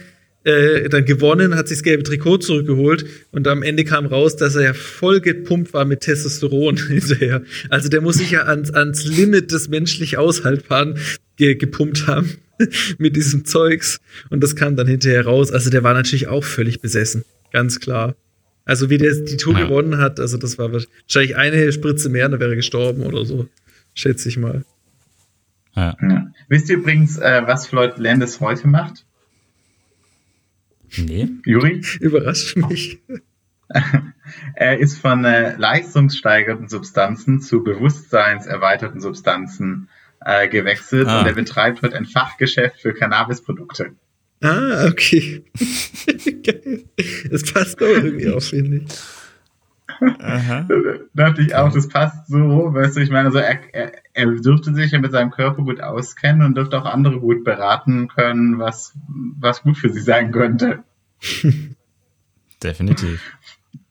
äh, 0.46 0.88
dann 0.88 1.04
gewonnen, 1.04 1.56
hat 1.56 1.66
sich 1.68 1.78
das 1.78 1.82
gelbe 1.82 2.04
Trikot 2.04 2.38
zurückgeholt 2.38 3.04
und 3.32 3.48
am 3.48 3.62
Ende 3.62 3.84
kam 3.84 4.06
raus, 4.06 4.36
dass 4.36 4.54
er 4.54 4.62
ja 4.62 4.74
voll 4.74 5.20
gepumpt 5.20 5.74
war 5.74 5.84
mit 5.84 6.00
Testosteron 6.00 6.76
hinterher. 6.88 7.42
Also 7.68 7.88
der 7.88 8.00
muss 8.00 8.16
sich 8.16 8.30
ja 8.30 8.42
ans, 8.42 8.70
ans 8.70 9.04
Limit 9.04 9.50
des 9.50 9.68
menschlich 9.68 10.18
Aushaltbaren 10.18 10.98
ge 11.36 11.56
gepumpt 11.56 12.06
haben 12.06 12.38
mit 12.98 13.16
diesem 13.16 13.44
Zeugs 13.44 13.98
und 14.30 14.42
das 14.42 14.54
kam 14.54 14.76
dann 14.76 14.86
hinterher 14.86 15.24
raus. 15.26 15.50
Also 15.50 15.68
der 15.68 15.82
war 15.82 15.94
natürlich 15.94 16.28
auch 16.28 16.44
völlig 16.44 16.80
besessen, 16.80 17.24
ganz 17.52 17.80
klar. 17.80 18.14
Also 18.64 18.88
wie 18.88 18.98
der 18.98 19.14
die 19.14 19.36
Tour 19.36 19.54
ja. 19.54 19.64
gewonnen 19.64 19.98
hat, 19.98 20.20
also 20.20 20.38
das 20.38 20.58
war 20.58 20.72
wahrscheinlich 20.72 21.36
eine 21.36 21.72
Spritze 21.72 22.08
mehr, 22.08 22.28
dann 22.28 22.38
wäre 22.38 22.50
er 22.50 22.56
gestorben 22.56 23.02
oder 23.02 23.24
so, 23.24 23.48
schätze 23.94 24.28
ich 24.28 24.36
mal. 24.36 24.64
Ja. 25.74 25.96
Ja. 26.00 26.30
Wisst 26.48 26.70
ihr 26.70 26.76
übrigens, 26.76 27.18
äh, 27.18 27.42
was 27.44 27.66
Floyd 27.66 27.98
Landis 27.98 28.40
heute 28.40 28.68
macht? 28.68 29.04
Nee. 30.98 31.28
Juri? 31.44 31.82
Überrascht 32.00 32.56
mich. 32.56 33.00
er 34.54 34.78
ist 34.78 34.98
von 34.98 35.24
äh, 35.24 35.56
leistungssteigerten 35.56 36.68
Substanzen 36.68 37.40
zu 37.40 37.62
bewusstseinserweiterten 37.62 39.00
Substanzen 39.00 39.88
äh, 40.24 40.48
gewechselt 40.48 41.08
ah. 41.08 41.20
und 41.20 41.26
er 41.26 41.34
betreibt 41.34 41.82
heute 41.82 41.96
ein 41.96 42.06
Fachgeschäft 42.06 42.80
für 42.80 42.94
Cannabisprodukte. 42.94 43.92
Ah, 44.42 44.86
okay. 44.86 45.44
das 47.30 47.52
passt 47.52 47.80
doch 47.80 47.86
irgendwie 47.86 48.28
auch, 48.30 48.42
finde 48.42 48.78
ich. 48.78 48.84
Aha. 50.00 50.66
Da 51.14 51.28
dachte 51.28 51.42
ich 51.42 51.54
auch, 51.54 51.72
das 51.72 51.88
passt 51.88 52.28
so, 52.28 52.74
weißt 52.74 52.96
du, 52.96 53.00
ich 53.00 53.10
meine, 53.10 53.26
also 53.26 53.38
er, 53.38 53.58
er, 53.74 53.92
er 54.12 54.26
dürfte 54.26 54.74
sich 54.74 54.90
ja 54.90 54.98
mit 54.98 55.12
seinem 55.12 55.30
Körper 55.30 55.62
gut 55.62 55.80
auskennen 55.80 56.44
und 56.44 56.56
dürfte 56.56 56.78
auch 56.78 56.84
andere 56.84 57.20
gut 57.20 57.42
beraten 57.42 58.08
können, 58.08 58.58
was, 58.58 58.94
was 59.08 59.62
gut 59.62 59.78
für 59.78 59.88
sie 59.88 60.00
sein 60.00 60.32
könnte. 60.32 60.84
Definitiv. 62.62 63.22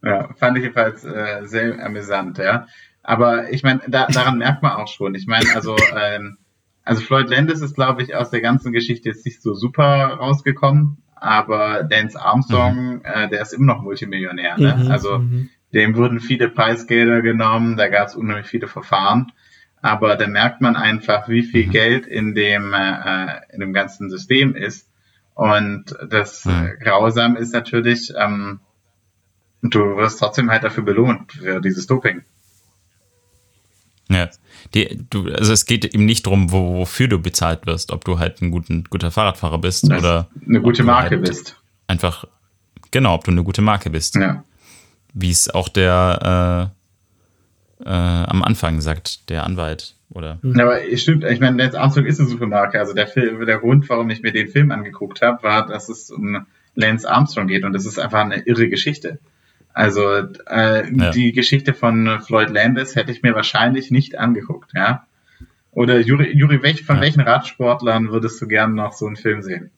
Ja, 0.03 0.29
fand 0.35 0.57
ich 0.57 0.63
jedenfalls 0.63 1.03
äh, 1.03 1.41
sehr 1.45 1.83
amüsant, 1.83 2.37
ja. 2.37 2.67
Aber 3.01 3.51
ich 3.51 3.63
meine, 3.63 3.81
da, 3.87 4.07
daran 4.07 4.37
merkt 4.37 4.63
man 4.63 4.73
auch 4.73 4.87
schon. 4.87 5.15
Ich 5.15 5.27
meine, 5.27 5.45
also, 5.55 5.75
ähm, 5.97 6.37
also 6.83 7.01
Floyd 7.01 7.29
Landis 7.29 7.61
ist, 7.61 7.75
glaube 7.75 8.03
ich, 8.03 8.15
aus 8.15 8.29
der 8.29 8.41
ganzen 8.41 8.71
Geschichte 8.71 9.09
jetzt 9.09 9.25
nicht 9.25 9.41
so 9.41 9.53
super 9.53 9.85
rausgekommen, 10.19 10.97
aber 11.15 11.87
Lance 11.89 12.19
Armstrong, 12.19 12.95
mhm. 12.95 13.01
äh, 13.03 13.29
der 13.29 13.41
ist 13.41 13.53
immer 13.53 13.73
noch 13.73 13.81
Multimillionär. 13.81 14.57
Ne? 14.57 14.75
Mhm, 14.75 14.91
also 14.91 15.19
mhm. 15.19 15.49
Dem 15.75 15.95
wurden 15.95 16.19
viele 16.19 16.49
Preisgelder 16.49 17.21
genommen, 17.21 17.77
da 17.77 17.89
gab 17.89 18.07
es 18.07 18.15
unheimlich 18.15 18.47
viele 18.47 18.67
Verfahren. 18.67 19.31
Aber 19.81 20.15
da 20.15 20.25
merkt 20.25 20.61
man 20.61 20.75
einfach, 20.75 21.29
wie 21.29 21.43
viel 21.43 21.67
mhm. 21.67 21.71
Geld 21.71 22.07
in 22.07 22.33
dem, 22.33 22.73
äh, 22.73 23.41
in 23.53 23.59
dem 23.59 23.73
ganzen 23.73 24.09
System 24.09 24.55
ist. 24.55 24.89
Und 25.35 25.95
das 26.09 26.45
mhm. 26.45 26.71
Grausam 26.79 27.35
ist 27.35 27.53
natürlich, 27.53 28.13
ähm, 28.17 28.61
du 29.61 29.97
wirst 29.97 30.19
trotzdem 30.19 30.49
halt 30.49 30.63
dafür 30.63 30.83
belohnt, 30.83 31.33
für 31.33 31.59
dieses 31.61 31.85
Doping. 31.87 32.23
Ja. 34.09 34.29
Die, 34.73 35.05
du, 35.09 35.29
also 35.31 35.53
es 35.53 35.65
geht 35.65 35.85
eben 35.85 36.05
nicht 36.05 36.25
darum, 36.25 36.51
wo, 36.51 36.75
wofür 36.79 37.07
du 37.07 37.19
bezahlt 37.19 37.65
wirst, 37.65 37.91
ob 37.91 38.05
du 38.05 38.17
halt 38.17 38.41
ein 38.41 38.49
guten, 38.49 38.85
guter 38.85 39.11
Fahrradfahrer 39.11 39.59
bist 39.59 39.91
das 39.91 39.99
oder 39.99 40.29
eine 40.47 40.61
gute 40.61 40.83
Marke 40.83 41.17
halt 41.17 41.25
bist. 41.25 41.61
Einfach, 41.87 42.25
genau, 42.91 43.13
ob 43.13 43.25
du 43.25 43.31
eine 43.31 43.43
gute 43.43 43.61
Marke 43.61 43.89
bist. 43.89 44.15
Ja. 44.15 44.43
Wie 45.15 45.31
es 45.31 45.49
auch 45.49 45.69
der 45.69 46.71
äh, 47.81 47.85
äh, 47.85 47.89
am 47.89 48.43
Anfang 48.43 48.81
sagt, 48.81 49.29
der 49.29 49.43
Anwalt. 49.43 49.95
Oder? 50.09 50.39
Ja, 50.43 50.65
aber 50.65 50.79
stimmt, 50.97 51.23
ich 51.23 51.39
meine, 51.39 51.57
Lance 51.57 51.79
Armstrong 51.79 52.05
ist 52.05 52.19
eine 52.19 52.29
Supermarke. 52.29 52.79
Also 52.79 52.93
der, 52.93 53.07
Film, 53.07 53.43
der 53.45 53.57
Grund, 53.57 53.89
warum 53.89 54.09
ich 54.09 54.21
mir 54.21 54.31
den 54.31 54.47
Film 54.47 54.71
angeguckt 54.71 55.21
habe, 55.21 55.41
war, 55.43 55.65
dass 55.65 55.89
es 55.89 56.11
um 56.11 56.45
Lance 56.75 57.09
Armstrong 57.09 57.47
geht 57.47 57.63
und 57.63 57.73
das 57.73 57.85
ist 57.85 57.97
einfach 57.97 58.19
eine 58.19 58.45
irre 58.45 58.69
Geschichte. 58.69 59.19
Also 59.73 60.03
äh, 60.47 60.89
ja. 60.93 61.11
die 61.11 61.31
Geschichte 61.33 61.73
von 61.73 62.21
Floyd 62.21 62.49
Landis 62.49 62.95
hätte 62.95 63.11
ich 63.11 63.23
mir 63.23 63.35
wahrscheinlich 63.35 63.91
nicht 63.91 64.17
angeguckt, 64.17 64.71
ja. 64.73 65.05
Oder 65.71 65.99
Juri, 65.99 66.31
Juri 66.31 66.63
welch, 66.63 66.83
von 66.85 66.97
ja. 66.97 67.01
welchen 67.01 67.21
Radsportlern 67.21 68.09
würdest 68.09 68.41
du 68.41 68.47
gerne 68.47 68.73
noch 68.73 68.93
so 68.93 69.07
einen 69.07 69.17
Film 69.17 69.41
sehen? 69.41 69.71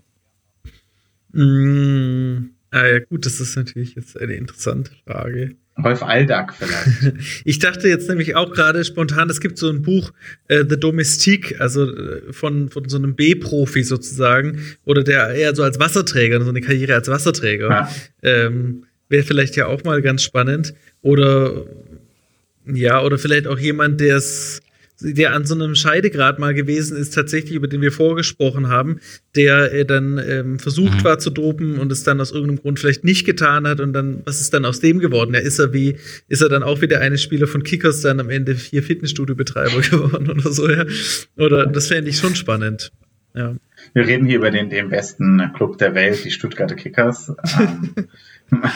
Mm, 1.32 2.52
ah 2.72 2.86
ja, 2.86 3.00
gut, 3.00 3.26
das 3.26 3.40
ist 3.40 3.56
natürlich 3.56 3.96
jetzt 3.96 4.20
eine 4.20 4.34
interessante 4.34 4.92
Frage. 5.06 5.56
Rolf 5.84 6.02
Aldag 6.02 6.54
vielleicht. 6.56 7.18
ich 7.46 7.60
dachte 7.60 7.88
jetzt 7.88 8.10
nämlich 8.10 8.36
auch 8.36 8.52
gerade 8.52 8.84
spontan, 8.84 9.30
es 9.30 9.40
gibt 9.40 9.58
so 9.58 9.70
ein 9.70 9.84
Buch, 9.84 10.12
äh, 10.48 10.64
The 10.68 10.80
Domestique, 10.80 11.60
also 11.60 11.94
äh, 11.96 12.34
von, 12.34 12.70
von 12.70 12.90
so 12.90 12.98
einem 12.98 13.16
B-Profi 13.16 13.84
sozusagen, 13.84 14.60
oder 14.86 15.04
der 15.04 15.30
eher 15.30 15.56
so 15.56 15.64
als 15.64 15.80
Wasserträger, 15.80 16.42
so 16.42 16.50
eine 16.50 16.62
Karriere 16.62 16.96
als 16.96 17.08
Wasserträger. 17.10 17.70
Ja. 17.70 17.92
Ähm, 18.24 18.86
Wäre 19.10 19.24
vielleicht 19.24 19.56
ja 19.56 19.68
auch 19.68 19.84
mal 19.84 20.02
ganz 20.02 20.24
spannend. 20.24 20.74
Oder 21.02 21.66
ja, 22.66 23.02
oder 23.02 23.18
vielleicht 23.18 23.48
auch 23.48 23.58
jemand, 23.58 24.02
der 24.02 24.18
es 24.18 24.62
der 25.00 25.34
an 25.34 25.46
so 25.46 25.54
einem 25.54 25.76
Scheidegrad 25.76 26.40
mal 26.40 26.54
gewesen 26.54 26.98
ist, 26.98 27.14
tatsächlich, 27.14 27.54
über 27.54 27.68
den 27.68 27.82
wir 27.82 27.92
vorgesprochen 27.92 28.68
haben, 28.68 29.00
der 29.36 29.72
äh, 29.72 29.86
dann 29.86 30.20
ähm, 30.26 30.60
versucht 30.60 31.00
mhm. 31.00 31.04
war 31.04 31.20
zu 31.20 31.30
dopen 31.30 31.78
und 31.78 31.92
es 31.92 32.04
dann 32.04 32.20
aus 32.20 32.32
irgendeinem 32.32 32.62
Grund 32.62 32.80
vielleicht 32.80 33.04
nicht 33.04 33.26
getan 33.26 33.68
hat 33.68 33.80
und 33.80 33.94
dann, 33.94 34.22
was 34.26 34.42
ist 34.42 34.54
dann 34.54 34.66
aus 34.66 34.80
dem 34.80 35.00
geworden? 35.00 35.34
Ja, 35.34 35.40
ist 35.40 35.60
er 35.60 35.74
wie, 35.74 35.98
ist 36.28 36.42
er 36.42 36.50
dann 36.50 36.64
auch 36.64 36.82
wie 36.82 36.88
der 36.88 37.02
eine 37.02 37.18
Spieler 37.18 37.48
von 37.48 37.64
Kickers 37.64 38.02
dann 38.02 38.20
am 38.20 38.30
Ende 38.30 38.56
vier 38.56 38.84
Fitnessstudio-Betreiber 38.84 39.82
geworden 39.90 40.30
oder 40.30 40.52
so, 40.52 40.70
ja? 40.70 40.86
Oder 41.38 41.68
das 41.68 41.88
fände 41.88 42.10
ich 42.10 42.18
schon 42.18 42.36
spannend. 42.36 42.92
Ja. 43.36 43.56
Wir 43.94 44.08
reden 44.08 44.26
hier 44.26 44.38
über 44.38 44.52
den, 44.52 44.70
den 44.70 44.90
besten 44.90 45.52
Club 45.54 45.78
der 45.78 45.94
Welt, 45.94 46.26
die 46.26 46.32
Stuttgarter 46.32 46.76
Kickers. 46.76 47.34
Ähm, 47.60 47.94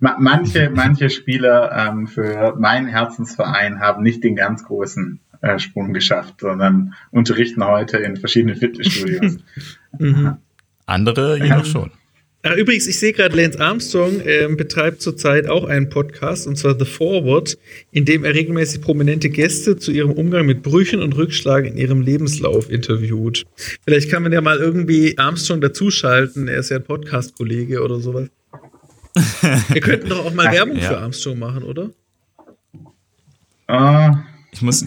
manche, 0.00 0.70
manche 0.74 1.10
Spieler 1.10 1.70
ähm, 1.72 2.06
für 2.06 2.56
meinen 2.58 2.88
Herzensverein 2.88 3.80
haben 3.80 4.02
nicht 4.02 4.24
den 4.24 4.36
ganz 4.36 4.64
großen 4.64 5.20
Sprung 5.58 5.92
geschafft, 5.92 6.40
sondern 6.40 6.94
unterrichten 7.10 7.64
heute 7.64 7.98
in 7.98 8.16
verschiedenen 8.16 8.56
Fitnessstudios. 8.56 9.38
mhm. 9.98 10.36
Andere 10.86 11.38
jedoch 11.42 11.64
schon. 11.64 11.90
Ach, 12.48 12.54
übrigens, 12.54 12.86
ich 12.86 13.00
sehe 13.00 13.12
gerade, 13.12 13.36
Lance 13.36 13.58
Armstrong 13.58 14.20
äh, 14.20 14.46
betreibt 14.56 15.02
zurzeit 15.02 15.48
auch 15.48 15.64
einen 15.64 15.88
Podcast, 15.88 16.46
und 16.46 16.56
zwar 16.56 16.78
The 16.78 16.84
Forward, 16.84 17.58
in 17.90 18.04
dem 18.04 18.24
er 18.24 18.34
regelmäßig 18.34 18.82
prominente 18.82 19.30
Gäste 19.30 19.76
zu 19.76 19.90
ihrem 19.90 20.12
Umgang 20.12 20.46
mit 20.46 20.62
Brüchen 20.62 21.02
und 21.02 21.16
Rückschlagen 21.16 21.72
in 21.72 21.76
ihrem 21.76 22.02
Lebenslauf 22.02 22.70
interviewt. 22.70 23.46
Vielleicht 23.82 24.10
kann 24.10 24.22
man 24.22 24.32
ja 24.32 24.40
mal 24.40 24.58
irgendwie 24.58 25.18
Armstrong 25.18 25.60
dazuschalten, 25.60 26.46
er 26.46 26.58
ist 26.58 26.70
ja 26.70 26.76
ein 26.76 26.84
Podcast-Kollege 26.84 27.82
oder 27.82 27.98
sowas. 27.98 28.28
Wir 29.72 29.80
könnten 29.80 30.10
doch 30.10 30.26
auch 30.26 30.34
mal 30.34 30.52
Werbung 30.52 30.76
ja. 30.76 30.82
für 30.82 30.98
Armstrong 30.98 31.40
machen, 31.40 31.64
oder? 31.64 31.90
Uh. 33.68 34.14
Ich 34.52 34.62
muss. 34.62 34.84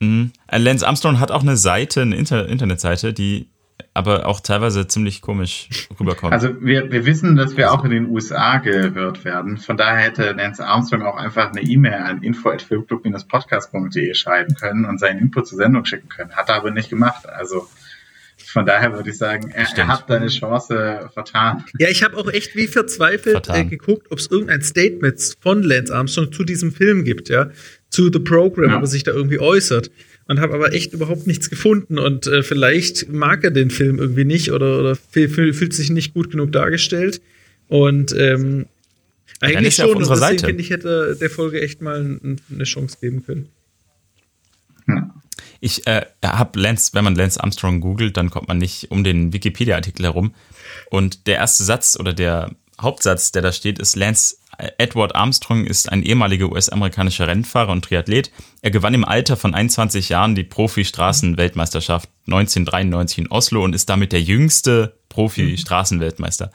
Mh, 0.00 0.30
Lance 0.50 0.86
Armstrong 0.86 1.20
hat 1.20 1.30
auch 1.30 1.42
eine 1.42 1.56
Seite, 1.56 2.02
eine 2.02 2.16
Inter 2.16 2.48
Internetseite, 2.48 3.12
die 3.12 3.48
aber 3.94 4.26
auch 4.26 4.40
teilweise 4.40 4.86
ziemlich 4.86 5.20
komisch 5.20 5.88
rüberkommt. 5.98 6.32
Also 6.32 6.60
wir, 6.60 6.90
wir 6.92 7.06
wissen, 7.06 7.36
dass 7.36 7.56
wir 7.56 7.72
auch 7.72 7.84
in 7.84 7.90
den 7.90 8.08
USA 8.08 8.58
gehört 8.58 9.24
werden. 9.24 9.58
Von 9.58 9.76
daher 9.76 10.04
hätte 10.04 10.32
Lance 10.32 10.64
Armstrong 10.64 11.02
auch 11.02 11.16
einfach 11.16 11.50
eine 11.50 11.62
E-Mail 11.62 11.94
an 11.94 12.22
info.filmclub-podcast.de 12.22 14.14
schreiben 14.14 14.54
können 14.54 14.84
und 14.84 14.98
seinen 14.98 15.18
Input 15.18 15.48
zur 15.48 15.58
Sendung 15.58 15.84
schicken 15.84 16.08
können. 16.08 16.36
Hat 16.36 16.48
er 16.48 16.56
aber 16.56 16.70
nicht 16.70 16.90
gemacht. 16.90 17.28
Also 17.28 17.68
von 18.52 18.66
daher 18.66 18.92
würde 18.92 19.10
ich 19.10 19.18
sagen, 19.18 19.50
er, 19.50 19.66
er 19.76 19.88
hat 19.88 20.04
seine 20.08 20.28
Chance 20.28 21.08
vertan. 21.12 21.64
Ja, 21.78 21.88
ich 21.88 22.02
habe 22.02 22.16
auch 22.16 22.28
echt 22.32 22.56
wie 22.56 22.66
verzweifelt 22.66 23.48
äh, 23.48 23.64
geguckt, 23.64 24.08
ob 24.10 24.18
es 24.18 24.26
irgendein 24.30 24.62
Statement 24.62 25.36
von 25.40 25.62
Lance 25.62 25.94
Armstrong 25.94 26.32
zu 26.32 26.44
diesem 26.44 26.72
Film 26.72 27.04
gibt, 27.04 27.28
ja, 27.28 27.50
zu 27.90 28.10
The 28.12 28.18
Program, 28.18 28.70
ja. 28.70 28.76
ob 28.76 28.82
er 28.82 28.86
sich 28.86 29.04
da 29.04 29.12
irgendwie 29.12 29.38
äußert. 29.38 29.90
Und 30.26 30.40
habe 30.40 30.54
aber 30.54 30.72
echt 30.72 30.92
überhaupt 30.92 31.26
nichts 31.26 31.50
gefunden. 31.50 31.98
Und 31.98 32.28
äh, 32.28 32.44
vielleicht 32.44 33.08
mag 33.08 33.42
er 33.42 33.50
den 33.50 33.70
Film 33.70 33.98
irgendwie 33.98 34.24
nicht 34.24 34.52
oder, 34.52 34.78
oder 34.78 34.94
fühlt 34.94 35.72
sich 35.72 35.90
nicht 35.90 36.14
gut 36.14 36.30
genug 36.30 36.52
dargestellt. 36.52 37.20
Und 37.66 38.14
ähm, 38.16 38.66
eigentlich 39.40 39.74
schon. 39.74 39.96
Und 39.96 40.08
deswegen 40.08 40.38
finde 40.38 40.62
ich, 40.62 40.70
hätte 40.70 41.16
der 41.20 41.30
Folge 41.30 41.60
echt 41.60 41.82
mal 41.82 42.20
eine 42.22 42.64
Chance 42.64 42.98
geben 43.00 43.24
können. 43.24 43.48
Ja. 44.86 45.14
Ich 45.60 45.86
äh, 45.86 46.06
habe 46.24 46.58
Lance, 46.58 46.90
wenn 46.94 47.04
man 47.04 47.14
Lance 47.14 47.40
Armstrong 47.42 47.80
googelt, 47.80 48.16
dann 48.16 48.30
kommt 48.30 48.48
man 48.48 48.58
nicht 48.58 48.90
um 48.90 49.04
den 49.04 49.32
Wikipedia-Artikel 49.32 50.04
herum. 50.04 50.34
Und 50.90 51.26
der 51.26 51.36
erste 51.36 51.64
Satz 51.64 51.98
oder 52.00 52.12
der 52.12 52.50
Hauptsatz, 52.80 53.30
der 53.30 53.42
da 53.42 53.52
steht, 53.52 53.78
ist 53.78 53.94
Lance 53.94 54.36
Edward 54.78 55.14
Armstrong 55.14 55.66
ist 55.66 55.90
ein 55.90 56.02
ehemaliger 56.02 56.50
US-amerikanischer 56.50 57.26
Rennfahrer 57.26 57.72
und 57.72 57.84
Triathlet. 57.84 58.30
Er 58.62 58.70
gewann 58.70 58.94
im 58.94 59.04
Alter 59.04 59.36
von 59.36 59.54
21 59.54 60.08
Jahren 60.10 60.34
die 60.34 60.44
Profi-Straßenweltmeisterschaft 60.44 62.08
1993 62.26 63.18
in 63.18 63.30
Oslo 63.30 63.64
und 63.64 63.74
ist 63.74 63.88
damit 63.88 64.12
der 64.12 64.20
jüngste 64.20 64.98
Profi-Straßenweltmeister. 65.08 66.50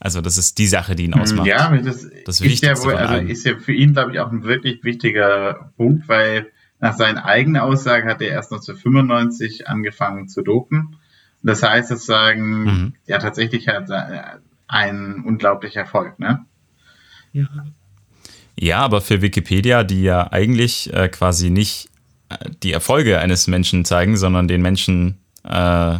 Also 0.00 0.20
das 0.20 0.36
ist 0.36 0.58
die 0.58 0.66
Sache, 0.66 0.96
die 0.96 1.04
ihn 1.04 1.14
ausmacht. 1.14 1.46
Ja, 1.46 1.74
das, 1.76 2.06
das 2.24 2.40
ist, 2.40 2.62
ja 2.62 2.76
wohl, 2.82 2.94
also 2.94 3.26
ist 3.26 3.46
ja 3.46 3.56
für 3.56 3.72
ihn, 3.72 3.92
glaube 3.92 4.12
ich, 4.12 4.20
auch 4.20 4.30
ein 4.30 4.42
wirklich 4.42 4.82
wichtiger 4.82 5.70
Punkt, 5.76 6.08
weil 6.08 6.46
nach 6.80 6.96
seinen 6.96 7.18
eigenen 7.18 7.62
Aussagen 7.62 8.08
hat 8.08 8.20
er 8.20 8.28
erst 8.28 8.52
1995 8.52 9.68
angefangen 9.68 10.28
zu 10.28 10.42
dopen. 10.42 10.96
Das 11.42 11.62
heißt 11.62 11.88
sozusagen, 11.88 12.64
mhm. 12.64 12.94
ja 13.06 13.18
tatsächlich 13.18 13.68
hat 13.68 13.90
ein 14.66 15.22
unglaublicher 15.24 15.80
Erfolg, 15.80 16.18
ne? 16.18 16.44
Ja. 17.32 17.48
Ja, 18.58 18.78
aber 18.78 19.00
für 19.00 19.20
Wikipedia, 19.20 19.82
die 19.82 20.02
ja 20.02 20.30
eigentlich 20.32 20.92
äh, 20.92 21.08
quasi 21.08 21.50
nicht 21.50 21.90
äh, 22.28 22.36
die 22.62 22.72
Erfolge 22.72 23.18
eines 23.18 23.46
Menschen 23.46 23.84
zeigen, 23.84 24.16
sondern 24.16 24.46
den 24.46 24.62
Menschen, 24.62 25.18
äh, 25.42 25.98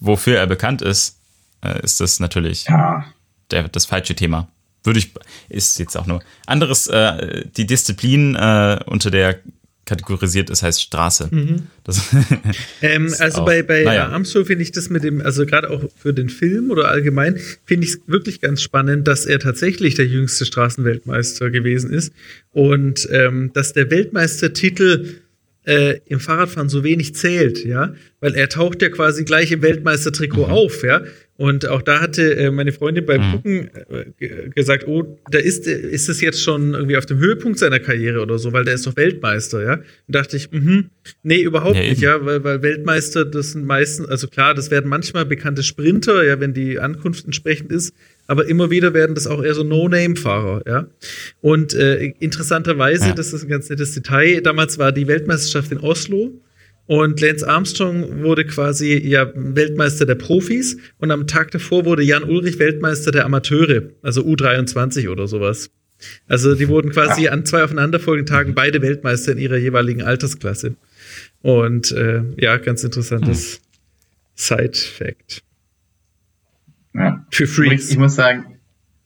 wofür 0.00 0.36
er 0.36 0.46
bekannt 0.46 0.82
ist, 0.82 1.20
äh, 1.62 1.80
ist 1.82 2.00
das 2.00 2.18
natürlich 2.18 2.64
ja. 2.64 3.04
der, 3.50 3.68
das 3.68 3.86
falsche 3.86 4.16
Thema. 4.16 4.48
Würde 4.82 4.98
ich, 4.98 5.14
ist 5.48 5.78
jetzt 5.78 5.96
auch 5.96 6.06
nur 6.06 6.20
anderes, 6.46 6.86
äh, 6.88 7.44
die 7.56 7.66
Disziplin, 7.66 8.34
äh, 8.34 8.80
unter 8.86 9.10
der 9.10 9.40
kategorisiert 9.86 10.50
ist, 10.50 10.62
heißt 10.62 10.82
Straße. 10.82 11.28
Mhm. 11.30 11.68
ähm, 12.82 13.14
also 13.18 13.42
auch, 13.42 13.46
bei, 13.46 13.62
bei 13.62 13.84
naja. 13.84 14.08
Armstrong 14.08 14.44
finde 14.44 14.64
ich 14.64 14.72
das 14.72 14.90
mit 14.90 15.04
dem, 15.04 15.22
also 15.22 15.46
gerade 15.46 15.70
auch 15.70 15.84
für 15.96 16.12
den 16.12 16.28
Film 16.28 16.70
oder 16.70 16.88
allgemein, 16.88 17.38
finde 17.64 17.86
ich 17.86 17.94
es 17.94 18.00
wirklich 18.06 18.40
ganz 18.40 18.60
spannend, 18.60 19.08
dass 19.08 19.24
er 19.24 19.38
tatsächlich 19.38 19.94
der 19.94 20.06
jüngste 20.06 20.44
Straßenweltmeister 20.44 21.50
gewesen 21.50 21.90
ist 21.90 22.12
und 22.52 23.08
ähm, 23.10 23.52
dass 23.54 23.72
der 23.72 23.90
Weltmeistertitel 23.90 25.20
äh, 25.66 26.00
im 26.06 26.20
Fahrradfahren 26.20 26.68
so 26.68 26.84
wenig 26.84 27.14
zählt, 27.14 27.64
ja, 27.64 27.94
weil 28.20 28.34
er 28.34 28.48
taucht 28.48 28.82
ja 28.82 28.88
quasi 28.88 29.24
gleich 29.24 29.52
im 29.52 29.62
Weltmeistertrikot 29.62 30.46
mhm. 30.46 30.52
auf, 30.52 30.82
ja. 30.82 31.02
Und 31.38 31.68
auch 31.68 31.82
da 31.82 32.00
hatte 32.00 32.34
äh, 32.36 32.50
meine 32.50 32.72
Freundin 32.72 33.04
beim 33.04 33.20
mhm. 33.20 33.32
Gucken 33.32 33.70
äh, 34.18 34.48
gesagt, 34.54 34.86
oh, 34.86 35.18
da 35.30 35.38
ist, 35.38 35.66
ist 35.66 36.08
es 36.08 36.22
jetzt 36.22 36.42
schon 36.42 36.72
irgendwie 36.72 36.96
auf 36.96 37.04
dem 37.04 37.18
Höhepunkt 37.18 37.58
seiner 37.58 37.78
Karriere 37.78 38.22
oder 38.22 38.38
so, 38.38 38.54
weil 38.54 38.64
der 38.64 38.74
ist 38.74 38.86
doch 38.86 38.96
Weltmeister, 38.96 39.62
ja. 39.62 39.74
Und 39.74 40.14
dachte 40.14 40.38
ich, 40.38 40.50
mh, 40.50 40.84
nee, 41.22 41.40
überhaupt 41.40 41.76
ja, 41.76 41.82
nicht, 41.82 42.00
ja, 42.00 42.24
weil, 42.24 42.42
weil 42.42 42.62
Weltmeister, 42.62 43.26
das 43.26 43.52
sind 43.52 43.66
meistens, 43.66 44.08
also 44.08 44.28
klar, 44.28 44.54
das 44.54 44.70
werden 44.70 44.88
manchmal 44.88 45.26
bekannte 45.26 45.62
Sprinter, 45.62 46.24
ja, 46.24 46.40
wenn 46.40 46.54
die 46.54 46.78
Ankunft 46.78 47.26
entsprechend 47.26 47.70
ist, 47.70 47.94
aber 48.26 48.46
immer 48.46 48.70
wieder 48.70 48.94
werden 48.94 49.14
das 49.14 49.26
auch 49.26 49.42
eher 49.42 49.54
so 49.54 49.62
No-Name-Fahrer, 49.62 50.62
ja. 50.66 50.86
Und 51.42 51.74
äh, 51.74 52.14
interessanterweise, 52.18 53.08
ja. 53.08 53.14
das 53.14 53.34
ist 53.34 53.42
ein 53.42 53.48
ganz 53.50 53.68
nettes 53.68 53.92
Detail, 53.92 54.40
damals 54.40 54.78
war 54.78 54.90
die 54.90 55.06
Weltmeisterschaft 55.06 55.70
in 55.70 55.78
Oslo 55.80 56.32
und 56.86 57.20
Lance 57.20 57.46
Armstrong 57.46 58.22
wurde 58.22 58.44
quasi 58.44 58.96
ja 58.96 59.30
Weltmeister 59.34 60.06
der 60.06 60.14
Profis 60.14 60.76
und 60.98 61.10
am 61.10 61.26
Tag 61.26 61.50
davor 61.50 61.84
wurde 61.84 62.02
Jan 62.02 62.24
Ulrich 62.24 62.58
Weltmeister 62.58 63.10
der 63.10 63.24
Amateure, 63.24 63.90
also 64.02 64.22
U23 64.22 65.08
oder 65.08 65.26
sowas. 65.26 65.70
Also 66.28 66.54
die 66.54 66.68
wurden 66.68 66.90
quasi 66.90 67.28
an 67.28 67.44
zwei 67.46 67.64
aufeinanderfolgenden 67.64 68.32
Tagen 68.32 68.54
beide 68.54 68.82
Weltmeister 68.82 69.32
in 69.32 69.38
ihrer 69.38 69.56
jeweiligen 69.56 70.02
Altersklasse. 70.02 70.76
Und 71.42 71.90
äh, 71.92 72.22
ja, 72.36 72.58
ganz 72.58 72.84
interessantes 72.84 73.56
hm. 73.56 73.60
Side-Fact. 74.34 75.42
Ja. 76.94 77.26
Für 77.30 77.46
Freaks. 77.46 77.86
Ich, 77.86 77.90
ich, 77.92 77.98
muss 77.98 78.14
sagen, 78.14 78.58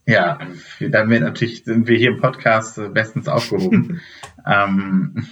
ja, 0.06 0.40
damit 0.80 1.22
natürlich 1.22 1.64
sind 1.64 1.86
wir 1.86 1.96
hier 1.96 2.10
im 2.10 2.20
Podcast 2.20 2.80
bestens 2.92 3.28
aufgehoben. 3.28 4.00
ähm, 4.46 5.26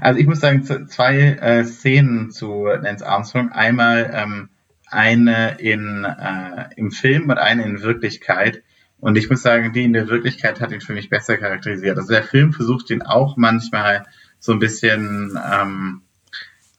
also 0.00 0.18
ich 0.18 0.26
muss 0.26 0.40
sagen, 0.40 0.64
zwei 0.64 1.18
äh, 1.18 1.64
Szenen 1.64 2.30
zu 2.30 2.66
Lance 2.66 3.06
Armstrong. 3.06 3.52
Einmal 3.52 4.10
ähm, 4.14 4.48
eine 4.86 5.58
in, 5.58 6.04
äh, 6.04 6.68
im 6.76 6.90
Film 6.90 7.30
und 7.30 7.38
eine 7.38 7.64
in 7.64 7.82
Wirklichkeit. 7.82 8.62
Und 8.98 9.16
ich 9.16 9.30
muss 9.30 9.42
sagen, 9.42 9.72
die 9.72 9.84
in 9.84 9.92
der 9.92 10.08
Wirklichkeit 10.08 10.60
hat 10.60 10.72
ihn 10.72 10.80
für 10.80 10.92
mich 10.92 11.08
besser 11.08 11.38
charakterisiert. 11.38 11.96
Also 11.96 12.12
der 12.12 12.22
Film 12.22 12.52
versucht 12.52 12.90
ihn 12.90 13.02
auch 13.02 13.36
manchmal 13.36 14.04
so 14.38 14.52
ein 14.52 14.58
bisschen 14.58 15.38
ähm, 15.52 16.02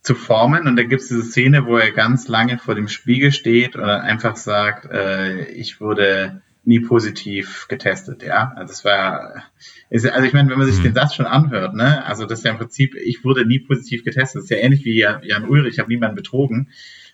zu 0.03 0.15
formen. 0.15 0.67
Und 0.67 0.75
da 0.75 0.83
gibt 0.83 1.01
es 1.01 1.07
diese 1.07 1.23
Szene, 1.23 1.65
wo 1.65 1.77
er 1.77 1.91
ganz 1.91 2.27
lange 2.27 2.57
vor 2.57 2.75
dem 2.75 2.87
Spiegel 2.87 3.31
steht 3.31 3.75
und 3.75 3.83
einfach 3.83 4.35
sagt, 4.35 4.85
äh, 4.91 5.45
ich 5.45 5.79
wurde 5.79 6.41
nie 6.63 6.79
positiv 6.79 7.67
getestet, 7.67 8.23
ja. 8.23 8.53
Also 8.55 8.73
es 8.73 8.85
war, 8.85 9.43
ist, 9.89 10.07
also 10.07 10.25
ich 10.25 10.33
meine, 10.33 10.49
wenn 10.49 10.57
man 10.57 10.67
sich 10.67 10.79
mhm. 10.79 10.83
den 10.83 10.93
Satz 10.93 11.15
schon 11.15 11.25
anhört, 11.25 11.73
ne, 11.73 12.05
also 12.05 12.25
das 12.25 12.39
ist 12.39 12.45
ja 12.45 12.51
im 12.51 12.57
Prinzip, 12.57 12.95
ich 12.95 13.23
wurde 13.23 13.45
nie 13.45 13.59
positiv 13.59 14.03
getestet, 14.03 14.37
das 14.37 14.43
ist 14.45 14.51
ja 14.51 14.57
ähnlich 14.57 14.85
wie 14.85 14.99
Jan 14.99 15.45
Ulrich, 15.47 15.73
ich 15.73 15.79
habe 15.79 15.89
niemanden 15.89 16.15
betrogen. 16.15 16.69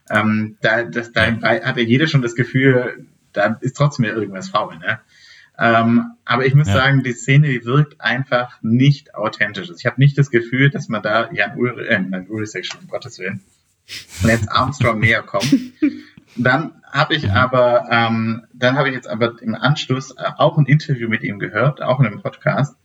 Ähm, 0.10 0.58
da, 0.62 0.84
das, 0.84 1.12
da 1.12 1.26
hat 1.42 1.78
ja 1.78 1.84
jeder 1.84 2.08
schon 2.08 2.22
das 2.22 2.36
Gefühl, 2.36 3.06
da 3.34 3.58
ist 3.62 3.76
trotzdem 3.76 4.06
ja 4.06 4.14
irgendwas 4.14 4.50
faul, 4.50 4.78
ne? 4.78 5.00
Ähm, 5.60 6.12
aber 6.24 6.46
ich 6.46 6.54
muss 6.54 6.68
ja. 6.68 6.76
sagen, 6.76 7.02
die 7.02 7.14
Szene, 7.14 7.48
die 7.48 7.66
wirkt 7.66 8.00
einfach 8.00 8.62
nicht 8.62 9.16
authentisch. 9.16 9.72
Ich 9.76 9.88
habe 9.88 10.00
nicht 10.00 10.18
das 10.18 10.30
Gefühl, 10.30 10.70
dass 10.70 10.88
man 10.88 11.02
da 11.02 11.32
Jan 11.32 11.58
Ulrich, 11.58 11.90
äh, 11.90 12.00
nein, 12.00 12.28
Ulrich 12.30 12.70
um 12.80 12.88
Gottes 12.88 13.18
Willen, 13.18 13.42
Lance 14.24 14.52
Armstrong 14.52 15.00
näher 15.00 15.24
kommt. 15.24 15.52
Dann 16.36 16.77
habe 16.92 17.16
ich 17.16 17.32
aber, 17.32 17.88
ähm, 17.92 18.46
dann 18.54 18.78
habe 18.78 18.90
ich 18.90 18.96
jetzt 18.96 19.10
aber 19.10 19.42
im 19.42 19.56
Anschluss 19.56 20.12
äh, 20.12 20.24
auch 20.38 20.58
ein 20.58 20.66
Interview 20.66 21.10
mit 21.10 21.24
ihm 21.24 21.40
gehört, 21.40 21.82
auch 21.82 22.00
in 22.00 22.08
einem 22.08 22.22
Podcast, 22.22 22.76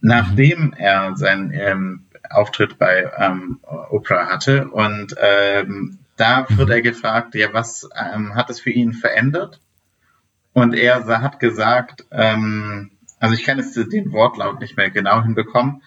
nachdem 0.00 0.72
er 0.76 1.16
seinen 1.16 1.52
ähm, 1.52 2.06
Auftritt 2.30 2.78
bei 2.78 3.10
ähm, 3.16 3.60
Oprah 3.90 4.26
hatte 4.26 4.68
und 4.68 5.14
ähm, 5.20 5.98
da 6.16 6.46
wird 6.48 6.70
er 6.70 6.82
gefragt, 6.82 7.34
ja, 7.34 7.52
was 7.52 7.88
ähm, 7.94 8.34
hat 8.34 8.50
es 8.50 8.60
für 8.60 8.70
ihn 8.70 8.92
verändert? 8.92 9.60
Und 10.52 10.74
er 10.74 11.06
hat 11.20 11.40
gesagt, 11.40 12.06
ähm, 12.10 12.90
also 13.20 13.34
ich 13.34 13.44
kann 13.44 13.58
jetzt 13.58 13.76
den 13.76 14.12
Wortlaut 14.12 14.60
nicht 14.60 14.76
mehr 14.76 14.90
genau 14.90 15.22
hinbekommen, 15.22 15.82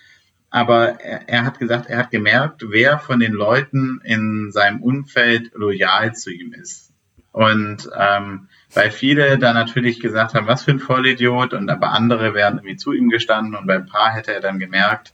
aber 0.49 0.99
er, 1.01 1.27
er, 1.27 1.45
hat 1.45 1.59
gesagt, 1.59 1.87
er 1.87 1.97
hat 1.97 2.11
gemerkt, 2.11 2.65
wer 2.67 2.99
von 2.99 3.19
den 3.19 3.33
Leuten 3.33 4.01
in 4.03 4.51
seinem 4.51 4.81
Umfeld 4.81 5.51
loyal 5.53 6.15
zu 6.15 6.31
ihm 6.31 6.53
ist. 6.53 6.91
Und 7.31 7.89
ähm, 7.95 8.47
weil 8.73 8.91
viele 8.91 9.37
da 9.37 9.53
natürlich 9.53 9.99
gesagt 9.99 10.33
haben, 10.33 10.47
was 10.47 10.63
für 10.63 10.71
ein 10.71 10.79
Vollidiot, 10.79 11.53
und 11.53 11.69
aber 11.69 11.91
andere 11.91 12.33
wären 12.33 12.57
irgendwie 12.57 12.75
zu 12.75 12.91
ihm 12.91 13.09
gestanden 13.09 13.55
und 13.55 13.67
beim 13.67 13.85
Paar 13.85 14.11
hätte 14.11 14.33
er 14.33 14.41
dann 14.41 14.59
gemerkt, 14.59 15.13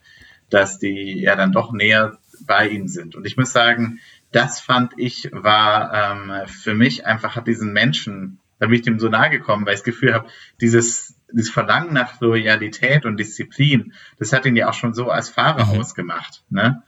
dass 0.50 0.80
die 0.80 1.22
ja 1.22 1.36
dann 1.36 1.52
doch 1.52 1.72
näher 1.74 2.18
bei 2.46 2.68
ihm 2.70 2.88
sind. 2.88 3.16
Und 3.16 3.26
ich 3.26 3.38
muss 3.38 3.52
sagen, 3.52 4.00
das 4.32 4.60
fand 4.60 4.94
ich 4.98 5.30
war 5.32 5.94
ähm, 5.94 6.48
für 6.48 6.74
mich 6.74 7.06
einfach 7.06 7.36
hat 7.36 7.48
diesen 7.48 7.74
Menschen 7.74 8.40
da 8.60 8.68
bin 8.68 8.76
ich 8.76 8.82
dem 8.84 9.00
so 9.00 9.10
nahe 9.10 9.30
gekommen, 9.30 9.66
weil 9.66 9.74
ich 9.74 9.82
das 9.82 9.86
Gefühl 9.86 10.14
habe, 10.14 10.30
dieses, 10.62 11.15
dieses 11.36 11.52
Verlangen 11.52 11.94
nach 11.94 12.20
Loyalität 12.22 13.06
und 13.06 13.18
Disziplin, 13.18 13.94
das 14.18 14.34
hat 14.34 14.46
ihn 14.46 14.56
ja 14.56 14.70
auch 14.70 14.74
schon 14.74 14.94
so 14.94 15.10
als 15.10 15.30
Fahrer 15.30 15.66
mhm. 15.66 15.80
ausgemacht. 15.80 16.44
Ne? 16.50 16.82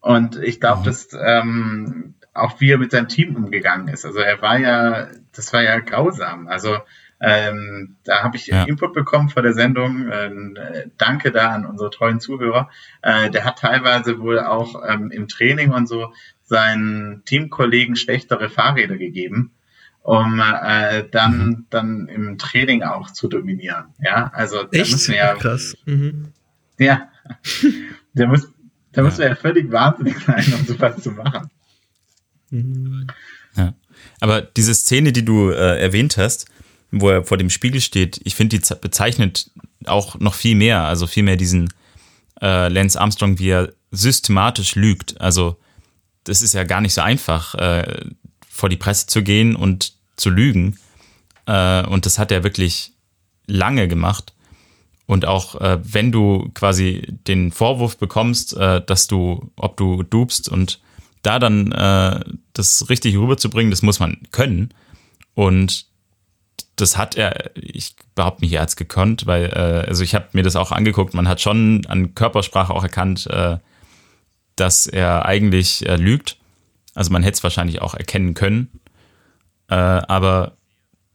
Und 0.00 0.36
ich 0.36 0.60
glaube, 0.60 0.80
mhm. 0.80 0.84
dass 0.84 1.08
ähm, 1.12 2.14
auch 2.34 2.60
wie 2.60 2.70
er 2.70 2.78
mit 2.78 2.92
seinem 2.92 3.08
Team 3.08 3.36
umgegangen 3.36 3.88
ist. 3.88 4.06
Also 4.06 4.20
er 4.20 4.40
war 4.40 4.58
ja, 4.58 5.08
das 5.34 5.52
war 5.52 5.62
ja 5.62 5.78
grausam. 5.80 6.48
Also 6.48 6.78
ähm, 7.20 7.96
da 8.04 8.22
habe 8.22 8.36
ich 8.36 8.46
ja. 8.46 8.64
Input 8.64 8.94
bekommen 8.94 9.28
vor 9.28 9.42
der 9.42 9.52
Sendung. 9.52 10.10
Ähm, 10.10 10.58
danke 10.96 11.30
da 11.30 11.50
an 11.50 11.66
unsere 11.66 11.90
treuen 11.90 12.20
Zuhörer. 12.20 12.70
Äh, 13.02 13.30
der 13.30 13.44
hat 13.44 13.58
teilweise 13.58 14.18
wohl 14.18 14.40
auch 14.40 14.82
ähm, 14.88 15.10
im 15.10 15.28
Training 15.28 15.72
und 15.72 15.88
so 15.88 16.12
seinen 16.42 17.24
Teamkollegen 17.24 17.96
schlechtere 17.96 18.48
Fahrräder 18.48 18.96
gegeben 18.96 19.52
um 20.02 20.40
äh, 20.40 21.04
dann, 21.10 21.46
mhm. 21.46 21.66
dann 21.70 22.08
im 22.08 22.38
Training 22.38 22.82
auch 22.82 23.10
zu 23.12 23.28
dominieren. 23.28 23.86
Ja, 24.00 24.30
also 24.34 24.64
da 24.64 24.78
Echt? 24.78 24.92
müssen 24.92 25.12
wir 25.12 25.18
ja. 25.18 25.34
Krass. 25.34 25.76
Mhm. 25.86 26.32
Ja. 26.78 27.08
der 28.12 28.26
muss, 28.26 28.48
da 28.92 29.02
muss 29.02 29.18
man 29.18 29.28
ja 29.28 29.34
völlig 29.36 29.70
wahnsinnig 29.70 30.18
sein, 30.18 30.44
um 30.58 30.66
sowas 30.66 31.00
zu 31.02 31.12
machen. 31.12 31.50
Mhm. 32.50 33.06
Ja. 33.56 33.74
Aber 34.20 34.42
diese 34.42 34.74
Szene, 34.74 35.12
die 35.12 35.24
du 35.24 35.50
äh, 35.50 35.80
erwähnt 35.80 36.16
hast, 36.16 36.46
wo 36.90 37.08
er 37.08 37.24
vor 37.24 37.38
dem 37.38 37.50
Spiegel 37.50 37.80
steht, 37.80 38.20
ich 38.24 38.34
finde, 38.34 38.58
die 38.58 38.74
bezeichnet 38.80 39.50
auch 39.86 40.18
noch 40.18 40.34
viel 40.34 40.54
mehr, 40.56 40.82
also 40.82 41.06
viel 41.06 41.22
mehr 41.22 41.36
diesen 41.36 41.72
äh, 42.40 42.68
Lance 42.68 43.00
Armstrong, 43.00 43.38
wie 43.38 43.50
er 43.50 43.72
systematisch 43.92 44.74
lügt. 44.74 45.20
Also 45.20 45.58
das 46.24 46.42
ist 46.42 46.54
ja 46.54 46.64
gar 46.64 46.80
nicht 46.80 46.94
so 46.94 47.00
einfach. 47.00 47.54
Äh, 47.54 48.10
vor 48.62 48.68
die 48.68 48.76
Presse 48.76 49.08
zu 49.08 49.24
gehen 49.24 49.56
und 49.56 49.94
zu 50.14 50.30
lügen. 50.30 50.78
Äh, 51.46 51.84
und 51.84 52.06
das 52.06 52.20
hat 52.20 52.30
er 52.30 52.44
wirklich 52.44 52.92
lange 53.48 53.88
gemacht. 53.88 54.34
Und 55.06 55.26
auch 55.26 55.60
äh, 55.60 55.80
wenn 55.82 56.12
du 56.12 56.48
quasi 56.54 57.08
den 57.26 57.50
Vorwurf 57.50 57.98
bekommst, 57.98 58.56
äh, 58.56 58.80
dass 58.80 59.08
du, 59.08 59.50
ob 59.56 59.76
du 59.76 60.04
dupst 60.04 60.48
und 60.48 60.78
da 61.22 61.40
dann 61.40 61.72
äh, 61.72 62.20
das 62.52 62.88
richtig 62.88 63.16
rüberzubringen, 63.16 63.72
das 63.72 63.82
muss 63.82 63.98
man 63.98 64.18
können. 64.30 64.72
Und 65.34 65.86
das 66.76 66.96
hat 66.96 67.16
er, 67.16 67.50
ich 67.56 67.96
behaupte 68.14 68.44
nicht, 68.44 68.52
er 68.52 68.62
hat 68.62 68.68
es 68.68 68.76
gekonnt, 68.76 69.26
weil, 69.26 69.46
äh, 69.46 69.88
also 69.88 70.04
ich 70.04 70.14
habe 70.14 70.28
mir 70.34 70.44
das 70.44 70.54
auch 70.54 70.70
angeguckt, 70.70 71.14
man 71.14 71.26
hat 71.26 71.40
schon 71.40 71.84
an 71.86 72.14
Körpersprache 72.14 72.72
auch 72.72 72.84
erkannt, 72.84 73.26
äh, 73.26 73.58
dass 74.54 74.86
er 74.86 75.26
eigentlich 75.26 75.80
lügt. 75.80 76.36
Also 76.94 77.10
man 77.10 77.22
hätte 77.22 77.36
es 77.36 77.42
wahrscheinlich 77.42 77.80
auch 77.80 77.94
erkennen 77.94 78.34
können. 78.34 78.68
Äh, 79.68 79.74
aber 79.74 80.56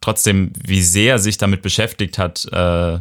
trotzdem, 0.01 0.51
wie 0.65 0.81
sehr 0.81 1.13
er 1.13 1.19
sich 1.19 1.37
damit 1.37 1.61
beschäftigt 1.61 2.17
hat, 2.17 2.47
äh, 2.51 2.99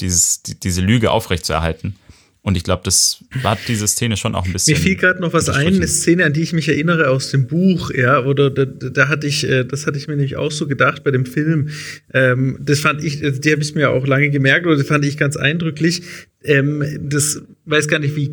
dieses, 0.00 0.42
die, 0.42 0.58
diese 0.58 0.80
Lüge 0.80 1.10
aufrechtzuerhalten. 1.10 1.96
Und 2.42 2.56
ich 2.56 2.62
glaube, 2.62 2.82
das 2.84 3.24
hat 3.42 3.58
diese 3.66 3.86
Szene 3.86 4.16
schon 4.16 4.34
auch 4.34 4.46
ein 4.46 4.52
bisschen. 4.52 4.78
Mir 4.78 4.82
fiel 4.82 4.96
gerade 4.96 5.20
noch 5.20 5.32
was 5.32 5.50
ein, 5.50 5.66
eine 5.66 5.88
Szene, 5.88 6.24
an 6.24 6.32
die 6.32 6.40
ich 6.40 6.52
mich 6.52 6.68
erinnere 6.68 7.10
aus 7.10 7.30
dem 7.30 7.46
Buch, 7.46 7.90
ja, 7.90 8.24
oder 8.24 8.48
da, 8.48 8.64
da 8.64 9.08
hatte 9.08 9.26
ich, 9.26 9.46
äh, 9.46 9.64
das 9.64 9.86
hatte 9.86 9.98
ich 9.98 10.06
mir 10.06 10.14
nämlich 10.14 10.36
auch 10.36 10.52
so 10.52 10.66
gedacht 10.66 11.04
bei 11.04 11.10
dem 11.10 11.26
Film. 11.26 11.68
Ähm, 12.14 12.56
das 12.60 12.80
fand 12.80 13.04
ich, 13.04 13.20
die 13.20 13.52
habe 13.52 13.60
ich 13.60 13.74
mir 13.74 13.90
auch 13.90 14.06
lange 14.06 14.30
gemerkt, 14.30 14.66
oder 14.66 14.76
das 14.76 14.86
fand 14.86 15.04
ich 15.04 15.18
ganz 15.18 15.36
eindrücklich. 15.36 16.02
Ähm, 16.42 16.84
das 17.02 17.42
weiß 17.66 17.88
gar 17.88 17.98
nicht, 17.98 18.16
wie 18.16 18.30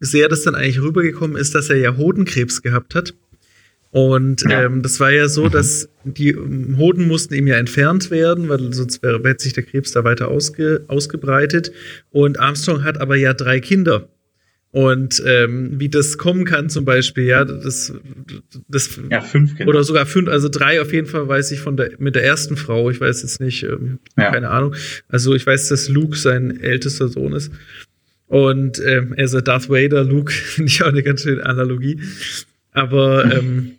sehr 0.00 0.28
das 0.28 0.42
dann 0.42 0.54
eigentlich 0.54 0.80
rübergekommen 0.80 1.36
ist, 1.36 1.54
dass 1.54 1.70
er 1.70 1.76
ja 1.76 1.96
Hodenkrebs 1.96 2.62
gehabt 2.62 2.94
hat. 2.94 3.14
Und 3.90 4.42
ja. 4.42 4.64
ähm, 4.64 4.82
das 4.82 5.00
war 5.00 5.10
ja 5.10 5.28
so, 5.28 5.46
mhm. 5.46 5.50
dass 5.50 5.88
die 6.04 6.36
Hoden 6.36 7.08
mussten 7.08 7.34
ihm 7.34 7.46
ja 7.46 7.56
entfernt 7.56 8.10
werden, 8.10 8.48
weil 8.48 8.72
sonst 8.72 9.02
wäre, 9.02 9.20
hätte 9.26 9.42
sich 9.42 9.54
der 9.54 9.64
Krebs 9.64 9.92
da 9.92 10.04
weiter 10.04 10.28
ausge, 10.28 10.84
ausgebreitet. 10.88 11.72
Und 12.10 12.38
Armstrong 12.38 12.84
hat 12.84 13.00
aber 13.00 13.16
ja 13.16 13.32
drei 13.32 13.60
Kinder. 13.60 14.08
Und 14.70 15.22
ähm, 15.26 15.80
wie 15.80 15.88
das 15.88 16.18
kommen 16.18 16.44
kann, 16.44 16.68
zum 16.68 16.84
Beispiel, 16.84 17.24
ja, 17.24 17.46
das, 17.46 17.94
das 18.68 19.00
ja, 19.10 19.22
fünf 19.22 19.56
Kinder. 19.56 19.70
oder 19.70 19.82
sogar 19.82 20.04
fünf, 20.04 20.28
also 20.28 20.50
drei 20.50 20.82
auf 20.82 20.92
jeden 20.92 21.06
Fall 21.06 21.26
weiß 21.26 21.52
ich 21.52 21.60
von 21.60 21.78
der 21.78 21.92
mit 21.98 22.14
der 22.14 22.24
ersten 22.24 22.58
Frau. 22.58 22.90
Ich 22.90 23.00
weiß 23.00 23.22
jetzt 23.22 23.40
nicht, 23.40 23.62
ähm, 23.62 23.98
ja. 24.18 24.30
keine 24.30 24.50
Ahnung. 24.50 24.74
Also 25.08 25.34
ich 25.34 25.46
weiß, 25.46 25.68
dass 25.68 25.88
Luke 25.88 26.18
sein 26.18 26.60
ältester 26.60 27.08
Sohn 27.08 27.32
ist. 27.32 27.50
Und 28.28 28.80
ähm, 28.84 29.14
also 29.16 29.40
Darth 29.40 29.68
Vader, 29.68 30.04
Luke, 30.04 30.32
finde 30.32 30.70
ich 30.70 30.82
auch 30.82 30.88
eine 30.88 31.02
ganz 31.02 31.22
schöne 31.22 31.44
Analogie. 31.44 32.00
Aber 32.72 33.24
ähm, 33.32 33.72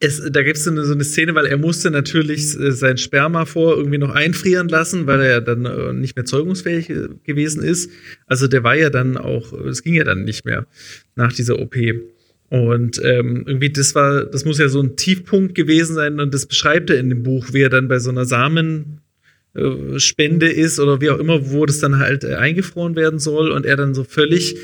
es, 0.00 0.22
da 0.30 0.42
gibt 0.42 0.58
es 0.58 0.64
so, 0.64 0.82
so 0.82 0.92
eine 0.92 1.04
Szene, 1.04 1.34
weil 1.34 1.46
er 1.46 1.56
musste 1.56 1.90
natürlich 1.90 2.58
äh, 2.58 2.72
sein 2.72 2.98
Sperma 2.98 3.44
vor 3.44 3.76
irgendwie 3.76 3.98
noch 3.98 4.14
einfrieren 4.14 4.68
lassen, 4.68 5.06
weil 5.06 5.20
er 5.20 5.30
ja 5.30 5.40
dann 5.40 5.64
äh, 5.64 5.92
nicht 5.92 6.16
mehr 6.16 6.24
zeugungsfähig 6.24 6.90
äh, 6.90 7.08
gewesen 7.24 7.62
ist. 7.62 7.90
Also 8.26 8.46
der 8.48 8.62
war 8.62 8.76
ja 8.76 8.90
dann 8.90 9.16
auch, 9.16 9.52
es 9.52 9.82
ging 9.82 9.94
ja 9.94 10.04
dann 10.04 10.24
nicht 10.24 10.44
mehr 10.44 10.66
nach 11.14 11.32
dieser 11.32 11.58
OP. 11.58 11.76
Und 12.48 13.00
ähm, 13.02 13.44
irgendwie, 13.46 13.70
das 13.70 13.94
war, 13.94 14.24
das 14.24 14.44
muss 14.44 14.58
ja 14.58 14.68
so 14.68 14.80
ein 14.80 14.96
Tiefpunkt 14.96 15.54
gewesen 15.54 15.94
sein 15.94 16.20
und 16.20 16.32
das 16.32 16.46
beschreibt 16.46 16.90
er 16.90 16.98
in 16.98 17.08
dem 17.08 17.22
Buch, 17.22 17.48
wie 17.52 17.62
er 17.62 17.70
dann 17.70 17.88
bei 17.88 17.98
so 17.98 18.10
einer 18.10 18.24
Samenspende 19.56 20.48
ist 20.48 20.78
oder 20.78 21.00
wie 21.00 21.10
auch 21.10 21.18
immer, 21.18 21.50
wo 21.50 21.66
das 21.66 21.78
dann 21.78 21.98
halt 21.98 22.24
eingefroren 22.24 22.96
werden 22.96 23.18
soll 23.18 23.50
und 23.50 23.66
er 23.66 23.76
dann 23.76 23.94
so 23.94 24.04
völlig 24.04 24.56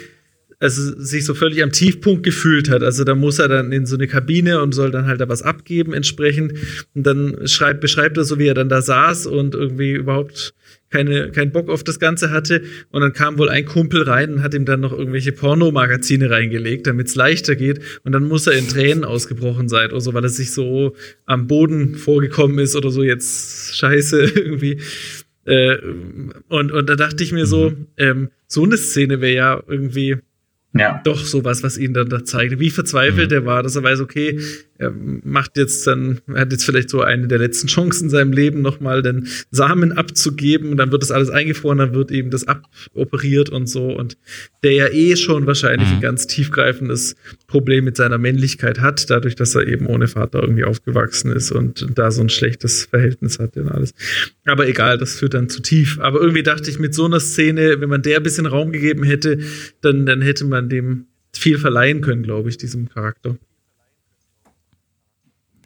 also 0.62 0.96
sich 0.96 1.24
so 1.24 1.34
völlig 1.34 1.60
am 1.60 1.72
Tiefpunkt 1.72 2.22
gefühlt 2.22 2.70
hat. 2.70 2.84
Also 2.84 3.02
da 3.02 3.16
muss 3.16 3.40
er 3.40 3.48
dann 3.48 3.72
in 3.72 3.84
so 3.84 3.96
eine 3.96 4.06
Kabine 4.06 4.62
und 4.62 4.72
soll 4.72 4.92
dann 4.92 5.06
halt 5.06 5.20
da 5.20 5.28
was 5.28 5.42
abgeben 5.42 5.92
entsprechend. 5.92 6.52
Und 6.94 7.04
dann 7.04 7.48
schreibt, 7.48 7.80
beschreibt 7.80 8.16
er 8.16 8.22
so, 8.22 8.38
wie 8.38 8.46
er 8.46 8.54
dann 8.54 8.68
da 8.68 8.80
saß 8.80 9.26
und 9.26 9.56
irgendwie 9.56 9.90
überhaupt 9.90 10.54
keine, 10.88 11.32
keinen 11.32 11.50
Bock 11.50 11.68
auf 11.68 11.82
das 11.82 11.98
Ganze 11.98 12.30
hatte. 12.30 12.62
Und 12.92 13.00
dann 13.00 13.12
kam 13.12 13.38
wohl 13.38 13.48
ein 13.48 13.64
Kumpel 13.64 14.04
rein 14.04 14.34
und 14.34 14.42
hat 14.44 14.54
ihm 14.54 14.64
dann 14.64 14.78
noch 14.78 14.92
irgendwelche 14.92 15.32
Pornomagazine 15.32 16.30
reingelegt, 16.30 16.86
damit 16.86 17.08
es 17.08 17.16
leichter 17.16 17.56
geht. 17.56 17.80
Und 18.04 18.12
dann 18.12 18.28
muss 18.28 18.46
er 18.46 18.52
in 18.52 18.68
Tränen 18.68 19.04
ausgebrochen 19.04 19.68
sein 19.68 19.90
oder 19.90 20.00
so, 20.00 20.14
weil 20.14 20.22
er 20.22 20.28
sich 20.28 20.52
so 20.52 20.94
am 21.26 21.48
Boden 21.48 21.96
vorgekommen 21.96 22.60
ist 22.60 22.76
oder 22.76 22.90
so 22.90 23.02
jetzt 23.02 23.74
scheiße 23.74 24.22
irgendwie. 24.36 24.78
Äh, 25.44 25.78
und, 26.46 26.70
und 26.70 26.88
da 26.88 26.94
dachte 26.94 27.24
ich 27.24 27.32
mir 27.32 27.46
so, 27.46 27.70
mhm. 27.70 27.86
ähm, 27.96 28.28
so 28.46 28.62
eine 28.62 28.76
Szene 28.76 29.20
wäre 29.20 29.34
ja 29.34 29.62
irgendwie 29.66 30.18
ja. 30.74 31.00
doch 31.04 31.24
sowas, 31.24 31.62
was 31.62 31.76
ihn 31.76 31.92
dann 31.92 32.08
da 32.08 32.24
zeigt. 32.24 32.58
Wie 32.58 32.70
verzweifelt 32.70 33.30
mhm. 33.30 33.36
er 33.36 33.44
war, 33.46 33.62
dass 33.62 33.76
er 33.76 33.82
weiß, 33.82 34.00
okay, 34.00 34.38
er 34.78 34.92
macht 35.22 35.56
jetzt 35.56 35.86
dann, 35.86 36.20
er 36.26 36.40
hat 36.40 36.52
jetzt 36.52 36.64
vielleicht 36.64 36.90
so 36.90 37.02
eine 37.02 37.28
der 37.28 37.38
letzten 37.38 37.68
Chancen 37.68 38.04
in 38.04 38.10
seinem 38.10 38.32
Leben, 38.32 38.62
nochmal 38.62 39.02
den 39.02 39.28
Samen 39.50 39.92
abzugeben 39.92 40.70
und 40.70 40.76
dann 40.76 40.90
wird 40.90 41.02
das 41.02 41.12
alles 41.12 41.30
eingefroren, 41.30 41.78
dann 41.78 41.94
wird 41.94 42.10
eben 42.10 42.30
das 42.30 42.46
aboperiert 42.48 43.50
und 43.50 43.68
so 43.68 43.92
und 43.92 44.16
der 44.64 44.72
ja 44.72 44.88
eh 44.88 45.16
schon 45.16 45.46
wahrscheinlich 45.46 45.88
mhm. 45.88 45.96
ein 45.96 46.00
ganz 46.00 46.26
tiefgreifendes 46.26 47.16
Problem 47.46 47.84
mit 47.84 47.96
seiner 47.96 48.18
Männlichkeit 48.18 48.80
hat, 48.80 49.08
dadurch, 49.10 49.36
dass 49.36 49.54
er 49.54 49.66
eben 49.66 49.86
ohne 49.86 50.08
Vater 50.08 50.42
irgendwie 50.42 50.64
aufgewachsen 50.64 51.30
ist 51.30 51.52
und 51.52 51.86
da 51.94 52.10
so 52.10 52.22
ein 52.22 52.28
schlechtes 52.28 52.86
Verhältnis 52.86 53.38
hat 53.38 53.56
und 53.56 53.68
alles. 53.68 53.94
Aber 54.46 54.66
egal, 54.66 54.98
das 54.98 55.16
führt 55.16 55.34
dann 55.34 55.48
zu 55.48 55.62
tief. 55.62 56.00
Aber 56.00 56.20
irgendwie 56.20 56.42
dachte 56.42 56.70
ich, 56.70 56.78
mit 56.78 56.94
so 56.94 57.04
einer 57.04 57.20
Szene, 57.20 57.80
wenn 57.80 57.88
man 57.88 58.02
der 58.02 58.16
ein 58.16 58.22
bisschen 58.22 58.46
Raum 58.46 58.72
gegeben 58.72 59.04
hätte, 59.04 59.38
dann, 59.82 60.06
dann 60.06 60.22
hätte 60.22 60.44
man 60.44 60.61
dem 60.68 61.06
viel 61.32 61.58
verleihen 61.58 62.00
können, 62.00 62.22
glaube 62.22 62.48
ich, 62.48 62.58
diesem 62.58 62.88
Charakter. 62.88 63.36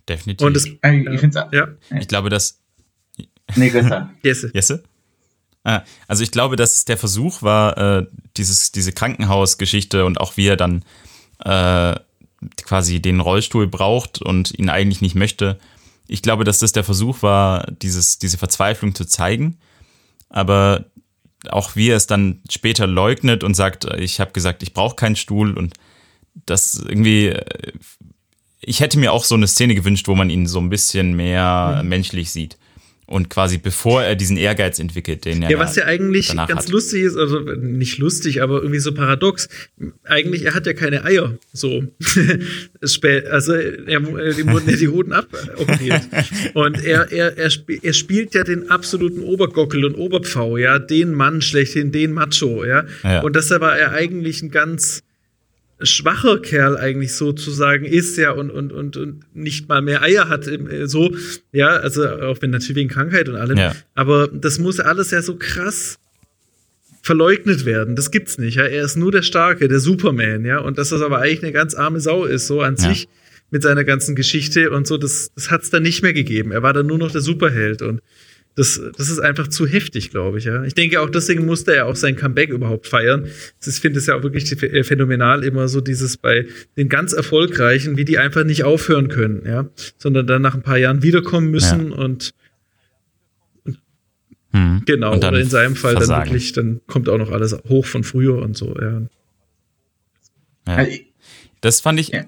Definitiv. 0.09 0.47
Und 0.47 0.55
das, 0.55 0.66
äh, 0.82 1.14
ich, 1.14 1.34
ja. 1.34 1.49
ja. 1.53 1.68
ich 1.99 2.09
glaube, 2.09 2.30
dass. 2.30 2.61
Nee. 3.57 3.72
Jesse. 4.22 4.51
Jesse? 4.55 4.84
Ah, 5.64 5.82
also 6.07 6.22
ich 6.22 6.30
glaube, 6.30 6.55
dass 6.55 6.76
es 6.76 6.84
der 6.84 6.97
Versuch 6.97 7.42
war, 7.42 7.76
äh, 7.76 8.07
dieses, 8.36 8.70
diese 8.70 8.92
Krankenhausgeschichte 8.92 10.05
und 10.05 10.20
auch 10.20 10.36
wie 10.36 10.47
er 10.47 10.57
dann 10.57 10.84
äh, 11.44 11.97
quasi 12.62 13.01
den 13.01 13.18
Rollstuhl 13.18 13.66
braucht 13.66 14.22
und 14.22 14.57
ihn 14.57 14.68
eigentlich 14.68 15.01
nicht 15.01 15.16
möchte. 15.16 15.59
Ich 16.07 16.22
glaube, 16.22 16.44
dass 16.44 16.61
das 16.61 16.70
der 16.70 16.84
Versuch 16.84 17.22
war, 17.22 17.66
dieses, 17.82 18.20
diese 18.20 18.38
Verzweiflung 18.38 18.94
zu 18.94 19.05
zeigen. 19.07 19.59
Aber 20.28 20.84
auch 21.53 21.76
wie 21.76 21.90
er 21.90 21.97
es 21.97 22.07
dann 22.07 22.40
später 22.51 22.86
leugnet 22.86 23.44
und 23.44 23.55
sagt, 23.55 23.84
ich 23.99 24.20
habe 24.20 24.32
gesagt, 24.32 24.62
ich 24.62 24.72
brauche 24.72 24.97
keinen 24.97 25.16
Stuhl 25.16 25.57
und 25.57 25.74
das 26.44 26.74
irgendwie 26.74 27.28
äh, 27.28 27.72
ich 28.61 28.80
hätte 28.80 28.99
mir 28.99 29.12
auch 29.12 29.24
so 29.24 29.36
eine 29.36 29.47
Szene 29.47 29.74
gewünscht, 29.74 30.09
wo 30.09 30.14
man 30.14 30.28
ihn 30.28 30.47
so 30.47 30.59
ein 30.59 30.70
bisschen 30.70 31.14
mehr 31.14 31.80
mhm. 31.82 31.88
menschlich 31.88 32.32
sieht. 32.32 32.59
Und 33.09 33.30
quasi 33.30 33.59
bevor 33.59 34.02
er 34.02 34.16
diesen 34.16 34.36
Ehrgeiz 34.36 34.80
entwickelt, 34.80 35.24
den 35.24 35.40
er. 35.40 35.50
Ja, 35.50 35.59
was 35.61 35.76
ja 35.76 35.84
eigentlich 35.84 36.34
ganz 36.34 36.50
hat. 36.50 36.68
lustig 36.68 37.02
ist, 37.02 37.16
also 37.16 37.38
nicht 37.38 37.98
lustig, 37.98 38.42
aber 38.42 38.57
irgendwie 38.57 38.80
so 38.80 38.92
paradox. 38.92 39.48
Eigentlich, 40.02 40.44
er 40.44 40.54
hat 40.54 40.66
ja 40.66 40.72
keine 40.72 41.04
Eier. 41.04 41.38
So. 41.52 41.84
also, 43.30 43.52
er, 43.54 44.00
dem 44.00 44.50
wurden 44.50 44.68
ja 44.68 44.76
die 44.76 44.88
Hoden 44.88 45.12
aboperiert. 45.12 46.02
und 46.54 46.84
er, 46.84 47.12
er, 47.12 47.38
er, 47.38 47.50
er 47.82 47.92
spielt 47.92 48.34
ja 48.34 48.42
den 48.42 48.70
absoluten 48.70 49.22
Obergockel 49.22 49.84
und 49.84 49.95
Oberpfau, 49.95 50.57
ja, 50.57 50.80
den 50.80 51.12
Mann 51.12 51.42
schlechthin, 51.42 51.92
den 51.92 52.12
Macho, 52.12 52.64
ja. 52.64 52.87
ja. 53.04 53.20
Und 53.20 53.37
deshalb 53.37 53.61
war 53.61 53.78
er 53.78 53.92
eigentlich 53.92 54.42
ein 54.42 54.50
ganz 54.50 55.03
schwacher 55.80 56.38
Kerl 56.40 56.76
eigentlich 56.76 57.14
sozusagen 57.14 57.84
ist, 57.84 58.16
ja, 58.16 58.30
und, 58.30 58.50
und, 58.50 58.72
und, 58.72 58.96
und 58.96 59.24
nicht 59.34 59.68
mal 59.68 59.82
mehr 59.82 60.03
Eier 60.03 60.28
hat, 60.28 60.46
äh, 60.46 60.86
so, 60.86 61.14
ja, 61.53 61.68
also 61.68 62.08
auch 62.08 62.40
wenn 62.40 62.50
natürlich 62.50 62.76
wegen 62.76 62.88
Krankheit 62.88 63.28
und 63.28 63.36
allem, 63.36 63.58
ja. 63.58 63.74
aber 63.94 64.28
das 64.28 64.58
muss 64.58 64.80
alles 64.80 65.11
ja 65.11 65.20
so 65.20 65.36
krass 65.36 65.98
verleugnet 67.03 67.64
werden. 67.64 67.94
Das 67.94 68.11
gibt's 68.11 68.36
nicht, 68.38 68.57
ja. 68.57 68.64
Er 68.64 68.84
ist 68.84 68.96
nur 68.96 69.12
der 69.12 69.22
Starke, 69.22 69.68
der 69.68 69.78
Superman, 69.80 70.44
ja, 70.44 70.58
und 70.58 70.78
dass 70.78 70.88
das 70.88 71.03
aber 71.03 71.18
eigentlich 71.18 71.42
eine 71.42 71.53
ganz 71.53 71.74
arme 71.74 72.00
Sau 72.00 72.24
ist, 72.24 72.46
so 72.46 72.62
an 72.62 72.76
ja. 72.76 72.88
sich 72.88 73.08
mit 73.50 73.62
seiner 73.62 73.84
ganzen 73.84 74.16
Geschichte 74.16 74.70
und 74.70 74.86
so, 74.86 74.96
das, 74.96 75.30
das 75.34 75.50
hat's 75.50 75.70
dann 75.70 75.82
nicht 75.82 76.03
mehr 76.03 76.12
gegeben. 76.12 76.53
Er 76.53 76.62
war 76.62 76.72
dann 76.72 76.86
nur 76.86 76.98
noch 76.98 77.11
der 77.11 77.20
Superheld 77.20 77.80
und 77.82 78.00
das, 78.57 78.80
das 78.96 79.11
ist 79.11 79.18
einfach 79.18 79.49
zu 79.49 79.66
heftig, 79.66 80.11
glaube 80.11 80.38
ich. 80.38 80.45
Ja. 80.46 80.64
Ich 80.64 80.72
denke 80.72 81.03
auch 81.03 81.11
deswegen 81.11 81.45
musste 81.45 81.76
er 81.76 81.87
auch 81.87 81.95
sein 81.95 82.16
Comeback 82.16 82.49
überhaupt 82.49 82.87
feiern. 82.87 83.26
Ich 83.64 83.74
finde 83.74 83.99
es 83.99 84.07
ja 84.07 84.16
auch 84.16 84.22
wirklich 84.22 84.50
äh, 84.62 84.83
phänomenal, 84.83 85.45
immer 85.45 85.68
so 85.68 85.83
dieses 85.83 86.16
bei 86.16 86.46
den 86.76 86.88
ganz 86.88 87.12
Erfolgreichen, 87.12 87.99
wie 87.99 88.07
die 88.07 88.18
einfach 88.18 88.45
nicht 88.45 88.64
aufhören 88.64 89.08
können, 89.08 89.42
ja, 89.46 89.68
sondern 89.99 90.26
dann 90.26 90.41
nach 90.41 90.54
ein 90.54 90.62
paar 90.62 90.78
Jahren 90.78 91.03
wiederkommen 91.03 91.50
müssen 91.50 91.91
ja. 91.91 91.96
und 91.96 92.33
hm. 94.53 94.83
genau, 94.87 95.12
und 95.12 95.22
oder 95.22 95.38
in 95.38 95.50
seinem 95.50 95.76
Fall 95.76 95.92
versagen. 95.92 96.20
dann 96.20 96.33
wirklich, 96.33 96.53
dann 96.54 96.80
kommt 96.87 97.11
auch 97.11 97.18
noch 97.18 97.30
alles 97.30 97.54
hoch 97.68 97.84
von 97.84 98.04
früher 98.04 98.38
und 98.38 98.57
so, 98.57 98.74
ja. 98.80 99.03
ja. 100.66 100.87
Das 101.61 101.83
fand 101.83 102.00
ich. 102.00 102.08
Ja, 102.08 102.24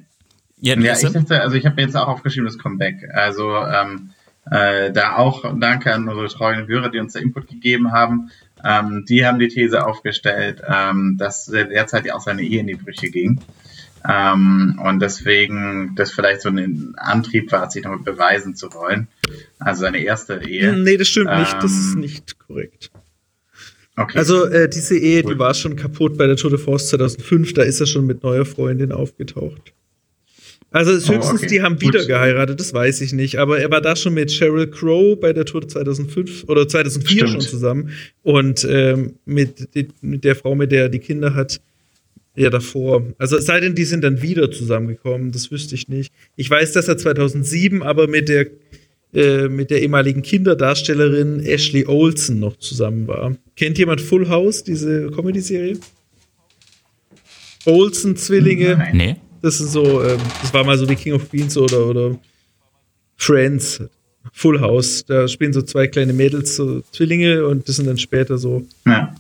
ja, 0.60 0.78
ja 0.78 0.92
ich 0.92 1.09
dachte, 1.09 1.40
also 1.40 1.56
ich 1.56 1.64
habe 1.64 1.80
jetzt 1.80 1.96
auch 1.96 2.09
aufgeschrieben, 2.09 2.44
das 2.46 2.59
Comeback. 2.59 2.96
Also, 3.14 3.56
ähm, 3.64 4.10
äh, 4.50 4.92
da 4.92 5.16
auch 5.16 5.44
danke 5.58 5.92
an 5.92 6.08
unsere 6.08 6.28
treuen 6.28 6.66
Hörer, 6.66 6.90
die 6.90 6.98
uns 6.98 7.12
da 7.12 7.20
Input 7.20 7.48
gegeben 7.48 7.92
haben. 7.92 8.30
Ähm, 8.64 9.04
die 9.08 9.24
haben 9.24 9.38
die 9.38 9.48
These 9.48 9.86
aufgestellt, 9.86 10.62
ähm, 10.66 11.16
dass 11.18 11.46
derzeit 11.46 12.06
ja 12.06 12.14
auch 12.14 12.20
seine 12.20 12.42
Ehe 12.42 12.60
in 12.60 12.66
die 12.66 12.74
Brüche 12.74 13.10
ging. 13.10 13.40
Ähm, 14.08 14.80
und 14.82 15.00
deswegen 15.00 15.94
das 15.96 16.12
vielleicht 16.12 16.42
so 16.42 16.48
ein 16.48 16.94
Antrieb 16.96 17.50
war, 17.52 17.70
sich 17.70 17.84
noch 17.84 18.00
beweisen 18.02 18.54
zu 18.54 18.72
wollen. 18.72 19.08
Also 19.58 19.82
seine 19.82 19.98
erste 19.98 20.40
Ehe. 20.42 20.72
Nee, 20.76 20.96
das 20.96 21.08
stimmt 21.08 21.36
nicht. 21.36 21.54
Das 21.62 21.72
ist 21.72 21.94
ähm, 21.94 22.00
nicht 22.00 22.38
korrekt. 22.38 22.90
Okay. 23.96 24.18
Also 24.18 24.44
äh, 24.44 24.68
diese 24.68 24.96
Ehe, 24.96 25.22
Gut. 25.22 25.34
die 25.34 25.38
war 25.38 25.54
schon 25.54 25.74
kaputt 25.74 26.16
bei 26.16 26.26
der 26.26 26.36
Tour 26.36 26.50
de 26.50 26.58
France 26.58 26.86
2005. 26.86 27.54
Da 27.54 27.62
ist 27.62 27.80
er 27.80 27.86
schon 27.86 28.06
mit 28.06 28.22
neuer 28.22 28.44
Freundin 28.44 28.92
aufgetaucht. 28.92 29.72
Also 30.70 30.93
höchstens, 30.93 31.27
oh, 31.27 31.35
okay. 31.35 31.47
die 31.47 31.62
haben 31.62 31.81
wieder 31.81 32.01
Gut. 32.01 32.09
geheiratet, 32.09 32.61
das 32.61 32.74
weiß 32.74 33.01
ich 33.01 33.12
nicht. 33.15 33.39
Aber 33.39 33.59
er 33.59 33.70
war 33.70 33.81
da 33.81 33.97
schon 33.97 34.12
mit 34.12 34.31
Sheryl 34.31 34.66
Crow 34.66 35.19
bei 35.19 35.32
der 35.32 35.47
Tour 35.47 35.66
2005 35.66 36.45
oder 36.47 36.69
2004 36.69 37.11
Stimmt. 37.11 37.31
schon 37.31 37.40
zusammen. 37.40 37.90
Und 38.23 38.66
ähm, 38.70 39.15
mit, 39.24 39.69
mit 40.03 40.24
der 40.24 40.36
Frau, 40.36 40.55
mit 40.55 40.70
der 40.70 40.82
er 40.82 40.89
die 40.90 40.99
Kinder 40.99 41.35
hat, 41.35 41.61
ja 42.36 42.51
davor. 42.51 43.03
Also 43.19 43.36
es 43.36 43.47
sei 43.47 43.61
denn, 43.61 43.74
die 43.74 43.85
sind 43.85 44.05
dann 44.05 44.23
wieder 44.23 44.51
zusammengekommen, 44.51 45.32
das 45.32 45.51
wüsste 45.51 45.74
ich 45.74 45.89
nicht. 45.89 46.12
Ich 46.36 46.49
weiß, 46.49 46.73
dass 46.73 46.86
er 46.86 46.97
2007 46.97 47.82
aber 47.82 48.07
mit 48.07 48.28
der, 48.28 48.47
äh, 49.15 49.49
mit 49.49 49.70
der 49.70 49.82
ehemaligen 49.82 50.23
Kinderdarstellerin 50.23 51.40
Ashley 51.40 51.86
Olsen 51.86 52.39
noch 52.39 52.57
zusammen 52.57 53.09
war. 53.09 53.36
Kennt 53.57 53.78
jemand 53.78 54.01
Full 54.01 54.28
House, 54.28 54.62
diese 54.62 55.11
Comedy-Serie? 55.11 55.78
Olsen-Zwillinge? 57.65 58.90
Nee. 58.93 59.16
Das 59.43 59.60
ist 59.60 59.73
so, 59.73 60.02
ähm, 60.02 60.19
das 60.43 60.52
war 60.52 60.65
mal 60.65 60.77
so 60.78 60.89
wie 60.89 60.97
King 60.97 61.15
of 61.15 61.31
Queens 61.31 61.56
oder, 61.56 61.86
oder 61.86 62.19
Friends, 63.16 63.82
Full 64.32 64.60
House. 64.60 65.05
Da 65.06 65.28
spielen 65.28 65.52
so 65.52 65.62
zwei 65.62 65.86
kleine 65.86 66.12
Mädels, 66.12 66.56
so 66.56 66.82
Zwillinge 66.93 67.47
und 67.47 67.69
das 67.69 67.77
sind 67.77 67.86
dann 67.86 67.98
später 67.98 68.39
so 68.39 68.66
ja. 68.86 69.15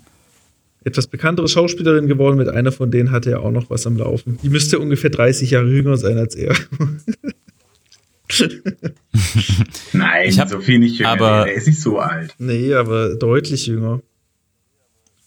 etwas 0.84 1.06
bekanntere 1.06 1.48
Schauspielerinnen 1.48 2.08
geworden. 2.08 2.36
Mit 2.36 2.48
einer 2.48 2.72
von 2.72 2.90
denen 2.90 3.10
hatte 3.10 3.30
er 3.30 3.42
auch 3.42 3.52
noch 3.52 3.70
was 3.70 3.86
am 3.86 3.96
Laufen. 3.96 4.38
Die 4.42 4.50
müsste 4.50 4.78
ungefähr 4.78 5.10
30 5.10 5.50
Jahre 5.50 5.68
jünger 5.68 5.96
sein 5.96 6.18
als 6.18 6.34
er. 6.34 6.54
Nein, 9.92 10.38
hab, 10.38 10.48
so 10.48 10.60
viel 10.60 10.78
nicht 10.78 10.98
jünger. 10.98 11.10
Aber, 11.10 11.48
er 11.48 11.54
ist 11.54 11.66
nicht 11.66 11.80
so 11.80 11.98
alt. 11.98 12.34
Nee, 12.38 12.74
aber 12.74 13.14
deutlich 13.16 13.66
jünger. 13.66 14.02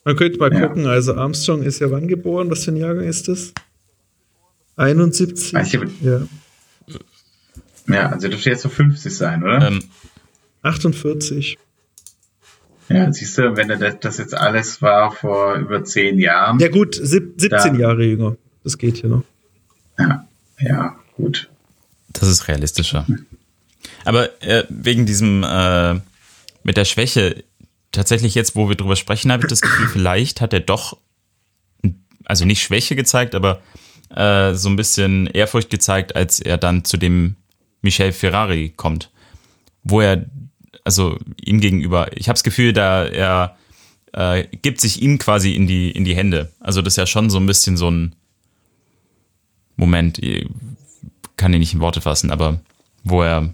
Man 0.03 0.15
könnte 0.15 0.39
mal 0.39 0.51
ja. 0.51 0.67
gucken, 0.67 0.85
also 0.87 1.13
Armstrong 1.13 1.63
ist 1.63 1.79
ja 1.79 1.91
wann 1.91 2.07
geboren? 2.07 2.49
Was 2.49 2.65
für 2.65 2.71
ein 2.71 2.77
Jahrgang 2.77 3.05
ist 3.05 3.27
das? 3.27 3.53
71? 4.75 5.53
Weiß 5.53 5.73
ich, 5.73 5.81
ja. 6.01 6.21
Ja, 7.87 8.09
also 8.09 8.27
dürfte 8.27 8.49
jetzt 8.49 8.61
so 8.61 8.69
50 8.69 9.15
sein, 9.15 9.43
oder? 9.43 9.67
Ähm, 9.67 9.83
48. 10.61 11.57
Ja, 12.89 13.11
siehst 13.11 13.37
du, 13.37 13.55
wenn 13.55 13.67
das, 13.67 13.99
das 13.99 14.17
jetzt 14.17 14.33
alles 14.33 14.81
war 14.81 15.11
vor 15.11 15.55
über 15.55 15.83
10 15.83 16.19
Jahren. 16.19 16.59
Ja, 16.59 16.67
gut, 16.67 16.95
17 16.95 17.49
dann, 17.49 17.79
Jahre 17.79 18.03
jünger. 18.03 18.37
Das 18.63 18.77
geht 18.77 18.97
hier 18.97 19.09
noch. 19.09 19.23
Ja, 19.97 20.27
ja, 20.59 20.95
gut. 21.15 21.49
Das 22.09 22.27
ist 22.27 22.47
realistischer. 22.47 23.05
Aber 24.03 24.29
äh, 24.43 24.63
wegen 24.69 25.05
diesem 25.05 25.43
äh, 25.43 25.99
mit 26.63 26.77
der 26.77 26.85
Schwäche, 26.85 27.43
tatsächlich 27.91 28.35
jetzt, 28.35 28.55
wo 28.55 28.69
wir 28.69 28.75
drüber 28.75 28.95
sprechen, 28.95 29.31
habe 29.31 29.43
ich 29.43 29.49
das 29.49 29.61
Gefühl, 29.61 29.87
vielleicht 29.93 30.41
hat 30.41 30.53
er 30.53 30.59
doch, 30.59 30.97
also 32.25 32.45
nicht 32.45 32.61
Schwäche 32.61 32.95
gezeigt, 32.95 33.35
aber 33.35 33.61
äh, 34.15 34.53
so 34.53 34.69
ein 34.69 34.75
bisschen 34.75 35.27
Ehrfurcht 35.27 35.69
gezeigt, 35.69 36.15
als 36.15 36.39
er 36.39 36.57
dann 36.57 36.83
zu 36.85 36.97
dem 36.97 37.35
Michel 37.81 38.11
Ferrari 38.11 38.73
kommt, 38.75 39.11
wo 39.83 40.01
er, 40.01 40.25
also 40.83 41.17
ihm 41.43 41.59
gegenüber, 41.59 42.15
ich 42.15 42.27
habe 42.27 42.35
das 42.35 42.43
Gefühl, 42.43 42.73
da 42.73 43.05
er 43.05 43.57
äh, 44.13 44.45
gibt 44.61 44.81
sich 44.81 45.01
ihm 45.01 45.17
quasi 45.17 45.53
in 45.53 45.67
die, 45.67 45.91
in 45.91 46.05
die 46.05 46.15
Hände. 46.15 46.51
Also 46.59 46.81
das 46.81 46.93
ist 46.93 46.97
ja 46.97 47.07
schon 47.07 47.29
so 47.29 47.39
ein 47.39 47.45
bisschen 47.45 47.77
so 47.77 47.89
ein 47.89 48.15
Moment, 49.75 50.19
ich 50.19 50.47
kann 51.37 51.53
ihn 51.53 51.59
nicht 51.59 51.73
in 51.73 51.79
Worte 51.79 52.01
fassen, 52.01 52.29
aber 52.29 52.59
wo 53.03 53.23
er 53.23 53.51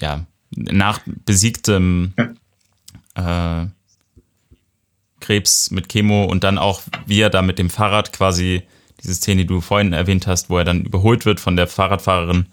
ja 0.00 0.26
nach 0.50 1.00
besiegtem 1.24 2.12
äh, 3.14 3.66
Krebs 5.24 5.70
mit 5.70 5.88
Chemo 5.88 6.24
und 6.24 6.44
dann 6.44 6.58
auch, 6.58 6.82
wie 7.06 7.20
er 7.20 7.30
da 7.30 7.42
mit 7.42 7.58
dem 7.58 7.70
Fahrrad 7.70 8.12
quasi, 8.12 8.62
diese 9.02 9.14
Szene, 9.14 9.42
die 9.42 9.46
du 9.46 9.60
vorhin 9.60 9.92
erwähnt 9.92 10.26
hast, 10.26 10.50
wo 10.50 10.58
er 10.58 10.64
dann 10.64 10.82
überholt 10.82 11.24
wird 11.24 11.40
von 11.40 11.56
der 11.56 11.66
Fahrradfahrerin, 11.66 12.46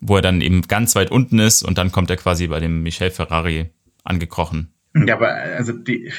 wo 0.00 0.16
er 0.16 0.22
dann 0.22 0.40
eben 0.40 0.62
ganz 0.62 0.96
weit 0.96 1.10
unten 1.10 1.38
ist 1.38 1.62
und 1.62 1.78
dann 1.78 1.92
kommt 1.92 2.10
er 2.10 2.16
quasi 2.16 2.48
bei 2.48 2.58
dem 2.58 2.82
Michel 2.82 3.10
Ferrari 3.10 3.70
angekrochen. 4.02 4.72
Ja, 4.94 5.14
aber 5.14 5.32
also 5.32 5.72
die, 5.72 6.12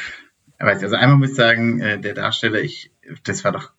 also 0.59 0.95
einmal 0.95 1.17
muss 1.17 1.31
ich 1.31 1.35
sagen, 1.35 1.81
äh, 1.81 1.99
der 1.99 2.13
Darsteller, 2.13 2.61
ich, 2.61 2.91
das 3.23 3.43
war 3.43 3.51
doch, 3.51 3.71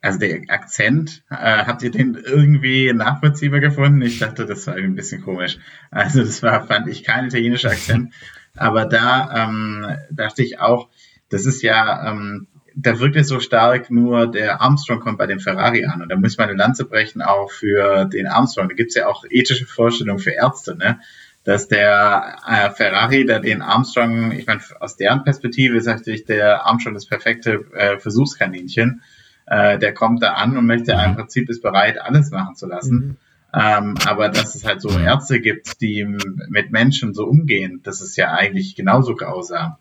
also 0.00 0.18
der 0.18 0.42
Akzent, 0.48 1.24
äh, 1.30 1.34
habt 1.34 1.82
ihr 1.82 1.90
den 1.90 2.14
irgendwie 2.14 2.92
nachvollziehbar 2.92 3.60
gefunden? 3.60 4.00
Ich 4.02 4.18
dachte, 4.18 4.46
das 4.46 4.66
war 4.66 4.74
ein 4.74 4.94
bisschen 4.94 5.22
komisch. 5.22 5.58
Also 5.90 6.20
das 6.20 6.42
war, 6.42 6.66
fand 6.66 6.88
ich, 6.88 7.04
kein 7.04 7.26
italienischer 7.26 7.70
Akzent. 7.70 8.14
Aber 8.56 8.86
da 8.86 9.48
ähm, 9.48 9.86
dachte 10.10 10.42
ich 10.42 10.58
auch, 10.58 10.88
das 11.30 11.46
ist 11.46 11.62
ja, 11.62 12.10
ähm, 12.10 12.46
da 12.74 12.98
wirkt 13.00 13.16
es 13.16 13.28
so 13.28 13.40
stark, 13.40 13.90
nur 13.90 14.26
der 14.26 14.60
Armstrong 14.60 15.00
kommt 15.00 15.18
bei 15.18 15.26
dem 15.26 15.40
Ferrari 15.40 15.84
an. 15.86 16.02
Und 16.02 16.08
da 16.10 16.16
muss 16.16 16.36
man 16.36 16.48
eine 16.48 16.58
Lanze 16.58 16.84
brechen 16.84 17.22
auch 17.22 17.50
für 17.50 18.04
den 18.04 18.26
Armstrong. 18.26 18.68
Da 18.68 18.74
gibt's 18.74 18.94
ja 18.94 19.06
auch 19.06 19.24
ethische 19.28 19.66
Vorstellungen 19.66 20.18
für 20.18 20.30
Ärzte, 20.30 20.76
ne? 20.76 21.00
Dass 21.42 21.68
der 21.68 22.36
äh, 22.46 22.70
Ferrari, 22.70 23.24
der 23.24 23.40
den 23.40 23.62
Armstrong, 23.62 24.32
ich 24.32 24.46
meine, 24.46 24.60
aus 24.78 24.96
deren 24.96 25.24
Perspektive 25.24 25.76
ist 25.78 25.86
natürlich 25.86 26.26
der 26.26 26.66
Armstrong 26.66 26.92
das 26.94 27.06
perfekte 27.06 27.64
äh, 27.72 27.98
Versuchskaninchen. 27.98 29.02
Äh, 29.46 29.78
der 29.78 29.94
kommt 29.94 30.22
da 30.22 30.34
an 30.34 30.56
und 30.58 30.66
möchte 30.66 30.94
mhm. 30.94 31.00
im 31.00 31.16
Prinzip 31.16 31.48
ist 31.48 31.62
bereit, 31.62 31.98
alles 32.00 32.30
machen 32.30 32.56
zu 32.56 32.66
lassen. 32.66 32.94
Mhm. 32.94 33.16
Ähm, 33.52 33.94
aber 34.06 34.28
dass 34.28 34.54
es 34.54 34.64
halt 34.64 34.80
so 34.80 34.96
Ärzte 34.96 35.40
gibt, 35.40 35.80
die 35.80 36.04
mit 36.04 36.70
Menschen 36.70 37.14
so 37.14 37.24
umgehen, 37.24 37.80
das 37.82 38.00
ist 38.00 38.16
ja 38.16 38.32
eigentlich 38.32 38.76
genauso 38.76 39.16
grausam. 39.16 39.76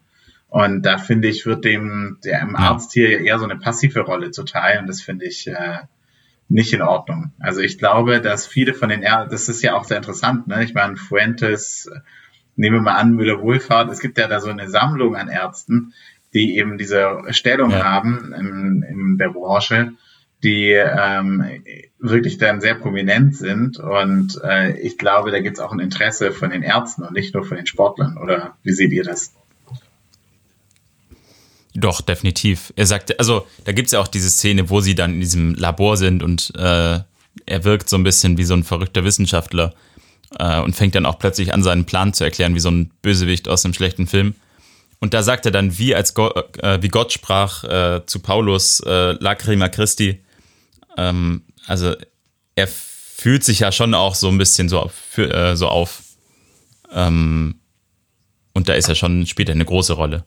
Und 0.49 0.83
da 0.83 0.97
finde 0.97 1.27
ich, 1.27 1.45
wird 1.45 1.63
dem 1.63 2.17
der 2.23 2.41
im 2.41 2.55
Arzt 2.55 2.93
hier 2.93 3.21
eher 3.21 3.37
so 3.37 3.45
eine 3.45 3.57
passive 3.57 4.01
Rolle 4.01 4.31
zuteil 4.31 4.79
und 4.79 4.87
das 4.87 5.01
finde 5.01 5.25
ich 5.25 5.47
äh, 5.47 5.79
nicht 6.47 6.73
in 6.73 6.81
Ordnung. 6.81 7.31
Also 7.39 7.61
ich 7.61 7.77
glaube, 7.77 8.19
dass 8.19 8.47
viele 8.47 8.73
von 8.73 8.89
den 8.89 9.03
Ärzten, 9.03 9.29
das 9.29 9.47
ist 9.47 9.61
ja 9.61 9.75
auch 9.75 9.83
sehr 9.83 9.97
interessant, 9.97 10.47
ne? 10.47 10.63
Ich 10.63 10.73
meine, 10.73 10.95
Fuentes, 10.97 11.89
nehmen 12.55 12.77
wir 12.77 12.81
mal 12.81 12.95
an, 12.95 13.13
Müller-Wohlfahrt, 13.13 13.91
es 13.91 13.99
gibt 13.99 14.17
ja 14.17 14.27
da 14.27 14.39
so 14.39 14.49
eine 14.49 14.67
Sammlung 14.69 15.15
an 15.15 15.29
Ärzten, 15.29 15.93
die 16.33 16.57
eben 16.57 16.77
diese 16.79 17.21
Stellung 17.29 17.71
ja. 17.71 17.83
haben 17.83 18.33
in, 18.33 18.83
in 18.83 19.17
der 19.19 19.29
Branche, 19.29 19.93
die 20.43 20.71
ähm, 20.71 21.43
wirklich 21.99 22.37
dann 22.37 22.61
sehr 22.61 22.75
prominent 22.75 23.35
sind. 23.35 23.77
Und 23.79 24.39
äh, 24.43 24.79
ich 24.79 24.97
glaube, 24.97 25.31
da 25.31 25.39
gibt 25.39 25.57
es 25.57 25.63
auch 25.63 25.71
ein 25.71 25.79
Interesse 25.79 26.31
von 26.31 26.49
den 26.49 26.63
Ärzten 26.63 27.03
und 27.03 27.13
nicht 27.13 27.33
nur 27.33 27.43
von 27.43 27.57
den 27.57 27.65
Sportlern. 27.65 28.17
Oder 28.17 28.57
wie 28.63 28.71
seht 28.71 28.91
ihr 28.91 29.03
das? 29.03 29.33
Doch, 31.75 32.01
definitiv. 32.01 32.73
Er 32.75 32.87
sagte, 32.87 33.19
also 33.19 33.45
da 33.65 33.71
gibt 33.71 33.87
es 33.87 33.91
ja 33.91 33.99
auch 33.99 34.07
diese 34.07 34.29
Szene, 34.29 34.69
wo 34.69 34.81
sie 34.81 34.95
dann 34.95 35.13
in 35.13 35.19
diesem 35.19 35.53
Labor 35.53 35.97
sind 35.97 36.23
und 36.23 36.51
äh, 36.55 36.99
er 37.45 37.63
wirkt 37.63 37.89
so 37.89 37.95
ein 37.95 38.03
bisschen 38.03 38.37
wie 38.37 38.43
so 38.43 38.55
ein 38.55 38.63
verrückter 38.63 39.03
Wissenschaftler 39.03 39.73
äh, 40.37 40.59
und 40.59 40.75
fängt 40.75 40.95
dann 40.95 41.05
auch 41.05 41.19
plötzlich 41.19 41.53
an, 41.53 41.63
seinen 41.63 41.85
Plan 41.85 42.13
zu 42.13 42.23
erklären, 42.23 42.55
wie 42.55 42.59
so 42.59 42.71
ein 42.71 42.91
Bösewicht 43.01 43.47
aus 43.47 43.65
einem 43.65 43.73
schlechten 43.73 44.07
Film. 44.07 44.35
Und 44.99 45.13
da 45.13 45.23
sagt 45.23 45.45
er 45.45 45.51
dann, 45.51 45.77
wie 45.77 45.95
als 45.95 46.13
Go 46.13 46.29
äh, 46.57 46.81
wie 46.81 46.89
Gott 46.89 47.13
sprach 47.13 47.63
äh, 47.63 48.05
zu 48.05 48.19
Paulus, 48.19 48.81
äh, 48.81 49.11
Lacrima 49.13 49.69
Christi. 49.69 50.21
Ähm, 50.97 51.43
also 51.67 51.95
er 52.55 52.67
fühlt 52.67 53.43
sich 53.43 53.59
ja 53.59 53.71
schon 53.71 53.93
auch 53.93 54.15
so 54.15 54.27
ein 54.27 54.37
bisschen 54.37 54.69
so, 54.69 54.79
auf, 54.79 55.17
äh, 55.17 55.55
so 55.55 55.67
auf. 55.67 56.01
Ähm, 56.91 57.59
und 58.53 58.67
da 58.67 58.73
ist 58.73 58.89
er 58.89 58.95
schon, 58.95 59.25
spielt 59.25 59.49
er 59.49 59.55
eine 59.55 59.65
große 59.65 59.93
Rolle. 59.93 60.25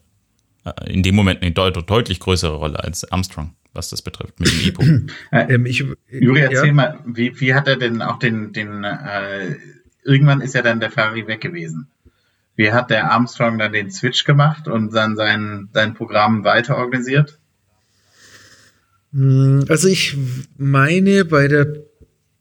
Äh, 0.65 0.91
in 0.91 1.03
dem 1.03 1.15
Moment 1.15 1.41
eine 1.41 1.51
deut 1.51 1.89
deutlich 1.89 2.19
größere 2.19 2.55
Rolle 2.55 2.83
als 2.83 3.09
Armstrong, 3.11 3.55
was 3.73 3.89
das 3.89 4.01
betrifft, 4.01 4.39
mit 4.39 4.51
dem 4.51 4.67
Epo. 4.67 4.83
Äh, 5.31 5.53
ähm, 5.55 5.65
ich, 5.65 5.83
Juri, 6.09 6.41
erzähl 6.41 6.67
ja. 6.67 6.73
mal, 6.73 6.99
wie, 7.05 7.39
wie 7.39 7.53
hat 7.53 7.67
er 7.67 7.77
denn 7.77 8.01
auch 8.01 8.19
den, 8.19 8.53
den 8.53 8.83
äh, 8.83 9.55
irgendwann 10.03 10.41
ist 10.41 10.55
ja 10.55 10.61
dann 10.61 10.79
der 10.79 10.91
Ferrari 10.91 11.27
weg 11.27 11.41
gewesen. 11.41 11.87
Wie 12.55 12.71
hat 12.71 12.91
der 12.91 13.11
Armstrong 13.11 13.57
dann 13.57 13.73
den 13.73 13.89
Switch 13.89 14.25
gemacht 14.25 14.67
und 14.67 14.93
dann 14.93 15.15
sein, 15.15 15.69
sein 15.73 15.95
Programm 15.95 16.43
weiter 16.43 16.77
organisiert? 16.77 17.39
Hm, 19.11 19.65
also 19.69 19.87
ich 19.87 20.15
meine, 20.57 21.25
bei 21.25 21.47
der 21.47 21.67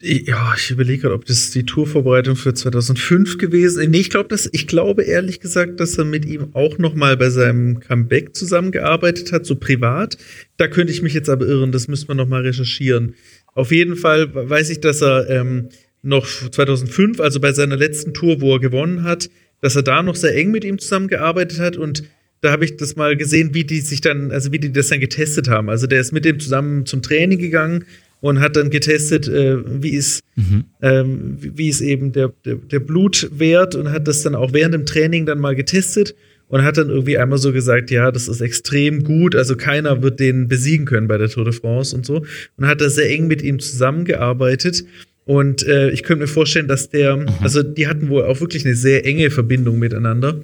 ja, 0.02 0.54
ich 0.56 0.70
überlege 0.70 1.02
gerade, 1.02 1.14
ob 1.14 1.26
das 1.26 1.52
die 1.52 1.64
Tourvorbereitung 1.64 2.34
für 2.34 2.52
2005 2.52 3.38
gewesen 3.38 3.82
ist. 3.82 3.88
Nee, 3.88 4.00
ich 4.00 4.10
glaube, 4.10 4.28
dass 4.28 4.48
ich 4.50 4.66
glaube 4.66 5.04
ehrlich 5.04 5.38
gesagt, 5.38 5.78
dass 5.78 5.96
er 5.96 6.04
mit 6.04 6.24
ihm 6.24 6.48
auch 6.54 6.78
noch 6.78 6.94
mal 6.94 7.16
bei 7.16 7.30
seinem 7.30 7.78
Comeback 7.78 8.34
zusammengearbeitet 8.34 9.30
hat, 9.30 9.46
so 9.46 9.54
privat. 9.54 10.18
Da 10.56 10.66
könnte 10.66 10.92
ich 10.92 11.02
mich 11.02 11.14
jetzt 11.14 11.28
aber 11.28 11.46
irren, 11.46 11.70
das 11.70 11.86
müsste 11.86 12.08
man 12.08 12.16
noch 12.16 12.28
mal 12.28 12.42
recherchieren. 12.42 13.14
Auf 13.54 13.70
jeden 13.70 13.94
Fall 13.94 14.34
weiß 14.34 14.70
ich, 14.70 14.80
dass 14.80 15.02
er 15.02 15.30
ähm, 15.30 15.68
noch 16.02 16.26
2005, 16.26 17.20
also 17.20 17.38
bei 17.38 17.52
seiner 17.52 17.76
letzten 17.76 18.12
Tour, 18.12 18.40
wo 18.40 18.54
er 18.54 18.60
gewonnen 18.60 19.04
hat, 19.04 19.30
dass 19.60 19.76
er 19.76 19.82
da 19.82 20.02
noch 20.02 20.16
sehr 20.16 20.34
eng 20.34 20.50
mit 20.50 20.64
ihm 20.64 20.80
zusammengearbeitet 20.80 21.60
hat 21.60 21.76
und 21.76 22.02
da 22.40 22.50
habe 22.50 22.64
ich 22.64 22.76
das 22.76 22.96
mal 22.96 23.16
gesehen, 23.16 23.54
wie 23.54 23.62
die 23.62 23.80
sich 23.80 24.00
dann, 24.00 24.32
also 24.32 24.50
wie 24.50 24.58
die 24.58 24.72
das 24.72 24.88
dann 24.88 24.98
getestet 24.98 25.46
haben. 25.46 25.70
Also 25.70 25.86
der 25.86 26.00
ist 26.00 26.10
mit 26.10 26.24
dem 26.24 26.40
zusammen 26.40 26.86
zum 26.86 27.00
Training 27.00 27.38
gegangen 27.38 27.84
und 28.22 28.40
hat 28.40 28.56
dann 28.56 28.70
getestet, 28.70 29.28
äh, 29.28 29.58
wie 29.82 29.90
ist, 29.90 30.22
mhm. 30.36 30.64
ähm, 30.80 31.36
wie, 31.38 31.68
ist 31.68 31.80
eben 31.80 32.12
der, 32.12 32.32
der, 32.44 32.54
der 32.54 32.80
Blutwert 32.80 33.74
und 33.74 33.90
hat 33.90 34.08
das 34.08 34.22
dann 34.22 34.34
auch 34.34 34.52
während 34.54 34.74
dem 34.74 34.86
Training 34.86 35.26
dann 35.26 35.40
mal 35.40 35.56
getestet 35.56 36.14
und 36.46 36.62
hat 36.62 36.78
dann 36.78 36.88
irgendwie 36.88 37.18
einmal 37.18 37.38
so 37.38 37.52
gesagt, 37.52 37.90
ja, 37.90 38.12
das 38.12 38.28
ist 38.28 38.40
extrem 38.40 39.02
gut, 39.02 39.34
also 39.34 39.56
keiner 39.56 40.02
wird 40.02 40.20
den 40.20 40.46
besiegen 40.46 40.86
können 40.86 41.08
bei 41.08 41.18
der 41.18 41.28
Tour 41.28 41.44
de 41.44 41.52
France 41.52 41.94
und 41.96 42.06
so 42.06 42.24
und 42.56 42.66
hat 42.66 42.80
da 42.80 42.88
sehr 42.88 43.10
eng 43.10 43.26
mit 43.26 43.42
ihm 43.42 43.58
zusammengearbeitet. 43.58 44.84
Und 45.24 45.66
äh, 45.66 45.90
ich 45.90 46.04
könnte 46.04 46.22
mir 46.22 46.28
vorstellen, 46.28 46.68
dass 46.68 46.90
der, 46.90 47.16
mhm. 47.16 47.26
also 47.40 47.62
die 47.62 47.88
hatten 47.88 48.08
wohl 48.08 48.24
auch 48.24 48.40
wirklich 48.40 48.64
eine 48.64 48.76
sehr 48.76 49.04
enge 49.04 49.30
Verbindung 49.30 49.78
miteinander. 49.78 50.42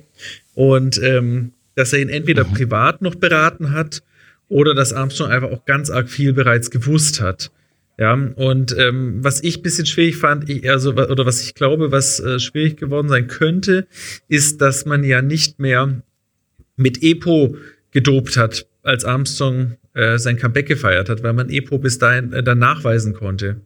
Und 0.55 1.01
ähm, 1.03 1.53
dass 1.77 1.93
er 1.93 2.01
ihn 2.01 2.09
entweder 2.09 2.45
mhm. 2.45 2.55
privat 2.55 3.03
noch 3.03 3.15
beraten 3.15 3.71
hat 3.71 4.03
oder 4.49 4.75
dass 4.75 4.93
Armstrong 4.93 5.31
einfach 5.31 5.51
auch 5.51 5.65
ganz 5.65 5.91
arg 5.91 6.09
viel 6.09 6.33
bereits 6.33 6.71
gewusst 6.71 7.21
hat. 7.21 7.53
Ja, 7.99 8.15
und 8.15 8.77
ähm, 8.79 9.25
was 9.25 9.43
ich 9.43 9.61
bisschen 9.61 9.85
schwierig 9.85 10.17
fand, 10.17 10.49
ich, 10.49 10.71
also, 10.71 10.93
oder 10.93 11.27
was 11.27 11.43
ich 11.43 11.55
glaube, 11.55 11.91
was 11.91 12.21
äh, 12.21 12.39
schwierig 12.39 12.77
geworden 12.77 13.09
sein 13.09 13.27
könnte, 13.27 13.89
ist, 14.29 14.61
dass 14.61 14.87
man 14.87 15.03
ja 15.03 15.21
nicht 15.21 15.59
mehr 15.59 16.01
mit 16.77 17.03
Epo 17.03 17.57
gedopt 17.91 18.37
hat, 18.37 18.69
als 18.85 19.05
Armstrong 19.05 19.77
äh, 19.95 20.17
sein 20.19 20.37
Comeback 20.37 20.67
gefeiert 20.67 21.09
hat, 21.09 21.25
weil 21.25 21.33
man 21.33 21.51
Epo 21.51 21.79
bis 21.79 21.99
dahin 21.99 22.33
äh, 22.33 22.45
dann 22.45 22.61
nachweisen 22.61 23.15
konnte. 23.15 23.63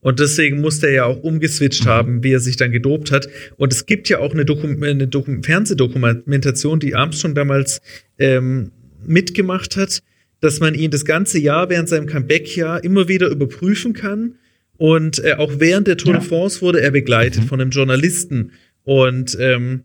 Und 0.00 0.18
deswegen 0.18 0.60
musste 0.60 0.88
er 0.88 0.92
ja 0.92 1.04
auch 1.04 1.22
umgeswitcht 1.22 1.84
mhm. 1.84 1.88
haben, 1.88 2.22
wie 2.24 2.32
er 2.32 2.40
sich 2.40 2.56
dann 2.56 2.72
gedopt 2.72 3.12
hat. 3.12 3.28
Und 3.56 3.72
es 3.72 3.86
gibt 3.86 4.08
ja 4.08 4.18
auch 4.18 4.32
eine, 4.32 4.44
Dokum 4.44 4.82
eine 4.82 5.06
Dokum 5.06 5.44
Fernsehdokumentation, 5.44 6.80
die 6.80 6.96
Armstrong 6.96 7.36
damals 7.36 7.80
ähm, 8.18 8.72
mitgemacht 9.06 9.76
hat, 9.76 10.02
dass 10.40 10.60
man 10.60 10.74
ihn 10.74 10.90
das 10.90 11.04
ganze 11.04 11.38
Jahr 11.38 11.68
während 11.70 11.88
seinem 11.88 12.06
Comeback 12.06 12.56
ja 12.56 12.76
immer 12.76 13.08
wieder 13.08 13.28
überprüfen 13.28 13.92
kann. 13.92 14.36
Und 14.76 15.22
äh, 15.24 15.34
auch 15.34 15.54
während 15.58 15.88
der 15.88 15.96
Tour 15.96 16.14
ja. 16.14 16.20
de 16.20 16.28
France 16.28 16.60
wurde 16.62 16.80
er 16.80 16.92
begleitet 16.92 17.42
mhm. 17.42 17.48
von 17.48 17.60
einem 17.60 17.70
Journalisten. 17.70 18.52
Und 18.84 19.36
ähm, 19.40 19.84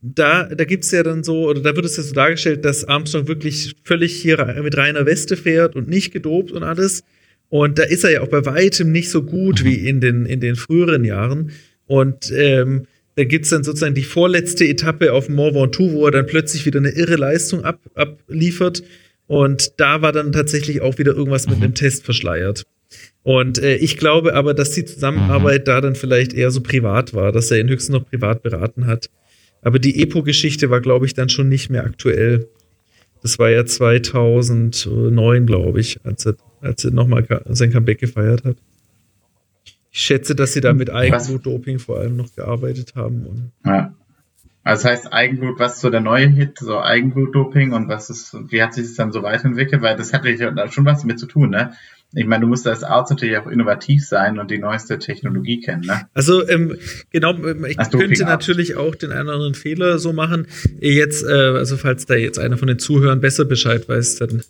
da, 0.00 0.44
da 0.44 0.64
gibt's 0.64 0.90
ja 0.90 1.02
dann 1.02 1.22
so, 1.22 1.48
oder 1.48 1.60
da 1.60 1.76
wird 1.76 1.86
es 1.86 1.96
ja 1.96 2.02
so 2.02 2.14
dargestellt, 2.14 2.64
dass 2.64 2.84
Armstrong 2.84 3.28
wirklich 3.28 3.76
völlig 3.84 4.14
hier 4.14 4.60
mit 4.62 4.76
reiner 4.76 5.06
Weste 5.06 5.36
fährt 5.36 5.76
und 5.76 5.88
nicht 5.88 6.12
gedopt 6.12 6.50
und 6.50 6.62
alles. 6.62 7.04
Und 7.48 7.78
da 7.78 7.84
ist 7.84 8.02
er 8.02 8.10
ja 8.10 8.20
auch 8.22 8.28
bei 8.28 8.44
weitem 8.46 8.90
nicht 8.90 9.10
so 9.10 9.22
gut 9.22 9.62
wie 9.62 9.86
in 9.86 10.00
den, 10.00 10.26
in 10.26 10.40
den 10.40 10.56
früheren 10.56 11.04
Jahren. 11.04 11.52
Und 11.86 12.32
ähm, 12.34 12.86
da 13.14 13.24
gibt's 13.24 13.50
dann 13.50 13.62
sozusagen 13.62 13.94
die 13.94 14.02
vorletzte 14.02 14.66
Etappe 14.66 15.12
auf 15.12 15.28
Mont 15.28 15.54
Ventoux, 15.54 15.92
wo 15.92 16.06
er 16.06 16.12
dann 16.12 16.26
plötzlich 16.26 16.64
wieder 16.64 16.78
eine 16.78 16.90
irre 16.90 17.16
Leistung 17.16 17.62
ab, 17.62 17.78
abliefert. 17.94 18.82
Und 19.32 19.80
da 19.80 20.02
war 20.02 20.12
dann 20.12 20.30
tatsächlich 20.30 20.82
auch 20.82 20.98
wieder 20.98 21.14
irgendwas 21.14 21.48
mit 21.48 21.56
mhm. 21.56 21.64
einem 21.64 21.74
Test 21.74 22.04
verschleiert. 22.04 22.66
Und 23.22 23.56
äh, 23.62 23.76
ich 23.76 23.96
glaube 23.96 24.34
aber, 24.34 24.52
dass 24.52 24.72
die 24.72 24.84
Zusammenarbeit 24.84 25.62
mhm. 25.62 25.64
da 25.64 25.80
dann 25.80 25.94
vielleicht 25.94 26.34
eher 26.34 26.50
so 26.50 26.60
privat 26.60 27.14
war, 27.14 27.32
dass 27.32 27.50
er 27.50 27.58
ihn 27.58 27.70
höchstens 27.70 27.94
noch 27.94 28.06
privat 28.06 28.42
beraten 28.42 28.84
hat. 28.86 29.08
Aber 29.62 29.78
die 29.78 30.02
Epo-Geschichte 30.02 30.68
war, 30.68 30.82
glaube 30.82 31.06
ich, 31.06 31.14
dann 31.14 31.30
schon 31.30 31.48
nicht 31.48 31.70
mehr 31.70 31.86
aktuell. 31.86 32.46
Das 33.22 33.38
war 33.38 33.48
ja 33.48 33.64
2009, 33.64 35.46
glaube 35.46 35.80
ich, 35.80 35.98
als 36.04 36.26
er, 36.26 36.34
als 36.60 36.84
er 36.84 36.90
nochmal 36.90 37.26
sein 37.48 37.72
Comeback 37.72 38.00
gefeiert 38.00 38.44
hat. 38.44 38.58
Ich 39.90 40.00
schätze, 40.00 40.34
dass 40.34 40.52
sie 40.52 40.60
da 40.60 40.74
mit 40.74 40.90
Eigenblut-Doping 40.90 41.78
vor 41.78 42.00
allem 42.00 42.16
noch 42.16 42.34
gearbeitet 42.34 42.96
haben. 42.96 43.50
ja. 43.64 43.94
Also 44.64 44.84
das 44.84 44.92
heißt 44.92 45.12
Eigenblut, 45.12 45.58
was 45.58 45.74
ist 45.74 45.80
so 45.80 45.90
der 45.90 46.00
neue 46.00 46.28
Hit, 46.28 46.58
so 46.58 46.80
Eigenblut-Doping 46.80 47.72
und 47.72 47.88
was 47.88 48.10
ist, 48.10 48.36
wie 48.50 48.62
hat 48.62 48.74
sich 48.74 48.84
das 48.84 48.94
dann 48.94 49.10
so 49.12 49.22
weiterentwickelt? 49.22 49.82
Weil 49.82 49.96
das 49.96 50.12
hat 50.12 50.24
ja 50.24 50.68
schon 50.68 50.84
was 50.84 51.00
damit 51.00 51.18
zu 51.18 51.26
tun, 51.26 51.50
ne? 51.50 51.72
Ich 52.14 52.26
meine, 52.26 52.42
du 52.42 52.46
musst 52.46 52.66
als 52.66 52.84
Arzt 52.84 53.10
natürlich 53.10 53.36
auch 53.38 53.46
innovativ 53.46 54.04
sein 54.04 54.38
und 54.38 54.50
die 54.50 54.58
neueste 54.58 54.98
Technologie 54.98 55.60
kennen, 55.60 55.82
ne? 55.82 56.02
Also, 56.12 56.46
ähm, 56.46 56.76
genau, 57.10 57.32
ähm, 57.32 57.64
ich 57.64 57.78
Hast 57.78 57.92
könnte 57.92 58.24
natürlich 58.24 58.76
auch 58.76 58.94
den 58.94 59.12
einen 59.12 59.28
oder 59.28 59.34
anderen 59.34 59.54
Fehler 59.54 59.98
so 59.98 60.12
machen. 60.12 60.46
Jetzt, 60.80 61.24
äh, 61.24 61.32
also 61.32 61.76
falls 61.76 62.04
da 62.06 62.14
jetzt 62.14 62.38
einer 62.38 62.58
von 62.58 62.68
den 62.68 62.78
Zuhörern 62.78 63.20
besser 63.20 63.44
Bescheid 63.46 63.88
weiß, 63.88 64.16
dann 64.16 64.42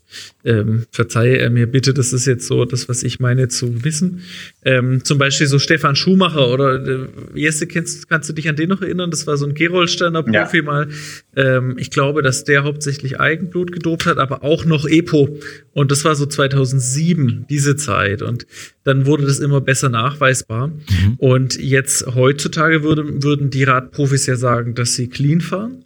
ähm, 0.45 0.87
verzeihe 0.91 1.39
er 1.39 1.51
mir 1.51 1.67
bitte, 1.67 1.95
das 1.95 2.13
ist 2.13 2.27
jetzt 2.27 2.47
so 2.47 2.65
das, 2.65 2.89
was 2.89 3.05
ich 3.05 3.21
meine 3.21 3.49
zu 3.49 3.85
wissen. 3.85 4.23
Ähm, 4.65 5.05
zum 5.05 5.19
Beispiel 5.19 5.47
so 5.47 5.59
Stefan 5.59 5.95
Schumacher 5.95 6.49
oder 6.49 6.85
äh, 6.85 7.07
Jesse, 7.35 7.69
kennst, 7.69 8.09
kannst 8.09 8.29
du 8.29 8.33
dich 8.33 8.49
an 8.49 8.57
den 8.57 8.71
noch 8.71 8.83
erinnern? 8.83 9.11
Das 9.11 9.27
war 9.27 9.37
so 9.37 9.47
ein 9.47 9.55
Gerolsteiner 9.55 10.25
Profi 10.25 10.59
ja. 10.59 10.63
mal. 10.63 10.89
Ähm, 11.37 11.77
ich 11.79 11.91
glaube, 11.91 12.23
dass 12.23 12.43
der 12.45 12.65
hauptsächlich 12.65 13.21
Eigenblut 13.21 13.71
gedopt 13.71 14.07
hat, 14.07 14.19
aber 14.19 14.43
auch 14.43 14.65
noch 14.65 14.87
Epo. 14.87 15.39
Und 15.73 15.91
das 15.91 16.05
war 16.05 16.15
so 16.15 16.27
2007 16.27 17.47
diese 17.53 17.77
Zeit. 17.77 18.23
Und 18.23 18.47
dann 18.83 19.05
wurde 19.05 19.27
das 19.27 19.39
immer 19.39 19.61
besser 19.61 19.91
nachweisbar. 19.91 20.69
Mhm. 20.69 21.15
Und 21.19 21.61
jetzt 21.61 22.07
heutzutage 22.15 22.83
würde, 22.83 23.23
würden 23.23 23.51
die 23.51 23.65
Radprofis 23.65 24.25
ja 24.27 24.37
sagen, 24.37 24.75
dass 24.75 24.95
sie 24.95 25.09
clean 25.09 25.43
fahren. 25.43 25.85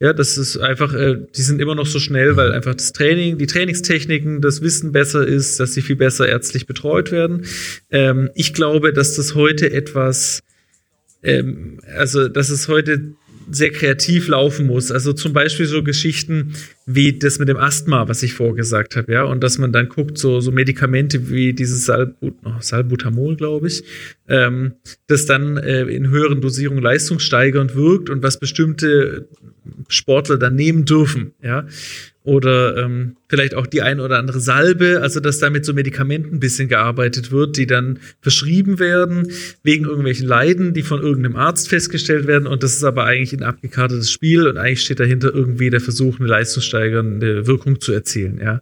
Ja, 0.00 0.12
das 0.12 0.36
ist 0.36 0.58
einfach, 0.58 0.92
äh, 0.92 1.16
die 1.36 1.42
sind 1.42 1.60
immer 1.60 1.74
noch 1.74 1.86
so 1.86 1.98
schnell, 2.00 2.36
weil 2.36 2.52
einfach 2.52 2.74
das 2.74 2.92
Training, 2.92 3.38
die 3.38 3.46
Trainingstechniken, 3.46 4.42
das 4.42 4.60
Wissen 4.60 4.92
besser 4.92 5.26
ist, 5.26 5.58
dass 5.58 5.74
sie 5.74 5.80
viel 5.80 5.96
besser 5.96 6.28
ärztlich 6.28 6.66
betreut 6.66 7.12
werden. 7.12 7.46
Ähm, 7.90 8.28
ich 8.34 8.52
glaube, 8.52 8.92
dass 8.92 9.14
das 9.14 9.34
heute 9.34 9.72
etwas, 9.72 10.40
ähm, 11.22 11.78
also 11.96 12.28
dass 12.28 12.50
es 12.50 12.68
heute 12.68 13.14
sehr 13.50 13.70
kreativ 13.70 14.28
laufen 14.28 14.66
muss. 14.66 14.90
Also 14.90 15.12
zum 15.12 15.32
Beispiel 15.32 15.66
so 15.66 15.82
Geschichten 15.82 16.54
wie 16.86 17.18
das 17.18 17.40
mit 17.40 17.48
dem 17.48 17.56
Asthma, 17.56 18.08
was 18.08 18.22
ich 18.22 18.34
vorgesagt 18.34 18.94
habe, 18.94 19.12
ja, 19.12 19.24
und 19.24 19.42
dass 19.42 19.58
man 19.58 19.72
dann 19.72 19.88
guckt, 19.88 20.18
so, 20.18 20.40
so 20.40 20.52
Medikamente 20.52 21.28
wie 21.28 21.52
dieses 21.52 21.84
Salbut, 21.84 22.34
oh, 22.44 22.52
Salbutamol, 22.60 23.36
glaube 23.36 23.66
ich, 23.66 23.82
ähm, 24.28 24.74
das 25.08 25.26
dann 25.26 25.56
äh, 25.56 25.82
in 25.82 26.08
höheren 26.08 26.40
Dosierungen 26.40 26.82
leistungssteigernd 26.82 27.74
wirkt 27.74 28.08
und 28.08 28.22
was 28.22 28.38
bestimmte 28.38 29.28
Sportler 29.88 30.38
dann 30.38 30.54
nehmen 30.54 30.84
dürfen, 30.84 31.32
ja 31.42 31.66
oder 32.26 32.76
ähm, 32.76 33.16
vielleicht 33.28 33.54
auch 33.54 33.66
die 33.66 33.82
ein 33.82 34.00
oder 34.00 34.18
andere 34.18 34.40
Salbe, 34.40 35.00
also 35.00 35.20
dass 35.20 35.38
da 35.38 35.48
mit 35.48 35.64
so 35.64 35.72
Medikamenten 35.72 36.36
ein 36.36 36.40
bisschen 36.40 36.68
gearbeitet 36.68 37.30
wird, 37.30 37.56
die 37.56 37.66
dann 37.66 38.00
verschrieben 38.20 38.80
werden 38.80 39.30
wegen 39.62 39.84
irgendwelchen 39.84 40.26
Leiden, 40.26 40.74
die 40.74 40.82
von 40.82 41.00
irgendeinem 41.00 41.36
Arzt 41.36 41.68
festgestellt 41.68 42.26
werden 42.26 42.48
und 42.48 42.64
das 42.64 42.74
ist 42.74 42.82
aber 42.82 43.04
eigentlich 43.04 43.32
ein 43.32 43.44
abgekartetes 43.44 44.10
Spiel 44.10 44.48
und 44.48 44.58
eigentlich 44.58 44.82
steht 44.82 44.98
dahinter 44.98 45.32
irgendwie 45.32 45.70
der 45.70 45.80
Versuch, 45.80 46.18
eine 46.18 46.28
leistungssteigernde 46.28 47.46
Wirkung 47.46 47.80
zu 47.80 47.92
erzielen, 47.92 48.40
ja. 48.42 48.60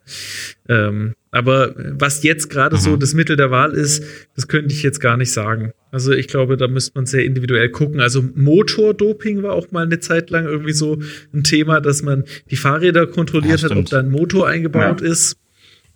Ähm, 0.69 1.15
aber 1.35 1.75
was 1.99 2.23
jetzt 2.23 2.49
gerade 2.49 2.77
so 2.77 2.91
mhm. 2.91 3.01
das 3.01 3.13
Mittel 3.13 3.37
der 3.37 3.51
Wahl 3.51 3.73
ist, 3.73 4.05
das 4.37 4.47
könnte 4.47 4.73
ich 4.73 4.85
jetzt 4.85 5.01
gar 5.01 5.17
nicht 5.17 5.33
sagen. 5.33 5.73
Also 5.91 6.13
ich 6.13 6.29
glaube, 6.29 6.57
da 6.57 6.69
müsste 6.69 6.93
man 6.95 7.07
sehr 7.07 7.25
individuell 7.25 7.71
gucken. 7.71 8.01
Also 8.01 8.23
Motordoping 8.35 9.43
war 9.43 9.53
auch 9.53 9.73
mal 9.73 9.85
eine 9.85 9.99
Zeit 9.99 10.31
lang 10.31 10.45
irgendwie 10.47 10.73
so 10.73 11.01
ein 11.33 11.43
Thema, 11.43 11.81
dass 11.81 12.03
man 12.03 12.23
die 12.53 12.57
Fahrräder 12.57 13.09
kontrolliert 13.09 13.63
ja, 13.63 13.71
hat, 13.71 13.77
ob 13.77 13.87
da 13.87 13.99
ein 13.99 14.11
Motor 14.11 14.47
eingebaut 14.47 15.01
ja. 15.01 15.09
ist. 15.09 15.37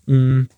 Mhm. 0.06 0.48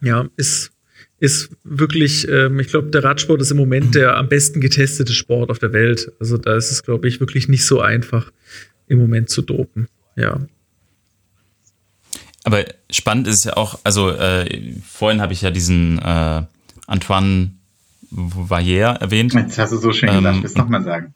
Ja, 0.00 0.28
ist, 0.36 0.70
ist 1.18 1.50
wirklich, 1.64 2.28
ähm, 2.28 2.60
ich 2.60 2.68
glaube, 2.68 2.90
der 2.90 3.02
Radsport 3.02 3.40
ist 3.40 3.50
im 3.50 3.56
Moment 3.56 3.96
der 3.96 4.16
am 4.16 4.28
besten 4.28 4.60
getestete 4.60 5.12
Sport 5.12 5.50
auf 5.50 5.58
der 5.58 5.72
Welt. 5.72 6.12
Also 6.20 6.38
da 6.38 6.56
ist 6.56 6.70
es, 6.70 6.84
glaube 6.84 7.08
ich, 7.08 7.18
wirklich 7.18 7.48
nicht 7.48 7.66
so 7.66 7.80
einfach, 7.80 8.30
im 8.86 9.00
Moment 9.00 9.28
zu 9.28 9.42
dopen. 9.42 9.88
Ja. 10.16 10.38
Aber 12.44 12.64
spannend 12.90 13.26
ist 13.26 13.44
ja 13.44 13.56
auch, 13.56 13.78
also 13.84 14.10
äh, 14.10 14.74
vorhin 14.86 15.20
habe 15.20 15.32
ich 15.32 15.42
ja 15.42 15.50
diesen 15.50 15.98
äh, 15.98 16.42
Antoine 16.86 17.52
Vaillère 18.10 18.98
erwähnt. 19.00 19.34
Jetzt 19.34 19.58
hast 19.58 19.72
du 19.72 19.76
so 19.76 19.92
schön 19.92 20.08
gesagt, 20.08 20.36
ähm, 20.36 20.42
willst 20.42 20.56
du 20.56 20.62
nochmal 20.62 20.82
sagen. 20.82 21.14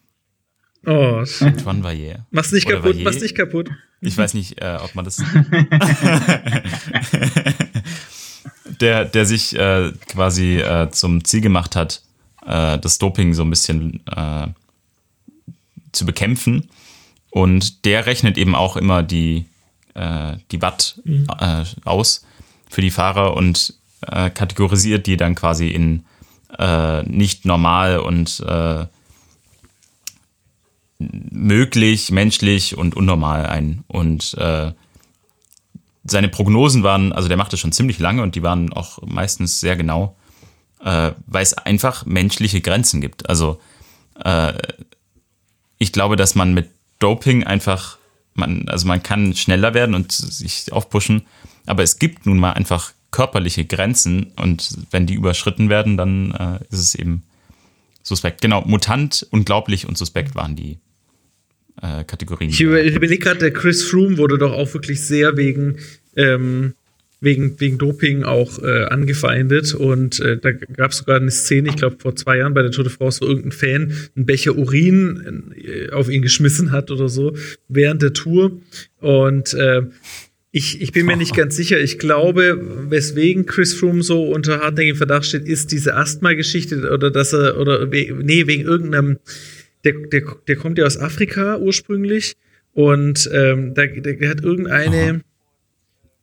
Oh, 0.87 1.25
Antoine 1.41 1.83
Vaillère. 1.83 2.27
Mach's 2.31 2.53
nicht 2.53 2.67
Oder 2.67 2.77
kaputt, 2.77 2.97
Vaillé. 2.97 3.05
mach's 3.05 3.21
nicht 3.21 3.35
kaputt. 3.35 3.71
Ich 4.03 4.19
weiß 4.19 4.35
nicht, 4.35 4.61
äh, 4.61 4.79
ob 4.83 4.95
man 4.95 5.05
das. 5.07 5.17
der, 8.81 9.05
der 9.05 9.27
sich 9.27 9.57
äh, 9.59 9.93
quasi 10.09 10.59
äh, 10.59 10.91
zum 10.91 11.25
Ziel 11.25 11.41
gemacht 11.41 11.77
hat, 11.77 12.03
äh, 12.47 12.79
das 12.79 12.99
Doping 12.99 13.35
so 13.35 13.43
ein 13.43 13.51
bisschen 13.51 14.01
äh, 14.07 14.49
zu 15.93 16.07
bekämpfen. 16.07 16.69
Und 17.31 17.85
der 17.85 18.07
rechnet 18.07 18.39
eben 18.39 18.55
auch 18.55 18.77
immer 18.77 19.03
die 19.03 19.47
äh, 19.95 20.37
die 20.51 20.61
Watt 20.63 21.01
mhm. 21.05 21.27
äh, 21.39 21.65
aus 21.85 22.25
für 22.69 22.81
die 22.81 22.91
Fahrer 22.91 23.35
und 23.35 23.75
äh, 24.03 24.31
kategorisiert 24.31 25.07
die 25.07 25.17
dann 25.17 25.35
quasi 25.35 25.69
in 25.69 26.05
äh, 26.59 27.03
nicht 27.05 27.45
normal 27.45 27.99
und 27.99 28.41
äh, 28.41 28.87
möglich, 30.99 32.11
menschlich 32.11 32.77
und 32.77 32.97
unnormal 32.97 33.47
ein. 33.47 33.85
Und 33.89 34.35
äh, 34.35 34.73
seine 36.05 36.29
Prognosen 36.29 36.83
waren, 36.83 37.13
also 37.13 37.29
der 37.29 37.37
machte 37.37 37.57
schon 37.57 37.73
ziemlich 37.73 37.99
lange 37.99 38.23
und 38.23 38.35
die 38.35 38.43
waren 38.43 38.73
auch 38.73 39.01
meistens 39.03 39.61
sehr 39.61 39.77
genau, 39.77 40.17
weil 40.81 41.43
es 41.43 41.55
einfach 41.55 42.05
menschliche 42.05 42.61
Grenzen 42.61 43.01
gibt. 43.01 43.27
Also 43.31 43.59
ich 45.79 45.93
glaube, 45.93 46.17
dass 46.17 46.35
man 46.35 46.53
mit 46.53 46.69
Doping 46.99 47.45
einfach 47.45 47.97
man, 48.35 48.69
also 48.69 48.87
man 48.87 49.03
kann 49.03 49.35
schneller 49.35 49.75
werden 49.75 49.95
und 49.95 50.13
sich 50.13 50.73
aufpushen, 50.73 51.23
aber 51.67 51.83
es 51.83 51.99
gibt 51.99 52.27
nun 52.27 52.39
mal 52.39 52.53
einfach 52.53 52.93
körperliche 53.11 53.65
Grenzen 53.65 54.33
und 54.37 54.77
wenn 54.91 55.07
die 55.07 55.15
überschritten 55.15 55.69
werden, 55.69 55.97
dann 55.97 56.33
äh, 56.33 56.75
ist 56.75 56.81
es 56.81 56.95
eben 56.95 57.23
suspekt. 58.03 58.41
Genau, 58.41 58.63
Mutant, 58.63 59.27
unglaublich 59.31 59.87
und 59.87 59.97
suspekt 59.97 60.35
waren 60.35 60.57
die 60.57 60.79
äh, 61.81 62.05
Kategorien. 62.05 62.51
Ich 62.51 62.61
überlege 62.61 63.19
gerade, 63.19 63.39
der 63.39 63.53
Chris 63.53 63.85
Froome 63.85 64.19
wurde 64.19 64.39
doch 64.39 64.53
auch 64.53 64.75
wirklich 64.75 65.01
sehr 65.03 65.37
wegen, 65.37 65.79
ähm, 66.17 66.75
wegen, 67.25 67.59
wegen 67.61 67.79
Doping 67.79 68.23
auch 68.23 68.63
äh, 68.63 68.85
angefeindet. 68.85 69.75
Und 69.75 70.21
äh, 70.21 70.39
da 70.39 70.53
gab 70.53 70.93
es 70.93 70.99
sogar 70.99 71.17
eine 71.17 71.31
Szene, 71.31 71.69
ich 71.71 71.77
glaube 71.77 71.97
vor 71.99 72.15
zwei 72.15 72.39
Jahren 72.39 72.55
bei 72.55 72.63
der 72.63 72.71
Tour 72.71 72.85
de 72.85 72.93
France, 72.93 73.21
wo 73.21 73.27
irgendein 73.27 73.53
Fan 73.53 73.93
einen 74.15 74.27
Becher 74.27 74.57
Urin 74.57 75.53
äh, 75.57 75.91
auf 75.91 76.09
ihn 76.09 76.23
geschmissen 76.23 76.71
hat 76.71 76.91
oder 76.91 77.09
so 77.09 77.35
während 77.69 78.03
der 78.03 78.13
Tour. 78.13 78.61
Und 79.01 79.55
äh, 79.55 79.83
ich, 80.53 80.81
ich 80.81 80.93
bin 80.93 81.07
mir 81.07 81.17
nicht 81.17 81.35
ganz 81.37 81.57
sicher. 81.57 81.81
Ich 81.81 81.99
glaube, 81.99 82.61
weswegen 82.89 83.45
Chris 83.45 83.75
Froome 83.75 84.03
so 84.03 84.23
unter 84.31 84.61
hartnäckigem 84.61 84.97
Verdacht 84.97 85.27
steht, 85.27 85.49
ist 85.49 85.73
diese 85.73 85.97
Asthma-Geschichte 85.97 86.91
oder 86.93 87.11
dass 87.11 87.33
er, 87.33 87.59
oder, 87.59 87.87
nee, 87.87 88.47
wegen 88.47 88.63
irgendeinem, 88.63 89.19
der, 89.85 89.95
der, 90.13 90.23
der 90.47 90.57
kommt 90.57 90.79
ja 90.79 90.87
aus 90.87 90.97
Afrika 90.97 91.59
ursprünglich 91.59 92.35
und 92.73 93.29
ähm, 93.33 93.75
der, 93.75 93.89
der 93.89 94.31
hat 94.31 94.45
irgendeine, 94.45 94.97
Aha. 94.97 95.21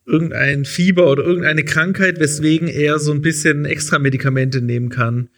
Irgendein 0.05 0.65
Fieber 0.65 1.09
oder 1.09 1.23
irgendeine 1.23 1.63
Krankheit, 1.63 2.19
weswegen 2.19 2.67
er 2.67 2.99
so 2.99 3.11
ein 3.11 3.21
bisschen 3.21 3.65
extra 3.65 3.99
Medikamente 3.99 4.61
nehmen 4.61 4.89
kann. 4.89 5.29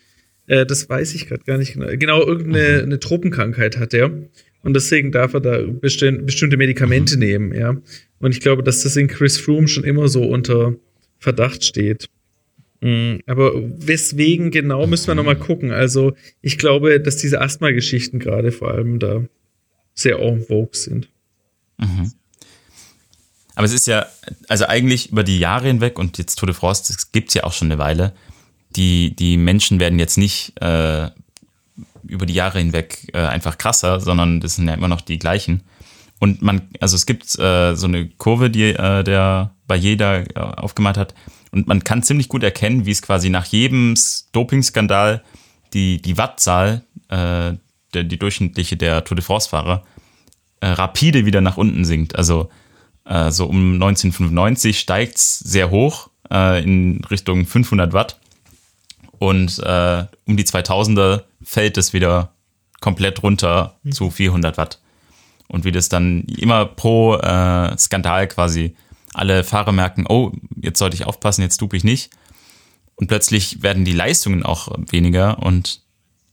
Äh, 0.47 0.65
das 0.65 0.89
weiß 0.89 1.15
ich 1.15 1.27
gerade 1.27 1.43
gar 1.43 1.57
nicht 1.57 1.73
genau. 1.73 1.87
Genau, 1.97 2.25
irgendeine 2.25 2.77
mhm. 2.77 2.83
eine 2.83 2.99
Tropenkrankheit 2.99 3.77
hat 3.77 3.93
er. 3.93 4.11
Und 4.61 4.73
deswegen 4.75 5.11
darf 5.11 5.33
er 5.33 5.41
da 5.41 5.59
bestimmte 5.67 6.57
Medikamente 6.57 7.15
mhm. 7.15 7.19
nehmen, 7.19 7.53
ja. 7.53 7.75
Und 8.19 8.31
ich 8.31 8.39
glaube, 8.39 8.63
dass 8.63 8.83
das 8.83 8.95
in 8.95 9.07
Chris 9.07 9.37
Froome 9.37 9.67
schon 9.67 9.83
immer 9.83 10.07
so 10.07 10.23
unter 10.23 10.75
Verdacht 11.19 11.65
steht. 11.65 12.07
Mhm. 12.79 13.19
Aber 13.25 13.53
weswegen 13.55 14.51
genau, 14.51 14.87
müssen 14.87 15.07
wir 15.07 15.15
nochmal 15.15 15.35
gucken. 15.35 15.71
Also, 15.71 16.15
ich 16.41 16.57
glaube, 16.57 17.01
dass 17.01 17.17
diese 17.17 17.41
Asthma-Geschichten 17.41 18.19
gerade 18.19 18.51
vor 18.51 18.71
allem 18.71 18.99
da 18.99 19.25
sehr 19.93 20.19
en 20.19 20.41
vogue 20.41 20.69
sind. 20.73 21.09
Mhm. 21.77 22.11
Aber 23.55 23.65
es 23.65 23.73
ist 23.73 23.87
ja, 23.87 24.05
also 24.47 24.65
eigentlich 24.65 25.11
über 25.11 25.23
die 25.23 25.39
Jahre 25.39 25.67
hinweg 25.67 25.99
und 25.99 26.17
jetzt 26.17 26.37
Tour 26.37 26.47
de 26.47 26.55
France, 26.55 26.83
das 26.87 27.11
gibt 27.11 27.29
es 27.29 27.35
ja 27.35 27.43
auch 27.43 27.53
schon 27.53 27.71
eine 27.71 27.79
Weile. 27.79 28.13
Die, 28.75 29.15
die 29.15 29.37
Menschen 29.37 29.79
werden 29.79 29.99
jetzt 29.99 30.17
nicht 30.17 30.59
äh, 30.61 31.09
über 32.07 32.25
die 32.25 32.33
Jahre 32.33 32.59
hinweg 32.59 33.11
äh, 33.13 33.19
einfach 33.19 33.57
krasser, 33.57 33.99
sondern 33.99 34.39
das 34.39 34.55
sind 34.55 34.67
ja 34.67 34.73
immer 34.73 34.87
noch 34.87 35.01
die 35.01 35.19
gleichen. 35.19 35.61
Und 36.19 36.41
man, 36.41 36.69
also 36.79 36.95
es 36.95 37.05
gibt 37.05 37.37
äh, 37.37 37.75
so 37.75 37.85
eine 37.85 38.07
Kurve, 38.07 38.49
die 38.49 38.71
äh, 38.71 39.03
der 39.03 39.51
bei 39.67 39.75
jeder 39.75 40.21
äh, 40.21 40.39
aufgemalt 40.39 40.97
hat. 40.97 41.13
Und 41.51 41.67
man 41.67 41.83
kann 41.83 42.01
ziemlich 42.01 42.29
gut 42.29 42.43
erkennen, 42.43 42.85
wie 42.85 42.91
es 42.91 43.01
quasi 43.01 43.29
nach 43.29 43.45
jedem 43.45 43.93
Doping-Skandal 44.31 45.23
die, 45.73 46.01
die 46.01 46.17
Wattzahl, 46.17 46.83
äh, 47.09 47.53
der, 47.93 48.03
die 48.03 48.17
durchschnittliche 48.17 48.77
der 48.77 49.03
Tour 49.03 49.15
de 49.15 49.23
France-Fahrer, 49.23 49.83
rapide 50.65 51.25
wieder 51.25 51.41
nach 51.41 51.57
unten 51.57 51.83
sinkt. 51.83 52.15
Also 52.15 52.49
äh, 53.05 53.31
so 53.31 53.45
um 53.45 53.73
1995 53.73 54.79
steigt 54.79 55.17
es 55.17 55.39
sehr 55.39 55.69
hoch 55.69 56.09
äh, 56.31 56.63
in 56.63 57.03
Richtung 57.05 57.45
500 57.45 57.93
Watt. 57.93 58.19
Und 59.19 59.59
äh, 59.59 60.05
um 60.25 60.37
die 60.37 60.43
2000er 60.43 61.23
fällt 61.41 61.77
es 61.77 61.93
wieder 61.93 62.33
komplett 62.81 63.23
runter 63.23 63.75
mhm. 63.83 63.91
zu 63.93 64.09
400 64.09 64.57
Watt 64.57 64.79
und 65.53 65.65
wie 65.65 65.71
das 65.71 65.87
dann 65.87 66.21
immer 66.23 66.65
pro 66.65 67.15
äh, 67.15 67.77
Skandal 67.77 68.27
quasi 68.27 68.75
alle 69.13 69.43
Fahrer 69.43 69.71
merken, 69.71 70.05
oh, 70.09 70.31
jetzt 70.59 70.79
sollte 70.79 70.95
ich 70.95 71.05
aufpassen, 71.05 71.43
jetzt 71.43 71.61
dupe 71.61 71.77
ich 71.77 71.83
nicht. 71.83 72.09
Und 72.95 73.07
plötzlich 73.07 73.61
werden 73.61 73.85
die 73.85 73.93
Leistungen 73.93 74.43
auch 74.43 74.69
weniger 74.89 75.43
und 75.43 75.81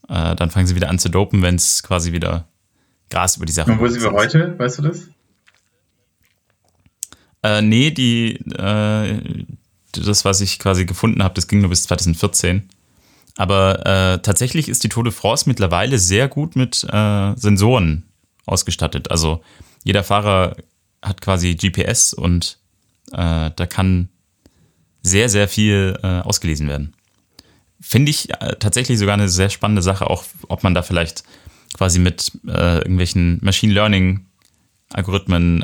äh, 0.09 0.35
dann 0.35 0.51
fangen 0.51 0.67
sie 0.67 0.75
wieder 0.75 0.89
an 0.89 0.99
zu 0.99 1.11
dopen, 1.11 1.43
wenn 1.43 1.57
es 1.57 1.83
quasi 1.83 2.13
wieder 2.13 2.49
Gras 3.11 3.37
über 3.37 3.45
die 3.45 3.53
Sache 3.53 3.71
Und 3.71 3.81
wo 3.81 3.89
sind 3.89 4.03
wir 4.03 4.13
heute? 4.13 4.59
Weißt 4.59 4.79
du 4.79 4.83
das? 4.83 5.09
Äh, 7.43 7.63
nee, 7.63 7.91
die, 7.91 8.37
äh, 8.37 9.45
das, 9.93 10.25
was 10.25 10.41
ich 10.41 10.59
quasi 10.59 10.85
gefunden 10.85 11.23
habe, 11.23 11.35
das 11.35 11.49
ging 11.49 11.61
nur 11.61 11.71
bis 11.71 11.85
2014. 11.85 12.69
Aber 13.37 13.87
äh, 13.87 14.19
tatsächlich 14.23 14.69
ist 14.69 14.85
die 14.85 14.89
Tour 14.89 15.05
de 15.05 15.13
France 15.13 15.49
mittlerweile 15.49 15.99
sehr 15.99 16.29
gut 16.29 16.57
mit 16.57 16.85
äh, 16.85 17.35
Sensoren 17.37 18.05
ausgestattet. 18.45 19.11
Also 19.11 19.43
jeder 19.85 20.05
Fahrer 20.05 20.57
hat 21.03 21.21
quasi 21.21 21.55
GPS 21.55 22.13
und 22.13 22.59
äh, 23.13 23.51
da 23.55 23.67
kann 23.67 24.09
sehr, 25.03 25.29
sehr 25.29 25.49
viel 25.49 25.99
äh, 26.03 26.21
ausgelesen 26.21 26.69
werden. 26.69 26.95
Finde 27.81 28.11
ich 28.11 28.31
äh, 28.31 28.57
tatsächlich 28.59 28.99
sogar 28.99 29.15
eine 29.15 29.29
sehr 29.31 29.49
spannende 29.49 29.81
Sache, 29.81 30.11
auch 30.11 30.25
ob 30.49 30.63
man 30.63 30.75
da 30.75 30.83
vielleicht 30.83 31.25
quasi 31.73 31.99
mit 31.99 32.33
äh, 32.47 32.79
irgendwelchen 32.79 33.39
Machine 33.43 33.73
Learning 33.73 34.27
Algorithmen 34.93 35.63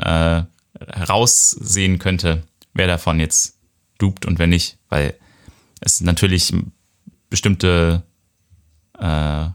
heraussehen 0.87 1.99
könnte, 1.99 2.43
wer 2.73 2.87
davon 2.87 3.19
jetzt 3.19 3.57
dupt 3.97 4.25
und 4.25 4.39
wer 4.39 4.47
nicht, 4.47 4.77
weil 4.89 5.13
es 5.81 6.01
natürlich 6.01 6.53
bestimmte 7.29 8.03
äh, 8.99 9.49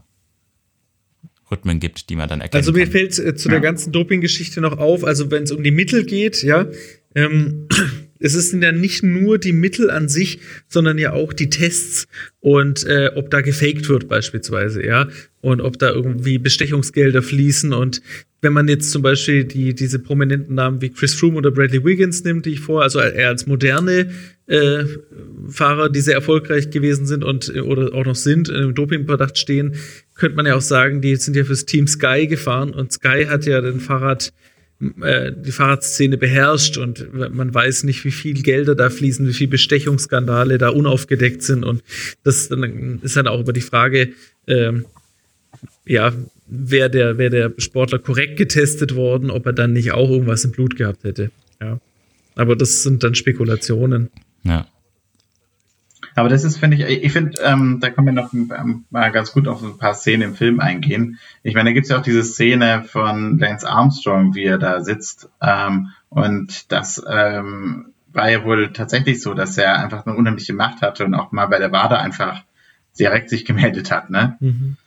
Rhythmen 1.51 1.79
gibt, 1.79 2.09
die 2.09 2.15
man 2.15 2.29
dann 2.29 2.41
erkennt. 2.41 2.55
Also 2.55 2.71
mir 2.71 2.83
kann. 2.83 2.91
fällt 2.91 3.19
äh, 3.19 3.35
zu 3.35 3.47
ja. 3.49 3.53
der 3.53 3.61
ganzen 3.61 3.91
Doping-Geschichte 3.91 4.61
noch 4.61 4.77
auf, 4.77 5.03
also 5.03 5.29
wenn 5.31 5.43
es 5.43 5.51
um 5.51 5.63
die 5.63 5.71
Mittel 5.71 6.05
geht, 6.05 6.43
ja, 6.43 6.67
ähm, 7.15 7.67
es 8.19 8.33
sind 8.33 8.63
ja 8.63 8.71
nicht 8.71 9.03
nur 9.03 9.37
die 9.37 9.51
Mittel 9.51 9.91
an 9.91 10.07
sich, 10.07 10.39
sondern 10.67 10.97
ja 10.97 11.11
auch 11.11 11.33
die 11.33 11.49
Tests 11.49 12.07
und 12.39 12.85
äh, 12.85 13.11
ob 13.15 13.29
da 13.29 13.41
gefaked 13.41 13.89
wird 13.89 14.07
beispielsweise, 14.07 14.85
ja, 14.85 15.09
und 15.41 15.59
ob 15.59 15.77
da 15.77 15.91
irgendwie 15.91 16.37
Bestechungsgelder 16.37 17.21
fließen. 17.21 17.73
Und 17.73 18.01
wenn 18.41 18.53
man 18.53 18.67
jetzt 18.69 18.91
zum 18.91 19.01
Beispiel 19.01 19.43
die, 19.43 19.73
diese 19.73 19.99
prominenten 19.99 20.55
Namen 20.55 20.81
wie 20.81 20.89
Chris 20.89 21.15
Froome 21.15 21.37
oder 21.37 21.51
Bradley 21.51 21.83
Wiggins 21.83 22.23
nimmt, 22.23 22.45
die 22.45 22.51
ich 22.51 22.59
vor, 22.61 22.81
also 22.81 22.99
er 22.99 23.27
als 23.27 23.45
moderne 23.45 24.11
äh, 24.47 24.85
Fahrer, 25.49 25.89
die 25.89 26.01
sehr 26.01 26.15
erfolgreich 26.15 26.69
gewesen 26.69 27.05
sind 27.05 27.23
und 27.23 27.53
oder 27.55 27.93
auch 27.93 28.05
noch 28.05 28.15
sind, 28.15 28.49
im 28.49 28.73
Dopingverdacht 28.73 29.37
stehen, 29.37 29.75
könnte 30.15 30.37
man 30.37 30.45
ja 30.45 30.55
auch 30.55 30.61
sagen, 30.61 31.01
die 31.01 31.15
sind 31.15 31.35
ja 31.35 31.43
fürs 31.43 31.65
Team 31.65 31.87
Sky 31.87 32.27
gefahren. 32.27 32.71
Und 32.71 32.93
Sky 32.93 33.25
hat 33.27 33.45
ja 33.45 33.61
den 33.61 33.79
Fahrrad 33.79 34.33
äh, 35.01 35.31
die 35.33 35.51
Fahrradszene 35.51 36.17
beherrscht 36.17 36.77
und 36.77 37.13
man 37.13 37.53
weiß 37.53 37.83
nicht, 37.83 38.03
wie 38.05 38.11
viel 38.11 38.41
Gelder 38.41 38.75
da 38.75 38.89
fließen, 38.89 39.27
wie 39.27 39.33
viel 39.33 39.47
Bestechungsskandale 39.47 40.57
da 40.57 40.69
unaufgedeckt 40.69 41.43
sind 41.43 41.63
und 41.63 41.83
das 42.23 42.49
ist 42.49 43.15
dann 43.15 43.27
auch 43.27 43.39
über 43.39 43.53
die 43.53 43.61
Frage, 43.61 44.13
ähm, 44.47 44.85
ja, 45.85 46.13
wäre 46.47 46.89
der, 46.89 47.17
wär 47.17 47.29
der 47.29 47.53
Sportler 47.57 47.99
korrekt 47.99 48.37
getestet 48.37 48.95
worden, 48.95 49.29
ob 49.29 49.45
er 49.45 49.53
dann 49.53 49.73
nicht 49.73 49.91
auch 49.91 50.09
irgendwas 50.09 50.45
im 50.45 50.51
Blut 50.51 50.75
gehabt 50.75 51.03
hätte. 51.03 51.31
Ja. 51.61 51.79
Aber 52.35 52.55
das 52.55 52.83
sind 52.83 53.03
dann 53.03 53.15
Spekulationen. 53.15 54.09
Ja. 54.43 54.67
Aber 56.15 56.29
das 56.29 56.43
ist, 56.43 56.57
finde 56.57 56.77
ich, 56.77 57.03
ich 57.03 57.11
finde, 57.11 57.39
ähm, 57.41 57.79
da 57.79 57.89
können 57.89 58.07
wir 58.07 58.13
noch 58.13 58.33
ähm, 58.33 58.85
mal 58.89 59.11
ganz 59.11 59.31
gut 59.31 59.47
auf 59.47 59.63
ein 59.63 59.77
paar 59.77 59.93
Szenen 59.93 60.29
im 60.29 60.35
Film 60.35 60.59
eingehen. 60.59 61.19
Ich 61.41 61.55
meine, 61.55 61.69
da 61.69 61.73
gibt 61.73 61.85
es 61.85 61.89
ja 61.89 61.97
auch 61.97 62.03
diese 62.03 62.23
Szene 62.23 62.83
von 62.83 63.39
Lance 63.39 63.67
Armstrong, 63.67 64.35
wie 64.35 64.45
er 64.45 64.57
da 64.57 64.81
sitzt. 64.81 65.29
Ähm, 65.41 65.89
und 66.09 66.71
das 66.71 67.03
ähm, 67.09 67.93
war 68.11 68.29
ja 68.29 68.43
wohl 68.43 68.71
tatsächlich 68.73 69.21
so, 69.21 69.33
dass 69.33 69.57
er 69.57 69.79
einfach 69.79 70.05
eine 70.05 70.15
unheimliche 70.15 70.53
Macht 70.53 70.81
hatte 70.81 71.05
und 71.05 71.15
auch 71.15 71.31
mal 71.31 71.47
bei 71.47 71.57
der 71.57 71.71
WADA 71.71 71.97
einfach 71.97 72.43
direkt 72.97 73.29
sich 73.29 73.45
gemeldet 73.45 73.91
hat. 73.91 74.09
Ne? 74.09 74.37
Mhm. 74.39 74.77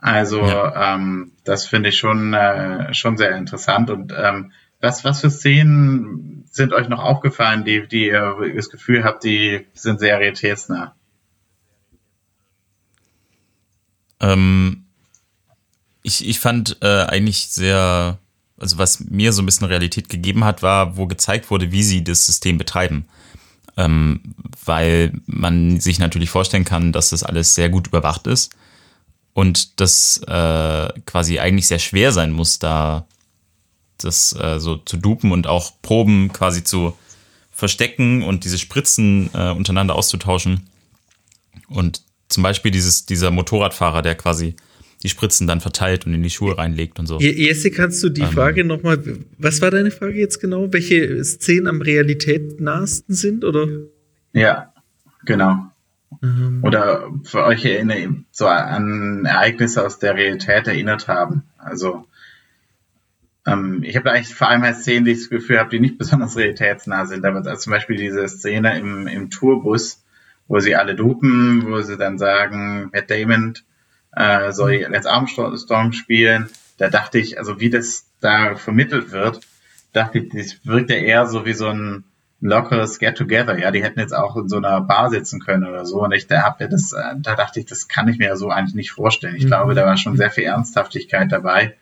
Also 0.00 0.40
ja. 0.40 0.94
ähm, 0.94 1.32
das 1.44 1.66
finde 1.66 1.90
ich 1.90 1.98
schon, 1.98 2.34
äh, 2.34 2.92
schon 2.92 3.16
sehr 3.16 3.36
interessant. 3.36 3.90
Und 3.90 4.12
ähm, 4.16 4.50
was, 4.80 5.04
was 5.04 5.20
für 5.20 5.30
Szenen 5.30 6.41
sind 6.52 6.74
euch 6.74 6.88
noch 6.88 7.00
aufgefallen, 7.00 7.64
die, 7.64 7.88
die 7.88 8.08
ihr 8.08 8.36
das 8.54 8.68
Gefühl 8.68 9.04
habt, 9.04 9.24
die 9.24 9.66
sind 9.72 9.98
sehr 9.98 10.18
realitätsnah? 10.18 10.94
Ähm, 14.20 14.84
ich, 16.02 16.28
ich 16.28 16.38
fand 16.38 16.76
äh, 16.82 17.04
eigentlich 17.04 17.48
sehr, 17.48 18.18
also 18.58 18.76
was 18.76 19.00
mir 19.00 19.32
so 19.32 19.40
ein 19.42 19.46
bisschen 19.46 19.66
Realität 19.66 20.10
gegeben 20.10 20.44
hat, 20.44 20.62
war, 20.62 20.98
wo 20.98 21.06
gezeigt 21.06 21.50
wurde, 21.50 21.72
wie 21.72 21.82
sie 21.82 22.04
das 22.04 22.26
System 22.26 22.58
betreiben. 22.58 23.06
Ähm, 23.78 24.20
weil 24.66 25.14
man 25.24 25.80
sich 25.80 25.98
natürlich 25.98 26.28
vorstellen 26.28 26.66
kann, 26.66 26.92
dass 26.92 27.10
das 27.10 27.22
alles 27.22 27.54
sehr 27.54 27.70
gut 27.70 27.86
überwacht 27.86 28.26
ist 28.26 28.54
und 29.32 29.80
das 29.80 30.18
äh, 30.26 30.88
quasi 31.06 31.38
eigentlich 31.38 31.66
sehr 31.66 31.78
schwer 31.78 32.12
sein 32.12 32.32
muss, 32.32 32.58
da 32.58 33.06
das 34.04 34.34
äh, 34.38 34.58
so 34.58 34.76
zu 34.76 34.96
dupen 34.96 35.32
und 35.32 35.46
auch 35.46 35.72
Proben 35.82 36.32
quasi 36.32 36.64
zu 36.64 36.96
verstecken 37.50 38.22
und 38.22 38.44
diese 38.44 38.58
Spritzen 38.58 39.30
äh, 39.34 39.50
untereinander 39.50 39.94
auszutauschen. 39.94 40.68
Und 41.68 42.02
zum 42.28 42.42
Beispiel 42.42 42.70
dieses, 42.70 43.06
dieser 43.06 43.30
Motorradfahrer, 43.30 44.02
der 44.02 44.14
quasi 44.14 44.56
die 45.02 45.08
Spritzen 45.08 45.46
dann 45.46 45.60
verteilt 45.60 46.06
und 46.06 46.14
in 46.14 46.22
die 46.22 46.30
Schuhe 46.30 46.56
reinlegt 46.56 46.98
und 46.98 47.06
so. 47.06 47.18
Jesse, 47.18 47.70
kannst 47.70 48.02
du 48.02 48.08
die 48.08 48.22
ähm, 48.22 48.30
Frage 48.30 48.64
nochmal, 48.64 49.02
was 49.38 49.60
war 49.60 49.70
deine 49.70 49.90
Frage 49.90 50.18
jetzt 50.18 50.40
genau? 50.40 50.72
Welche 50.72 51.22
Szenen 51.24 51.66
am 51.66 51.82
Realität 51.82 52.60
nahesten 52.60 53.14
sind, 53.14 53.44
oder? 53.44 53.66
Ja, 54.32 54.72
genau. 55.24 55.72
Mhm. 56.20 56.60
Oder 56.62 57.10
für 57.24 57.44
euch 57.44 57.66
so 58.30 58.46
an 58.46 59.24
Ereignisse 59.24 59.84
aus 59.84 59.98
der 59.98 60.14
Realität 60.14 60.68
erinnert 60.68 61.08
haben. 61.08 61.44
Also 61.58 62.06
ähm, 63.46 63.82
ich 63.82 63.96
habe 63.96 64.10
eigentlich 64.10 64.34
vor 64.34 64.48
allem 64.48 64.62
halt 64.62 64.76
Szenen, 64.76 65.04
die 65.04 65.12
ich 65.12 65.20
das 65.20 65.30
Gefühl 65.30 65.58
habe, 65.58 65.70
die 65.70 65.80
nicht 65.80 65.98
besonders 65.98 66.36
realitätsnah 66.36 67.06
sind. 67.06 67.24
Aber 67.24 67.38
also 67.38 67.54
zum 67.56 67.72
Beispiel 67.72 67.96
diese 67.96 68.26
Szene 68.28 68.78
im, 68.78 69.06
im 69.06 69.30
Tourbus, 69.30 70.02
wo 70.48 70.60
sie 70.60 70.76
alle 70.76 70.94
dupen, 70.94 71.66
wo 71.66 71.80
sie 71.80 71.96
dann 71.96 72.18
sagen, 72.18 72.90
Matt 72.92 73.10
Damon 73.10 73.54
äh, 74.14 74.52
soll 74.52 74.72
jetzt 74.72 75.06
Armstrong 75.06 75.92
spielen. 75.92 76.48
Da 76.78 76.88
dachte 76.88 77.18
ich, 77.18 77.38
also 77.38 77.60
wie 77.60 77.70
das 77.70 78.06
da 78.20 78.54
vermittelt 78.56 79.12
wird, 79.12 79.40
dachte 79.92 80.18
ich, 80.18 80.28
das 80.30 80.66
wirkt 80.66 80.90
ja 80.90 80.96
eher 80.96 81.26
so 81.26 81.44
wie 81.44 81.54
so 81.54 81.68
ein 81.68 82.04
lockeres 82.40 82.98
Get-Together. 82.98 83.58
Ja, 83.58 83.70
die 83.70 83.82
hätten 83.82 84.00
jetzt 84.00 84.14
auch 84.14 84.36
in 84.36 84.48
so 84.48 84.56
einer 84.56 84.80
Bar 84.80 85.10
sitzen 85.10 85.40
können 85.40 85.64
oder 85.64 85.84
so. 85.84 86.02
Und 86.02 86.12
ich 86.12 86.26
da 86.26 86.42
hab 86.42 86.60
ja 86.60 86.66
das, 86.66 86.92
äh, 86.92 87.14
da 87.18 87.34
dachte 87.34 87.60
ich, 87.60 87.66
das 87.66 87.88
kann 87.88 88.08
ich 88.08 88.18
mir 88.18 88.36
so 88.36 88.50
eigentlich 88.50 88.74
nicht 88.74 88.92
vorstellen. 88.92 89.36
Ich 89.36 89.44
mhm. 89.44 89.48
glaube, 89.48 89.74
da 89.74 89.86
war 89.86 89.96
schon 89.96 90.16
sehr 90.16 90.30
viel 90.30 90.44
Ernsthaftigkeit 90.44 91.30
dabei. 91.30 91.76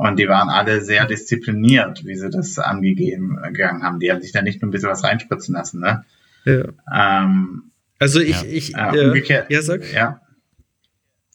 Und 0.00 0.18
die 0.18 0.28
waren 0.28 0.48
alle 0.48 0.80
sehr 0.80 1.04
diszipliniert, 1.04 2.06
wie 2.06 2.14
sie 2.14 2.30
das 2.30 2.58
angegeben 2.58 3.38
äh, 3.44 3.52
gegangen 3.52 3.82
haben. 3.82 4.00
Die 4.00 4.10
haben 4.10 4.22
sich 4.22 4.32
da 4.32 4.40
nicht 4.40 4.62
nur 4.62 4.68
ein 4.68 4.72
bisschen 4.72 4.88
was 4.88 5.04
reinspritzen 5.04 5.54
lassen, 5.54 5.80
ne? 5.80 6.06
Ja. 6.46 6.62
Ähm, 6.90 7.64
also 7.98 8.18
ich, 8.18 8.40
ja. 8.40 8.48
ich, 8.48 8.74
äh, 8.74 9.08
umgekehrt, 9.08 9.50
ja, 9.50 9.60
sag. 9.60 9.92
Ja. 9.92 10.22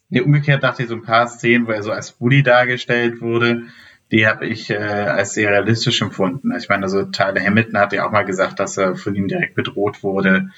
Nee, 0.10 0.22
umgekehrt 0.22 0.64
dachte 0.64 0.82
ich 0.82 0.90
so 0.90 0.96
ein 0.96 1.04
paar 1.04 1.28
Szenen, 1.28 1.68
wo 1.68 1.74
er 1.74 1.84
so 1.84 1.92
als 1.92 2.14
Bully 2.14 2.42
dargestellt 2.42 3.22
wurde, 3.22 3.66
die 4.12 4.26
habe 4.26 4.48
ich 4.48 4.72
äh, 4.72 4.78
als 4.78 5.36
sehr 5.36 5.52
realistisch 5.52 6.02
empfunden. 6.02 6.52
Ich 6.58 6.68
meine, 6.68 6.86
also 6.86 7.04
Tyler 7.04 7.46
Hamilton 7.46 7.78
hat 7.78 7.94
ja 7.94 8.08
auch 8.08 8.12
mal 8.12 8.26
gesagt, 8.26 8.60
dass 8.60 8.78
er 8.78 8.96
von 8.96 9.14
ihm 9.14 9.28
direkt 9.28 9.54
bedroht 9.54 10.02
wurde. 10.02 10.50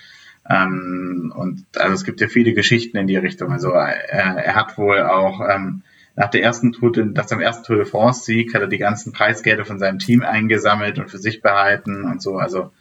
Ähm, 0.49 1.34
und 1.35 1.65
also 1.75 1.93
es 1.93 2.05
gibt 2.05 2.21
ja 2.21 2.29
viele 2.29 2.53
Geschichten 2.53 2.95
in 2.95 3.07
die 3.07 3.17
Richtung. 3.17 3.51
Also 3.51 3.71
er, 3.71 3.97
er 4.07 4.55
hat 4.55 4.77
wohl 4.77 5.01
auch 5.01 5.41
ähm, 5.41 5.84
nach 6.18 6.31
der 6.31 6.41
ersten 6.41 6.73
Tour, 6.73 6.91
nach 7.14 7.27
seinem 7.27 7.41
ersten 7.41 7.64
Tour 7.64 7.77
de 7.77 7.85
France 7.85 8.26
Sieg 8.26 8.53
hat 8.56 8.61
er 8.61 8.68
die 8.68 8.80
ganzen 8.80 9.14
Preisgelder 9.14 9.65
von 9.65 9.77
seinem 9.77 9.99
Team 9.99 10.23
eingesammelt 10.23 10.98
und 10.98 11.11
für 11.11 11.19
sich 11.19 11.41
behalten 11.41 12.06
und 12.06 12.23
so. 12.23 12.38
Also 12.38 12.72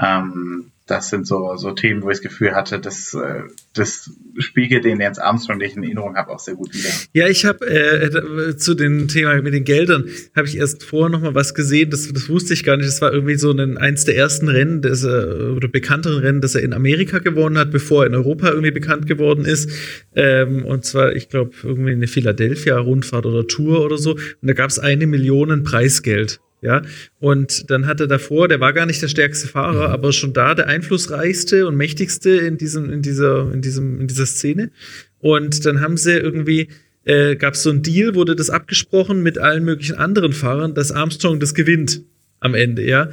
ähm, 0.00 0.72
das 0.86 1.10
sind 1.10 1.26
so, 1.26 1.56
so 1.56 1.70
Themen, 1.70 2.02
wo 2.02 2.10
ich 2.10 2.18
das 2.18 2.22
Gefühl 2.22 2.54
hatte, 2.54 2.80
dass 2.80 3.14
äh, 3.14 3.42
das 3.72 4.10
spiegelt 4.38 4.84
den 4.84 4.98
Lance 4.98 5.22
Armstrong, 5.22 5.58
den 5.58 5.68
ich 5.68 5.76
in 5.76 5.84
Erinnerung 5.84 6.16
habe, 6.16 6.30
auch 6.30 6.40
sehr 6.40 6.54
gut 6.54 6.74
wieder. 6.74 6.90
Ja, 7.12 7.28
ich 7.28 7.44
habe 7.44 7.64
äh, 7.66 8.56
zu 8.56 8.74
dem 8.74 9.06
Thema 9.06 9.40
mit 9.40 9.54
den 9.54 9.64
Geldern, 9.64 10.06
habe 10.34 10.48
ich 10.48 10.58
erst 10.58 10.82
vorher 10.82 11.08
noch 11.08 11.20
mal 11.22 11.34
was 11.34 11.54
gesehen, 11.54 11.90
das, 11.90 12.12
das 12.12 12.28
wusste 12.28 12.52
ich 12.52 12.64
gar 12.64 12.76
nicht. 12.76 12.88
Das 12.88 13.00
war 13.00 13.12
irgendwie 13.12 13.36
so 13.36 13.52
ein, 13.52 13.78
eins 13.78 14.04
der 14.04 14.16
ersten 14.16 14.48
Rennen, 14.48 14.82
das 14.82 15.04
er, 15.04 15.54
oder 15.56 15.68
bekannteren 15.68 16.18
Rennen, 16.18 16.40
das 16.40 16.56
er 16.56 16.62
in 16.62 16.72
Amerika 16.72 17.20
gewonnen 17.20 17.56
hat, 17.56 17.70
bevor 17.70 18.02
er 18.02 18.08
in 18.08 18.14
Europa 18.14 18.50
irgendwie 18.50 18.72
bekannt 18.72 19.06
geworden 19.06 19.44
ist. 19.44 19.70
Ähm, 20.16 20.64
und 20.64 20.84
zwar, 20.84 21.14
ich 21.14 21.28
glaube, 21.28 21.52
irgendwie 21.62 21.92
eine 21.92 22.08
Philadelphia-Rundfahrt 22.08 23.24
oder 23.24 23.46
Tour 23.46 23.84
oder 23.84 23.98
so. 23.98 24.12
Und 24.12 24.48
da 24.48 24.52
gab 24.52 24.68
es 24.68 24.78
eine 24.78 25.06
Million 25.06 25.62
Preisgeld. 25.62 26.40
Ja, 26.62 26.82
und 27.18 27.70
dann 27.72 27.86
hat 27.86 28.00
er 28.00 28.06
davor, 28.06 28.46
der 28.46 28.60
war 28.60 28.72
gar 28.72 28.86
nicht 28.86 29.02
der 29.02 29.08
stärkste 29.08 29.48
Fahrer, 29.48 29.88
mhm. 29.88 29.94
aber 29.94 30.12
schon 30.12 30.32
da 30.32 30.54
der 30.54 30.68
einflussreichste 30.68 31.66
und 31.66 31.76
mächtigste 31.76 32.30
in 32.30 32.56
diesem, 32.56 32.88
in 32.88 33.02
dieser, 33.02 33.52
in 33.52 33.62
diesem, 33.62 34.00
in 34.00 34.06
dieser 34.06 34.26
Szene. 34.26 34.70
Und 35.18 35.66
dann 35.66 35.80
haben 35.80 35.96
sie 35.96 36.12
irgendwie, 36.12 36.68
äh, 37.04 37.34
gab 37.34 37.54
es 37.54 37.64
so 37.64 37.70
ein 37.70 37.82
Deal, 37.82 38.14
wurde 38.14 38.36
das 38.36 38.48
abgesprochen 38.48 39.24
mit 39.24 39.38
allen 39.38 39.64
möglichen 39.64 39.96
anderen 39.96 40.32
Fahrern, 40.32 40.72
dass 40.72 40.92
Armstrong 40.92 41.40
das 41.40 41.54
gewinnt 41.54 42.02
am 42.38 42.54
Ende, 42.54 42.86
ja. 42.86 43.10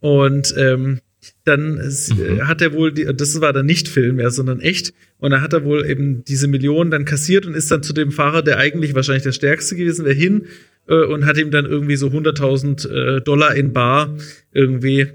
Und 0.00 0.54
ähm, 0.58 1.00
dann 1.44 1.76
mhm. 1.76 2.46
hat 2.46 2.60
er 2.60 2.74
wohl, 2.74 2.92
die, 2.92 3.06
das 3.14 3.40
war 3.40 3.54
dann 3.54 3.64
nicht 3.64 3.88
Film 3.88 4.16
mehr, 4.16 4.30
sondern 4.30 4.60
echt. 4.60 4.92
Und 5.18 5.30
dann 5.30 5.40
hat 5.40 5.54
er 5.54 5.64
wohl 5.64 5.86
eben 5.86 6.22
diese 6.24 6.48
Millionen 6.48 6.90
dann 6.90 7.06
kassiert 7.06 7.46
und 7.46 7.54
ist 7.54 7.70
dann 7.70 7.82
zu 7.82 7.94
dem 7.94 8.12
Fahrer, 8.12 8.42
der 8.42 8.58
eigentlich 8.58 8.94
wahrscheinlich 8.94 9.22
der 9.22 9.32
stärkste 9.32 9.74
gewesen 9.74 10.04
wäre, 10.04 10.14
hin 10.14 10.46
äh, 10.90 11.04
und 11.04 11.24
hat 11.24 11.38
ihm 11.38 11.50
dann 11.50 11.64
irgendwie 11.64 11.96
so 11.96 12.08
100.000 12.08 12.88
äh, 12.88 13.20
Dollar 13.22 13.54
in 13.54 13.72
Bar 13.72 14.14
irgendwie 14.52 15.06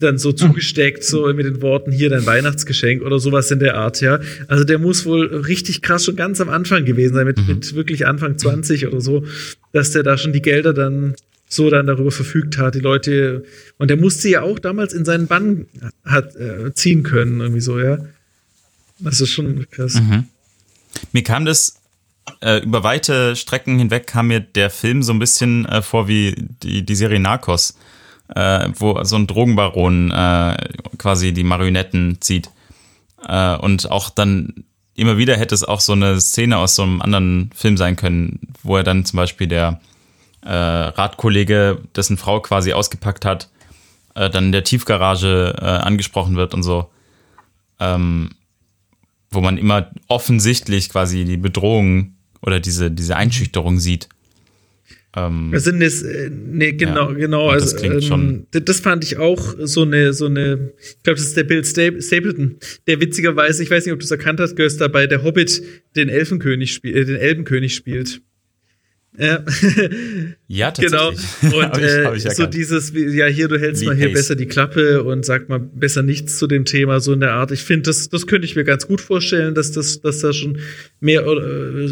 dann 0.00 0.18
so 0.18 0.32
zugesteckt, 0.32 1.04
so 1.04 1.32
mit 1.32 1.46
den 1.46 1.60
Worten, 1.62 1.92
hier 1.92 2.10
dein 2.10 2.26
Weihnachtsgeschenk 2.26 3.02
oder 3.02 3.18
sowas 3.20 3.50
in 3.50 3.58
der 3.58 3.76
Art, 3.76 4.00
ja. 4.00 4.20
Also 4.48 4.64
der 4.64 4.78
muss 4.78 5.06
wohl 5.06 5.26
richtig 5.26 5.82
krass 5.82 6.04
schon 6.04 6.16
ganz 6.16 6.40
am 6.40 6.48
Anfang 6.48 6.84
gewesen 6.84 7.14
sein, 7.14 7.26
mit, 7.26 7.38
mhm. 7.38 7.46
mit 7.46 7.74
wirklich 7.74 8.06
Anfang 8.06 8.38
20 8.38 8.86
oder 8.86 9.00
so, 9.00 9.24
dass 9.72 9.92
der 9.92 10.02
da 10.02 10.16
schon 10.16 10.32
die 10.32 10.42
Gelder 10.42 10.72
dann 10.72 11.14
so 11.48 11.70
dann 11.70 11.86
darüber 11.86 12.10
verfügt 12.10 12.58
hat, 12.58 12.74
die 12.74 12.80
Leute, 12.80 13.44
und 13.78 13.88
der 13.88 13.96
musste 13.96 14.28
ja 14.28 14.42
auch 14.42 14.58
damals 14.58 14.92
in 14.92 15.04
seinen 15.04 15.26
Bann 15.26 15.66
hat, 16.04 16.36
äh, 16.36 16.72
ziehen 16.74 17.02
können, 17.02 17.40
irgendwie 17.40 17.60
so, 17.60 17.78
ja. 17.78 17.98
Das 19.00 19.20
ist 19.20 19.30
schon 19.30 19.66
krass. 19.70 19.94
Mhm. 19.94 20.24
Mir 21.12 21.22
kam 21.22 21.44
das 21.44 21.78
äh, 22.40 22.58
über 22.58 22.82
weite 22.82 23.36
Strecken 23.36 23.78
hinweg 23.78 24.06
kam 24.06 24.28
mir 24.28 24.40
der 24.40 24.70
Film 24.70 25.02
so 25.02 25.12
ein 25.12 25.18
bisschen 25.18 25.66
äh, 25.66 25.82
vor 25.82 26.08
wie 26.08 26.34
die, 26.62 26.84
die 26.84 26.94
Serie 26.94 27.20
Narcos, 27.20 27.76
äh, 28.34 28.68
wo 28.74 29.02
so 29.04 29.16
ein 29.16 29.26
Drogenbaron 29.26 30.10
äh, 30.10 30.56
quasi 30.98 31.32
die 31.32 31.44
Marionetten 31.44 32.20
zieht. 32.20 32.50
Äh, 33.26 33.56
und 33.56 33.90
auch 33.90 34.10
dann 34.10 34.64
immer 34.94 35.16
wieder 35.16 35.36
hätte 35.36 35.54
es 35.54 35.64
auch 35.64 35.80
so 35.80 35.92
eine 35.92 36.20
Szene 36.20 36.58
aus 36.58 36.74
so 36.74 36.82
einem 36.82 37.02
anderen 37.02 37.50
Film 37.54 37.76
sein 37.76 37.96
können, 37.96 38.40
wo 38.62 38.76
er 38.76 38.84
dann 38.84 39.04
zum 39.04 39.16
Beispiel 39.16 39.46
der 39.46 39.80
äh, 40.42 40.52
Radkollege, 40.52 41.82
dessen 41.94 42.16
Frau 42.16 42.40
quasi 42.40 42.72
ausgepackt 42.72 43.24
hat, 43.24 43.50
dann 44.14 44.46
in 44.46 44.52
der 44.52 44.64
Tiefgarage 44.64 45.54
angesprochen 45.62 46.34
wird 46.34 46.52
und 46.52 46.64
so. 46.64 46.90
Ähm, 47.78 48.30
wo 49.30 49.40
man 49.40 49.58
immer 49.58 49.90
offensichtlich 50.08 50.88
quasi 50.88 51.24
die 51.24 51.36
Bedrohung 51.36 52.14
oder 52.42 52.60
diese, 52.60 52.90
diese 52.90 53.16
Einschüchterung 53.16 53.78
sieht. 53.78 54.08
Ähm, 55.16 55.50
das 55.52 55.64
sind 55.64 55.80
es, 55.80 56.02
äh, 56.02 56.30
nee, 56.30 56.72
genau, 56.72 57.10
ja, 57.10 57.18
genau. 57.18 57.48
Also, 57.48 57.76
das, 57.76 57.82
ähm, 57.82 58.00
schon 58.02 58.46
das 58.50 58.80
fand 58.80 59.04
ich 59.04 59.16
auch 59.16 59.54
so 59.58 59.82
eine, 59.82 60.12
so 60.12 60.26
eine, 60.26 60.72
ich 60.80 61.02
glaube, 61.02 61.18
das 61.18 61.28
ist 61.28 61.36
der 61.36 61.44
Bill 61.44 61.64
Stapleton, 61.64 62.56
der 62.86 63.00
witzigerweise, 63.00 63.62
ich 63.62 63.70
weiß 63.70 63.86
nicht, 63.86 63.92
ob 63.92 64.00
du 64.00 64.04
es 64.04 64.10
erkannt 64.10 64.38
hast, 64.40 64.56
Göster, 64.56 64.88
bei 64.88 65.06
der 65.06 65.22
Hobbit 65.22 65.62
den 65.96 66.08
Elfenkönig 66.08 66.72
spielt, 66.72 66.96
äh, 66.96 67.04
den 67.06 67.16
Elbenkönig 67.16 67.74
spielt. 67.74 68.20
Ja, 69.18 69.44
ja 70.46 70.70
tatsächlich. 70.70 71.40
Genau. 71.40 71.58
Und 71.58 71.78
äh, 71.78 72.14
ich, 72.14 72.24
ich 72.24 72.32
so 72.32 72.46
dieses, 72.46 72.92
ja, 72.94 73.26
hier, 73.26 73.48
du 73.48 73.58
hältst 73.58 73.82
Lee 73.82 73.88
mal 73.88 73.96
hier 73.96 74.06
Pace. 74.08 74.14
besser 74.14 74.36
die 74.36 74.46
Klappe 74.46 75.02
und 75.02 75.24
sag 75.24 75.48
mal 75.48 75.58
besser 75.58 76.02
nichts 76.02 76.38
zu 76.38 76.46
dem 76.46 76.64
Thema, 76.64 77.00
so 77.00 77.12
in 77.12 77.20
der 77.20 77.32
Art. 77.32 77.50
Ich 77.50 77.62
finde, 77.62 77.82
das, 77.82 78.08
das 78.08 78.26
könnte 78.26 78.46
ich 78.46 78.54
mir 78.54 78.64
ganz 78.64 78.86
gut 78.86 79.00
vorstellen, 79.00 79.54
dass 79.54 79.72
das, 79.72 80.00
dass 80.00 80.20
da 80.20 80.32
schon 80.32 80.58
mehr 81.00 81.26
oder, 81.26 81.42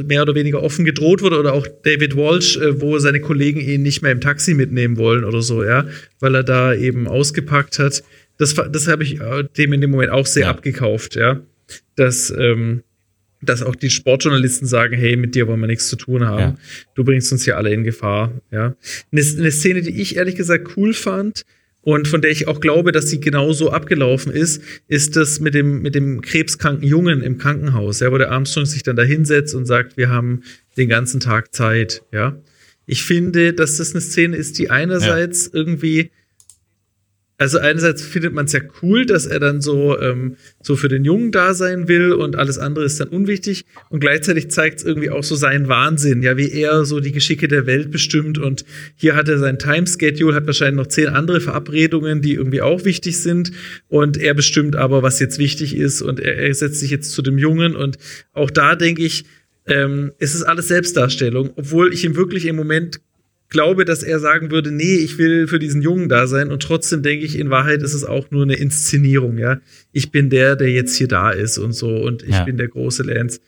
mehr 0.05 0.23
oder 0.23 0.35
weniger 0.35 0.63
offen 0.63 0.85
gedroht 0.85 1.23
wurde 1.23 1.39
oder 1.39 1.53
auch 1.53 1.67
David 1.83 2.17
Walsh, 2.17 2.57
äh, 2.59 2.81
wo 2.81 2.99
seine 2.99 3.21
Kollegen 3.21 3.61
ihn 3.61 3.83
nicht 3.83 4.03
mehr 4.03 4.13
im 4.13 4.21
Taxi 4.21 4.55
mitnehmen 4.55 4.97
wollen 4.97 5.25
oder 5.25 5.43
so, 5.43 5.65
ja, 5.65 5.87
weil 6.21 6.35
er 6.35 6.45
da 6.45 6.75
eben 6.75 7.09
ausgepackt 7.09 7.79
hat. 7.79 8.05
Das, 8.39 8.55
das 8.55 8.87
habe 8.87 9.03
ich 9.03 9.21
äh, 9.21 9.45
dem 9.57 9.73
in 9.73 9.81
dem 9.81 9.91
Moment 9.91 10.13
auch 10.13 10.27
sehr 10.27 10.45
ja. 10.45 10.51
abgekauft, 10.51 11.17
ja. 11.17 11.41
Dass, 11.97 12.31
ähm, 12.31 12.83
dass 13.49 13.63
auch 13.63 13.75
die 13.75 13.91
Sportjournalisten 13.91 14.67
sagen, 14.67 14.97
hey, 14.97 15.17
mit 15.17 15.35
dir 15.35 15.47
wollen 15.47 15.61
wir 15.61 15.67
nichts 15.67 15.89
zu 15.89 15.97
tun 15.97 16.27
haben. 16.27 16.39
Ja. 16.39 16.59
Du 16.95 17.05
bringst 17.05 17.33
uns 17.33 17.45
hier 17.45 17.57
alle 17.57 17.73
in 17.73 17.85
Gefahr. 17.85 18.33
Ja. 18.51 18.77
Eine, 19.13 19.23
eine, 19.39 19.51
Szene, 19.51 19.83
die 19.83 20.01
ich 20.01 20.17
ehrlich 20.17 20.37
gesagt 20.37 20.77
cool 20.77 20.93
fand 20.93 21.45
und 21.83 22.09
von 22.09 22.21
der 22.21 22.31
ich 22.33 22.49
auch 22.49 22.61
glaube, 22.61 22.91
dass 22.91 23.11
sie 23.11 23.21
genauso 23.21 23.71
abgelaufen 23.71 24.33
ist, 24.33 24.61
ist 24.89 25.15
das 25.15 25.39
mit 25.39 25.55
dem, 25.55 25.83
mit 25.83 25.95
dem 25.95 26.21
krebskranken 26.21 26.87
Jungen 26.87 27.23
im 27.23 27.39
Krankenhaus, 27.39 28.01
ja, 28.01 28.11
wo 28.11 28.19
der 28.19 28.33
Armstrong 28.33 28.67
sich 28.67 28.83
dann 28.83 28.97
da 28.97 29.05
hinsetzt 29.05 29.55
und 29.55 29.67
sagt, 29.67 29.97
wir 29.97 30.09
haben 30.09 30.43
den 30.77 30.89
ganzen 30.89 31.21
Tag 31.21 31.55
Zeit. 31.55 32.03
Ja. 32.13 32.43
Ich 32.87 33.05
finde, 33.05 33.53
dass 33.53 33.77
das 33.77 33.93
eine 33.93 34.01
Szene 34.01 34.37
ist, 34.37 34.59
die 34.59 34.69
einerseits 34.69 35.47
ja. 35.47 35.51
irgendwie 35.55 36.11
also 37.39 37.59
einerseits 37.59 38.03
findet 38.03 38.33
man 38.33 38.47
es 38.47 38.53
ja 38.53 38.61
cool, 38.81 39.05
dass 39.05 39.27
er 39.27 39.39
dann 39.39 39.61
so, 39.61 39.99
ähm, 40.01 40.37
so 40.63 40.75
für 40.75 40.89
den 40.89 41.05
Jungen 41.05 41.33
da 41.33 41.53
sein 41.53 41.87
will 41.87 42.13
und 42.13 42.37
alles 42.37 42.57
andere 42.57 42.87
ist 42.87 42.99
dann 42.99 43.09
unwichtig. 43.09 43.67
Und 43.91 44.01
gleichzeitig 44.01 44.51
zeigt 44.51 44.79
es 44.79 44.85
irgendwie 44.85 45.11
auch 45.11 45.23
so 45.23 45.35
seinen 45.35 45.69
Wahnsinn, 45.69 46.23
ja, 46.23 46.39
wie 46.39 46.51
er 46.51 46.87
so 46.87 46.99
die 47.01 47.13
Geschicke 47.13 47.47
der 47.47 47.67
Welt 47.67 47.91
bestimmt. 47.91 48.39
Und 48.39 48.65
hier 48.95 49.17
hat 49.17 49.29
er 49.29 49.39
sein 49.39 49.59
Timeschedule, 49.59 50.35
hat 50.35 50.47
wahrscheinlich 50.47 50.77
noch 50.77 50.87
zehn 50.87 51.09
andere 51.09 51.43
Verabredungen, 51.43 52.23
die 52.23 52.35
irgendwie 52.35 52.63
auch 52.63 52.87
wichtig 52.87 53.19
sind. 53.19 53.53
Und 53.89 54.17
er 54.17 54.33
bestimmt 54.33 54.75
aber, 54.75 55.03
was 55.03 55.21
jetzt 55.21 55.39
wichtig 55.39 55.77
ist. 55.77 56.01
Und 56.01 56.21
er, 56.21 56.37
er 56.39 56.55
setzt 56.55 56.81
sich 56.81 56.91
jetzt 56.91 57.13
zu 57.13 57.21
dem 57.21 57.37
Jungen. 57.37 57.77
Und 57.77 57.99
auch 58.33 58.51
da 58.51 58.77
denke 58.77 59.03
ich, 59.03 59.27
ähm, 59.67 60.13
es 60.19 60.35
ist 60.35 60.45
alles 60.45 60.69
Selbstdarstellung, 60.69 61.51
obwohl 61.57 61.93
ich 61.93 62.05
ihm 62.05 62.17
wirklich 62.17 62.47
im 62.47 62.57
Moment 62.57 63.01
glaube, 63.49 63.85
dass 63.85 64.03
er 64.03 64.19
sagen 64.19 64.51
würde, 64.51 64.73
nee, 64.73 64.97
ich 64.97 65.19
will 65.19 65.47
für 65.47 65.59
diesen 65.59 65.83
Jungen 65.83 66.09
da 66.09 66.27
sein 66.27 66.51
und 66.51 66.63
trotzdem 66.63 67.03
denke 67.03 67.25
ich, 67.25 67.39
in 67.39 67.51
Wahrheit 67.51 67.83
ist 67.83 67.95
es 67.95 68.05
auch 68.05 68.31
nur 68.31 68.43
eine 68.43 68.57
Inszenierung, 68.57 69.39
ja. 69.39 69.61
Ich 69.93 70.11
bin 70.11 70.31
der, 70.31 70.57
der 70.57 70.71
jetzt 70.71 70.97
hier 70.97 71.09
da 71.09 71.31
ist 71.31 71.59
und 71.59 71.73
so 71.73 71.89
und 71.89 72.23
ich 72.23 72.31
ja. 72.31 72.45
bin 72.45 72.57
der 72.57 72.69
große 72.69 73.03
Lance. 73.05 73.41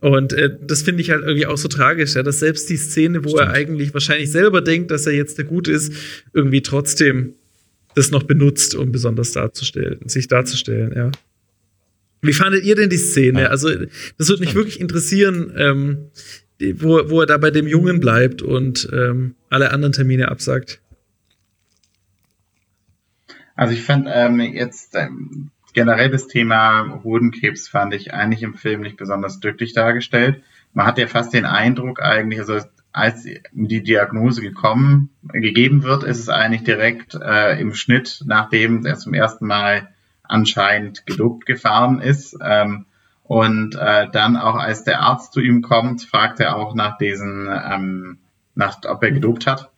Und 0.00 0.32
äh, 0.34 0.50
das 0.60 0.82
finde 0.82 1.00
ich 1.00 1.10
halt 1.10 1.22
irgendwie 1.22 1.46
auch 1.46 1.56
so 1.56 1.68
tragisch, 1.68 2.14
ja, 2.14 2.22
dass 2.22 2.40
selbst 2.40 2.68
die 2.68 2.76
Szene, 2.76 3.24
wo 3.24 3.30
Stimmt. 3.30 3.42
er 3.42 3.50
eigentlich 3.52 3.94
wahrscheinlich 3.94 4.30
selber 4.30 4.60
denkt, 4.60 4.90
dass 4.90 5.06
er 5.06 5.14
jetzt 5.14 5.38
der 5.38 5.46
Gute 5.46 5.72
ist, 5.72 5.92
irgendwie 6.34 6.62
trotzdem 6.62 7.34
das 7.94 8.10
noch 8.10 8.24
benutzt, 8.24 8.74
um 8.74 8.92
besonders 8.92 9.32
darzustellen, 9.32 10.06
sich 10.06 10.28
darzustellen, 10.28 10.92
ja. 10.94 11.10
Wie 12.22 12.32
fandet 12.32 12.64
ihr 12.64 12.74
denn 12.74 12.90
die 12.90 12.96
Szene? 12.96 13.42
Ja. 13.42 13.46
Also, 13.48 13.70
das 14.18 14.28
würde 14.28 14.40
mich 14.40 14.54
wirklich 14.54 14.80
interessieren, 14.80 15.52
ähm, 15.56 16.10
wo, 16.60 17.10
wo 17.10 17.20
er 17.20 17.26
da 17.26 17.38
bei 17.38 17.50
dem 17.50 17.66
Jungen 17.66 18.00
bleibt 18.00 18.42
und 18.42 18.88
ähm, 18.92 19.34
alle 19.50 19.72
anderen 19.72 19.92
Termine 19.92 20.28
absagt. 20.30 20.80
Also 23.54 23.72
ich 23.72 23.82
fand 23.82 24.08
ähm, 24.12 24.40
jetzt 24.40 24.94
ähm, 24.94 25.50
generell 25.72 26.10
das 26.10 26.26
Thema 26.26 27.00
Hodenkrebs 27.04 27.68
fand 27.68 27.94
ich 27.94 28.12
eigentlich 28.12 28.42
im 28.42 28.54
Film 28.54 28.80
nicht 28.80 28.96
besonders 28.96 29.40
glücklich 29.40 29.72
dargestellt. 29.72 30.42
Man 30.72 30.86
hat 30.86 30.98
ja 30.98 31.06
fast 31.06 31.32
den 31.32 31.46
Eindruck 31.46 32.02
eigentlich, 32.02 32.40
also 32.40 32.60
als 32.92 33.26
die 33.52 33.82
Diagnose 33.82 34.40
gekommen, 34.40 35.10
gegeben 35.22 35.82
wird, 35.82 36.02
ist 36.02 36.18
es 36.18 36.30
eigentlich 36.30 36.64
direkt 36.64 37.14
äh, 37.14 37.60
im 37.60 37.74
Schnitt, 37.74 38.22
nachdem 38.26 38.86
er 38.86 38.96
zum 38.96 39.12
ersten 39.12 39.46
Mal 39.46 39.88
anscheinend 40.22 41.04
gedopt 41.04 41.44
gefahren 41.44 42.00
ist. 42.00 42.38
Ähm, 42.42 42.86
und 43.28 43.74
äh, 43.74 44.08
dann 44.10 44.36
auch 44.36 44.54
als 44.54 44.84
der 44.84 45.00
Arzt 45.00 45.32
zu 45.32 45.40
ihm 45.40 45.62
kommt, 45.62 46.02
fragt 46.02 46.40
er 46.40 46.56
auch 46.56 46.74
nach 46.74 46.96
diesen, 46.96 47.48
ähm, 47.48 48.18
nach, 48.54 48.78
ob 48.86 49.02
er 49.02 49.10
gedopt 49.10 49.46
hat. 49.46 49.70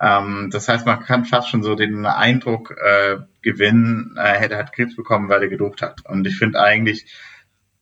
Ähm, 0.00 0.48
das 0.50 0.68
heißt, 0.68 0.86
man 0.86 1.00
kann 1.00 1.24
fast 1.24 1.48
schon 1.48 1.62
so 1.62 1.74
den 1.74 2.06
Eindruck 2.06 2.74
äh, 2.82 3.18
gewinnen, 3.42 4.14
er 4.16 4.40
hätte 4.40 4.56
halt 4.56 4.72
Krebs 4.72 4.96
bekommen, 4.96 5.28
weil 5.28 5.42
er 5.42 5.48
gedopt 5.48 5.82
hat. 5.82 6.04
Und 6.06 6.26
ich 6.26 6.38
finde 6.38 6.60
eigentlich 6.60 7.06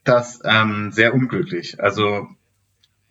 das 0.03 0.41
ähm, 0.45 0.91
sehr 0.93 1.15
unglücklich. 1.15 1.81
Also 1.81 2.29